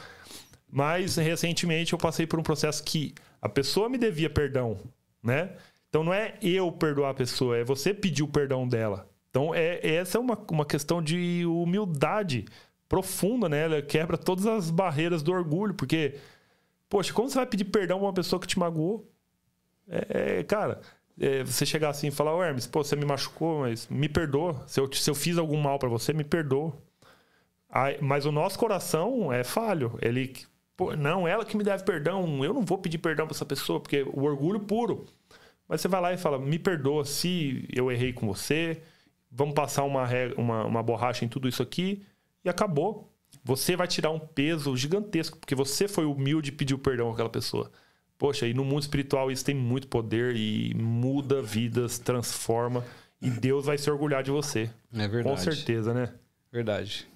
Mas 0.71 1.17
recentemente 1.17 1.93
eu 1.93 1.99
passei 1.99 2.27
por 2.27 2.39
um 2.39 2.43
processo 2.43 2.85
que 2.85 3.15
a 3.41 3.49
pessoa 3.49 3.89
me 3.89 3.97
devia 3.97 4.29
perdão, 4.29 4.79
né? 5.23 5.57
Então 5.89 6.05
não 6.05 6.13
é 6.13 6.35
eu 6.43 6.71
perdoar 6.71 7.11
a 7.11 7.15
pessoa, 7.15 7.57
é 7.57 7.65
você 7.65 7.95
pedir 7.95 8.23
o 8.23 8.29
perdão 8.29 8.69
dela. 8.69 9.09
Então 9.31 9.55
é, 9.55 9.81
essa 9.83 10.19
é 10.19 10.21
uma, 10.21 10.39
uma 10.51 10.67
questão 10.67 11.03
de 11.03 11.47
humildade 11.47 12.45
profunda, 12.89 13.49
né? 13.49 13.65
Ela 13.65 13.83
quebra 13.83 14.17
todas 14.17 14.47
as 14.47 14.71
barreiras 14.71 15.23
do 15.23 15.33
orgulho, 15.33 15.75
porque, 15.75 16.17
poxa, 16.89 17.13
como 17.13 17.29
você 17.29 17.37
vai 17.37 17.47
pedir 17.47 17.65
perdão 17.65 17.99
a 17.99 18.03
uma 18.03 18.13
pessoa 18.13 18.41
que 18.41 18.47
te 18.47 18.59
magoou? 18.59 19.11
É, 19.87 20.39
é, 20.39 20.45
cara, 20.45 20.81
é, 21.21 21.43
você 21.43 21.67
chegar 21.67 21.91
assim 21.91 22.09
e 22.09 22.11
falar, 22.11 22.35
ô 22.35 22.43
Hermes, 22.43 22.67
pô, 22.67 22.83
você 22.83 22.97
me 22.97 23.05
machucou, 23.05 23.61
mas 23.61 23.89
me 23.89 24.09
perdoa. 24.09 24.65
Se 24.67 24.81
eu, 24.81 24.93
se 24.93 25.11
eu 25.11 25.15
fiz 25.15 25.37
algum 25.39 25.61
mal 25.61 25.79
para 25.79 25.89
você, 25.89 26.13
me 26.13 26.25
perdoa. 26.25 26.73
Aí, 27.69 27.99
mas 28.01 28.25
o 28.25 28.33
nosso 28.33 28.59
coração 28.59 29.33
é 29.33 29.45
falho. 29.45 29.99
Ele, 30.01 30.35
pô, 30.77 30.97
não, 30.97 31.29
ela 31.29 31.45
que 31.45 31.57
me 31.57 31.65
deve 31.65 31.85
perdão. 31.85 32.43
Eu 32.45 32.55
não 32.55 32.63
vou 32.63 32.79
pedir 32.79 32.99
perdão 32.99 33.27
para 33.27 33.35
essa 33.35 33.45
pessoa, 33.45 33.81
porque 33.81 34.03
o 34.03 34.23
orgulho 34.23 34.61
puro. 34.61 35.07
Mas 35.69 35.81
você 35.81 35.89
vai 35.89 36.01
lá 36.01 36.13
e 36.13 36.19
fala: 36.19 36.39
me 36.39 36.59
perdoa 36.59 37.05
se 37.05 37.69
eu 37.75 37.91
errei 37.93 38.13
com 38.13 38.27
você. 38.27 38.81
Vamos 39.31 39.55
passar 39.55 39.85
uma, 39.85 40.09
uma, 40.37 40.65
uma 40.65 40.83
borracha 40.83 41.25
em 41.25 41.29
tudo 41.29 41.49
isso 41.49 41.63
aqui. 41.63 42.03
E 42.49 42.51
acabou. 42.51 43.13
Você 43.45 43.77
vai 43.77 43.87
tirar 43.87 44.11
um 44.11 44.19
peso 44.19 44.75
gigantesco, 44.75 45.39
porque 45.39 45.55
você 45.55 45.87
foi 45.87 46.07
humilde 46.07 46.49
e 46.49 46.53
pediu 46.53 46.79
perdão 46.79 47.11
àquela 47.11 47.29
pessoa. 47.29 47.71
Poxa, 48.17 48.47
e 48.47 48.55
no 48.55 48.65
mundo 48.65 48.81
espiritual 48.81 49.31
isso 49.31 49.45
tem 49.45 49.55
muito 49.55 49.87
poder 49.87 50.35
e 50.35 50.75
muda 50.75 51.43
vidas, 51.43 51.99
transforma. 51.99 52.85
E 53.21 53.29
Deus 53.29 53.67
vai 53.67 53.77
se 53.77 53.91
orgulhar 53.91 54.23
de 54.23 54.31
você. 54.31 54.71
É 54.93 55.07
verdade. 55.07 55.25
Com 55.25 55.37
certeza, 55.37 55.93
né? 55.93 56.15
Verdade. 56.51 57.07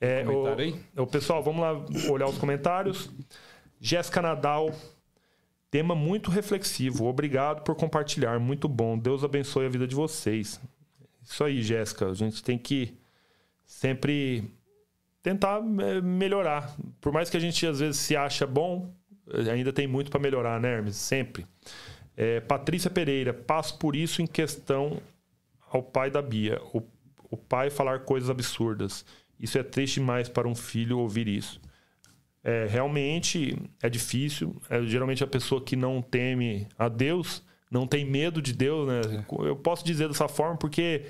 É, 0.00 0.24
comentário 0.24 0.58
o, 0.58 0.74
aí? 0.74 0.80
O, 0.96 1.06
pessoal, 1.06 1.42
vamos 1.42 1.60
lá 1.60 1.72
olhar 2.10 2.26
os 2.26 2.36
comentários. 2.36 3.10
Jéssica 3.80 4.20
Nadal, 4.20 4.74
tema 5.70 5.94
muito 5.94 6.30
reflexivo. 6.30 7.06
Obrigado 7.06 7.62
por 7.62 7.76
compartilhar. 7.76 8.40
Muito 8.40 8.68
bom. 8.68 8.98
Deus 8.98 9.22
abençoe 9.22 9.66
a 9.66 9.68
vida 9.68 9.86
de 9.86 9.94
vocês. 9.94 10.60
Isso 11.22 11.44
aí, 11.44 11.62
Jéssica. 11.62 12.06
A 12.06 12.14
gente 12.14 12.42
tem 12.42 12.58
que 12.58 12.98
sempre 13.64 14.50
tentar 15.24 15.56
é, 15.80 16.02
melhorar. 16.02 16.76
Por 17.00 17.10
mais 17.10 17.30
que 17.30 17.36
a 17.36 17.40
gente 17.40 17.66
às 17.66 17.80
vezes 17.80 17.96
se 17.96 18.14
acha 18.14 18.46
bom, 18.46 18.94
ainda 19.50 19.72
tem 19.72 19.88
muito 19.88 20.10
para 20.10 20.20
melhorar, 20.20 20.60
né, 20.60 20.76
Hermes? 20.76 20.96
Sempre. 20.96 21.46
É, 22.14 22.40
Patrícia 22.40 22.90
Pereira, 22.90 23.32
passo 23.32 23.78
por 23.78 23.96
isso 23.96 24.20
em 24.20 24.26
questão 24.26 25.00
ao 25.68 25.82
pai 25.82 26.10
da 26.10 26.20
Bia. 26.20 26.60
O, 26.74 26.82
o 27.30 27.36
pai 27.38 27.70
falar 27.70 28.00
coisas 28.00 28.28
absurdas. 28.28 29.04
Isso 29.40 29.58
é 29.58 29.62
triste 29.62 29.94
demais 29.94 30.28
para 30.28 30.46
um 30.46 30.54
filho 30.54 30.98
ouvir 30.98 31.26
isso. 31.26 31.58
É, 32.44 32.66
realmente 32.68 33.56
é 33.82 33.88
difícil. 33.88 34.54
É, 34.68 34.82
geralmente 34.82 35.24
a 35.24 35.26
pessoa 35.26 35.64
que 35.64 35.74
não 35.74 36.02
teme 36.02 36.68
a 36.78 36.90
Deus, 36.90 37.42
não 37.70 37.86
tem 37.86 38.04
medo 38.04 38.42
de 38.42 38.52
Deus, 38.52 38.86
né? 38.86 39.24
Eu 39.40 39.56
posso 39.56 39.82
dizer 39.84 40.06
dessa 40.06 40.28
forma 40.28 40.58
porque 40.58 41.06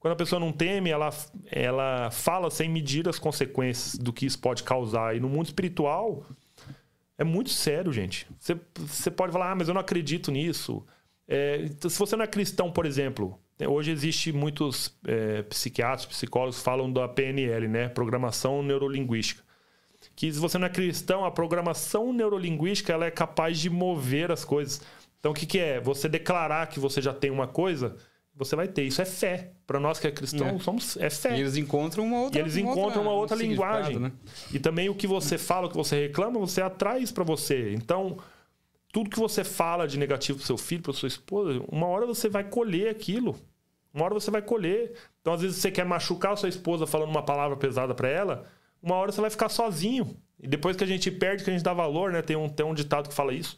quando 0.00 0.14
a 0.14 0.16
pessoa 0.16 0.40
não 0.40 0.50
teme, 0.50 0.88
ela, 0.88 1.10
ela 1.52 2.10
fala 2.10 2.50
sem 2.50 2.70
medir 2.70 3.06
as 3.06 3.18
consequências 3.18 3.96
do 3.96 4.14
que 4.14 4.24
isso 4.24 4.38
pode 4.38 4.62
causar. 4.62 5.14
E 5.14 5.20
no 5.20 5.28
mundo 5.28 5.46
espiritual, 5.46 6.24
é 7.18 7.22
muito 7.22 7.50
sério, 7.50 7.92
gente. 7.92 8.26
Você, 8.38 8.58
você 8.74 9.10
pode 9.10 9.30
falar, 9.30 9.52
ah, 9.52 9.54
mas 9.54 9.68
eu 9.68 9.74
não 9.74 9.80
acredito 9.80 10.32
nisso. 10.32 10.82
É, 11.28 11.60
então, 11.64 11.90
se 11.90 11.98
você 11.98 12.16
não 12.16 12.24
é 12.24 12.26
cristão, 12.26 12.72
por 12.72 12.86
exemplo, 12.86 13.38
hoje 13.68 13.90
existe 13.90 14.32
muitos 14.32 14.98
é, 15.06 15.42
psiquiatras, 15.42 16.06
psicólogos 16.06 16.62
falam 16.62 16.90
da 16.90 17.06
PNL, 17.06 17.68
né? 17.68 17.90
Programação 17.90 18.62
Neurolinguística. 18.62 19.44
Que 20.16 20.32
se 20.32 20.40
você 20.40 20.56
não 20.56 20.66
é 20.66 20.70
cristão, 20.70 21.26
a 21.26 21.30
programação 21.30 22.10
neurolinguística 22.10 22.90
ela 22.90 23.04
é 23.04 23.10
capaz 23.10 23.60
de 23.60 23.68
mover 23.68 24.32
as 24.32 24.46
coisas. 24.46 24.80
Então, 25.18 25.32
o 25.32 25.34
que, 25.34 25.44
que 25.44 25.58
é? 25.58 25.78
Você 25.78 26.08
declarar 26.08 26.68
que 26.68 26.80
você 26.80 27.02
já 27.02 27.12
tem 27.12 27.30
uma 27.30 27.46
coisa 27.46 27.96
você 28.40 28.56
vai 28.56 28.66
ter. 28.66 28.84
Isso 28.84 29.02
é 29.02 29.04
fé. 29.04 29.52
Para 29.70 29.78
nós 29.78 30.00
que 30.00 30.08
é 30.08 30.10
cristão, 30.10 30.48
é. 30.48 30.58
somos 30.58 30.96
é 30.96 31.08
fé. 31.08 31.36
E 31.36 31.42
eles 31.42 31.56
encontram 31.56 32.04
uma 32.04 32.22
outra 32.22 32.40
E 32.40 32.42
eles 32.42 32.56
encontram 32.56 32.82
outra, 32.82 33.00
uma 33.00 33.12
outra 33.12 33.36
linguagem. 33.36 34.00
Né? 34.00 34.10
E 34.52 34.58
também 34.58 34.88
o 34.88 34.96
que 34.96 35.06
você 35.06 35.38
fala, 35.38 35.68
o 35.68 35.70
que 35.70 35.76
você 35.76 36.08
reclama, 36.08 36.40
você 36.40 36.60
atrai 36.60 37.00
isso 37.00 37.14
para 37.14 37.22
você. 37.22 37.72
Então, 37.74 38.18
tudo 38.92 39.08
que 39.08 39.16
você 39.16 39.44
fala 39.44 39.86
de 39.86 39.96
negativo 39.96 40.38
pro 40.38 40.46
seu 40.48 40.58
filho, 40.58 40.82
para 40.82 40.92
sua 40.92 41.06
esposa, 41.06 41.62
uma 41.68 41.86
hora 41.86 42.04
você 42.04 42.28
vai 42.28 42.42
colher 42.42 42.90
aquilo. 42.90 43.38
Uma 43.94 44.06
hora 44.06 44.14
você 44.14 44.28
vai 44.28 44.42
colher. 44.42 44.92
Então, 45.20 45.34
às 45.34 45.40
vezes 45.40 45.58
você 45.58 45.70
quer 45.70 45.84
machucar 45.84 46.32
a 46.32 46.36
sua 46.36 46.48
esposa 46.48 46.84
falando 46.84 47.10
uma 47.10 47.22
palavra 47.22 47.56
pesada 47.56 47.94
para 47.94 48.08
ela, 48.08 48.46
uma 48.82 48.96
hora 48.96 49.12
você 49.12 49.20
vai 49.20 49.30
ficar 49.30 49.48
sozinho. 49.48 50.16
E 50.42 50.48
depois 50.48 50.76
que 50.76 50.82
a 50.82 50.86
gente 50.88 51.12
perde, 51.12 51.44
que 51.44 51.50
a 51.50 51.52
gente 51.52 51.62
dá 51.62 51.72
valor, 51.72 52.10
né? 52.10 52.22
Tem 52.22 52.34
um, 52.34 52.48
tem 52.48 52.66
um 52.66 52.74
ditado 52.74 53.08
que 53.08 53.14
fala 53.14 53.32
isso. 53.32 53.56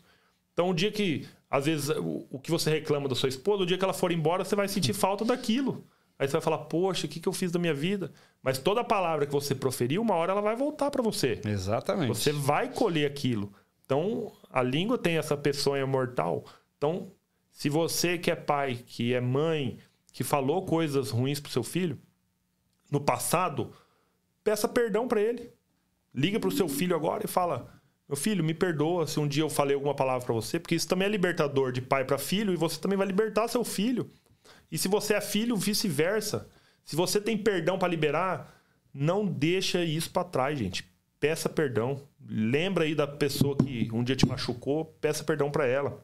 Então, 0.52 0.68
o 0.68 0.74
dia 0.74 0.92
que 0.92 1.26
às 1.52 1.64
vezes, 1.64 1.88
o, 1.88 2.26
o 2.30 2.38
que 2.38 2.50
você 2.50 2.70
reclama 2.70 3.08
da 3.08 3.14
sua 3.14 3.30
esposa, 3.30 3.62
o 3.62 3.66
dia 3.66 3.78
que 3.78 3.84
ela 3.84 3.94
for 3.94 4.12
embora, 4.12 4.44
você 4.44 4.54
vai 4.54 4.68
sentir 4.68 4.92
falta 4.92 5.24
daquilo. 5.24 5.86
Aí 6.22 6.28
você 6.28 6.34
vai 6.34 6.40
falar, 6.40 6.58
poxa, 6.58 7.04
o 7.06 7.10
que, 7.10 7.18
que 7.18 7.28
eu 7.28 7.32
fiz 7.32 7.50
da 7.50 7.58
minha 7.58 7.74
vida? 7.74 8.12
Mas 8.40 8.56
toda 8.56 8.84
palavra 8.84 9.26
que 9.26 9.32
você 9.32 9.56
proferiu, 9.56 10.00
uma 10.00 10.14
hora 10.14 10.30
ela 10.30 10.40
vai 10.40 10.54
voltar 10.54 10.88
para 10.88 11.02
você. 11.02 11.40
Exatamente. 11.44 12.06
Você 12.06 12.30
vai 12.30 12.72
colher 12.72 13.10
aquilo. 13.10 13.52
Então, 13.84 14.30
a 14.48 14.62
língua 14.62 14.96
tem 14.96 15.16
essa 15.18 15.36
peçonha 15.36 15.84
mortal. 15.84 16.44
Então, 16.78 17.10
se 17.50 17.68
você 17.68 18.18
que 18.18 18.30
é 18.30 18.36
pai, 18.36 18.78
que 18.86 19.12
é 19.12 19.20
mãe, 19.20 19.80
que 20.12 20.22
falou 20.22 20.64
coisas 20.64 21.10
ruins 21.10 21.40
pro 21.40 21.50
seu 21.50 21.64
filho, 21.64 21.98
no 22.88 23.00
passado, 23.00 23.72
peça 24.44 24.68
perdão 24.68 25.08
para 25.08 25.20
ele. 25.20 25.52
Liga 26.14 26.38
pro 26.38 26.52
seu 26.52 26.68
filho 26.68 26.94
agora 26.94 27.24
e 27.24 27.28
fala: 27.28 27.82
meu 28.08 28.16
filho, 28.16 28.44
me 28.44 28.54
perdoa 28.54 29.08
se 29.08 29.18
um 29.18 29.26
dia 29.26 29.42
eu 29.42 29.50
falei 29.50 29.74
alguma 29.74 29.96
palavra 29.96 30.24
para 30.24 30.34
você, 30.34 30.60
porque 30.60 30.76
isso 30.76 30.86
também 30.86 31.08
é 31.08 31.10
libertador 31.10 31.72
de 31.72 31.82
pai 31.82 32.04
para 32.04 32.16
filho 32.16 32.52
e 32.52 32.56
você 32.56 32.78
também 32.78 32.96
vai 32.96 33.08
libertar 33.08 33.48
seu 33.48 33.64
filho. 33.64 34.08
E 34.72 34.78
se 34.78 34.88
você 34.88 35.14
é 35.14 35.20
filho, 35.20 35.54
vice-versa. 35.54 36.48
Se 36.84 36.96
você 36.96 37.20
tem 37.20 37.36
perdão 37.36 37.78
para 37.78 37.86
liberar, 37.86 38.60
não 38.92 39.24
deixa 39.24 39.84
isso 39.84 40.10
para 40.10 40.24
trás, 40.24 40.58
gente. 40.58 40.84
Peça 41.20 41.48
perdão. 41.48 42.00
Lembra 42.26 42.84
aí 42.84 42.94
da 42.94 43.06
pessoa 43.06 43.54
que 43.56 43.88
um 43.92 44.02
dia 44.02 44.16
te 44.16 44.26
machucou, 44.26 44.86
peça 45.00 45.22
perdão 45.22 45.50
para 45.50 45.66
ela. 45.66 46.02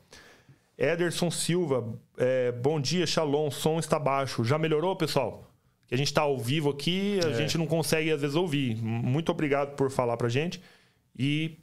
Ederson 0.77 1.31
Silva, 1.31 1.99
é, 2.17 2.53
bom 2.53 2.81
dia, 2.81 3.07
Shalom, 3.07 3.51
som 3.51 3.79
está 3.79 3.99
baixo. 3.99 4.45
Já 4.45 4.59
melhorou, 4.59 4.95
pessoal? 4.95 5.51
Que 5.87 5.95
a 5.95 5.99
gente 5.99 6.09
está 6.09 6.21
ao 6.21 6.39
vivo 6.39 6.71
aqui, 6.71 7.19
a 7.25 7.31
é. 7.31 7.35
gente 7.35 7.57
não 7.57 7.67
consegue 7.67 8.13
às 8.13 8.21
vezes 8.21 8.37
ouvir. 8.37 8.77
Muito 8.77 9.33
obrigado 9.33 9.75
por 9.75 9.91
falar 9.91 10.17
pra 10.17 10.29
gente. 10.29 10.63
E 11.19 11.59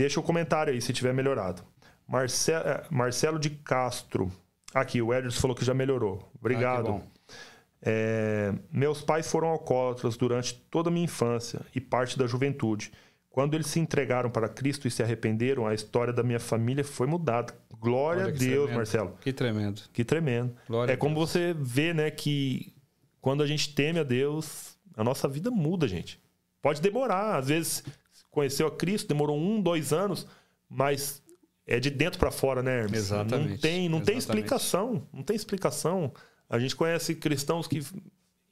Deixa 0.00 0.18
o 0.18 0.22
comentário 0.22 0.72
aí 0.72 0.80
se 0.80 0.94
tiver 0.94 1.12
melhorado. 1.12 1.62
É, 2.08 2.84
Marcelo 2.90 3.38
de 3.38 3.50
Castro. 3.50 4.32
Aqui, 4.74 5.02
o 5.02 5.12
Edson 5.12 5.40
falou 5.40 5.56
que 5.56 5.64
já 5.64 5.74
melhorou. 5.74 6.30
Obrigado. 6.38 7.02
Ah, 7.02 7.34
é... 7.82 8.54
Meus 8.72 9.02
pais 9.02 9.30
foram 9.30 9.48
alcoólatras 9.48 10.16
durante 10.16 10.54
toda 10.70 10.88
a 10.90 10.92
minha 10.92 11.04
infância 11.04 11.60
e 11.74 11.80
parte 11.80 12.18
da 12.18 12.26
juventude. 12.26 12.92
Quando 13.30 13.54
eles 13.54 13.68
se 13.68 13.78
entregaram 13.78 14.28
para 14.28 14.48
Cristo 14.48 14.88
e 14.88 14.90
se 14.90 15.02
arrependeram, 15.02 15.66
a 15.66 15.72
história 15.72 16.12
da 16.12 16.22
minha 16.22 16.40
família 16.40 16.82
foi 16.82 17.06
mudada. 17.06 17.54
Glória 17.78 18.24
Olha, 18.24 18.34
a 18.34 18.36
Deus, 18.36 18.40
tremendo. 18.40 18.76
Marcelo. 18.76 19.18
Que 19.20 19.32
tremendo. 19.32 19.82
Que 19.92 20.04
tremendo. 20.04 20.56
Glória 20.68 20.92
é 20.92 20.96
como 20.96 21.14
você 21.14 21.54
vê, 21.58 21.94
né, 21.94 22.10
que 22.10 22.74
quando 23.20 23.42
a 23.42 23.46
gente 23.46 23.72
teme 23.74 24.00
a 24.00 24.02
Deus, 24.02 24.76
a 24.96 25.04
nossa 25.04 25.28
vida 25.28 25.50
muda, 25.50 25.86
gente. 25.86 26.20
Pode 26.60 26.80
demorar, 26.80 27.38
às 27.38 27.48
vezes 27.48 27.84
conheceu 28.30 28.66
a 28.66 28.70
Cristo, 28.70 29.08
demorou 29.08 29.38
um, 29.38 29.60
dois 29.60 29.92
anos, 29.92 30.26
mas 30.68 31.22
é 31.70 31.78
de 31.78 31.88
dentro 31.88 32.18
para 32.18 32.32
fora, 32.32 32.62
né, 32.62 32.80
Hermes? 32.80 32.98
Exatamente. 32.98 33.50
Não 33.50 33.58
tem, 33.58 33.88
não 33.88 33.98
Exatamente. 33.98 34.06
tem 34.06 34.18
explicação. 34.18 35.06
Não 35.12 35.22
tem 35.22 35.36
explicação. 35.36 36.12
A 36.48 36.58
gente 36.58 36.74
conhece 36.74 37.14
cristãos 37.14 37.68
que 37.68 37.80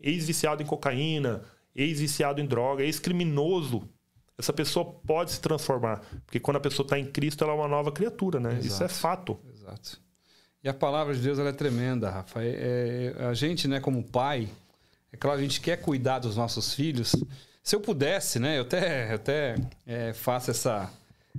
ex-viciado 0.00 0.62
em 0.62 0.66
cocaína, 0.66 1.42
ex-viciado 1.74 2.40
em 2.40 2.46
droga, 2.46 2.84
ex-criminoso. 2.84 3.82
Essa 4.38 4.52
pessoa 4.52 4.84
pode 4.84 5.32
se 5.32 5.40
transformar. 5.40 6.00
Porque 6.24 6.38
quando 6.38 6.58
a 6.58 6.60
pessoa 6.60 6.84
está 6.84 6.96
em 6.96 7.06
Cristo, 7.06 7.42
ela 7.42 7.54
é 7.54 7.56
uma 7.56 7.66
nova 7.66 7.90
criatura, 7.90 8.38
né? 8.38 8.50
Exato. 8.50 8.66
Isso 8.66 8.84
é 8.84 8.88
fato. 8.88 9.40
Exato. 9.52 10.00
E 10.62 10.68
a 10.68 10.74
palavra 10.74 11.12
de 11.12 11.20
Deus 11.20 11.40
ela 11.40 11.48
é 11.48 11.52
tremenda, 11.52 12.08
Rafa. 12.08 12.40
É, 12.40 13.14
é, 13.18 13.24
a 13.24 13.34
gente, 13.34 13.66
né, 13.66 13.80
como 13.80 14.00
pai, 14.04 14.48
é 15.12 15.16
claro, 15.16 15.40
a 15.40 15.42
gente 15.42 15.60
quer 15.60 15.78
cuidar 15.78 16.20
dos 16.20 16.36
nossos 16.36 16.72
filhos, 16.72 17.16
se 17.64 17.74
eu 17.74 17.80
pudesse, 17.80 18.38
né? 18.38 18.58
Eu 18.58 18.62
até, 18.62 19.10
eu 19.10 19.14
até 19.16 19.56
é, 19.84 20.12
faço 20.12 20.52
essa, 20.52 20.90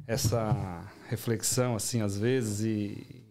essa 0.05 0.85
reflexão, 1.09 1.75
assim, 1.75 2.01
às 2.01 2.17
vezes, 2.17 2.61
e 2.61 3.23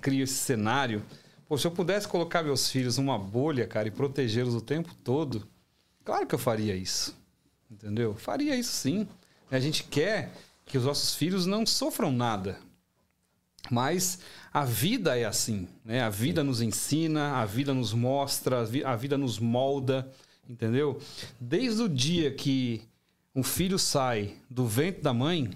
crio 0.00 0.24
esse 0.24 0.34
cenário. 0.34 1.04
Pô, 1.46 1.58
se 1.58 1.66
eu 1.66 1.70
pudesse 1.70 2.08
colocar 2.08 2.42
meus 2.42 2.70
filhos 2.70 2.96
numa 2.96 3.18
bolha, 3.18 3.66
cara, 3.66 3.86
e 3.88 3.90
protegê-los 3.90 4.54
o 4.54 4.60
tempo 4.60 4.94
todo, 5.04 5.46
claro 6.02 6.26
que 6.26 6.34
eu 6.34 6.38
faria 6.38 6.74
isso. 6.74 7.14
Entendeu? 7.70 8.14
Faria 8.14 8.56
isso 8.56 8.72
sim. 8.72 9.06
A 9.50 9.60
gente 9.60 9.84
quer 9.84 10.32
que 10.64 10.78
os 10.78 10.84
nossos 10.84 11.14
filhos 11.14 11.44
não 11.44 11.66
sofram 11.66 12.10
nada. 12.10 12.58
Mas 13.70 14.20
a 14.52 14.64
vida 14.64 15.18
é 15.18 15.24
assim, 15.24 15.68
né? 15.84 16.02
A 16.02 16.10
vida 16.10 16.42
nos 16.42 16.62
ensina, 16.62 17.36
a 17.36 17.44
vida 17.44 17.74
nos 17.74 17.92
mostra, 17.92 18.60
a 18.60 18.96
vida 18.96 19.18
nos 19.18 19.38
molda. 19.38 20.10
Entendeu? 20.48 21.00
Desde 21.38 21.82
o 21.82 21.88
dia 21.88 22.30
que 22.30 22.82
um 23.34 23.42
filho 23.42 23.78
sai 23.78 24.36
do 24.48 24.66
ventre 24.66 25.02
da 25.02 25.12
mãe, 25.12 25.50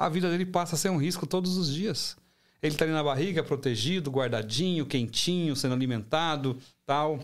a 0.00 0.08
vida 0.08 0.30
dele 0.30 0.46
passa 0.46 0.76
a 0.76 0.78
ser 0.78 0.88
um 0.88 0.96
risco 0.96 1.26
todos 1.26 1.58
os 1.58 1.70
dias. 1.70 2.16
Ele 2.62 2.72
está 2.72 2.86
ali 2.86 2.92
na 2.92 3.04
barriga, 3.04 3.44
protegido, 3.44 4.10
guardadinho, 4.10 4.86
quentinho, 4.86 5.54
sendo 5.54 5.74
alimentado, 5.74 6.56
tal, 6.86 7.20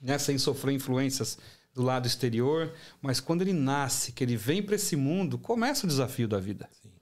né? 0.00 0.16
sem 0.16 0.38
sofrer 0.38 0.72
influências 0.72 1.36
do 1.74 1.82
lado 1.82 2.06
exterior. 2.06 2.72
Mas 3.02 3.18
quando 3.18 3.42
ele 3.42 3.52
nasce, 3.52 4.12
que 4.12 4.22
ele 4.22 4.36
vem 4.36 4.62
para 4.62 4.76
esse 4.76 4.94
mundo, 4.94 5.36
começa 5.36 5.84
o 5.84 5.88
desafio 5.88 6.28
da 6.28 6.38
vida. 6.38 6.68
Sim. 6.80 6.92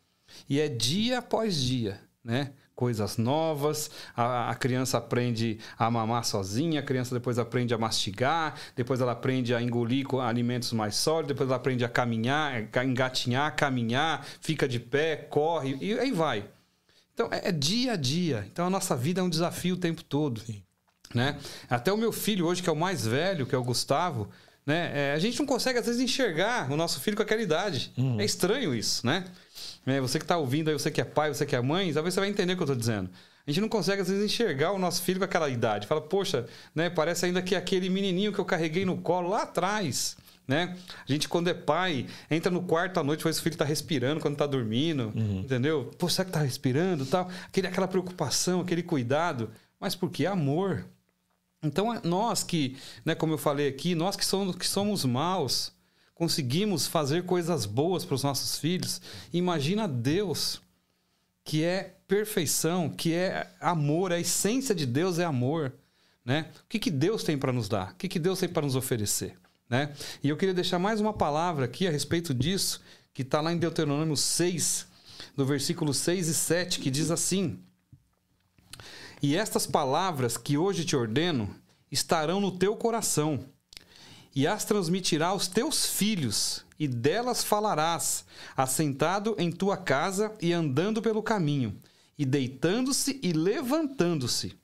E 0.49 0.59
é 0.59 0.71
dia 0.71 1.19
após 1.19 1.55
dia, 1.55 2.01
né? 2.25 2.55
Coisas 2.75 3.17
novas, 3.17 3.91
a, 4.17 4.51
a, 4.51 4.55
criança 4.55 4.99
aprende 4.99 5.59
a 5.79 5.91
mamar 5.91 6.25
sozinha, 6.25 6.81
a 6.81 6.83
criança 6.83 7.15
depois 7.15 7.39
aprende 7.39 7.73
a 7.73 7.79
mastigar, 7.79 8.55
depois 8.75 9.01
ela 9.01 9.13
aprende 9.13 9.55
a 9.55 9.63
engolir 9.63 10.07
alimentos 10.21 10.73
mais 10.73 10.97
sólidos, 10.97 11.29
depois 11.29 11.49
ela 11.49 11.57
aprende 11.57 11.85
a 11.85 11.89
caminhar, 11.89 12.69
engatinhar, 12.85 13.55
caminhar, 13.55 14.27
fica 14.41 14.67
de 14.67 14.81
pé, 14.81 15.17
corre, 15.17 15.77
e 15.81 15.99
aí 15.99 16.11
vai. 16.11 16.49
Então, 17.13 17.29
é, 17.31 17.49
é 17.49 17.53
dia 17.53 17.93
a 17.93 17.97
dia. 17.97 18.45
Então, 18.53 18.67
a 18.67 18.71
nossa 18.71 18.97
vida 18.97 19.21
é 19.21 19.25
um 19.25 19.31
desafio 19.31 19.77
o 19.77 19.79
tempo 19.79 20.03
todo. 20.03 20.41
Sim. 20.41 20.63
Né? 21.15 21.39
Até 21.71 21.93
o 21.93 21.97
meu 21.97 22.11
filho 22.11 22.45
hoje, 22.47 22.61
que 22.61 22.69
é 22.69 22.73
o 22.73 22.77
mais 22.77 23.07
velho, 23.07 23.47
que 23.47 23.55
é 23.55 23.59
o 23.59 23.63
Gustavo, 23.63 24.29
né? 24.67 24.91
É, 24.95 25.13
a 25.13 25.19
gente 25.19 25.39
não 25.39 25.47
consegue, 25.47 25.79
às 25.79 25.87
vezes, 25.87 26.01
enxergar 26.01 26.71
o 26.73 26.77
nosso 26.77 26.99
filho 27.01 27.17
com 27.17 27.23
aquela 27.23 27.43
idade. 27.43 27.93
Uhum. 27.97 28.21
É 28.21 28.25
estranho 28.25 28.75
isso, 28.75 29.07
né? 29.07 29.25
É, 29.87 30.01
você 30.01 30.19
que 30.19 30.25
está 30.25 30.37
ouvindo 30.37 30.69
aí, 30.69 30.75
você 30.75 30.91
que 30.91 31.01
é 31.01 31.05
pai, 31.05 31.33
você 31.33 31.45
que 31.45 31.55
é 31.55 31.61
mãe, 31.61 31.93
talvez 31.93 32.15
você 32.15 32.21
vai 32.21 32.29
entender 32.29 32.55
o 32.55 32.57
que 32.57 32.63
eu 32.63 32.67
estou 32.67 32.77
dizendo. 32.77 33.11
A 33.47 33.51
gente 33.51 33.61
não 33.61 33.69
consegue, 33.69 34.01
às 34.01 34.09
vezes, 34.09 34.25
enxergar 34.25 34.73
o 34.73 34.79
nosso 34.79 35.03
filho 35.03 35.19
com 35.19 35.25
aquela 35.25 35.51
idade. 35.51 35.87
Fala, 35.87 36.01
poxa, 36.01 36.47
né? 36.75 36.89
Parece 36.89 37.27
ainda 37.27 37.43
que 37.43 37.55
aquele 37.55 37.91
menininho 37.91 38.33
que 38.33 38.39
eu 38.39 38.45
carreguei 38.45 38.87
no 38.87 38.97
colo 38.97 39.29
lá 39.29 39.43
atrás. 39.43 40.17
Né? 40.47 40.77
A 41.09 41.11
gente, 41.13 41.27
quando 41.27 41.49
é 41.49 41.55
pai, 41.55 42.07
entra 42.31 42.51
no 42.51 42.63
quarto 42.63 43.01
à 43.01 43.03
noite, 43.03 43.23
se 43.23 43.41
o 43.41 43.43
filho 43.43 43.55
está 43.55 43.65
respirando 43.65 44.21
quando 44.21 44.35
está 44.35 44.47
dormindo, 44.47 45.11
uhum. 45.15 45.41
entendeu? 45.41 45.91
Pô, 45.99 46.07
será 46.09 46.25
que 46.25 46.31
está 46.31 46.41
respirando 46.41 47.07
tal? 47.07 47.31
Aquele, 47.47 47.67
aquela 47.67 47.89
preocupação, 47.89 48.61
aquele 48.61 48.83
cuidado. 48.83 49.51
Mas 49.81 49.95
porque 49.95 50.25
é 50.25 50.29
amor. 50.29 50.87
Então, 51.63 51.99
nós 52.05 52.43
que, 52.43 52.77
né, 53.05 53.15
como 53.15 53.33
eu 53.33 53.39
falei 53.39 53.69
aqui, 53.69 53.95
nós 53.95 54.17
que 54.17 54.25
somos, 54.25 54.55
que 54.57 54.67
somos 54.67 55.05
maus, 55.05 55.73
conseguimos 56.15 56.87
fazer 56.87 57.25
coisas 57.25 57.67
boas 57.67 58.05
para 58.05 58.15
os 58.15 58.23
nossos 58.23 58.57
filhos. 58.59 59.01
Imagina 59.33 59.89
Deus, 59.89 60.61
que 61.45 61.63
é 61.65 61.97
perfeição, 62.07 62.89
que 62.89 63.13
é 63.13 63.51
amor, 63.61 64.13
a 64.13 64.21
essência 64.21 64.75
de 64.75 64.87
Deus 64.87 65.19
é 65.19 65.25
amor. 65.25 65.73
Né? 66.25 66.51
O 66.61 66.69
que, 66.69 66.79
que 66.79 66.91
Deus 66.91 67.23
tem 67.25 67.37
para 67.37 67.53
nos 67.53 67.69
dar? 67.69 67.93
O 67.93 67.95
que, 67.97 68.09
que 68.09 68.19
Deus 68.19 68.39
tem 68.39 68.49
para 68.49 68.63
nos 68.65 68.77
oferecer? 68.77 69.37
Né? 69.69 69.93
E 70.23 70.29
eu 70.29 70.37
queria 70.37 70.55
deixar 70.55 70.79
mais 70.79 71.01
uma 71.01 71.13
palavra 71.13 71.65
aqui 71.65 71.87
a 71.87 71.91
respeito 71.91 72.33
disso, 72.33 72.81
que 73.13 73.23
está 73.23 73.41
lá 73.41 73.53
em 73.53 73.59
Deuteronômio 73.59 74.17
6, 74.17 74.87
no 75.37 75.45
versículo 75.45 75.93
6 75.93 76.29
e 76.29 76.35
7, 76.35 76.81
que 76.81 76.91
diz 76.91 77.11
assim: 77.11 77.59
E 79.23 79.37
estas 79.37 79.67
palavras 79.67 80.37
que 80.37 80.57
hoje 80.57 80.85
te 80.85 80.95
ordeno 80.95 81.55
estarão 81.91 82.41
no 82.41 82.53
teu 82.57 82.77
coração 82.77 83.45
e 84.35 84.47
as 84.47 84.65
transmitirá 84.65 85.29
aos 85.29 85.47
teus 85.47 85.87
filhos, 85.87 86.65
e 86.79 86.89
delas 86.89 87.45
falarás, 87.45 88.25
assentado 88.57 89.37
em 89.39 89.51
tua 89.51 89.77
casa 89.77 90.33
e 90.41 90.53
andando 90.53 91.01
pelo 91.01 91.23
caminho, 91.23 91.77
e 92.19 92.25
deitando-se 92.25 93.21
e 93.23 93.33
levantando-se. 93.33 94.57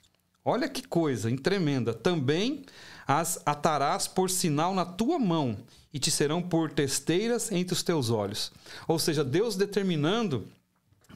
Olha 0.45 0.69
que 0.69 0.83
coisa 0.83 1.35
tremenda. 1.37 1.95
Também 1.95 2.65
as 3.07 3.41
atarás 3.47 4.09
por 4.09 4.31
sinal 4.31 4.75
na 4.75 4.85
tua 4.85 5.19
mão, 5.19 5.57
e 5.93 5.99
te 5.99 6.11
serão 6.11 6.41
por 6.41 6.71
testeiras 6.71 7.51
entre 7.53 7.75
os 7.75 7.83
teus 7.83 8.11
olhos. 8.11 8.53
Ou 8.87 8.99
seja, 8.99 9.25
Deus 9.25 9.57
determinando 9.57 10.47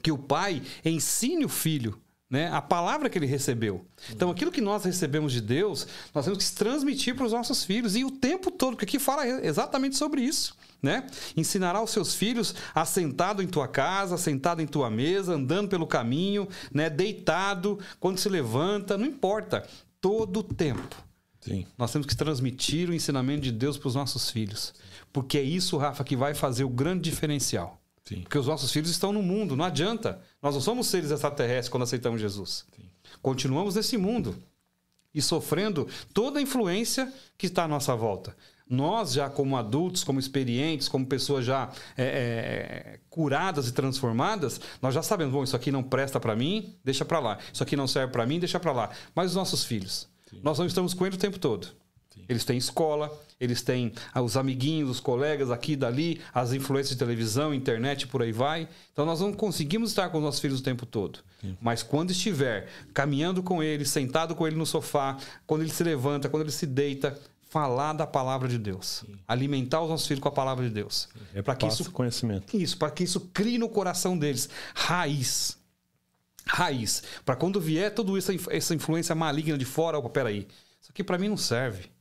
que 0.01 0.11
o 0.11 0.17
pai 0.17 0.61
ensine 0.83 1.45
o 1.45 1.49
filho 1.49 1.99
né? 2.29 2.49
A 2.51 2.61
palavra 2.61 3.09
que 3.09 3.17
ele 3.17 3.25
recebeu. 3.25 3.85
Então, 4.11 4.31
aquilo 4.31 4.51
que 4.51 4.61
nós 4.61 4.83
recebemos 4.83 5.31
de 5.31 5.41
Deus, 5.41 5.87
nós 6.13 6.25
temos 6.25 6.43
que 6.43 6.55
transmitir 6.55 7.15
para 7.15 7.25
os 7.25 7.31
nossos 7.31 7.63
filhos. 7.63 7.95
E 7.95 8.03
o 8.03 8.11
tempo 8.11 8.49
todo, 8.49 8.71
porque 8.71 8.85
aqui 8.85 8.99
fala 8.99 9.27
exatamente 9.27 9.95
sobre 9.95 10.21
isso. 10.21 10.55
Né? 10.81 11.07
Ensinará 11.35 11.81
os 11.81 11.89
seus 11.89 12.13
filhos 12.13 12.53
assentado 12.73 13.41
em 13.41 13.47
tua 13.47 13.67
casa, 13.67 14.17
sentado 14.17 14.61
em 14.61 14.67
tua 14.67 14.89
mesa, 14.89 15.33
andando 15.33 15.69
pelo 15.69 15.87
caminho, 15.87 16.47
né? 16.71 16.89
deitado, 16.89 17.79
quando 17.99 18.19
se 18.19 18.29
levanta, 18.29 18.97
não 18.97 19.05
importa. 19.05 19.67
Todo 19.99 20.41
o 20.41 20.43
tempo. 20.43 20.95
Sim. 21.41 21.65
Nós 21.77 21.91
temos 21.91 22.07
que 22.07 22.15
transmitir 22.15 22.89
o 22.89 22.93
ensinamento 22.93 23.41
de 23.41 23.51
Deus 23.51 23.77
para 23.77 23.87
os 23.87 23.95
nossos 23.95 24.29
filhos. 24.29 24.73
Porque 25.13 25.37
é 25.37 25.43
isso, 25.43 25.77
Rafa, 25.77 26.03
que 26.03 26.15
vai 26.15 26.33
fazer 26.33 26.63
o 26.63 26.69
grande 26.69 27.09
diferencial. 27.09 27.79
Sim. 28.07 28.21
Porque 28.21 28.37
os 28.37 28.47
nossos 28.47 28.71
filhos 28.71 28.89
estão 28.89 29.11
no 29.11 29.23
mundo, 29.23 29.55
não 29.55 29.65
adianta. 29.65 30.21
Nós 30.41 30.53
não 30.53 30.61
somos 30.61 30.87
seres 30.87 31.11
extraterrestres 31.11 31.69
quando 31.69 31.83
aceitamos 31.83 32.21
Jesus. 32.21 32.65
Sim. 32.75 32.89
Continuamos 33.21 33.75
nesse 33.75 33.97
mundo 33.97 34.35
e 35.13 35.21
sofrendo 35.21 35.87
toda 36.13 36.39
a 36.39 36.41
influência 36.41 37.11
que 37.37 37.47
está 37.47 37.63
à 37.63 37.67
nossa 37.67 37.95
volta. 37.95 38.35
Nós, 38.67 39.13
já 39.13 39.29
como 39.29 39.57
adultos, 39.57 40.03
como 40.03 40.19
experientes, 40.19 40.89
como 40.89 41.05
pessoas 41.05 41.45
já 41.45 41.71
é, 41.95 42.03
é, 42.03 42.99
curadas 43.09 43.67
e 43.67 43.71
transformadas, 43.71 44.59
nós 44.81 44.93
já 44.93 45.03
sabemos: 45.03 45.33
bom, 45.33 45.43
isso 45.43 45.55
aqui 45.55 45.71
não 45.71 45.83
presta 45.83 46.19
para 46.19 46.35
mim, 46.35 46.75
deixa 46.83 47.05
para 47.05 47.19
lá. 47.19 47.37
Isso 47.53 47.61
aqui 47.61 47.75
não 47.75 47.87
serve 47.87 48.11
para 48.11 48.25
mim, 48.25 48.39
deixa 48.39 48.59
para 48.59 48.71
lá. 48.71 48.89
Mas 49.13 49.31
os 49.31 49.35
nossos 49.35 49.63
filhos, 49.63 50.07
Sim. 50.29 50.41
nós 50.43 50.57
não 50.57 50.65
estamos 50.65 50.93
com 50.93 51.05
eles 51.05 51.17
o 51.17 51.21
tempo 51.21 51.39
todo. 51.39 51.67
Eles 52.27 52.43
têm 52.43 52.57
escola, 52.57 53.11
eles 53.39 53.61
têm 53.61 53.91
ah, 54.13 54.21
os 54.21 54.37
amiguinhos, 54.37 54.89
os 54.89 54.99
colegas 54.99 55.51
aqui 55.51 55.73
e 55.73 55.75
dali, 55.75 56.21
as 56.33 56.53
influências 56.53 56.91
de 56.91 56.97
televisão, 56.97 57.53
internet, 57.53 58.07
por 58.07 58.21
aí 58.21 58.31
vai. 58.31 58.67
Então 58.93 59.05
nós 59.05 59.19
não 59.19 59.33
conseguimos 59.33 59.89
estar 59.89 60.09
com 60.09 60.17
os 60.17 60.23
nossos 60.23 60.39
filhos 60.39 60.59
o 60.59 60.63
tempo 60.63 60.85
todo. 60.85 61.19
Sim. 61.41 61.57
Mas 61.61 61.83
quando 61.83 62.11
estiver 62.11 62.67
caminhando 62.93 63.43
com 63.43 63.61
ele, 63.61 63.83
sentado 63.85 64.35
com 64.35 64.47
ele 64.47 64.55
no 64.55 64.65
sofá, 64.65 65.17
quando 65.45 65.61
ele 65.61 65.71
se 65.71 65.83
levanta, 65.83 66.29
quando 66.29 66.43
ele 66.43 66.51
se 66.51 66.65
deita, 66.65 67.19
falar 67.49 67.93
da 67.93 68.07
palavra 68.07 68.47
de 68.47 68.57
Deus, 68.57 69.03
Sim. 69.05 69.17
alimentar 69.27 69.81
os 69.81 69.89
nossos 69.89 70.07
filhos 70.07 70.21
com 70.21 70.29
a 70.29 70.31
palavra 70.31 70.67
de 70.67 70.73
Deus, 70.73 71.07
é 71.33 71.41
para 71.41 71.55
que 71.55 71.65
isso 71.65 71.89
conhecimento, 71.91 72.55
isso, 72.55 72.77
para 72.77 72.91
que 72.91 73.03
isso 73.03 73.19
crie 73.33 73.57
no 73.57 73.69
coração 73.69 74.17
deles 74.17 74.49
raiz, 74.73 75.57
raiz, 76.45 77.03
para 77.23 77.35
quando 77.35 77.59
vier 77.59 77.93
isso 78.17 78.31
essa 78.49 78.75
influência 78.75 79.15
maligna 79.15 79.57
de 79.57 79.65
fora, 79.65 79.97
opa, 79.97 80.09
peraí, 80.09 80.47
isso 80.81 80.91
aqui 80.91 81.03
para 81.03 81.17
mim 81.17 81.29
não 81.29 81.37
serve. 81.37 81.94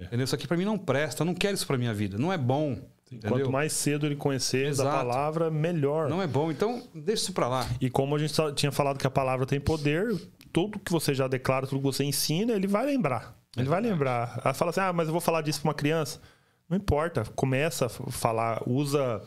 É. 0.00 0.04
Entendeu? 0.04 0.24
Isso 0.24 0.34
aqui 0.34 0.46
para 0.46 0.56
mim 0.56 0.64
não 0.64 0.78
presta, 0.78 1.22
eu 1.22 1.26
não 1.26 1.34
quero 1.34 1.54
isso 1.54 1.66
para 1.66 1.78
minha 1.78 1.94
vida, 1.94 2.18
não 2.18 2.32
é 2.32 2.38
bom. 2.38 2.78
Quanto 3.26 3.50
mais 3.50 3.72
cedo 3.72 4.04
ele 4.04 4.16
conhecer 4.16 4.66
Exato. 4.66 4.90
a 4.90 4.92
palavra, 4.92 5.50
melhor. 5.50 6.10
Não 6.10 6.20
é 6.20 6.26
bom, 6.26 6.50
então 6.50 6.82
deixa 6.94 7.22
isso 7.22 7.32
para 7.32 7.48
lá. 7.48 7.66
E 7.80 7.88
como 7.88 8.14
a 8.14 8.18
gente 8.18 8.34
tinha 8.54 8.70
falado 8.70 8.98
que 8.98 9.06
a 9.06 9.10
palavra 9.10 9.46
tem 9.46 9.58
poder, 9.58 10.14
tudo 10.52 10.78
que 10.78 10.92
você 10.92 11.14
já 11.14 11.26
declara, 11.26 11.66
tudo 11.66 11.78
que 11.78 11.86
você 11.86 12.04
ensina, 12.04 12.52
ele 12.52 12.66
vai 12.66 12.84
lembrar. 12.84 13.34
Ele 13.56 13.66
é 13.66 13.70
vai 13.70 13.80
lembrar. 13.80 14.40
Ela 14.44 14.52
fala 14.52 14.70
assim: 14.70 14.80
ah, 14.80 14.92
mas 14.92 15.06
eu 15.06 15.12
vou 15.12 15.22
falar 15.22 15.40
disso 15.40 15.60
para 15.62 15.68
uma 15.68 15.74
criança. 15.74 16.20
Não 16.68 16.76
importa, 16.76 17.24
começa 17.34 17.86
a 17.86 17.88
falar, 17.88 18.62
usa 18.66 19.22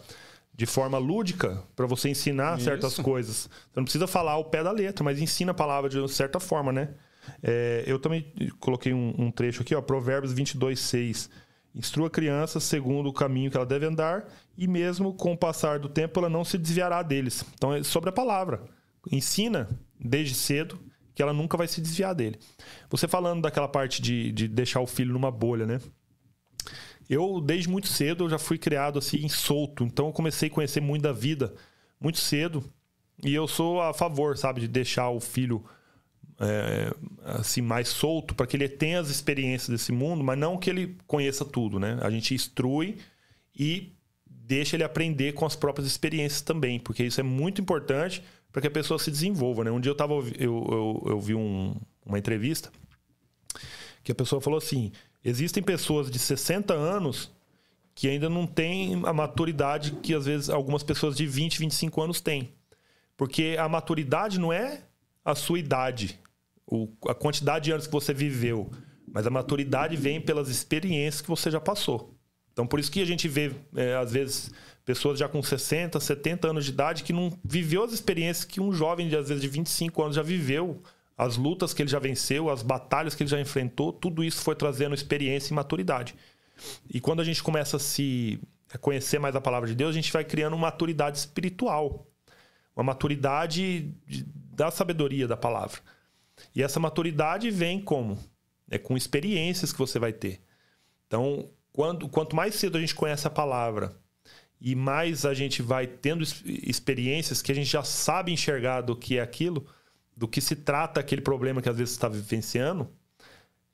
de 0.53 0.65
forma 0.67 0.97
lúdica 0.99 1.63
para 1.75 1.88
você 1.88 2.09
ensinar 2.09 2.57
Isso. 2.57 2.65
certas 2.65 2.97
coisas. 2.97 3.49
Você 3.49 3.77
não 3.77 3.83
precisa 3.83 4.05
falar 4.05 4.33
ao 4.33 4.45
pé 4.45 4.63
da 4.63 4.71
letra, 4.71 5.03
mas 5.03 5.19
ensina 5.19 5.51
a 5.51 5.55
palavra 5.55 5.89
de 5.89 6.07
certa 6.09 6.39
forma, 6.39 6.71
né? 6.71 6.89
É, 7.41 7.83
eu 7.85 7.99
também 7.99 8.33
coloquei 8.59 8.93
um, 8.93 9.13
um, 9.17 9.31
trecho 9.31 9.61
aqui, 9.61 9.75
ó, 9.75 9.81
Provérbios 9.81 10.33
22, 10.33 10.79
6. 10.79 11.29
Instrua 11.73 12.07
a 12.07 12.09
criança 12.09 12.59
segundo 12.59 13.07
o 13.07 13.13
caminho 13.13 13.49
que 13.49 13.57
ela 13.57 13.65
deve 13.65 13.85
andar, 13.85 14.27
e 14.57 14.67
mesmo 14.67 15.13
com 15.13 15.33
o 15.33 15.37
passar 15.37 15.79
do 15.79 15.87
tempo 15.87 16.19
ela 16.19 16.29
não 16.29 16.43
se 16.43 16.57
desviará 16.57 17.01
deles. 17.01 17.45
Então, 17.53 17.73
é 17.73 17.83
sobre 17.83 18.09
a 18.09 18.13
palavra. 18.13 18.63
Ensina 19.11 19.69
desde 19.99 20.35
cedo 20.35 20.79
que 21.15 21.21
ela 21.21 21.33
nunca 21.33 21.57
vai 21.57 21.67
se 21.67 21.81
desviar 21.81 22.13
dele. 22.13 22.39
Você 22.89 23.07
falando 23.07 23.41
daquela 23.41 23.67
parte 23.67 24.01
de, 24.01 24.31
de 24.31 24.47
deixar 24.47 24.81
o 24.81 24.87
filho 24.87 25.13
numa 25.13 25.31
bolha, 25.31 25.65
né? 25.65 25.79
Eu, 27.09 27.41
desde 27.41 27.69
muito 27.69 27.87
cedo, 27.87 28.25
eu 28.25 28.29
já 28.29 28.39
fui 28.39 28.57
criado 28.57 28.99
assim, 28.99 29.27
solto. 29.27 29.83
Então, 29.83 30.07
eu 30.07 30.13
comecei 30.13 30.47
a 30.47 30.51
conhecer 30.51 30.81
muito 30.81 31.03
da 31.03 31.11
vida 31.11 31.53
muito 32.01 32.17
cedo. 32.17 32.63
E 33.23 33.33
eu 33.33 33.47
sou 33.47 33.79
a 33.79 33.93
favor, 33.93 34.35
sabe, 34.35 34.61
de 34.61 34.67
deixar 34.67 35.09
o 35.09 35.19
filho 35.19 35.63
é, 36.41 36.91
assim 37.23 37.61
mais 37.61 37.88
solto 37.88 38.34
para 38.34 38.47
que 38.47 38.57
ele 38.57 38.68
tenha 38.68 38.99
as 38.99 39.09
experiências 39.09 39.69
desse 39.69 39.91
mundo, 39.91 40.23
mas 40.23 40.38
não 40.38 40.57
que 40.57 40.69
ele 40.69 40.97
conheça 41.05 41.45
tudo, 41.45 41.80
né? 41.80 41.99
A 42.01 42.09
gente 42.09 42.34
instrui 42.34 42.97
e 43.55 43.93
deixa 44.26 44.76
ele 44.76 44.84
aprender 44.84 45.34
com 45.34 45.45
as 45.45 45.55
próprias 45.55 45.88
experiências 45.88 46.41
também, 46.41 46.80
porque 46.80 47.03
isso 47.03 47.19
é 47.19 47.23
muito 47.23 47.61
importante 47.61 48.23
para 48.51 48.61
que 48.61 48.68
a 48.68 48.72
pessoa 48.72 48.99
se 48.99 49.11
desenvolva, 49.11 49.63
né? 49.63 49.72
Um 49.72 49.80
dia 49.80 49.91
eu 49.91 49.95
tava 49.95 50.13
eu, 50.13 50.23
eu, 50.38 51.03
eu 51.05 51.19
vi 51.19 51.35
um, 51.35 51.76
uma 52.05 52.18
entrevista 52.18 52.72
que 54.03 54.11
a 54.11 54.15
pessoa 54.15 54.41
falou 54.41 54.57
assim: 54.57 54.91
existem 55.23 55.61
pessoas 55.61 56.09
de 56.09 56.18
60 56.19 56.73
anos 56.73 57.31
que 57.93 58.07
ainda 58.07 58.30
não 58.30 58.47
têm 58.47 59.01
a 59.05 59.13
maturidade 59.13 59.91
que 60.01 60.13
às 60.13 60.26
vezes 60.26 60.49
algumas 60.49 60.81
pessoas 60.81 61.15
de 61.15 61.27
20, 61.27 61.59
25 61.59 62.01
anos 62.01 62.22
têm. 62.22 62.51
Porque 63.15 63.55
a 63.59 63.69
maturidade 63.69 64.39
não 64.39 64.51
é 64.51 64.81
a 65.23 65.35
sua 65.35 65.59
idade, 65.59 66.19
o, 66.72 66.88
a 67.07 67.14
quantidade 67.14 67.65
de 67.65 67.72
anos 67.73 67.85
que 67.85 67.91
você 67.91 68.14
viveu, 68.14 68.72
mas 69.11 69.27
a 69.27 69.30
maturidade 69.30 69.98
vem 69.98 70.22
pelas 70.22 70.48
experiências 70.48 71.22
que 71.22 71.27
você 71.27 71.52
já 71.52 71.60
passou. 71.60 72.15
Então, 72.53 72.65
por 72.65 72.80
isso 72.80 72.89
que 72.89 73.02
a 73.02 73.06
gente 73.06 73.27
vê, 73.27 73.52
é, 73.76 73.95
às 73.95 74.14
vezes, 74.14 74.52
pessoas 74.85 75.19
já 75.19 75.27
com 75.27 75.43
60, 75.43 75.99
70 75.99 76.48
anos 76.49 76.65
de 76.65 76.72
idade 76.72 77.03
que 77.03 77.11
não 77.11 77.38
viveu 77.43 77.84
as 77.84 77.91
experiências 77.91 78.45
que 78.45 78.61
um 78.61 78.72
jovem, 78.72 79.10
de, 79.10 79.18
às 79.18 79.27
vezes, 79.27 79.41
de 79.41 79.49
25 79.49 80.02
anos 80.02 80.15
já 80.15 80.23
viveu. 80.23 80.81
As 81.18 81.35
lutas 81.35 81.73
que 81.73 81.81
ele 81.81 81.89
já 81.89 81.99
venceu, 81.99 82.49
as 82.49 82.64
batalhas 82.64 83.14
que 83.14 83.22
ele 83.22 83.30
já 83.30 83.39
enfrentou, 83.39 83.91
tudo 83.91 84.23
isso 84.23 84.41
foi 84.41 84.56
trazendo 84.56 84.95
experiência 84.95 85.53
e 85.53 85.56
maturidade. 85.56 86.15
E 86.89 86.99
quando 87.02 87.19
a 87.19 87.23
gente 87.23 87.43
começa 87.43 87.77
a 87.77 87.80
se 87.80 88.39
conhecer 88.80 89.19
mais 89.19 89.35
a 89.35 89.41
palavra 89.41 89.68
de 89.68 89.76
Deus, 89.76 89.91
a 89.91 89.93
gente 89.93 90.11
vai 90.11 90.23
criando 90.23 90.53
uma 90.53 90.68
maturidade 90.68 91.18
espiritual. 91.18 92.07
Uma 92.76 92.84
maturidade 92.84 93.93
de, 94.07 94.26
da 94.26 94.72
sabedoria 94.72 95.27
da 95.27 95.38
palavra. 95.38 95.80
E 96.55 96.63
essa 96.63 96.80
maturidade 96.80 97.49
vem 97.49 97.81
como? 97.81 98.18
É 98.69 98.77
com 98.77 98.95
experiências 98.95 99.72
que 99.72 99.80
você 99.80 99.99
vai 99.99 100.13
ter. 100.13 100.41
Então, 101.07 101.49
quando, 101.73 102.07
quanto 102.09 102.35
mais 102.35 102.55
cedo 102.55 102.77
a 102.77 102.81
gente 102.81 102.95
conhece 102.95 103.27
a 103.27 103.30
palavra 103.30 103.95
e 104.59 104.76
mais 104.76 105.26
a 105.26 105.34
gente 105.34 105.61
vai 105.61 105.88
tendo 105.88 106.23
experiências 106.45 107.41
que 107.41 107.51
a 107.51 107.55
gente 107.55 107.69
já 107.69 107.84
sabe 107.84 108.31
enxergar 108.31 108.81
do 108.81 108.95
que 108.95 109.18
é 109.18 109.22
aquilo, 109.22 109.65
do 110.15 110.27
que 110.27 110.39
se 110.39 110.55
trata 110.55 110.99
aquele 110.99 111.22
problema 111.22 111.61
que 111.61 111.69
às 111.69 111.77
vezes 111.77 111.93
está 111.93 112.07
vivenciando, 112.07 112.89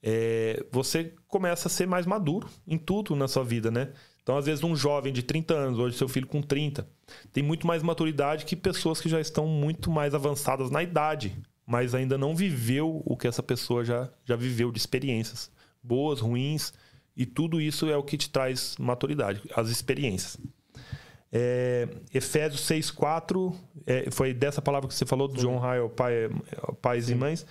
é, 0.02 0.66
você 0.72 1.14
começa 1.28 1.68
a 1.68 1.72
ser 1.72 1.88
mais 1.88 2.06
maduro 2.06 2.48
em 2.66 2.78
tudo 2.78 3.16
na 3.16 3.28
sua 3.28 3.44
vida, 3.44 3.70
né? 3.70 3.92
Então, 4.22 4.38
às 4.38 4.46
vezes, 4.46 4.64
um 4.64 4.76
jovem 4.76 5.14
de 5.14 5.24
30 5.24 5.54
anos, 5.54 5.80
hoje 5.80 5.98
seu 5.98 6.08
filho 6.08 6.28
com 6.28 6.42
30, 6.42 6.88
tem 7.32 7.42
muito 7.42 7.66
mais 7.66 7.82
maturidade 7.82 8.46
que 8.46 8.56
pessoas 8.56 9.00
que 9.00 9.08
já 9.08 9.22
estão 9.22 9.48
muito 9.48 9.90
mais 9.90 10.14
avançadas 10.14 10.70
na 10.70 10.84
idade, 10.84 11.34
mas 11.68 11.94
ainda 11.94 12.18
não 12.18 12.34
viveu 12.34 13.04
o 13.06 13.18
que 13.18 13.28
essa 13.28 13.44
pessoa 13.44 13.84
já, 13.84 14.10
já 14.24 14.38
viveu 14.38 14.72
de 14.72 14.80
experiências, 14.80 15.52
boas, 15.84 16.22
ruins, 16.22 16.74
e 17.16 17.26
tudo 17.26 17.60
isso 17.60 17.90
é 17.90 17.98
o 17.98 18.04
que 18.04 18.16
te 18.16 18.30
traz 18.30 18.78
maturidade, 18.80 19.42
as 19.54 19.68
experiências. 19.68 20.38
É, 21.30 21.90
Efésios 22.14 22.62
6,4, 22.62 23.54
é, 23.86 24.10
foi 24.10 24.34
dessa 24.34 24.62
palavra 24.62 24.88
que 24.88 24.96
você 24.96 25.06
falou, 25.06 25.28
do 25.28 25.42
John 25.42 25.60
Ryle, 25.60 25.90
pai, 25.90 26.30
pais 26.82 27.06
Sim. 27.06 27.12
e 27.12 27.16
mães. 27.16 27.46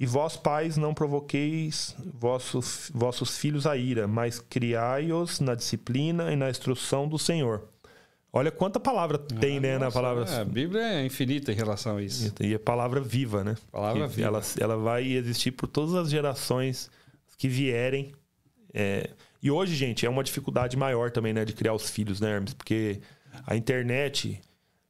E 0.00 0.06
vós, 0.06 0.36
pais, 0.36 0.76
não 0.76 0.94
provoqueis 0.94 1.96
vossos, 2.14 2.88
vossos 2.94 3.36
filhos 3.36 3.66
a 3.66 3.76
ira, 3.76 4.06
mas 4.06 4.38
criai-os 4.38 5.40
na 5.40 5.56
disciplina 5.56 6.32
e 6.32 6.36
na 6.36 6.48
instrução 6.48 7.08
do 7.08 7.18
Senhor. 7.18 7.68
Olha 8.32 8.50
quanta 8.50 8.78
palavra 8.78 9.18
ah, 9.18 9.34
tem, 9.40 9.58
né, 9.58 9.78
nossa, 9.78 9.84
na 9.86 9.90
palavra. 9.90 10.24
É, 10.30 10.40
a 10.40 10.44
Bíblia 10.44 10.82
é 10.82 11.06
infinita 11.06 11.50
em 11.50 11.54
relação 11.54 11.96
a 11.96 12.02
isso. 12.02 12.32
E 12.40 12.54
é 12.54 12.58
palavra 12.58 13.00
viva, 13.00 13.42
né? 13.42 13.56
Palavra 13.72 14.06
que 14.08 14.16
viva. 14.16 14.28
Ela, 14.28 14.42
ela 14.60 14.76
vai 14.76 15.06
existir 15.12 15.52
por 15.52 15.66
todas 15.66 15.94
as 15.94 16.10
gerações 16.10 16.90
que 17.38 17.48
vierem. 17.48 18.12
É... 18.74 19.10
E 19.42 19.50
hoje, 19.50 19.74
gente, 19.74 20.04
é 20.04 20.10
uma 20.10 20.22
dificuldade 20.22 20.76
maior 20.76 21.10
também, 21.10 21.32
né, 21.32 21.44
de 21.44 21.52
criar 21.52 21.72
os 21.72 21.88
filhos, 21.88 22.20
né, 22.20 22.34
Hermes? 22.34 22.52
Porque 22.52 23.00
a 23.46 23.56
internet, 23.56 24.40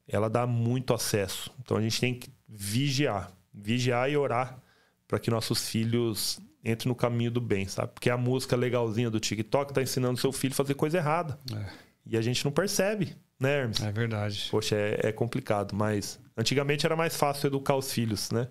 ela 0.09 0.28
dá 0.28 0.47
muito 0.47 0.93
acesso. 0.93 1.55
Então 1.60 1.77
a 1.77 1.81
gente 1.81 2.01
tem 2.01 2.15
que 2.15 2.31
vigiar. 2.48 3.31
Vigiar 3.52 4.10
e 4.10 4.16
orar 4.16 4.59
para 5.06 5.19
que 5.19 5.31
nossos 5.31 5.69
filhos 5.69 6.40
entrem 6.65 6.89
no 6.89 6.94
caminho 6.94 7.31
do 7.31 7.40
bem, 7.40 7.66
sabe? 7.66 7.93
Porque 7.93 8.10
a 8.10 8.16
música 8.16 8.56
legalzinha 8.56 9.10
do 9.10 9.20
TikTok 9.20 9.73
tá 9.73 9.81
ensinando 9.81 10.19
seu 10.19 10.32
filho 10.32 10.52
a 10.52 10.56
fazer 10.56 10.74
coisa 10.74 10.98
errada. 10.98 11.39
É. 11.55 11.66
E 12.05 12.16
a 12.16 12.23
gente 12.23 12.44
não 12.44 12.51
percebe, 12.51 13.15
né, 13.39 13.60
Hermes? 13.60 13.81
É 13.81 13.93
verdade. 13.93 14.48
Poxa, 14.51 14.77
é, 14.77 15.09
é, 15.09 15.12
complicado, 15.12 15.74
mas 15.74 16.19
antigamente 16.36 16.85
era 16.85 16.97
mais 16.97 17.16
fácil 17.16 17.47
educar 17.47 17.77
os 17.77 17.93
filhos, 17.93 18.31
né? 18.31 18.48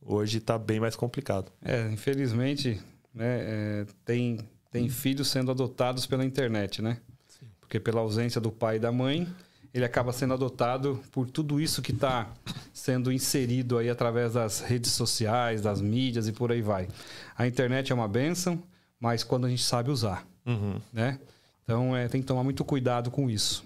Hoje 0.00 0.40
tá 0.40 0.58
bem 0.58 0.80
mais 0.80 0.96
complicado. 0.96 1.50
É, 1.62 1.88
infelizmente, 1.90 2.80
né, 3.14 3.40
é, 3.40 3.86
tem, 4.04 4.38
tem 4.70 4.88
filhos 4.88 5.28
sendo 5.28 5.50
adotados 5.50 6.06
pela 6.06 6.24
internet, 6.24 6.80
né? 6.80 6.98
Sim. 7.28 7.46
Porque 7.60 7.80
pela 7.80 8.00
ausência 8.00 8.40
do 8.40 8.50
pai 8.50 8.76
e 8.76 8.78
da 8.78 8.92
mãe, 8.92 9.26
ele 9.72 9.84
acaba 9.84 10.12
sendo 10.12 10.34
adotado 10.34 11.00
por 11.12 11.28
tudo 11.30 11.60
isso 11.60 11.82
que 11.82 11.92
está 11.92 12.32
sendo 12.72 13.12
inserido 13.12 13.78
aí 13.78 13.90
através 13.90 14.34
das 14.34 14.60
redes 14.60 14.92
sociais, 14.92 15.60
das 15.60 15.80
mídias 15.80 16.28
e 16.28 16.32
por 16.32 16.52
aí 16.52 16.62
vai. 16.62 16.88
A 17.36 17.46
internet 17.46 17.92
é 17.92 17.94
uma 17.94 18.08
benção, 18.08 18.62
mas 18.98 19.22
quando 19.22 19.46
a 19.46 19.50
gente 19.50 19.62
sabe 19.62 19.90
usar, 19.90 20.26
uhum. 20.46 20.80
né? 20.92 21.18
Então 21.64 21.94
é, 21.94 22.08
tem 22.08 22.20
que 22.20 22.26
tomar 22.26 22.42
muito 22.42 22.64
cuidado 22.64 23.10
com 23.10 23.28
isso. 23.28 23.64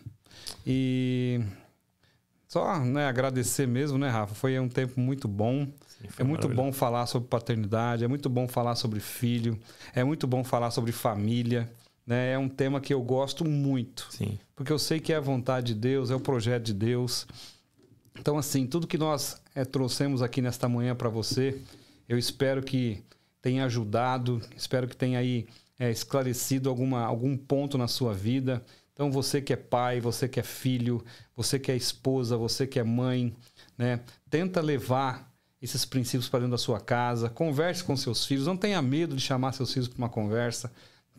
E 0.66 1.40
só 2.48 2.78
né, 2.78 3.06
agradecer 3.06 3.66
mesmo, 3.66 3.98
né, 3.98 4.08
Rafa? 4.08 4.34
Foi 4.34 4.58
um 4.58 4.68
tempo 4.68 5.00
muito 5.00 5.26
bom. 5.26 5.66
Sim, 5.88 6.08
é 6.18 6.24
muito 6.24 6.48
bom 6.48 6.72
falar 6.72 7.06
sobre 7.06 7.28
paternidade, 7.28 8.04
é 8.04 8.08
muito 8.08 8.28
bom 8.28 8.46
falar 8.46 8.74
sobre 8.74 9.00
filho, 9.00 9.58
é 9.94 10.04
muito 10.04 10.26
bom 10.26 10.44
falar 10.44 10.70
sobre 10.70 10.92
família. 10.92 11.70
Né? 12.06 12.32
É 12.32 12.38
um 12.38 12.48
tema 12.48 12.80
que 12.80 12.92
eu 12.92 13.00
gosto 13.02 13.44
muito. 13.44 14.06
Sim. 14.10 14.38
Porque 14.54 14.72
eu 14.72 14.78
sei 14.78 15.00
que 15.00 15.12
é 15.12 15.16
a 15.16 15.20
vontade 15.20 15.74
de 15.74 15.80
Deus, 15.80 16.10
é 16.10 16.14
o 16.14 16.20
projeto 16.20 16.64
de 16.64 16.74
Deus. 16.74 17.26
Então, 18.18 18.36
assim, 18.36 18.66
tudo 18.66 18.86
que 18.86 18.98
nós 18.98 19.40
é, 19.54 19.64
trouxemos 19.64 20.22
aqui 20.22 20.42
nesta 20.42 20.68
manhã 20.68 20.94
para 20.94 21.08
você, 21.08 21.58
eu 22.08 22.18
espero 22.18 22.62
que 22.62 23.02
tenha 23.40 23.64
ajudado, 23.64 24.40
espero 24.56 24.86
que 24.86 24.96
tenha 24.96 25.18
aí 25.18 25.46
é, 25.78 25.90
esclarecido 25.90 26.68
alguma, 26.68 27.02
algum 27.02 27.36
ponto 27.36 27.78
na 27.78 27.88
sua 27.88 28.12
vida. 28.12 28.62
Então, 28.92 29.10
você 29.10 29.40
que 29.40 29.52
é 29.52 29.56
pai, 29.56 30.00
você 30.00 30.28
que 30.28 30.38
é 30.38 30.42
filho, 30.42 31.02
você 31.34 31.58
que 31.58 31.72
é 31.72 31.76
esposa, 31.76 32.36
você 32.36 32.66
que 32.66 32.78
é 32.78 32.84
mãe, 32.84 33.34
né? 33.76 34.00
Tenta 34.28 34.60
levar 34.60 35.32
esses 35.60 35.84
princípios 35.84 36.28
para 36.28 36.40
dentro 36.40 36.52
da 36.52 36.58
sua 36.58 36.80
casa, 36.80 37.30
converse 37.30 37.84
com 37.84 37.96
seus 37.96 38.26
filhos, 38.26 38.46
não 38.46 38.56
tenha 38.56 38.82
medo 38.82 39.14
de 39.14 39.22
chamar 39.22 39.52
seus 39.52 39.72
filhos 39.72 39.88
para 39.88 39.98
uma 39.98 40.08
conversa. 40.08 40.72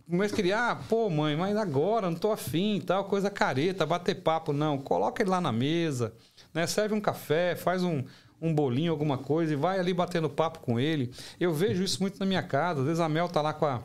Mas 0.06 0.34
queria, 0.34 0.72
ah, 0.72 0.76
pô, 0.76 1.10
mãe, 1.10 1.36
mas 1.36 1.56
agora 1.56 2.12
não 2.12 2.18
tô 2.18 2.32
afim, 2.32 2.82
tal, 2.86 3.06
coisa 3.06 3.30
careta, 3.30 3.86
bater 3.86 4.16
papo. 4.16 4.52
Não, 4.52 4.78
coloca 4.78 5.24
ele 5.24 5.30
lá 5.30 5.40
na 5.40 5.52
mesa, 5.52 6.14
né? 6.54 6.68
Serve 6.68 6.94
um 6.94 7.00
café, 7.00 7.56
faz 7.56 7.84
um, 7.84 8.04
um 8.42 8.54
bolinho, 8.54 8.92
alguma 8.92 9.18
coisa, 9.18 9.54
e 9.54 9.56
vai 9.56 9.80
ali 9.80 9.94
batendo 9.94 10.30
papo 10.30 10.60
com 10.60 10.78
ele. 10.78 11.14
Eu 11.40 11.54
vejo 11.54 11.82
isso 11.82 12.02
muito 12.02 12.20
na 12.20 12.26
minha 12.26 12.44
casa. 12.44 12.82
Às 12.82 12.86
vezes 12.86 13.00
a 13.00 13.08
Mel 13.08 13.30
tá 13.30 13.42
lá 13.42 13.54
com 13.54 13.66
a, 13.66 13.82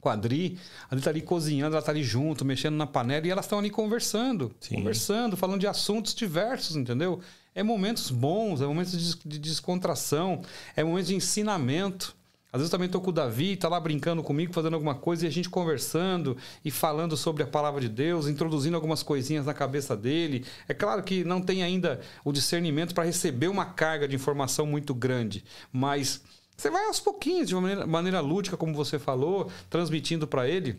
com 0.00 0.08
a 0.08 0.12
Adri, 0.12 0.58
a 0.84 0.94
Adri 0.94 1.04
tá 1.04 1.10
ali 1.10 1.22
cozinhando, 1.22 1.74
ela 1.76 1.84
tá 1.84 1.92
ali 1.92 2.02
junto, 2.02 2.44
mexendo 2.44 2.76
na 2.76 2.86
panela, 2.86 3.26
e 3.26 3.30
elas 3.30 3.44
estão 3.44 3.58
ali 3.58 3.70
conversando. 3.70 4.52
Sim. 4.60 4.76
Conversando, 4.76 5.36
falando 5.36 5.60
de 5.60 5.66
assuntos 5.66 6.14
diversos, 6.14 6.76
entendeu? 6.76 7.20
É 7.54 7.62
momentos 7.62 8.10
bons, 8.10 8.60
é 8.60 8.66
momentos 8.66 8.92
de, 8.92 9.28
de 9.28 9.38
descontração, 9.38 10.42
é 10.76 10.84
momentos 10.84 11.08
de 11.08 11.16
ensinamento. 11.16 12.16
Às 12.50 12.60
vezes 12.60 12.70
também 12.70 12.86
estou 12.86 13.00
com 13.00 13.10
o 13.10 13.12
Davi, 13.12 13.52
está 13.52 13.68
lá 13.68 13.78
brincando 13.78 14.22
comigo, 14.22 14.54
fazendo 14.54 14.74
alguma 14.74 14.94
coisa, 14.94 15.24
e 15.24 15.28
a 15.28 15.30
gente 15.30 15.50
conversando 15.50 16.36
e 16.64 16.70
falando 16.70 17.14
sobre 17.14 17.42
a 17.42 17.46
palavra 17.46 17.80
de 17.80 17.90
Deus, 17.90 18.26
introduzindo 18.26 18.74
algumas 18.74 19.02
coisinhas 19.02 19.44
na 19.44 19.52
cabeça 19.52 19.94
dele. 19.94 20.46
É 20.66 20.72
claro 20.72 21.02
que 21.02 21.24
não 21.24 21.42
tem 21.42 21.62
ainda 21.62 22.00
o 22.24 22.32
discernimento 22.32 22.94
para 22.94 23.04
receber 23.04 23.48
uma 23.48 23.66
carga 23.66 24.08
de 24.08 24.14
informação 24.14 24.64
muito 24.64 24.94
grande, 24.94 25.44
mas 25.70 26.22
você 26.58 26.70
vai 26.70 26.86
aos 26.86 26.98
pouquinhos, 26.98 27.46
de 27.46 27.54
uma 27.54 27.62
maneira, 27.62 27.86
maneira 27.86 28.20
lúdica, 28.20 28.56
como 28.56 28.74
você 28.74 28.98
falou, 28.98 29.48
transmitindo 29.70 30.26
para 30.26 30.48
ele. 30.48 30.76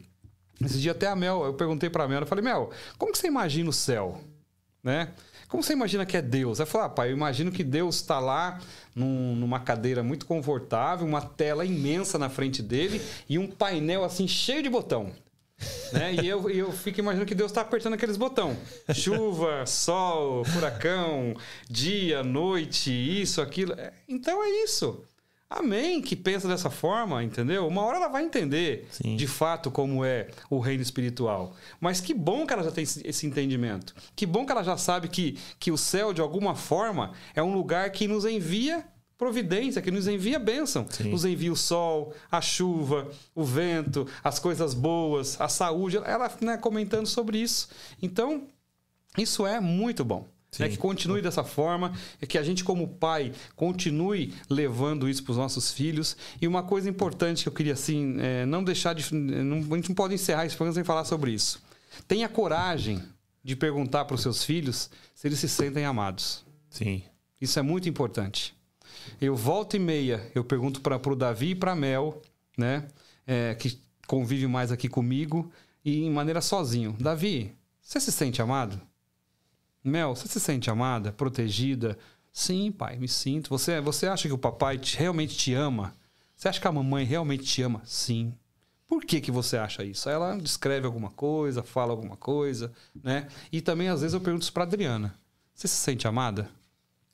Esse 0.61 0.77
dia 0.77 0.91
até 0.91 1.07
a 1.07 1.15
Mel, 1.15 1.45
eu 1.45 1.53
perguntei 1.53 1.89
para 1.89 2.03
a 2.03 2.07
Mel, 2.07 2.19
eu 2.19 2.27
falei, 2.27 2.43
Mel, 2.43 2.69
como 2.97 3.13
que 3.13 3.17
você 3.17 3.27
imagina 3.27 3.69
o 3.69 3.73
céu? 3.73 4.19
Né? 4.83 5.13
Como 5.47 5.63
você 5.63 5.71
imagina 5.71 6.05
que 6.05 6.17
é 6.17 6.21
Deus? 6.21 6.59
Ela 6.59 6.67
falou, 6.67 6.87
ah, 6.87 6.89
pai, 6.89 7.09
eu 7.09 7.13
imagino 7.13 7.49
que 7.49 7.63
Deus 7.63 7.95
está 7.95 8.19
lá 8.19 8.59
num, 8.93 9.37
numa 9.37 9.61
cadeira 9.61 10.03
muito 10.03 10.25
confortável, 10.25 11.07
uma 11.07 11.21
tela 11.21 11.65
imensa 11.65 12.19
na 12.19 12.29
frente 12.29 12.61
dele 12.61 13.01
e 13.29 13.39
um 13.39 13.47
painel 13.47 14.03
assim 14.03 14.27
cheio 14.27 14.61
de 14.61 14.69
botão. 14.69 15.13
né? 15.93 16.13
E 16.13 16.27
eu, 16.27 16.49
eu 16.49 16.73
fico 16.73 16.99
imaginando 16.99 17.25
que 17.25 17.33
Deus 17.33 17.51
está 17.51 17.61
apertando 17.61 17.93
aqueles 17.93 18.17
botões. 18.17 18.57
Chuva, 18.93 19.65
sol, 19.65 20.43
furacão, 20.43 21.35
dia, 21.69 22.21
noite, 22.21 22.91
isso, 22.91 23.41
aquilo. 23.41 23.73
É, 23.73 23.93
então 24.09 24.43
é 24.43 24.49
isso. 24.63 25.05
Amém, 25.49 25.99
que 25.99 26.15
pensa 26.15 26.47
dessa 26.47 26.69
forma, 26.69 27.23
entendeu? 27.23 27.67
Uma 27.67 27.81
hora 27.81 27.97
ela 27.97 28.07
vai 28.07 28.23
entender 28.23 28.87
Sim. 28.91 29.15
de 29.15 29.25
fato 29.25 29.71
como 29.71 30.05
é 30.05 30.27
o 30.47 30.59
reino 30.59 30.83
espiritual. 30.83 31.55
Mas 31.79 31.99
que 31.99 32.13
bom 32.13 32.45
que 32.45 32.53
ela 32.53 32.61
já 32.63 32.71
tem 32.71 32.83
esse 32.83 33.25
entendimento. 33.25 33.95
Que 34.15 34.27
bom 34.27 34.45
que 34.45 34.51
ela 34.51 34.63
já 34.63 34.77
sabe 34.77 35.07
que, 35.07 35.39
que 35.59 35.71
o 35.71 35.77
céu, 35.77 36.13
de 36.13 36.21
alguma 36.21 36.53
forma, 36.53 37.13
é 37.33 37.41
um 37.41 37.51
lugar 37.51 37.89
que 37.89 38.07
nos 38.07 38.25
envia 38.25 38.85
providência, 39.17 39.81
que 39.81 39.89
nos 39.89 40.07
envia 40.07 40.37
bênção. 40.37 40.85
Sim. 40.87 41.09
Nos 41.09 41.25
envia 41.25 41.51
o 41.51 41.55
sol, 41.55 42.13
a 42.31 42.39
chuva, 42.41 43.09
o 43.33 43.43
vento, 43.43 44.07
as 44.23 44.37
coisas 44.37 44.75
boas, 44.75 45.41
a 45.41 45.49
saúde. 45.49 45.97
Ela 45.97 46.31
né, 46.41 46.57
comentando 46.57 47.07
sobre 47.07 47.39
isso. 47.39 47.69
Então, 47.99 48.47
isso 49.17 49.47
é 49.47 49.59
muito 49.59 50.05
bom. 50.05 50.27
Né, 50.57 50.67
que 50.67 50.77
continue 50.77 51.21
dessa 51.21 51.43
forma, 51.43 51.93
que 52.27 52.37
a 52.37 52.43
gente, 52.43 52.63
como 52.63 52.87
pai, 52.87 53.31
continue 53.55 54.33
levando 54.49 55.07
isso 55.07 55.23
para 55.23 55.31
os 55.31 55.37
nossos 55.37 55.71
filhos. 55.71 56.17
E 56.41 56.47
uma 56.47 56.63
coisa 56.63 56.89
importante 56.89 57.43
que 57.43 57.49
eu 57.49 57.53
queria, 57.53 57.73
assim, 57.73 58.15
é, 58.19 58.45
não 58.45 58.63
deixar 58.63 58.93
de. 58.93 59.13
Não, 59.13 59.57
a 59.57 59.75
gente 59.75 59.89
não 59.89 59.95
pode 59.95 60.15
encerrar 60.15 60.45
esse 60.45 60.55
programa 60.55 60.73
sem 60.73 60.83
falar 60.83 61.05
sobre 61.05 61.31
isso. 61.31 61.61
Tenha 62.07 62.27
coragem 62.27 63.01
de 63.43 63.55
perguntar 63.55 64.05
para 64.05 64.15
os 64.15 64.21
seus 64.21 64.43
filhos 64.43 64.89
se 65.13 65.27
eles 65.27 65.39
se 65.39 65.47
sentem 65.47 65.85
amados. 65.85 66.43
Sim. 66.69 67.03
Isso 67.39 67.59
é 67.59 67.61
muito 67.61 67.87
importante. 67.87 68.53
Eu 69.21 69.35
volto 69.35 69.75
e 69.75 69.79
meia, 69.79 70.31
eu 70.35 70.43
pergunto 70.43 70.81
para 70.81 70.97
o 70.97 71.15
Davi 71.15 71.51
e 71.51 71.55
para 71.55 71.75
Mel, 71.75 72.21
né? 72.57 72.87
É, 73.25 73.55
que 73.55 73.79
convive 74.07 74.47
mais 74.47 74.71
aqui 74.71 74.89
comigo, 74.89 75.51
e 75.85 76.03
em 76.03 76.09
maneira 76.09 76.41
sozinho. 76.41 76.95
Davi, 76.99 77.53
você 77.81 77.99
se 77.99 78.11
sente 78.11 78.41
amado? 78.41 78.81
Mel, 79.89 80.15
você 80.15 80.27
se 80.27 80.39
sente 80.39 80.69
amada, 80.69 81.11
protegida? 81.11 81.97
Sim, 82.31 82.71
pai, 82.71 82.97
me 82.97 83.07
sinto. 83.07 83.49
Você, 83.49 83.81
você 83.81 84.07
acha 84.07 84.27
que 84.27 84.33
o 84.33 84.37
papai 84.37 84.77
te, 84.77 84.97
realmente 84.97 85.35
te 85.35 85.53
ama? 85.53 85.93
Você 86.35 86.47
acha 86.47 86.61
que 86.61 86.67
a 86.67 86.71
mamãe 86.71 87.03
realmente 87.03 87.43
te 87.43 87.61
ama? 87.61 87.81
Sim. 87.83 88.33
Por 88.87 89.03
que, 89.03 89.19
que 89.19 89.31
você 89.31 89.57
acha 89.57 89.83
isso? 89.83 90.09
Ela 90.09 90.37
descreve 90.37 90.85
alguma 90.85 91.11
coisa, 91.11 91.61
fala 91.61 91.91
alguma 91.91 92.15
coisa, 92.15 92.71
né? 93.03 93.27
E 93.51 93.61
também, 93.61 93.89
às 93.89 94.01
vezes, 94.01 94.13
eu 94.13 94.21
pergunto 94.21 94.43
isso 94.43 94.53
pra 94.53 94.63
Adriana. 94.63 95.13
Você 95.53 95.67
se 95.67 95.75
sente 95.75 96.07
amada? 96.07 96.49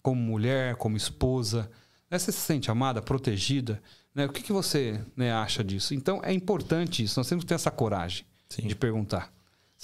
como 0.06 0.22
mulher, 0.22 0.76
como 0.76 0.96
esposa? 0.96 1.68
Né? 2.12 2.20
Você 2.20 2.32
se 2.32 2.38
sente 2.38 2.70
amada, 2.70 3.02
protegida? 3.02 3.82
Né? 4.14 4.28
O 4.28 4.30
que, 4.30 4.44
que 4.44 4.54
você 4.54 5.04
né, 5.18 5.34
acha 5.34 5.64
disso? 5.64 5.96
Então 5.96 6.22
é 6.24 6.32
importante 6.32 7.04
isso. 7.04 7.20
Nós 7.20 7.28
temos 7.28 7.44
que 7.44 7.48
ter 7.48 7.56
essa 7.56 7.72
coragem 7.72 8.24
Sim. 8.48 8.68
de 8.68 8.76
perguntar 8.76 9.34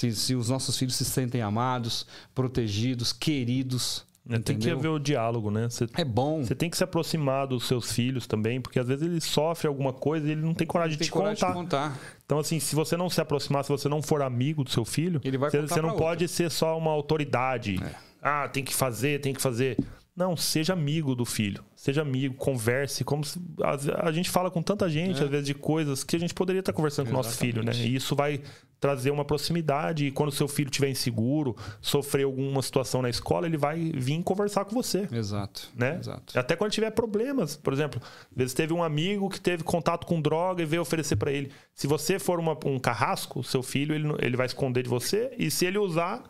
se, 0.02 0.16
se 0.16 0.36
os 0.36 0.50
nossos 0.50 0.78
filhos 0.78 0.96
se 0.96 1.06
sentem 1.06 1.42
amados, 1.42 2.08
protegidos, 2.34 3.14
queridos. 3.14 4.06
É, 4.30 4.40
tem 4.40 4.58
que 4.58 4.70
haver 4.70 4.88
o 4.88 5.00
diálogo, 5.00 5.50
né? 5.50 5.68
Você, 5.70 5.88
é 5.96 6.06
bom. 6.06 6.44
Você 6.44 6.56
tem 6.56 6.70
que 6.70 6.78
se 6.78 6.84
aproximar 6.84 7.48
dos 7.48 7.68
seus 7.68 7.92
filhos 7.92 8.28
também, 8.28 8.62
porque 8.62 8.80
às 8.80 8.88
vezes 8.88 9.04
ele 9.04 9.20
sofre 9.20 9.68
alguma 9.68 9.92
coisa 9.92 10.28
e 10.28 10.32
ele 10.32 10.42
não 10.42 10.54
tem 10.54 10.66
coragem, 10.66 10.98
de, 10.98 11.06
te 11.06 11.12
coragem 11.12 11.36
contar. 11.36 11.48
de 11.48 11.54
contar. 11.54 12.00
Então, 12.26 12.40
assim, 12.40 12.60
se 12.60 12.76
você 12.76 12.96
não 12.96 13.10
se 13.10 13.20
aproximar, 13.20 13.64
se 13.64 13.70
você 13.70 13.90
não 13.90 14.02
for 14.02 14.22
amigo 14.22 14.64
do 14.64 14.70
seu 14.70 14.86
filho, 14.86 15.20
ele 15.24 15.38
vai 15.38 15.50
você, 15.50 15.62
você 15.62 15.82
não 15.82 15.96
pode 15.96 16.28
ser 16.28 16.50
só 16.52 16.78
uma 16.78 16.92
autoridade. 16.92 17.80
É. 17.84 17.96
Ah, 18.22 18.48
tem 18.48 18.64
que 18.64 18.74
fazer, 18.74 19.20
tem 19.22 19.34
que 19.34 19.42
fazer. 19.42 19.78
Não, 20.16 20.38
seja 20.38 20.74
amigo 20.74 21.16
do 21.16 21.26
filho. 21.26 21.64
Seja 21.76 22.04
amigo, 22.04 22.36
converse. 22.36 23.04
Como 23.04 23.24
se, 23.24 23.40
a, 23.64 24.08
a, 24.08 24.12
gente 24.12 24.30
fala 24.30 24.52
com 24.52 24.62
tanta 24.62 24.88
gente, 24.88 25.20
é. 25.20 25.24
às 25.24 25.30
vezes, 25.30 25.48
de 25.48 25.56
coisas 25.56 26.04
que 26.04 26.16
a 26.16 26.20
gente 26.20 26.34
poderia 26.34 26.60
estar 26.60 26.74
conversando 26.74 27.08
Exatamente. 27.08 27.24
com 27.24 27.30
o 27.30 27.32
nosso 27.32 27.40
filho, 27.40 27.64
né? 27.64 27.72
E 27.74 27.96
isso 27.96 28.16
vai 28.16 28.42
trazer 28.82 29.12
uma 29.12 29.24
proximidade. 29.24 30.08
E 30.08 30.12
quando 30.12 30.32
seu 30.32 30.48
filho 30.48 30.68
estiver 30.68 30.90
inseguro, 30.90 31.56
sofrer 31.80 32.26
alguma 32.26 32.62
situação 32.62 33.02
na 33.02 33.10
escola, 33.10 33.46
ele 33.46 33.58
vai 33.58 33.92
vir 33.94 34.22
conversar 34.24 34.66
com 34.66 34.74
você. 34.74 35.08
Exato. 35.12 35.70
Né? 35.76 36.00
Exato. 36.00 36.38
Até 36.38 36.56
quando 36.56 36.72
tiver 36.72 36.90
problemas. 36.90 37.56
Por 37.56 37.72
exemplo, 37.72 38.02
às 38.04 38.36
vezes 38.36 38.54
teve 38.54 38.74
um 38.74 38.84
amigo 38.84 39.30
que 39.30 39.40
teve 39.40 39.64
contato 39.64 40.06
com 40.06 40.20
droga 40.20 40.64
e 40.64 40.66
veio 40.66 40.82
oferecer 40.82 41.16
para 41.16 41.32
ele. 41.32 41.52
Se 41.76 41.86
você 41.86 42.18
for 42.18 42.40
uma, 42.40 42.58
um 42.66 42.80
carrasco, 42.80 43.44
seu 43.44 43.62
filho, 43.62 43.94
ele, 43.94 44.08
ele 44.20 44.36
vai 44.36 44.48
esconder 44.48 44.82
de 44.82 44.90
você. 44.90 45.32
E 45.38 45.52
se 45.52 45.64
ele 45.66 45.78
usar, 45.78 46.24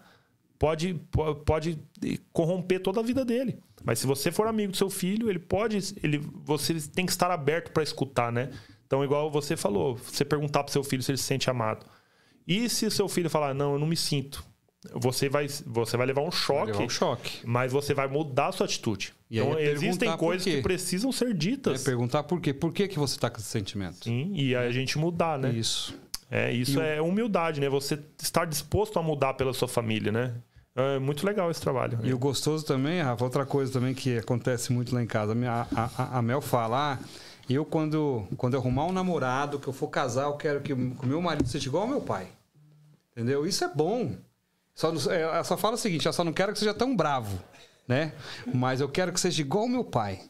pode, 0.59 0.99
pode 1.45 1.79
corromper 2.33 2.81
toda 2.81 2.99
a 2.99 3.03
vida 3.03 3.23
dele. 3.23 3.57
Mas 3.81 3.99
se 3.99 4.05
você 4.05 4.29
for 4.29 4.45
amigo 4.45 4.73
do 4.73 4.77
seu 4.77 4.89
filho, 4.89 5.29
ele 5.29 5.39
pode. 5.39 5.77
Ele, 6.03 6.19
você 6.43 6.75
tem 6.93 7.05
que 7.05 7.11
estar 7.13 7.31
aberto 7.31 7.71
para 7.71 7.81
escutar, 7.81 8.29
né? 8.29 8.49
Então, 8.85 9.05
igual 9.05 9.31
você 9.31 9.55
falou, 9.55 9.95
você 9.95 10.25
perguntar 10.25 10.65
para 10.65 10.73
seu 10.73 10.83
filho 10.83 11.01
se 11.01 11.11
ele 11.11 11.17
se 11.17 11.23
sente 11.23 11.49
amado. 11.49 11.85
E 12.47 12.69
se 12.69 12.89
seu 12.91 13.07
filho 13.07 13.29
falar, 13.29 13.53
não, 13.53 13.73
eu 13.73 13.79
não 13.79 13.87
me 13.87 13.95
sinto, 13.95 14.43
você 14.93 15.29
vai, 15.29 15.47
você 15.65 15.95
vai 15.95 16.07
levar 16.07 16.21
um 16.21 16.31
choque, 16.31 16.71
levar 16.71 16.83
um 16.83 16.89
choque. 16.89 17.39
mas 17.45 17.71
você 17.71 17.93
vai 17.93 18.07
mudar 18.07 18.47
a 18.47 18.51
sua 18.51 18.65
atitude. 18.65 19.13
E 19.29 19.39
então, 19.39 19.57
é 19.57 19.63
existem 19.63 20.15
coisas 20.17 20.43
que 20.43 20.61
precisam 20.61 21.11
ser 21.11 21.33
ditas. 21.33 21.81
É 21.81 21.85
perguntar 21.85 22.23
por 22.23 22.41
quê. 22.41 22.53
Por 22.53 22.73
que, 22.73 22.87
que 22.87 22.97
você 22.97 23.15
está 23.15 23.29
com 23.29 23.37
esse 23.37 23.47
sentimento? 23.47 24.03
Sim, 24.03 24.33
e 24.35 24.55
a 24.55 24.71
gente 24.71 24.97
mudar, 24.97 25.37
né? 25.37 25.51
Isso. 25.51 25.95
É, 26.29 26.51
isso 26.51 26.79
e 26.79 26.83
é 26.83 27.01
humildade, 27.01 27.59
né? 27.59 27.69
Você 27.69 27.99
estar 28.21 28.45
disposto 28.45 28.97
a 28.97 29.03
mudar 29.03 29.33
pela 29.35 29.53
sua 29.53 29.67
família, 29.67 30.11
né? 30.11 30.33
É 30.73 30.97
muito 30.99 31.25
legal 31.25 31.51
esse 31.51 31.59
trabalho. 31.59 31.99
E 32.01 32.13
o 32.13 32.17
gostoso 32.17 32.65
também, 32.65 33.01
Rafa, 33.01 33.23
outra 33.23 33.45
coisa 33.45 33.71
também 33.73 33.93
que 33.93 34.17
acontece 34.17 34.71
muito 34.71 34.95
lá 34.95 35.03
em 35.03 35.07
casa. 35.07 35.35
A, 35.45 35.67
a, 35.75 36.17
a 36.19 36.21
Mel 36.21 36.39
fala, 36.39 36.93
ah, 36.93 36.99
eu 37.53 37.65
quando, 37.65 38.27
quando 38.37 38.53
eu 38.53 38.59
arrumar 38.59 38.85
um 38.85 38.91
namorado, 38.91 39.59
que 39.59 39.67
eu 39.67 39.73
for 39.73 39.87
casar, 39.87 40.25
eu 40.25 40.33
quero 40.33 40.61
que 40.61 40.73
o 40.73 41.05
meu 41.05 41.21
marido 41.21 41.47
seja 41.47 41.67
igual 41.67 41.83
ao 41.83 41.89
meu 41.89 42.01
pai. 42.01 42.27
Entendeu? 43.11 43.45
Isso 43.45 43.63
é 43.63 43.67
bom. 43.67 44.15
Só, 44.73 44.93
é, 45.11 45.21
ela 45.21 45.43
só 45.43 45.57
fala 45.57 45.75
o 45.75 45.77
seguinte, 45.77 46.05
eu 46.05 46.13
só 46.13 46.23
não 46.23 46.33
quero 46.33 46.53
que 46.53 46.59
seja 46.59 46.73
tão 46.73 46.95
bravo, 46.95 47.39
né? 47.87 48.13
Mas 48.53 48.81
eu 48.81 48.89
quero 48.89 49.11
que 49.11 49.19
seja 49.19 49.41
igual 49.41 49.63
ao 49.63 49.69
meu 49.69 49.83
pai. 49.83 50.21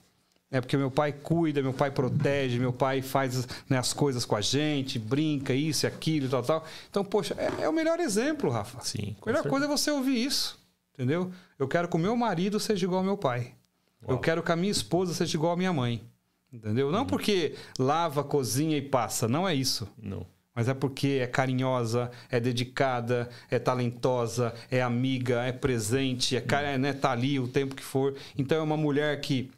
É 0.50 0.60
porque 0.60 0.76
meu 0.76 0.92
pai 0.92 1.14
cuida, 1.14 1.62
meu 1.62 1.72
pai 1.72 1.90
protege, 1.90 2.60
meu 2.60 2.74
pai 2.74 3.02
faz 3.02 3.48
né, 3.70 3.78
as 3.78 3.94
coisas 3.94 4.26
com 4.26 4.36
a 4.36 4.42
gente, 4.42 5.00
brinca, 5.00 5.54
isso 5.54 5.86
e 5.86 5.88
aquilo 5.88 6.26
e 6.26 6.30
tal, 6.30 6.44
tal. 6.44 6.66
Então, 6.90 7.06
poxa, 7.06 7.34
é, 7.38 7.64
é 7.64 7.70
o 7.70 7.74
melhor 7.74 8.02
exemplo, 8.02 8.50
Rafa. 8.50 8.82
Sim. 8.84 9.16
A 9.22 9.26
melhor 9.28 9.44
coisa 9.48 9.66
é 9.66 9.70
você 9.70 9.90
ouvir 9.90 10.22
isso. 10.22 10.60
Entendeu? 10.94 11.32
Eu 11.58 11.70
quero 11.70 11.88
que 11.88 11.96
o 11.96 12.00
meu 12.00 12.18
marido 12.18 12.60
seja 12.60 12.86
igual 12.86 13.00
ao 13.00 13.06
meu 13.06 13.18
pai. 13.18 13.54
Uau. 14.04 14.18
Eu 14.18 14.20
quero 14.20 14.44
que 14.44 14.52
a 14.52 14.56
minha 14.58 14.72
esposa 14.72 15.14
seja 15.14 15.38
igual 15.38 15.54
à 15.54 15.56
minha 15.56 15.72
mãe. 15.72 16.04
Entendeu? 16.52 16.92
Não 16.92 17.00
uhum. 17.00 17.06
porque 17.06 17.56
lava, 17.80 18.24
cozinha 18.24 18.78
e 18.78 18.82
passa. 18.82 19.28
Não 19.28 19.48
é 19.48 19.56
isso. 19.56 19.88
Não. 20.02 20.26
Mas 20.54 20.68
é 20.68 20.74
porque 20.74 21.20
é 21.22 21.28
carinhosa, 21.28 22.12
é 22.30 22.40
dedicada, 22.40 23.30
é 23.50 23.58
talentosa, 23.58 24.54
é 24.70 24.82
amiga, 24.82 25.44
é 25.44 25.52
presente, 25.54 26.36
é, 26.36 26.42
uhum. 26.42 26.78
né, 26.78 26.94
tá 26.94 27.12
ali 27.12 27.40
o 27.40 27.48
tempo 27.48 27.74
que 27.74 27.84
for. 27.84 28.16
Então 28.38 28.58
é 28.58 28.62
uma 28.62 28.78
mulher 28.78 29.20
que 29.22 29.50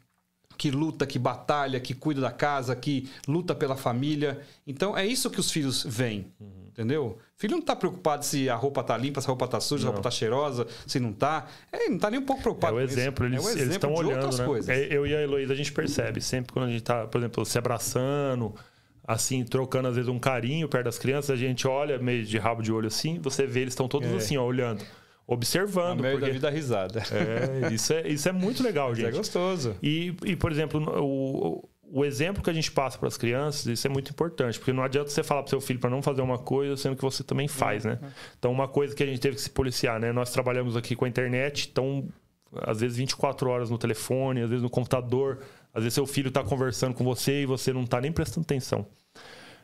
que 0.56 0.70
luta, 0.70 1.04
que 1.04 1.18
batalha, 1.18 1.80
que 1.80 1.94
cuida 1.94 2.20
da 2.20 2.30
casa, 2.30 2.76
que 2.76 3.10
luta 3.26 3.56
pela 3.56 3.76
família. 3.76 4.40
Então 4.64 4.96
é 4.96 5.04
isso 5.04 5.28
que 5.28 5.40
os 5.40 5.50
filhos 5.50 5.82
veem. 5.82 6.32
Uhum. 6.40 6.63
Entendeu? 6.74 7.18
Filho 7.36 7.52
não 7.52 7.60
está 7.60 7.76
preocupado 7.76 8.24
se 8.24 8.50
a 8.50 8.56
roupa 8.56 8.80
está 8.80 8.96
limpa, 8.96 9.20
se 9.20 9.28
a 9.28 9.28
roupa 9.28 9.44
está 9.44 9.60
suja, 9.60 9.82
se 9.82 9.86
a 9.86 9.90
roupa 9.90 10.00
está 10.00 10.10
cheirosa, 10.10 10.66
se 10.84 10.98
não 10.98 11.10
está. 11.10 11.46
Ele 11.72 11.90
não 11.90 11.96
está 11.96 12.10
nem 12.10 12.18
um 12.18 12.24
pouco 12.24 12.42
preocupado. 12.42 12.80
É 12.80 12.82
o 12.82 12.84
exemplo, 12.84 13.24
eles, 13.24 13.38
é 13.38 13.40
o 13.40 13.44
exemplo 13.44 13.62
eles 13.62 13.74
estão 13.74 13.94
olhando, 13.94 14.36
né? 14.36 14.44
Coisas. 14.44 14.68
É, 14.68 14.88
eu 14.90 15.06
e 15.06 15.14
a 15.14 15.22
Heloísa, 15.22 15.52
a 15.52 15.56
gente 15.56 15.72
percebe 15.72 16.20
sempre 16.20 16.52
quando 16.52 16.66
a 16.66 16.68
gente 16.68 16.80
está, 16.80 17.06
por 17.06 17.18
exemplo, 17.18 17.46
se 17.46 17.56
abraçando, 17.56 18.56
assim, 19.06 19.44
trocando 19.44 19.86
às 19.86 19.94
vezes 19.94 20.08
um 20.08 20.18
carinho 20.18 20.68
perto 20.68 20.86
das 20.86 20.98
crianças, 20.98 21.30
a 21.30 21.36
gente 21.36 21.64
olha 21.68 21.96
meio 21.96 22.24
de 22.24 22.38
rabo 22.38 22.60
de 22.60 22.72
olho 22.72 22.88
assim, 22.88 23.20
você 23.20 23.46
vê, 23.46 23.60
eles 23.60 23.72
estão 23.72 23.86
todos 23.86 24.10
é. 24.10 24.16
assim, 24.16 24.36
ó, 24.36 24.44
olhando 24.44 24.84
observando. 25.26 26.00
A 26.00 26.02
merda 26.02 26.18
porque... 26.18 26.26
da 26.26 26.32
vida 26.32 26.50
risada. 26.50 27.02
É, 27.12 27.72
isso 27.72 27.92
é, 27.92 28.08
isso 28.08 28.28
é 28.28 28.32
muito 28.32 28.60
legal, 28.64 28.92
é 28.92 28.94
gente. 28.96 29.06
é 29.06 29.12
gostoso. 29.12 29.76
E, 29.82 30.14
e 30.24 30.36
por 30.36 30.50
exemplo, 30.50 30.82
o, 31.00 31.68
o 31.96 32.04
exemplo 32.04 32.42
que 32.42 32.50
a 32.50 32.52
gente 32.52 32.72
passa 32.72 32.98
para 32.98 33.06
as 33.06 33.16
crianças, 33.16 33.66
isso 33.66 33.86
é 33.86 33.90
muito 33.90 34.10
importante, 34.10 34.58
porque 34.58 34.72
não 34.72 34.82
adianta 34.82 35.10
você 35.10 35.22
falar 35.22 35.44
para 35.44 35.50
seu 35.50 35.60
filho 35.60 35.78
para 35.78 35.88
não 35.88 36.02
fazer 36.02 36.22
uma 36.22 36.38
coisa, 36.38 36.76
sendo 36.76 36.96
que 36.96 37.02
você 37.02 37.22
também 37.22 37.46
faz, 37.46 37.84
né? 37.84 38.00
Então, 38.36 38.50
uma 38.50 38.66
coisa 38.66 38.96
que 38.96 39.02
a 39.04 39.06
gente 39.06 39.20
teve 39.20 39.36
que 39.36 39.42
se 39.42 39.50
policiar, 39.50 40.00
né? 40.00 40.10
Nós 40.10 40.32
trabalhamos 40.32 40.76
aqui 40.76 40.96
com 40.96 41.04
a 41.04 41.08
internet, 41.08 41.68
então, 41.70 42.08
às 42.62 42.80
vezes 42.80 42.96
24 42.96 43.48
horas 43.48 43.70
no 43.70 43.78
telefone, 43.78 44.40
às 44.40 44.50
vezes 44.50 44.60
no 44.64 44.68
computador, 44.68 45.38
às 45.72 45.84
vezes 45.84 45.94
seu 45.94 46.04
filho 46.04 46.28
está 46.28 46.42
conversando 46.42 46.94
com 46.94 47.04
você 47.04 47.42
e 47.42 47.46
você 47.46 47.72
não 47.72 47.84
está 47.84 48.00
nem 48.00 48.10
prestando 48.10 48.42
atenção. 48.42 48.84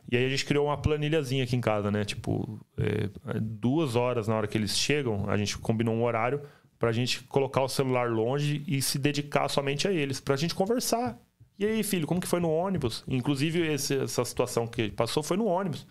E 0.09 0.17
aí 0.17 0.25
a 0.25 0.29
gente 0.29 0.45
criou 0.45 0.67
uma 0.67 0.81
planilhazinha 0.81 1.43
aqui 1.43 1.57
em 1.57 1.61
casa, 1.61 1.91
né? 1.91 2.05
Tipo, 2.05 2.61
é, 2.79 3.41
duas 3.41 3.97
horas 3.97 4.29
na 4.29 4.37
hora 4.37 4.47
que 4.47 4.57
eles 4.57 4.79
chegam, 4.79 5.29
a 5.29 5.37
gente 5.37 5.59
combinou 5.59 5.97
um 5.97 6.05
horário 6.05 6.43
para 6.79 6.91
a 6.91 6.93
gente 6.93 7.25
colocar 7.25 7.63
o 7.63 7.69
celular 7.69 8.09
longe 8.09 8.63
e 8.69 8.81
se 8.81 9.01
dedicar 9.01 9.49
somente 9.49 9.89
a 9.89 9.93
eles, 9.93 10.21
para 10.21 10.35
a 10.35 10.39
gente 10.39 10.55
conversar. 10.55 11.19
E 11.61 11.67
aí, 11.67 11.83
filho, 11.83 12.07
como 12.07 12.23
que 12.23 12.27
foi 12.27 12.41
no 12.41 12.51
ônibus? 12.51 13.05
Inclusive, 13.07 13.61
esse, 13.75 13.95
essa 13.95 14.25
situação 14.25 14.67
que 14.67 14.91
passou 14.91 15.23
foi 15.23 15.37
no 15.37 15.45
ônibus. 15.45 15.87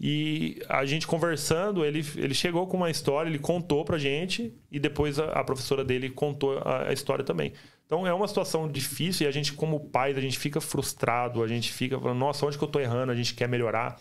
E 0.00 0.62
a 0.68 0.86
gente 0.86 1.04
conversando, 1.04 1.84
ele, 1.84 2.06
ele 2.14 2.32
chegou 2.32 2.64
com 2.68 2.76
uma 2.76 2.88
história, 2.88 3.28
ele 3.28 3.40
contou 3.40 3.84
pra 3.84 3.98
gente, 3.98 4.54
e 4.70 4.78
depois 4.78 5.18
a, 5.18 5.32
a 5.32 5.42
professora 5.42 5.84
dele 5.84 6.10
contou 6.10 6.58
a, 6.58 6.90
a 6.90 6.92
história 6.92 7.24
também. 7.24 7.52
Então 7.84 8.06
é 8.06 8.14
uma 8.14 8.28
situação 8.28 8.70
difícil 8.70 9.26
e 9.26 9.28
a 9.28 9.32
gente, 9.32 9.52
como 9.54 9.80
pais, 9.80 10.16
a 10.16 10.20
gente 10.20 10.38
fica 10.38 10.60
frustrado, 10.60 11.42
a 11.42 11.48
gente 11.48 11.72
fica 11.72 11.98
falando, 11.98 12.18
nossa, 12.20 12.46
onde 12.46 12.56
que 12.56 12.62
eu 12.62 12.68
tô 12.68 12.78
errando? 12.78 13.10
A 13.10 13.16
gente 13.16 13.34
quer 13.34 13.48
melhorar. 13.48 14.00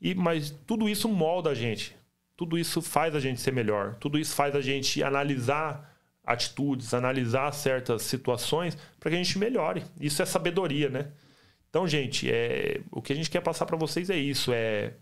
E, 0.00 0.14
mas 0.14 0.50
tudo 0.64 0.88
isso 0.88 1.08
molda 1.08 1.50
a 1.50 1.54
gente. 1.54 1.96
Tudo 2.36 2.56
isso 2.56 2.80
faz 2.80 3.16
a 3.16 3.20
gente 3.20 3.40
ser 3.40 3.52
melhor. 3.52 3.96
Tudo 3.96 4.20
isso 4.20 4.36
faz 4.36 4.54
a 4.54 4.60
gente 4.60 5.02
analisar 5.02 5.92
atitudes, 6.24 6.94
analisar 6.94 7.52
certas 7.52 8.02
situações 8.02 8.78
para 9.02 9.10
que 9.10 9.16
a 9.16 9.22
gente 9.22 9.36
melhore. 9.36 9.82
Isso 10.00 10.22
é 10.22 10.24
sabedoria, 10.24 10.88
né? 10.88 11.08
Então, 11.68 11.88
gente, 11.88 12.30
é, 12.30 12.80
o 12.88 13.02
que 13.02 13.12
a 13.12 13.16
gente 13.16 13.28
quer 13.28 13.40
passar 13.40 13.66
para 13.66 13.76
vocês 13.76 14.08
é 14.08 14.16
isso, 14.16 14.52
é 14.52 14.92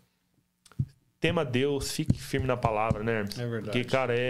tema 1.21 1.45
Deus, 1.45 1.93
fique 1.93 2.19
firme 2.19 2.47
na 2.47 2.57
palavra, 2.57 3.05
né? 3.05 3.21
É 3.21 3.47
verdade. 3.47 3.65
Porque, 3.65 3.85
cara, 3.85 4.17
é, 4.17 4.23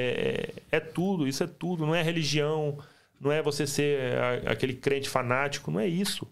é, 0.73 0.77
é 0.77 0.81
tudo, 0.81 1.29
isso 1.29 1.45
é 1.45 1.47
tudo, 1.47 1.87
não 1.87 1.95
é 1.95 2.03
religião, 2.03 2.79
não 3.21 3.31
é 3.31 3.41
você 3.41 3.65
ser 3.65 4.19
aquele 4.45 4.75
crente 4.75 5.09
fanático, 5.09 5.71
não 5.71 5.79
é 5.79 5.87
isso. 5.87 6.27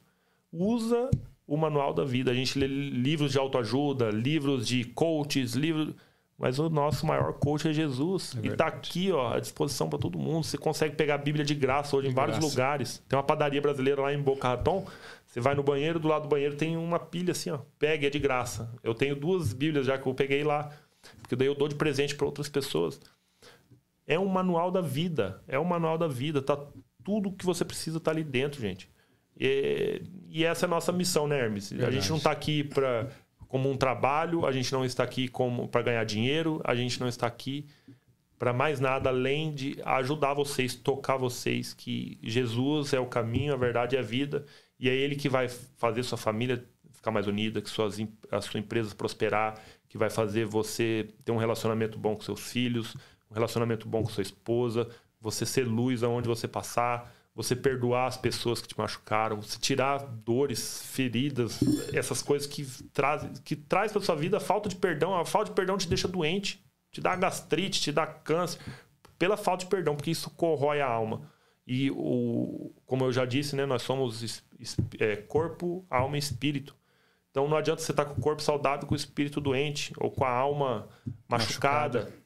Usa 0.53 1.09
o 1.47 1.57
manual 1.57 1.95
da 1.95 2.05
vida. 2.05 2.33
A 2.33 2.35
gente 2.35 2.59
lê 2.59 2.67
livros 2.67 3.31
de 3.31 3.39
autoajuda, 3.39 4.11
livros 4.11 4.67
de 4.67 4.83
coaches, 4.83 5.53
livros. 5.53 5.95
Mas 6.39 6.61
o 6.61 6.71
nosso 6.71 7.05
maior 7.05 7.33
coach 7.33 7.69
é 7.69 7.73
Jesus. 7.73 8.37
É 8.37 8.47
e 8.47 8.51
está 8.51 8.69
aqui 8.69 9.11
ó, 9.11 9.35
à 9.35 9.41
disposição 9.41 9.89
para 9.89 9.99
todo 9.99 10.17
mundo. 10.17 10.45
Você 10.45 10.57
consegue 10.57 10.95
pegar 10.95 11.17
a 11.17 11.19
Bíblia 11.19 11.45
de 11.45 11.53
graça 11.55 11.97
hoje 11.97 12.07
de 12.07 12.13
em 12.13 12.15
vários 12.15 12.39
graça. 12.39 12.49
lugares. 12.49 13.03
Tem 13.09 13.19
uma 13.19 13.25
padaria 13.25 13.61
brasileira 13.61 14.03
lá 14.03 14.15
em 14.15 14.23
Boca 14.23 14.47
Raton. 14.47 14.87
Você 15.27 15.41
vai 15.41 15.57
no 15.57 15.65
banheiro, 15.65 15.99
do 15.99 16.07
lado 16.07 16.23
do 16.23 16.29
banheiro 16.29 16.55
tem 16.55 16.77
uma 16.77 17.01
pilha 17.01 17.33
assim, 17.33 17.51
ó. 17.51 17.59
Pega, 17.77 18.07
é 18.07 18.11
de 18.11 18.21
graça. 18.21 18.73
Eu 18.85 18.95
tenho 18.95 19.17
duas 19.17 19.53
Bíblias 19.53 19.85
já 19.87 19.99
que 19.99 20.07
eu 20.07 20.15
peguei 20.15 20.45
lá. 20.45 20.71
Porque 21.21 21.35
daí 21.35 21.49
eu 21.49 21.57
dou 21.57 21.67
de 21.67 21.75
presente 21.75 22.15
para 22.15 22.27
outras 22.27 22.49
pessoas. 22.49 23.01
É 24.07 24.17
um 24.17 24.27
manual 24.27 24.71
da 24.71 24.81
vida. 24.81 25.43
É 25.49 25.59
um 25.59 25.65
manual 25.65 25.99
da 25.99 26.07
vida. 26.07 26.41
Tá 26.41 26.57
tudo 27.03 27.33
que 27.33 27.45
você 27.45 27.65
precisa 27.65 27.99
tá 27.99 28.13
ali 28.13 28.23
dentro, 28.23 28.61
gente. 28.61 28.89
E, 29.39 30.03
e 30.29 30.45
essa 30.45 30.67
é 30.67 30.69
a 30.69 30.71
nossa 30.71 30.93
missão, 30.93 31.27
né, 31.27 31.39
Hermes? 31.39 31.71
Verdade. 31.71 31.97
A 31.97 32.01
gente 32.01 32.11
não 32.11 32.17
está 32.17 32.31
aqui 32.31 32.63
para 32.63 33.09
como 33.49 33.71
um 33.71 33.77
trabalho, 33.77 34.47
a 34.47 34.53
gente 34.53 34.71
não 34.73 34.85
está 34.85 35.03
aqui 35.03 35.27
como 35.27 35.67
para 35.69 35.83
ganhar 35.83 36.05
dinheiro, 36.05 36.61
a 36.65 36.75
gente 36.75 37.01
não 37.01 37.09
está 37.09 37.27
aqui 37.27 37.67
para 38.39 38.53
mais 38.53 38.79
nada 38.79 39.09
além 39.09 39.53
de 39.53 39.81
ajudar 39.85 40.35
vocês, 40.35 40.75
tocar 40.75 41.17
vocês 41.17 41.75
que 41.75 42.19
Jesus 42.23 42.93
é 42.93 43.01
o 43.01 43.07
caminho, 43.07 43.53
a 43.53 43.57
verdade 43.57 43.97
e 43.97 43.99
a 43.99 44.03
vida, 44.03 44.45
e 44.79 44.89
é 44.89 44.95
ele 44.95 45.17
que 45.17 45.29
vai 45.29 45.49
fazer 45.49 46.05
sua 46.05 46.19
família 46.19 46.65
ficar 46.93 47.11
mais 47.11 47.27
unida, 47.27 47.61
que 47.61 47.71
suas 47.71 47.99
a 48.31 48.41
sua 48.41 48.61
empresa 48.61 48.95
prosperar, 48.95 49.61
que 49.89 49.99
vai 49.99 50.11
fazer 50.11 50.45
você 50.45 51.09
ter 51.25 51.33
um 51.33 51.37
relacionamento 51.37 51.99
bom 51.99 52.15
com 52.15 52.23
seus 52.23 52.53
filhos, 52.53 52.95
um 53.31 53.35
relacionamento 53.35 53.89
bom 53.89 54.03
com 54.03 54.09
sua 54.09 54.23
esposa, 54.23 54.89
você 55.21 55.45
ser 55.45 55.65
luz 55.65 56.03
aonde 56.03 56.29
você 56.29 56.47
passar, 56.47 57.13
você 57.39 57.55
perdoar 57.55 58.09
as 58.09 58.17
pessoas 58.17 58.61
que 58.61 58.67
te 58.67 58.77
machucaram, 58.77 59.41
você 59.41 59.61
tirar 59.61 59.99
dores, 59.99 60.83
feridas, 60.83 61.61
essas 61.95 62.21
coisas 62.21 62.49
que 62.49 62.67
traz, 62.93 63.39
que 63.45 63.55
traz 63.55 63.93
para 63.93 64.01
sua 64.01 64.17
vida 64.17 64.39
a 64.39 64.41
falta 64.41 64.69
de 64.69 64.75
perdão. 64.75 65.17
A 65.17 65.25
falta 65.25 65.51
de 65.51 65.55
perdão 65.55 65.79
te 65.79 65.89
deixa 65.89 66.09
doente, 66.09 66.61
te 66.91 67.01
dá 67.01 67.15
gastrite, 67.15 67.81
te 67.81 67.93
dá 67.93 68.05
câncer, 68.05 68.61
pela 69.17 69.37
falta 69.37 69.63
de 69.63 69.71
perdão, 69.71 69.95
porque 69.95 70.11
isso 70.11 70.29
corrói 70.31 70.81
a 70.81 70.89
alma. 70.89 71.31
E 71.65 71.93
o, 71.93 72.73
como 72.85 73.05
eu 73.05 73.13
já 73.13 73.25
disse, 73.25 73.55
né, 73.55 73.65
nós 73.65 73.83
somos 73.83 74.43
é, 74.99 75.15
corpo, 75.15 75.87
alma 75.89 76.17
e 76.17 76.19
espírito. 76.19 76.75
Então 77.31 77.47
não 77.47 77.57
adianta 77.57 77.81
você 77.81 77.93
estar 77.93 78.07
com 78.07 78.19
o 78.19 78.21
corpo 78.21 78.43
saudável 78.43 78.85
com 78.85 78.95
o 78.95 78.97
espírito 78.97 79.41
doente 79.41 79.93
ou 79.99 80.11
com 80.11 80.25
a 80.25 80.31
alma 80.31 80.89
machucada. 81.29 82.01
machucada. 82.01 82.19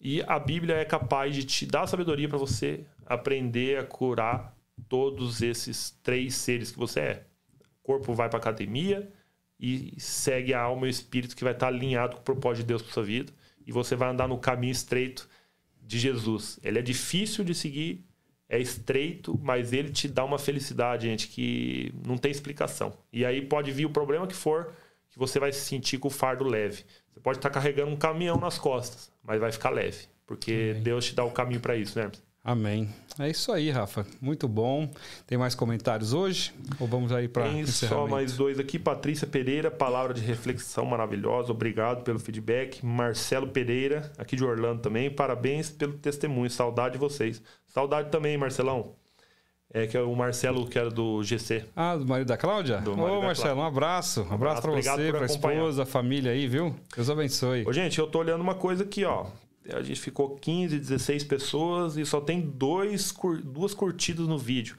E 0.00 0.22
a 0.22 0.38
Bíblia 0.38 0.76
é 0.76 0.84
capaz 0.84 1.34
de 1.34 1.42
te 1.42 1.66
dar 1.66 1.88
sabedoria 1.88 2.28
para 2.28 2.38
você 2.38 2.86
aprender 3.06 3.78
a 3.78 3.84
curar 3.84 4.56
todos 4.88 5.42
esses 5.42 5.90
três 6.02 6.34
seres 6.34 6.70
que 6.70 6.78
você 6.78 7.00
é. 7.00 7.26
O 7.80 7.86
corpo 7.86 8.12
vai 8.14 8.28
para 8.28 8.38
academia 8.38 9.10
e 9.58 9.94
segue 9.98 10.52
a 10.52 10.60
alma 10.60 10.86
e 10.86 10.88
o 10.88 10.90
espírito 10.90 11.34
que 11.34 11.44
vai 11.44 11.52
estar 11.52 11.68
alinhado 11.68 12.16
com 12.16 12.22
o 12.22 12.24
propósito 12.24 12.64
de 12.64 12.68
Deus 12.68 12.82
para 12.82 12.92
sua 12.92 13.04
vida 13.04 13.32
e 13.66 13.72
você 13.72 13.96
vai 13.96 14.10
andar 14.10 14.28
no 14.28 14.38
caminho 14.38 14.72
estreito 14.72 15.28
de 15.82 15.98
Jesus. 15.98 16.58
Ele 16.62 16.78
é 16.78 16.82
difícil 16.82 17.44
de 17.44 17.54
seguir, 17.54 18.04
é 18.48 18.58
estreito, 18.58 19.38
mas 19.42 19.72
ele 19.72 19.90
te 19.90 20.08
dá 20.08 20.24
uma 20.24 20.38
felicidade, 20.38 21.06
gente, 21.06 21.28
que 21.28 21.92
não 22.06 22.16
tem 22.16 22.30
explicação. 22.30 22.96
E 23.12 23.24
aí 23.24 23.42
pode 23.42 23.72
vir 23.72 23.86
o 23.86 23.90
problema 23.90 24.26
que 24.26 24.34
for, 24.34 24.72
que 25.10 25.18
você 25.18 25.40
vai 25.40 25.52
se 25.52 25.60
sentir 25.60 25.98
com 25.98 26.08
o 26.08 26.10
fardo 26.10 26.44
leve. 26.44 26.84
Você 27.12 27.20
pode 27.20 27.38
estar 27.38 27.50
carregando 27.50 27.90
um 27.90 27.96
caminhão 27.96 28.36
nas 28.36 28.58
costas, 28.58 29.12
mas 29.22 29.40
vai 29.40 29.50
ficar 29.50 29.70
leve, 29.70 30.06
porque 30.26 30.70
Amém. 30.72 30.82
Deus 30.82 31.06
te 31.06 31.14
dá 31.14 31.24
o 31.24 31.30
caminho 31.30 31.60
para 31.60 31.76
isso, 31.76 31.98
né? 31.98 32.10
Amém. 32.46 32.88
É 33.18 33.28
isso 33.28 33.50
aí, 33.50 33.72
Rafa. 33.72 34.06
Muito 34.20 34.46
bom. 34.46 34.88
Tem 35.26 35.36
mais 35.36 35.56
comentários 35.56 36.12
hoje? 36.12 36.54
Ou 36.78 36.86
vamos 36.86 37.10
aí 37.10 37.26
para 37.26 37.44
só 37.66 38.06
mais 38.06 38.36
dois 38.36 38.60
aqui. 38.60 38.78
Patrícia 38.78 39.26
Pereira, 39.26 39.68
palavra 39.68 40.14
de 40.14 40.20
reflexão 40.20 40.86
maravilhosa. 40.86 41.50
Obrigado 41.50 42.04
pelo 42.04 42.20
feedback. 42.20 42.86
Marcelo 42.86 43.48
Pereira, 43.48 44.12
aqui 44.16 44.36
de 44.36 44.44
Orlando 44.44 44.80
também. 44.80 45.10
Parabéns 45.10 45.70
pelo 45.70 45.94
testemunho. 45.94 46.48
Saudade 46.48 46.92
de 46.92 47.00
vocês. 47.00 47.42
Saudade 47.66 48.10
também, 48.12 48.38
Marcelão. 48.38 48.92
É 49.74 49.88
que 49.88 49.96
é 49.96 50.00
o 50.00 50.14
Marcelo, 50.14 50.68
que 50.68 50.78
era 50.78 50.88
do 50.88 51.24
GC. 51.24 51.64
Ah, 51.74 51.96
do 51.96 52.06
marido 52.06 52.28
da 52.28 52.36
Cláudia? 52.36 52.78
Do 52.78 52.92
Ô, 52.92 53.22
Marcelo, 53.22 53.60
um 53.60 53.64
abraço. 53.64 54.22
Um 54.22 54.34
abraço, 54.34 54.62
para 54.62 54.70
você, 54.70 55.10
para 55.10 55.22
a 55.22 55.26
esposa, 55.26 55.82
a 55.82 55.86
família 55.86 56.30
aí, 56.30 56.46
viu? 56.46 56.76
Deus 56.94 57.10
abençoe. 57.10 57.64
Ô, 57.66 57.72
gente, 57.72 57.98
eu 57.98 58.06
tô 58.06 58.20
olhando 58.20 58.40
uma 58.40 58.54
coisa 58.54 58.84
aqui, 58.84 59.04
ó 59.04 59.26
a 59.72 59.82
gente 59.82 60.00
ficou 60.00 60.36
15, 60.36 60.78
16 60.78 61.24
pessoas 61.24 61.96
e 61.96 62.04
só 62.04 62.20
tem 62.20 62.40
dois, 62.40 63.14
duas 63.44 63.74
curtidas 63.74 64.26
no 64.26 64.38
vídeo. 64.38 64.76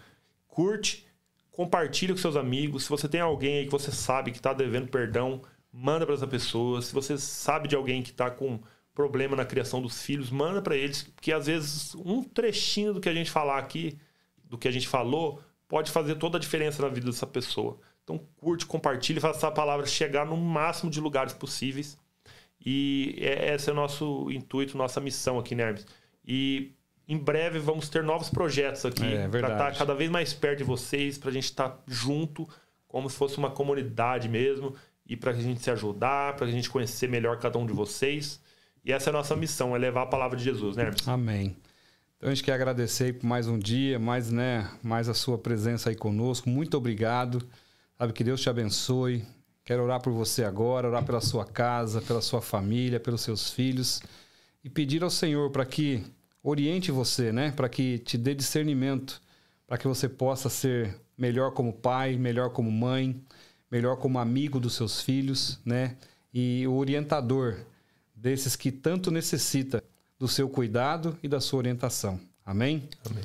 Curte, 0.48 1.06
compartilha 1.52 2.14
com 2.14 2.20
seus 2.20 2.36
amigos. 2.36 2.84
Se 2.84 2.90
você 2.90 3.08
tem 3.08 3.20
alguém 3.20 3.60
aí 3.60 3.66
que 3.66 3.72
você 3.72 3.92
sabe 3.92 4.32
que 4.32 4.38
está 4.38 4.54
devendo 4.54 4.88
perdão, 4.88 5.42
manda 5.72 6.06
para 6.06 6.16
essa 6.16 6.28
pessoa. 6.28 6.82
Se 6.82 6.94
você 6.94 7.18
sabe 7.18 7.68
de 7.68 7.76
alguém 7.76 8.02
que 8.02 8.12
está 8.12 8.30
com 8.30 8.60
problema 8.94 9.36
na 9.36 9.46
criação 9.46 9.82
dos 9.82 10.02
filhos, 10.02 10.32
manda 10.32 10.62
para 10.62 10.76
eles, 10.76 11.04
porque 11.04 11.32
às 11.32 11.46
vezes 11.46 11.94
um 11.96 12.24
trechinho 12.24 12.94
do 12.94 13.00
que 13.00 13.10
a 13.10 13.14
gente 13.14 13.30
falar 13.30 13.60
aqui, 13.60 13.98
do 14.44 14.58
que 14.58 14.68
a 14.68 14.72
gente 14.72 14.88
falou, 14.88 15.40
pode 15.68 15.92
fazer 15.92 16.16
toda 16.16 16.38
a 16.38 16.42
diferença 16.42 16.82
na 16.82 16.88
vida 16.88 17.06
dessa 17.06 17.28
pessoa. 17.28 17.80
Então 18.04 18.20
curte, 18.38 18.66
compartilhe, 18.66 19.20
faça 19.20 19.38
essa 19.38 19.52
palavra 19.52 19.86
chegar 19.86 20.26
no 20.26 20.38
máximo 20.38 20.90
de 20.90 21.00
lugares 21.00 21.34
possíveis. 21.34 21.98
E 22.66 23.16
é, 23.20 23.54
esse 23.56 23.70
é 23.70 23.74
o 23.74 23.76
nosso 23.76 24.30
intuito, 24.32 24.78
nossa 24.78 25.00
missão 25.00 25.40
aqui, 25.40 25.56
Nermes. 25.56 25.86
E 26.26 26.74
em 27.08 27.18
breve 27.18 27.60
vamos 27.60 27.88
ter 27.88 28.04
novos 28.04 28.30
projetos 28.30 28.86
aqui 28.86 29.06
é, 29.06 29.28
para 29.28 29.40
estar 29.40 29.72
tá 29.72 29.72
cada 29.72 29.96
vez 29.96 30.10
mais 30.10 30.34
perto 30.34 30.58
de 30.60 30.64
vocês, 30.64 31.18
para 31.18 31.30
a 31.30 31.34
gente 31.34 31.46
estar 31.46 31.70
tá 31.70 31.84
junto, 31.88 32.48
como 32.88 33.10
se 33.10 33.16
fosse 33.16 33.38
uma 33.38 33.50
comunidade 33.50 34.28
mesmo, 34.28 34.76
e 35.06 35.16
para 35.16 35.32
a 35.32 35.34
gente 35.34 35.62
se 35.62 35.72
ajudar, 35.72 36.36
para 36.36 36.46
a 36.46 36.52
gente 36.52 36.70
conhecer 36.70 37.08
melhor 37.08 37.40
cada 37.40 37.58
um 37.58 37.66
de 37.66 37.74
vocês. 37.74 38.42
E 38.84 38.92
essa 38.92 39.10
é 39.10 39.12
a 39.12 39.14
nossa 39.14 39.36
missão, 39.36 39.76
é 39.76 39.80
levar 39.80 40.04
a 40.04 40.06
palavra 40.08 40.38
de 40.38 40.44
Jesus, 40.44 40.76
né, 40.76 40.84
Hermes? 40.84 41.08
Amém. 41.08 41.56
Então 42.18 42.30
a 42.30 42.34
gente 42.34 42.44
quer 42.44 42.54
agradecer 42.54 43.14
por 43.14 43.26
mais 43.26 43.48
um 43.48 43.60
dia, 43.60 44.00
mais, 44.00 44.32
né, 44.32 44.70
mais 44.82 45.08
a 45.08 45.14
sua 45.14 45.38
presença 45.38 45.90
aí 45.90 45.96
conosco. 45.96 46.50
Muito 46.50 46.76
obrigado. 46.76 47.48
Sabe 47.98 48.12
que 48.12 48.24
Deus 48.24 48.42
te 48.42 48.50
abençoe, 48.50 49.24
Quero 49.68 49.84
orar 49.84 50.02
por 50.02 50.14
você 50.14 50.46
agora, 50.46 50.88
orar 50.88 51.04
pela 51.04 51.20
sua 51.20 51.44
casa, 51.44 52.02
pela 52.02 52.22
sua 52.22 52.42
família, 52.42 53.02
pelos 53.02 53.20
seus 53.20 53.52
filhos 53.52 54.02
e 54.64 54.70
pedir 54.70 55.04
ao 55.04 55.10
Senhor 55.10 55.52
para 55.52 55.66
que 55.66 56.06
oriente 56.42 56.90
você, 56.90 57.34
né? 57.34 57.52
Para 57.52 57.68
que 57.68 58.00
te 58.00 58.18
dê 58.18 58.34
discernimento, 58.34 59.22
para 59.68 59.78
que 59.78 59.86
você 59.86 60.08
possa 60.08 60.48
ser 60.48 60.96
melhor 61.18 61.52
como 61.52 61.74
pai, 61.74 62.16
melhor 62.16 62.52
como 62.52 62.72
mãe, 62.72 63.22
melhor 63.70 63.98
como 63.98 64.20
amigo 64.20 64.58
dos 64.58 64.74
seus 64.74 65.02
filhos, 65.02 65.60
né? 65.66 65.98
E 66.34 66.66
o 66.66 66.74
orientador 66.78 67.58
desses 68.16 68.56
que 68.56 68.72
tanto 68.72 69.12
necessita 69.12 69.84
do 70.18 70.30
seu 70.30 70.48
cuidado 70.48 71.20
e 71.22 71.28
da 71.28 71.42
sua 71.42 71.60
orientação. 71.60 72.18
Amém? 72.46 72.88
Amém. 73.06 73.24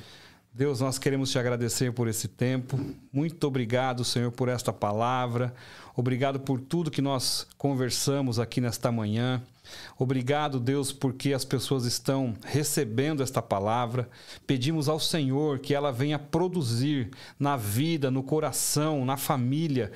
Deus, 0.54 0.80
nós 0.80 0.98
queremos 0.98 1.30
te 1.30 1.38
agradecer 1.38 1.94
por 1.94 2.06
esse 2.08 2.28
tempo. 2.28 2.78
Muito 3.10 3.46
obrigado, 3.46 4.04
Senhor, 4.04 4.30
por 4.30 4.50
esta 4.50 4.70
palavra. 4.70 5.54
Obrigado 5.96 6.38
por 6.40 6.60
tudo 6.60 6.90
que 6.90 7.00
nós 7.00 7.46
conversamos 7.56 8.38
aqui 8.38 8.60
nesta 8.60 8.92
manhã. 8.92 9.42
Obrigado, 9.98 10.60
Deus, 10.60 10.92
porque 10.92 11.32
as 11.32 11.42
pessoas 11.42 11.86
estão 11.86 12.34
recebendo 12.44 13.22
esta 13.22 13.40
palavra. 13.40 14.10
Pedimos 14.46 14.90
ao 14.90 15.00
Senhor 15.00 15.58
que 15.58 15.74
ela 15.74 15.90
venha 15.90 16.18
produzir 16.18 17.10
na 17.38 17.56
vida, 17.56 18.10
no 18.10 18.22
coração, 18.22 19.06
na 19.06 19.16
família, 19.16 19.90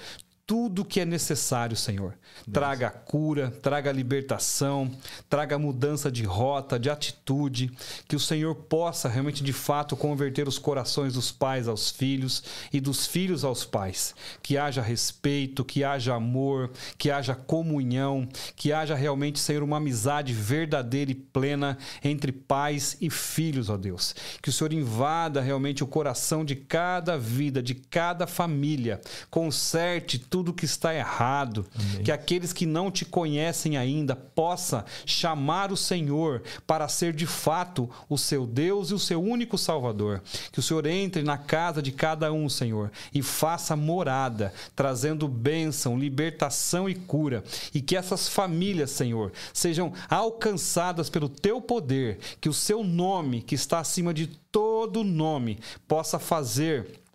tudo 0.46 0.84
que 0.84 1.00
é 1.00 1.04
necessário, 1.04 1.76
Senhor. 1.76 2.16
Traga 2.52 2.88
cura, 2.88 3.50
traga 3.50 3.90
libertação, 3.90 4.90
traga 5.28 5.58
mudança 5.58 6.10
de 6.10 6.22
rota, 6.22 6.78
de 6.78 6.88
atitude, 6.88 7.72
que 8.06 8.14
o 8.14 8.20
Senhor 8.20 8.54
possa 8.54 9.08
realmente 9.08 9.42
de 9.42 9.52
fato 9.52 9.96
converter 9.96 10.46
os 10.46 10.58
corações 10.58 11.14
dos 11.14 11.32
pais 11.32 11.66
aos 11.66 11.90
filhos 11.90 12.44
e 12.72 12.80
dos 12.80 13.06
filhos 13.06 13.42
aos 13.42 13.64
pais. 13.64 14.14
Que 14.40 14.56
haja 14.56 14.80
respeito, 14.80 15.64
que 15.64 15.82
haja 15.82 16.14
amor, 16.14 16.70
que 16.96 17.10
haja 17.10 17.34
comunhão, 17.34 18.28
que 18.54 18.72
haja 18.72 18.94
realmente, 18.94 19.40
Senhor, 19.40 19.64
uma 19.64 19.78
amizade 19.78 20.32
verdadeira 20.32 21.10
e 21.10 21.14
plena 21.14 21.76
entre 22.04 22.30
pais 22.30 22.96
e 23.00 23.10
filhos, 23.10 23.68
ó 23.68 23.76
Deus. 23.76 24.14
Que 24.40 24.50
o 24.50 24.52
Senhor 24.52 24.72
invada 24.72 25.40
realmente 25.40 25.82
o 25.82 25.88
coração 25.88 26.44
de 26.44 26.54
cada 26.54 27.18
vida, 27.18 27.60
de 27.60 27.74
cada 27.74 28.28
família, 28.28 29.00
conserte 29.28 30.18
tudo 30.36 30.52
que 30.52 30.66
está 30.66 30.94
errado, 30.94 31.64
Amém. 31.74 32.02
que 32.04 32.12
aqueles 32.12 32.52
que 32.52 32.66
não 32.66 32.90
te 32.90 33.06
conhecem 33.06 33.78
ainda 33.78 34.14
possa 34.14 34.84
chamar 35.06 35.72
o 35.72 35.78
Senhor 35.78 36.42
para 36.66 36.86
ser 36.88 37.14
de 37.14 37.24
fato 37.26 37.88
o 38.06 38.18
seu 38.18 38.46
Deus 38.46 38.90
e 38.90 38.94
o 38.94 38.98
seu 38.98 39.22
único 39.22 39.56
Salvador. 39.56 40.22
Que 40.52 40.58
o 40.58 40.62
Senhor 40.62 40.84
entre 40.84 41.22
na 41.22 41.38
casa 41.38 41.80
de 41.80 41.90
cada 41.90 42.30
um, 42.34 42.50
Senhor, 42.50 42.92
e 43.14 43.22
faça 43.22 43.74
morada, 43.74 44.52
trazendo 44.74 45.26
bênção, 45.26 45.98
libertação 45.98 46.86
e 46.86 46.94
cura, 46.94 47.42
e 47.72 47.80
que 47.80 47.96
essas 47.96 48.28
famílias, 48.28 48.90
Senhor, 48.90 49.32
sejam 49.54 49.94
alcançadas 50.06 51.08
pelo 51.08 51.30
teu 51.30 51.62
poder, 51.62 52.18
que 52.42 52.50
o 52.50 52.52
seu 52.52 52.84
nome, 52.84 53.40
que 53.40 53.54
está 53.54 53.78
acima 53.78 54.12
de 54.12 54.26
todo 54.26 55.02
nome, 55.02 55.58
possa 55.88 56.18
fazer 56.18 57.05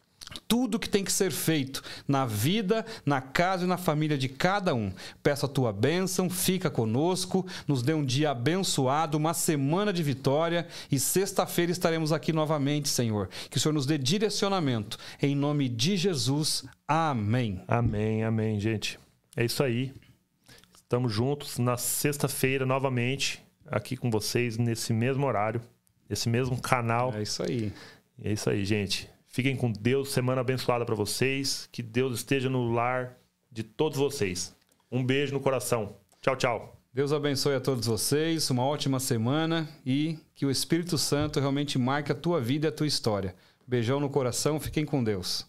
tudo 0.48 0.80
que 0.80 0.90
tem 0.90 1.04
que 1.04 1.12
ser 1.12 1.32
feito 1.32 1.82
na 2.08 2.26
vida, 2.26 2.86
na 3.06 3.22
casa 3.22 3.66
e 3.66 3.68
na 3.68 3.78
família 3.78 4.18
de 4.18 4.30
cada 4.30 4.74
um. 4.74 4.92
Peço 5.22 5.46
a 5.46 5.50
tua 5.50 5.72
bênção, 5.72 6.30
fica 6.30 6.70
conosco, 6.70 7.46
nos 7.68 7.82
dê 7.82 7.94
um 7.94 8.04
dia 8.04 8.32
abençoado, 8.32 9.18
uma 9.18 9.34
semana 9.34 9.94
de 9.94 10.04
vitória 10.04 10.68
e 10.92 11.00
sexta-feira 11.00 11.72
estaremos 11.72 12.12
aqui 12.12 12.34
novamente, 12.34 12.90
Senhor. 12.90 13.30
Que 13.50 13.58
o 13.58 13.60
Senhor 13.60 13.74
nos 13.74 13.86
dê 13.86 13.98
direcionamento. 13.98 14.98
Em 15.22 15.36
nome 15.36 15.70
de 15.70 15.98
Jesus. 15.98 16.66
Amém. 16.88 17.64
Amém, 17.68 18.24
amém, 18.24 18.60
gente. 18.60 19.00
É 19.36 19.46
isso 19.46 19.64
aí. 19.64 19.94
Estamos 20.76 21.14
juntos 21.14 21.58
na 21.58 21.78
sexta-feira 21.78 22.66
novamente 22.66 23.42
aqui 23.66 23.96
com 23.96 24.12
vocês 24.12 24.58
nesse 24.58 24.92
mesmo 24.92 25.26
horário, 25.26 25.62
nesse 26.10 26.28
mesmo 26.28 26.60
canal. 26.62 27.14
É 27.14 27.22
isso 27.22 27.42
aí. 27.42 27.72
É 28.22 28.34
isso 28.34 28.50
aí, 28.50 28.66
gente. 28.66 29.10
Fiquem 29.32 29.56
com 29.56 29.72
Deus, 29.72 30.12
semana 30.12 30.42
abençoada 30.42 30.86
para 30.86 30.94
vocês. 30.94 31.70
Que 31.72 31.82
Deus 31.82 32.16
esteja 32.16 32.50
no 32.50 32.74
lar 32.74 33.18
de 33.50 33.64
todos 33.64 33.98
vocês. 33.98 34.54
Um 34.92 35.06
beijo 35.06 35.34
no 35.34 35.40
coração. 35.40 35.96
Tchau, 36.22 36.36
tchau. 36.36 36.78
Deus 36.94 37.14
abençoe 37.14 37.56
a 37.56 37.62
todos 37.62 37.88
vocês, 37.88 38.50
uma 38.50 38.66
ótima 38.66 39.00
semana 39.00 39.70
e 39.86 40.20
que 40.36 40.46
o 40.46 40.52
Espírito 40.52 40.98
Santo 40.98 41.40
realmente 41.40 41.80
marque 41.80 42.12
a 42.12 42.16
tua 42.16 42.42
vida 42.42 42.68
e 42.68 42.70
a 42.70 42.72
tua 42.74 42.86
história. 42.86 43.34
Beijão 43.66 44.02
no 44.02 44.10
coração, 44.10 44.60
fiquem 44.60 44.84
com 44.86 45.02
Deus. 45.02 45.46